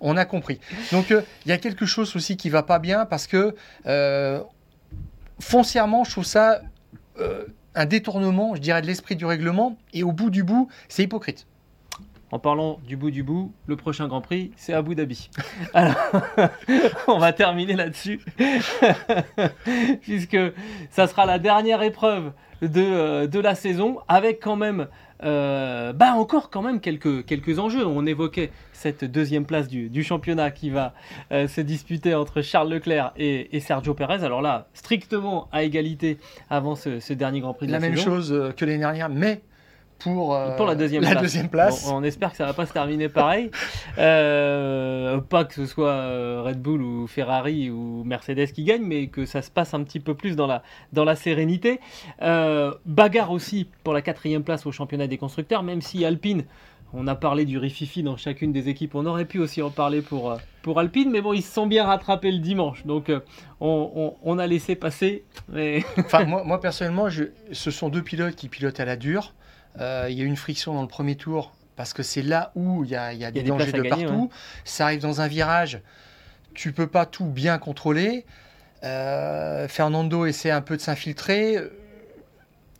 On 0.00 0.16
a 0.16 0.24
compris. 0.24 0.58
Donc 0.90 1.12
euh, 1.12 1.22
il 1.46 1.50
y 1.50 1.52
a 1.52 1.58
quelque 1.58 1.86
chose 1.86 2.16
aussi 2.16 2.36
qui 2.36 2.50
va 2.50 2.64
pas 2.64 2.80
bien 2.80 3.06
parce 3.06 3.28
que 3.28 3.54
euh, 3.86 4.40
foncièrement, 5.42 6.04
je 6.04 6.12
trouve 6.12 6.24
ça 6.24 6.62
euh, 7.18 7.44
un 7.74 7.86
détournement, 7.86 8.54
je 8.54 8.60
dirais, 8.60 8.80
de 8.80 8.86
l'esprit 8.86 9.16
du 9.16 9.26
règlement. 9.26 9.76
Et 9.92 10.02
au 10.02 10.12
bout 10.12 10.30
du 10.30 10.44
bout, 10.44 10.68
c'est 10.88 11.02
hypocrite. 11.02 11.46
En 12.30 12.38
parlant 12.38 12.80
du 12.86 12.96
bout 12.96 13.10
du 13.10 13.22
bout, 13.22 13.52
le 13.66 13.76
prochain 13.76 14.08
Grand 14.08 14.22
Prix, 14.22 14.52
c'est 14.56 14.72
Abu 14.72 14.94
Dhabi. 14.94 15.28
Alors, 15.74 15.96
on 17.06 17.18
va 17.18 17.34
terminer 17.34 17.74
là-dessus, 17.74 18.20
puisque 20.00 20.38
ça 20.90 21.06
sera 21.06 21.26
la 21.26 21.38
dernière 21.38 21.82
épreuve 21.82 22.32
de, 22.62 22.80
euh, 22.80 23.26
de 23.26 23.38
la 23.38 23.54
saison, 23.54 23.98
avec 24.08 24.40
quand 24.40 24.56
même, 24.56 24.86
euh, 25.22 25.92
bah 25.92 26.14
encore 26.14 26.50
quand 26.50 26.62
même 26.62 26.80
quelques, 26.80 27.24
quelques 27.24 27.58
enjeux. 27.58 27.86
On 27.86 28.06
évoquait 28.06 28.50
cette 28.72 29.04
deuxième 29.04 29.44
place 29.44 29.68
du, 29.68 29.88
du 29.88 30.02
championnat 30.02 30.50
qui 30.50 30.70
va 30.70 30.94
euh, 31.30 31.46
se 31.48 31.60
disputer 31.60 32.14
entre 32.14 32.42
Charles 32.42 32.70
Leclerc 32.70 33.12
et, 33.16 33.56
et 33.56 33.60
Sergio 33.60 33.94
Perez. 33.94 34.24
Alors 34.24 34.42
là, 34.42 34.68
strictement 34.74 35.48
à 35.52 35.62
égalité 35.62 36.18
avant 36.50 36.74
ce, 36.74 37.00
ce 37.00 37.12
dernier 37.12 37.40
Grand 37.40 37.54
Prix 37.54 37.66
de 37.66 37.72
la 37.72 37.78
la, 37.78 37.88
même 37.88 37.96
saison. 37.96 38.10
chose 38.10 38.32
euh, 38.32 38.52
que 38.52 38.64
l'année 38.64 38.78
dernière, 38.78 39.08
mais 39.08 39.42
pour, 40.02 40.34
euh, 40.34 40.56
Pour 40.56 40.66
la 40.66 40.74
deuxième 40.74 41.02
la 41.02 41.10
place. 41.10 41.22
deuxième 41.22 41.48
place. 41.48 41.86
Bon, 41.88 41.96
on 41.96 42.02
espère 42.02 42.30
que 42.30 42.36
ça 42.36 42.46
va 42.46 42.52
pas 42.52 42.66
se 42.66 42.72
terminer 42.72 43.08
pareil. 43.08 43.50
Euh, 43.98 45.18
pas 45.20 45.44
que 45.44 45.54
ce 45.54 45.66
soit 45.66 45.88
euh, 45.90 46.42
Red 46.44 46.60
Bull 46.60 46.82
ou 46.82 47.06
Ferrari 47.06 47.70
ou 47.70 48.02
Mercedes 48.04 48.46
qui 48.52 48.64
gagne, 48.64 48.82
mais 48.82 49.06
que 49.08 49.26
ça 49.26 49.42
se 49.42 49.50
passe 49.50 49.74
un 49.74 49.82
petit 49.84 50.00
peu 50.00 50.14
plus 50.14 50.34
dans 50.36 50.46
la, 50.46 50.62
dans 50.92 51.04
la 51.04 51.14
sérénité. 51.16 51.80
Euh, 52.22 52.72
bagarre 52.86 53.30
aussi 53.30 53.68
pour 53.84 53.92
la 53.92 54.02
quatrième 54.02 54.42
place 54.42 54.66
au 54.66 54.72
championnat 54.72 55.06
des 55.06 55.18
constructeurs, 55.18 55.62
même 55.62 55.80
si 55.82 56.04
Alpine, 56.04 56.44
on 56.94 57.06
a 57.06 57.14
parlé 57.14 57.44
du 57.44 57.58
rififi 57.58 58.02
dans 58.02 58.16
chacune 58.16 58.52
des 58.52 58.68
équipes, 58.68 58.94
on 58.94 59.06
aurait 59.06 59.24
pu 59.24 59.38
aussi 59.38 59.62
en 59.62 59.70
parler 59.70 60.02
pour, 60.02 60.36
pour 60.62 60.78
Alpine, 60.78 61.10
mais 61.10 61.20
bon, 61.22 61.32
ils 61.32 61.42
se 61.42 61.52
sont 61.52 61.66
bien 61.66 61.84
rattrapés 61.86 62.30
le 62.32 62.38
dimanche, 62.38 62.84
donc 62.86 63.10
on, 63.60 63.90
on- 63.94 64.14
on 64.22 64.38
a 64.38 64.46
laissé 64.46 64.74
passer. 64.74 65.24
Mais... 65.48 65.84
Enfin, 65.98 66.24
moi, 66.26 66.42
moi, 66.44 66.60
personnellement, 66.60 67.08
je- 67.08 67.24
ce 67.52 67.70
sont 67.70 67.88
deux 67.88 68.02
pilotes 68.02 68.36
qui 68.36 68.48
pilotent 68.48 68.80
à 68.80 68.84
la 68.84 68.96
dure. 68.96 69.32
Euh, 69.80 70.06
Il 70.10 70.18
y 70.18 70.20
a 70.20 70.24
eu 70.24 70.26
une 70.26 70.36
friction 70.36 70.74
dans 70.74 70.82
le 70.82 70.88
premier 70.88 71.16
tour 71.16 71.52
parce 71.76 71.92
que 71.92 72.02
c'est 72.02 72.22
là 72.22 72.52
où 72.54 72.84
il 72.84 72.90
y 72.90 72.96
a, 72.96 73.12
il 73.12 73.18
y 73.18 73.24
a 73.24 73.30
des 73.30 73.42
des 73.42 73.48
dangers 73.48 73.72
de 73.72 73.82
gagner, 73.82 74.04
partout. 74.04 74.30
Ça 74.64 74.84
arrive 74.84 75.00
dans 75.00 75.20
un 75.20 75.28
virage, 75.28 75.80
tu 76.54 76.72
peux 76.72 76.86
pas 76.86 77.06
tout 77.06 77.24
bien 77.26 77.58
contrôler. 77.58 78.24
Euh, 78.84 79.68
Fernando 79.68 80.26
essaie 80.26 80.50
un 80.50 80.60
peu 80.60 80.76
de 80.76 80.82
s'infiltrer. 80.82 81.58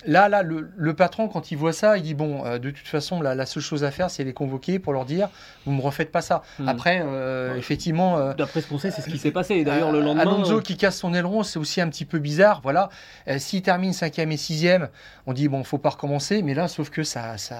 Là, 0.04 0.28
là, 0.28 0.42
le, 0.42 0.70
le 0.76 0.94
patron, 0.94 1.28
quand 1.28 1.50
il 1.52 1.56
voit 1.56 1.72
ça, 1.72 1.96
il 1.96 2.02
dit 2.02 2.14
bon, 2.14 2.44
euh, 2.44 2.58
de 2.58 2.70
toute 2.70 2.88
façon, 2.88 3.20
la, 3.20 3.34
la 3.36 3.46
seule 3.46 3.62
chose 3.62 3.84
à 3.84 3.90
faire, 3.90 4.10
c'est 4.10 4.24
les 4.24 4.32
convoquer 4.32 4.78
pour 4.80 4.92
leur 4.92 5.04
dire, 5.04 5.28
vous 5.64 5.72
me 5.72 5.80
refaites 5.80 6.10
pas 6.10 6.22
ça. 6.22 6.42
Hmm. 6.58 6.68
Après, 6.68 7.02
euh, 7.04 7.52
Ouais. 7.52 7.58
effectivement, 7.58 8.18
euh, 8.18 8.34
D'après 8.34 8.60
ce 8.62 8.66
qu'on 8.66 8.78
sait, 8.78 8.90
c'est 8.90 9.02
ce 9.02 9.08
qui 9.08 9.18
s'est 9.18 9.30
passé. 9.30 9.62
D'ailleurs, 9.62 9.92
le 9.92 10.00
lendemain. 10.00 10.22
Alonso 10.22 10.60
qui 10.60 10.76
casse 10.76 10.96
son 10.98 11.14
aileron, 11.14 11.42
c'est 11.44 11.58
aussi 11.58 11.80
un 11.80 11.88
petit 11.88 12.04
peu 12.04 12.18
bizarre. 12.18 12.60
Voilà. 12.62 12.88
S'il 13.38 13.62
termine 13.62 13.92
cinquième 13.92 14.32
et 14.32 14.36
sixième, 14.36 14.88
on 15.26 15.32
dit 15.32 15.48
bon, 15.48 15.62
faut 15.62 15.78
pas 15.78 15.90
recommencer. 15.90 16.42
Mais 16.42 16.54
là, 16.54 16.66
sauf 16.66 16.90
que 16.90 17.02
ça, 17.04 17.38
ça, 17.38 17.56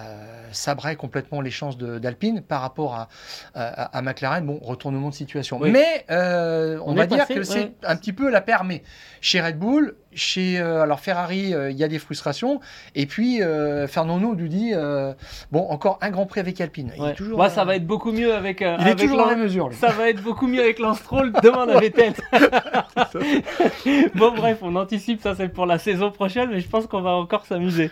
ça 0.51 0.75
braille 0.75 0.97
complètement 0.97 1.41
les 1.41 1.51
chances 1.53 1.79
d'Alpine 1.79 2.41
par 2.43 2.61
rapport 2.61 2.95
à, 2.95 3.09
à, 3.55 3.97
à 3.99 4.03
McLaren. 4.03 4.45
Bon, 4.45 4.59
retournement 4.63 5.11
de 5.11 5.15
situation. 5.15 5.59
Oui. 5.61 5.71
Mais 5.71 6.05
on, 6.09 6.83
On 6.87 6.95
va 6.95 7.07
dire 7.07 7.19
passé, 7.19 7.35
que 7.35 7.39
ouais. 7.41 7.45
c'est 7.45 7.73
un 7.87 7.97
petit 7.97 8.13
peu 8.13 8.31
la 8.31 8.41
permée. 8.41 8.83
Chez 9.21 9.41
Red 9.41 9.59
Bull, 9.59 9.95
chez 10.13 10.59
alors 10.59 10.99
Ferrari, 11.01 11.55
il 11.71 11.77
y 11.77 11.85
a 11.85 11.89
des 11.89 11.99
frustrations. 12.01 12.32
Et 12.95 13.07
puis, 13.07 13.43
euh, 13.43 13.87
Fernando 13.87 14.35
nous 14.35 14.49
dit 14.49 14.73
euh, 14.75 15.13
bon, 15.51 15.67
encore 15.71 15.99
un 16.01 16.11
Grand 16.11 16.27
Prix 16.27 16.41
avec 16.41 16.61
Alpine. 16.61 16.91
Il, 16.97 17.03
Ouais. 17.03 17.11
est 17.11 17.15
toujours, 17.15 17.37
Moi, 17.39 17.49
ça 17.51 17.63
euh, 17.63 17.65
va 17.65 17.77
être 17.77 17.87
beaucoup 17.87 18.13
mieux 18.13 18.35
avec. 18.35 18.61
il 18.61 18.65
est 18.67 18.69
avec 18.71 18.97
toujours 18.99 19.19
dans 19.19 19.27
la 19.31 19.37
mesure. 19.37 19.69
lui. 19.69 19.77
Ça 19.77 19.89
va 19.91 20.09
être 20.09 20.23
beaucoup 20.23 20.47
mieux 20.47 20.61
avec 20.61 20.79
Lance 20.79 21.01
demande 21.43 21.71
à 21.71 21.81
Vettel. 21.81 22.13
bon, 24.15 24.33
bref, 24.35 24.59
on 24.63 24.77
anticipe, 24.77 25.21
ça 25.21 25.35
c'est 25.35 25.49
pour 25.49 25.67
la 25.67 25.79
saison 25.79 26.11
prochaine, 26.11 26.51
mais 26.51 26.61
je 26.61 26.69
pense 26.69 26.87
qu'on 26.87 27.01
va 27.03 27.11
encore 27.13 27.47
s'amuser. 27.47 27.91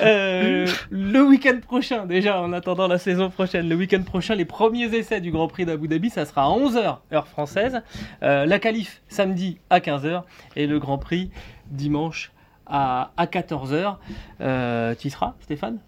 Le 0.00 1.20
week-end 1.22 1.58
prochain, 1.66 2.06
déjà, 2.06 2.40
en 2.40 2.52
attendant 2.52 2.88
la 2.88 2.98
saison 2.98 3.30
prochaine, 3.30 3.68
le 3.68 3.74
week-end 3.76 4.02
prochain, 4.02 4.34
les 4.34 4.44
premiers 4.44 4.94
essais 4.94 5.20
du 5.20 5.30
Grand 5.30 5.48
Prix 5.48 5.64
d'Abu 5.64 5.88
Dhabi, 5.88 6.10
ça 6.10 6.24
sera 6.24 6.44
à 6.44 6.48
11h, 6.48 6.98
heure 7.12 7.26
française. 7.26 7.80
La 8.20 8.58
qualif 8.58 9.02
samedi 9.08 9.58
à 9.70 9.80
15h 9.80 10.22
et 10.56 10.66
le 10.66 10.78
Grand 10.78 10.98
Prix 10.98 11.30
dimanche 11.70 12.31
à, 12.72 13.12
à 13.16 13.26
14h. 13.26 13.96
Euh, 14.40 14.94
tu 14.98 15.08
y 15.08 15.10
seras, 15.10 15.34
Stéphane? 15.42 15.78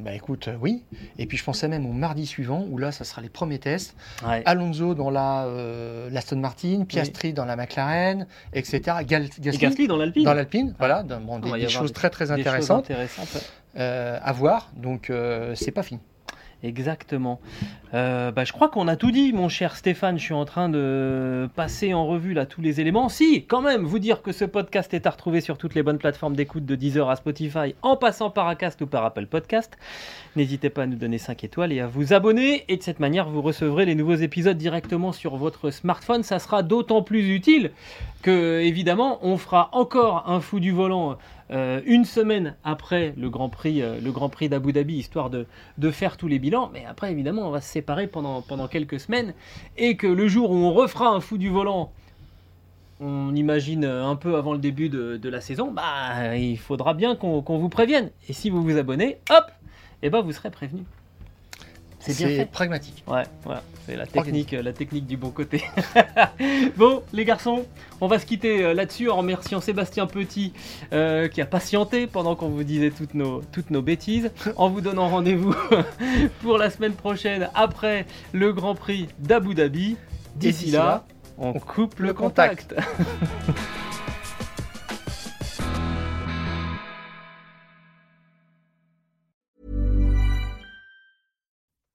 Bah 0.00 0.12
écoute, 0.12 0.48
euh, 0.48 0.56
oui. 0.60 0.82
Et 1.18 1.26
puis 1.26 1.38
je 1.38 1.44
pensais 1.44 1.68
même 1.68 1.86
au 1.86 1.92
mardi 1.92 2.26
suivant 2.26 2.66
où 2.68 2.78
là, 2.78 2.90
ça 2.92 3.04
sera 3.04 3.22
les 3.22 3.28
premiers 3.28 3.60
tests. 3.60 3.96
Ouais. 4.26 4.42
Alonso 4.44 4.94
dans 4.94 5.08
la 5.08 5.44
euh, 5.44 6.10
l'Aston 6.10 6.36
Martin, 6.40 6.84
Piastri 6.86 7.32
dans 7.32 7.44
la 7.44 7.54
McLaren, 7.56 8.26
etc. 8.52 8.80
Gal- 9.06 9.24
Et 9.24 9.40
Gasly 9.40 9.58
Gasly 9.58 9.86
dans 9.86 9.96
l'Alpine 9.96 10.24
dans 10.24 10.34
l'Alpine. 10.34 10.74
Voilà, 10.78 11.04
dans- 11.04 11.20
bon, 11.20 11.40
On 11.42 11.56
des, 11.56 11.68
choses 11.68 11.90
des- 11.90 11.94
très 11.94 12.10
très 12.10 12.24
Des 12.26 12.30
choses 12.32 12.40
intéressantes 12.40 12.84
intéressantes, 12.90 13.34
ouais. 13.34 13.80
euh, 13.80 14.18
à 14.20 14.32
voir. 14.32 14.70
Donc 14.76 15.10
euh, 15.10 15.54
c'est 15.54 15.70
pas 15.70 15.84
fini. 15.84 16.00
Exactement. 16.64 17.40
Euh, 17.92 18.32
bah, 18.32 18.44
je 18.44 18.52
crois 18.52 18.70
qu'on 18.70 18.88
a 18.88 18.96
tout 18.96 19.10
dit, 19.10 19.34
mon 19.34 19.50
cher 19.50 19.76
Stéphane. 19.76 20.18
Je 20.18 20.24
suis 20.24 20.34
en 20.34 20.46
train 20.46 20.70
de 20.70 21.46
passer 21.54 21.92
en 21.92 22.06
revue 22.06 22.32
là 22.32 22.46
tous 22.46 22.62
les 22.62 22.80
éléments. 22.80 23.10
Si, 23.10 23.44
quand 23.44 23.60
même, 23.60 23.84
vous 23.84 23.98
dire 23.98 24.22
que 24.22 24.32
ce 24.32 24.46
podcast 24.46 24.94
est 24.94 25.06
à 25.06 25.10
retrouver 25.10 25.42
sur 25.42 25.58
toutes 25.58 25.74
les 25.74 25.82
bonnes 25.82 25.98
plateformes 25.98 26.34
d'écoute 26.34 26.64
de 26.64 26.74
Deezer 26.74 27.10
à 27.10 27.16
Spotify, 27.16 27.74
en 27.82 27.96
passant 27.96 28.30
par 28.30 28.48
Acast 28.48 28.80
ou 28.80 28.86
par 28.86 29.04
Apple 29.04 29.26
Podcast. 29.26 29.76
N'hésitez 30.36 30.70
pas 30.70 30.84
à 30.84 30.86
nous 30.86 30.96
donner 30.96 31.18
5 31.18 31.44
étoiles 31.44 31.72
et 31.72 31.80
à 31.80 31.86
vous 31.86 32.14
abonner. 32.14 32.64
Et 32.68 32.78
de 32.78 32.82
cette 32.82 32.98
manière, 32.98 33.28
vous 33.28 33.42
recevrez 33.42 33.84
les 33.84 33.94
nouveaux 33.94 34.14
épisodes 34.14 34.56
directement 34.56 35.12
sur 35.12 35.36
votre 35.36 35.70
smartphone. 35.70 36.22
Ça 36.22 36.38
sera 36.38 36.62
d'autant 36.62 37.02
plus 37.02 37.34
utile 37.34 37.72
que, 38.22 38.60
évidemment, 38.62 39.18
on 39.22 39.36
fera 39.36 39.68
encore 39.72 40.24
un 40.30 40.40
fou 40.40 40.60
du 40.60 40.72
volant. 40.72 41.18
Euh, 41.50 41.80
une 41.84 42.04
semaine 42.04 42.56
après 42.64 43.14
le 43.16 43.28
Grand 43.30 43.48
Prix, 43.48 43.82
euh, 43.82 44.00
le 44.00 44.12
Grand 44.12 44.28
Prix 44.28 44.48
d'Abu 44.48 44.72
Dhabi, 44.72 44.96
histoire 44.96 45.30
de, 45.30 45.46
faire 45.90 46.16
tous 46.16 46.28
les 46.28 46.38
bilans. 46.38 46.70
Mais 46.72 46.84
après, 46.84 47.10
évidemment, 47.12 47.46
on 47.46 47.50
va 47.50 47.60
se 47.60 47.70
séparer 47.70 48.06
pendant, 48.06 48.42
quelques 48.68 49.00
semaines. 49.00 49.34
Et 49.76 49.96
que 49.96 50.06
le 50.06 50.28
jour 50.28 50.50
où 50.50 50.56
on 50.56 50.72
refera 50.72 51.08
un 51.08 51.20
fou 51.20 51.38
du 51.38 51.50
volant, 51.50 51.92
on 53.00 53.34
imagine 53.34 53.84
un 53.84 54.16
peu 54.16 54.36
avant 54.36 54.52
le 54.52 54.58
début 54.58 54.88
de, 54.88 55.28
la 55.28 55.40
saison, 55.40 55.70
bah, 55.70 56.36
il 56.36 56.58
faudra 56.58 56.94
bien 56.94 57.16
qu'on 57.16 57.40
vous 57.40 57.68
prévienne. 57.68 58.10
Et 58.28 58.32
si 58.32 58.50
vous 58.50 58.62
vous 58.62 58.76
abonnez, 58.76 59.18
hop, 59.30 59.50
et 60.02 60.10
ben 60.10 60.20
vous 60.20 60.32
serez 60.32 60.50
prévenu. 60.50 60.82
C'est 62.06 62.26
bien 62.26 62.36
fait. 62.36 62.46
pragmatique. 62.46 63.02
Ouais, 63.06 63.22
voilà, 63.44 63.62
c'est 63.86 63.96
la 63.96 64.06
technique, 64.06 64.52
la 64.52 64.72
technique 64.72 65.06
du 65.06 65.16
bon 65.16 65.30
côté. 65.30 65.64
bon, 66.76 67.02
les 67.14 67.24
garçons, 67.24 67.64
on 68.00 68.08
va 68.08 68.18
se 68.18 68.26
quitter 68.26 68.62
euh, 68.62 68.74
là-dessus 68.74 69.08
en 69.08 69.16
remerciant 69.16 69.60
Sébastien 69.60 70.06
Petit 70.06 70.52
euh, 70.92 71.28
qui 71.28 71.40
a 71.40 71.46
patienté 71.46 72.06
pendant 72.06 72.36
qu'on 72.36 72.50
vous 72.50 72.64
disait 72.64 72.90
toutes 72.90 73.14
nos, 73.14 73.40
toutes 73.52 73.70
nos 73.70 73.80
bêtises, 73.80 74.30
en 74.56 74.68
vous 74.68 74.82
donnant 74.82 75.08
rendez-vous 75.08 75.54
pour 76.42 76.58
la 76.58 76.68
semaine 76.68 76.94
prochaine 76.94 77.48
après 77.54 78.04
le 78.32 78.52
Grand 78.52 78.74
Prix 78.74 79.08
d'Abu 79.18 79.54
Dhabi. 79.54 79.96
D'ici 80.36 80.70
là, 80.72 80.78
là, 80.78 81.04
on 81.38 81.52
coupe 81.54 82.00
le 82.00 82.08
le 82.08 82.12
contact. 82.12 82.74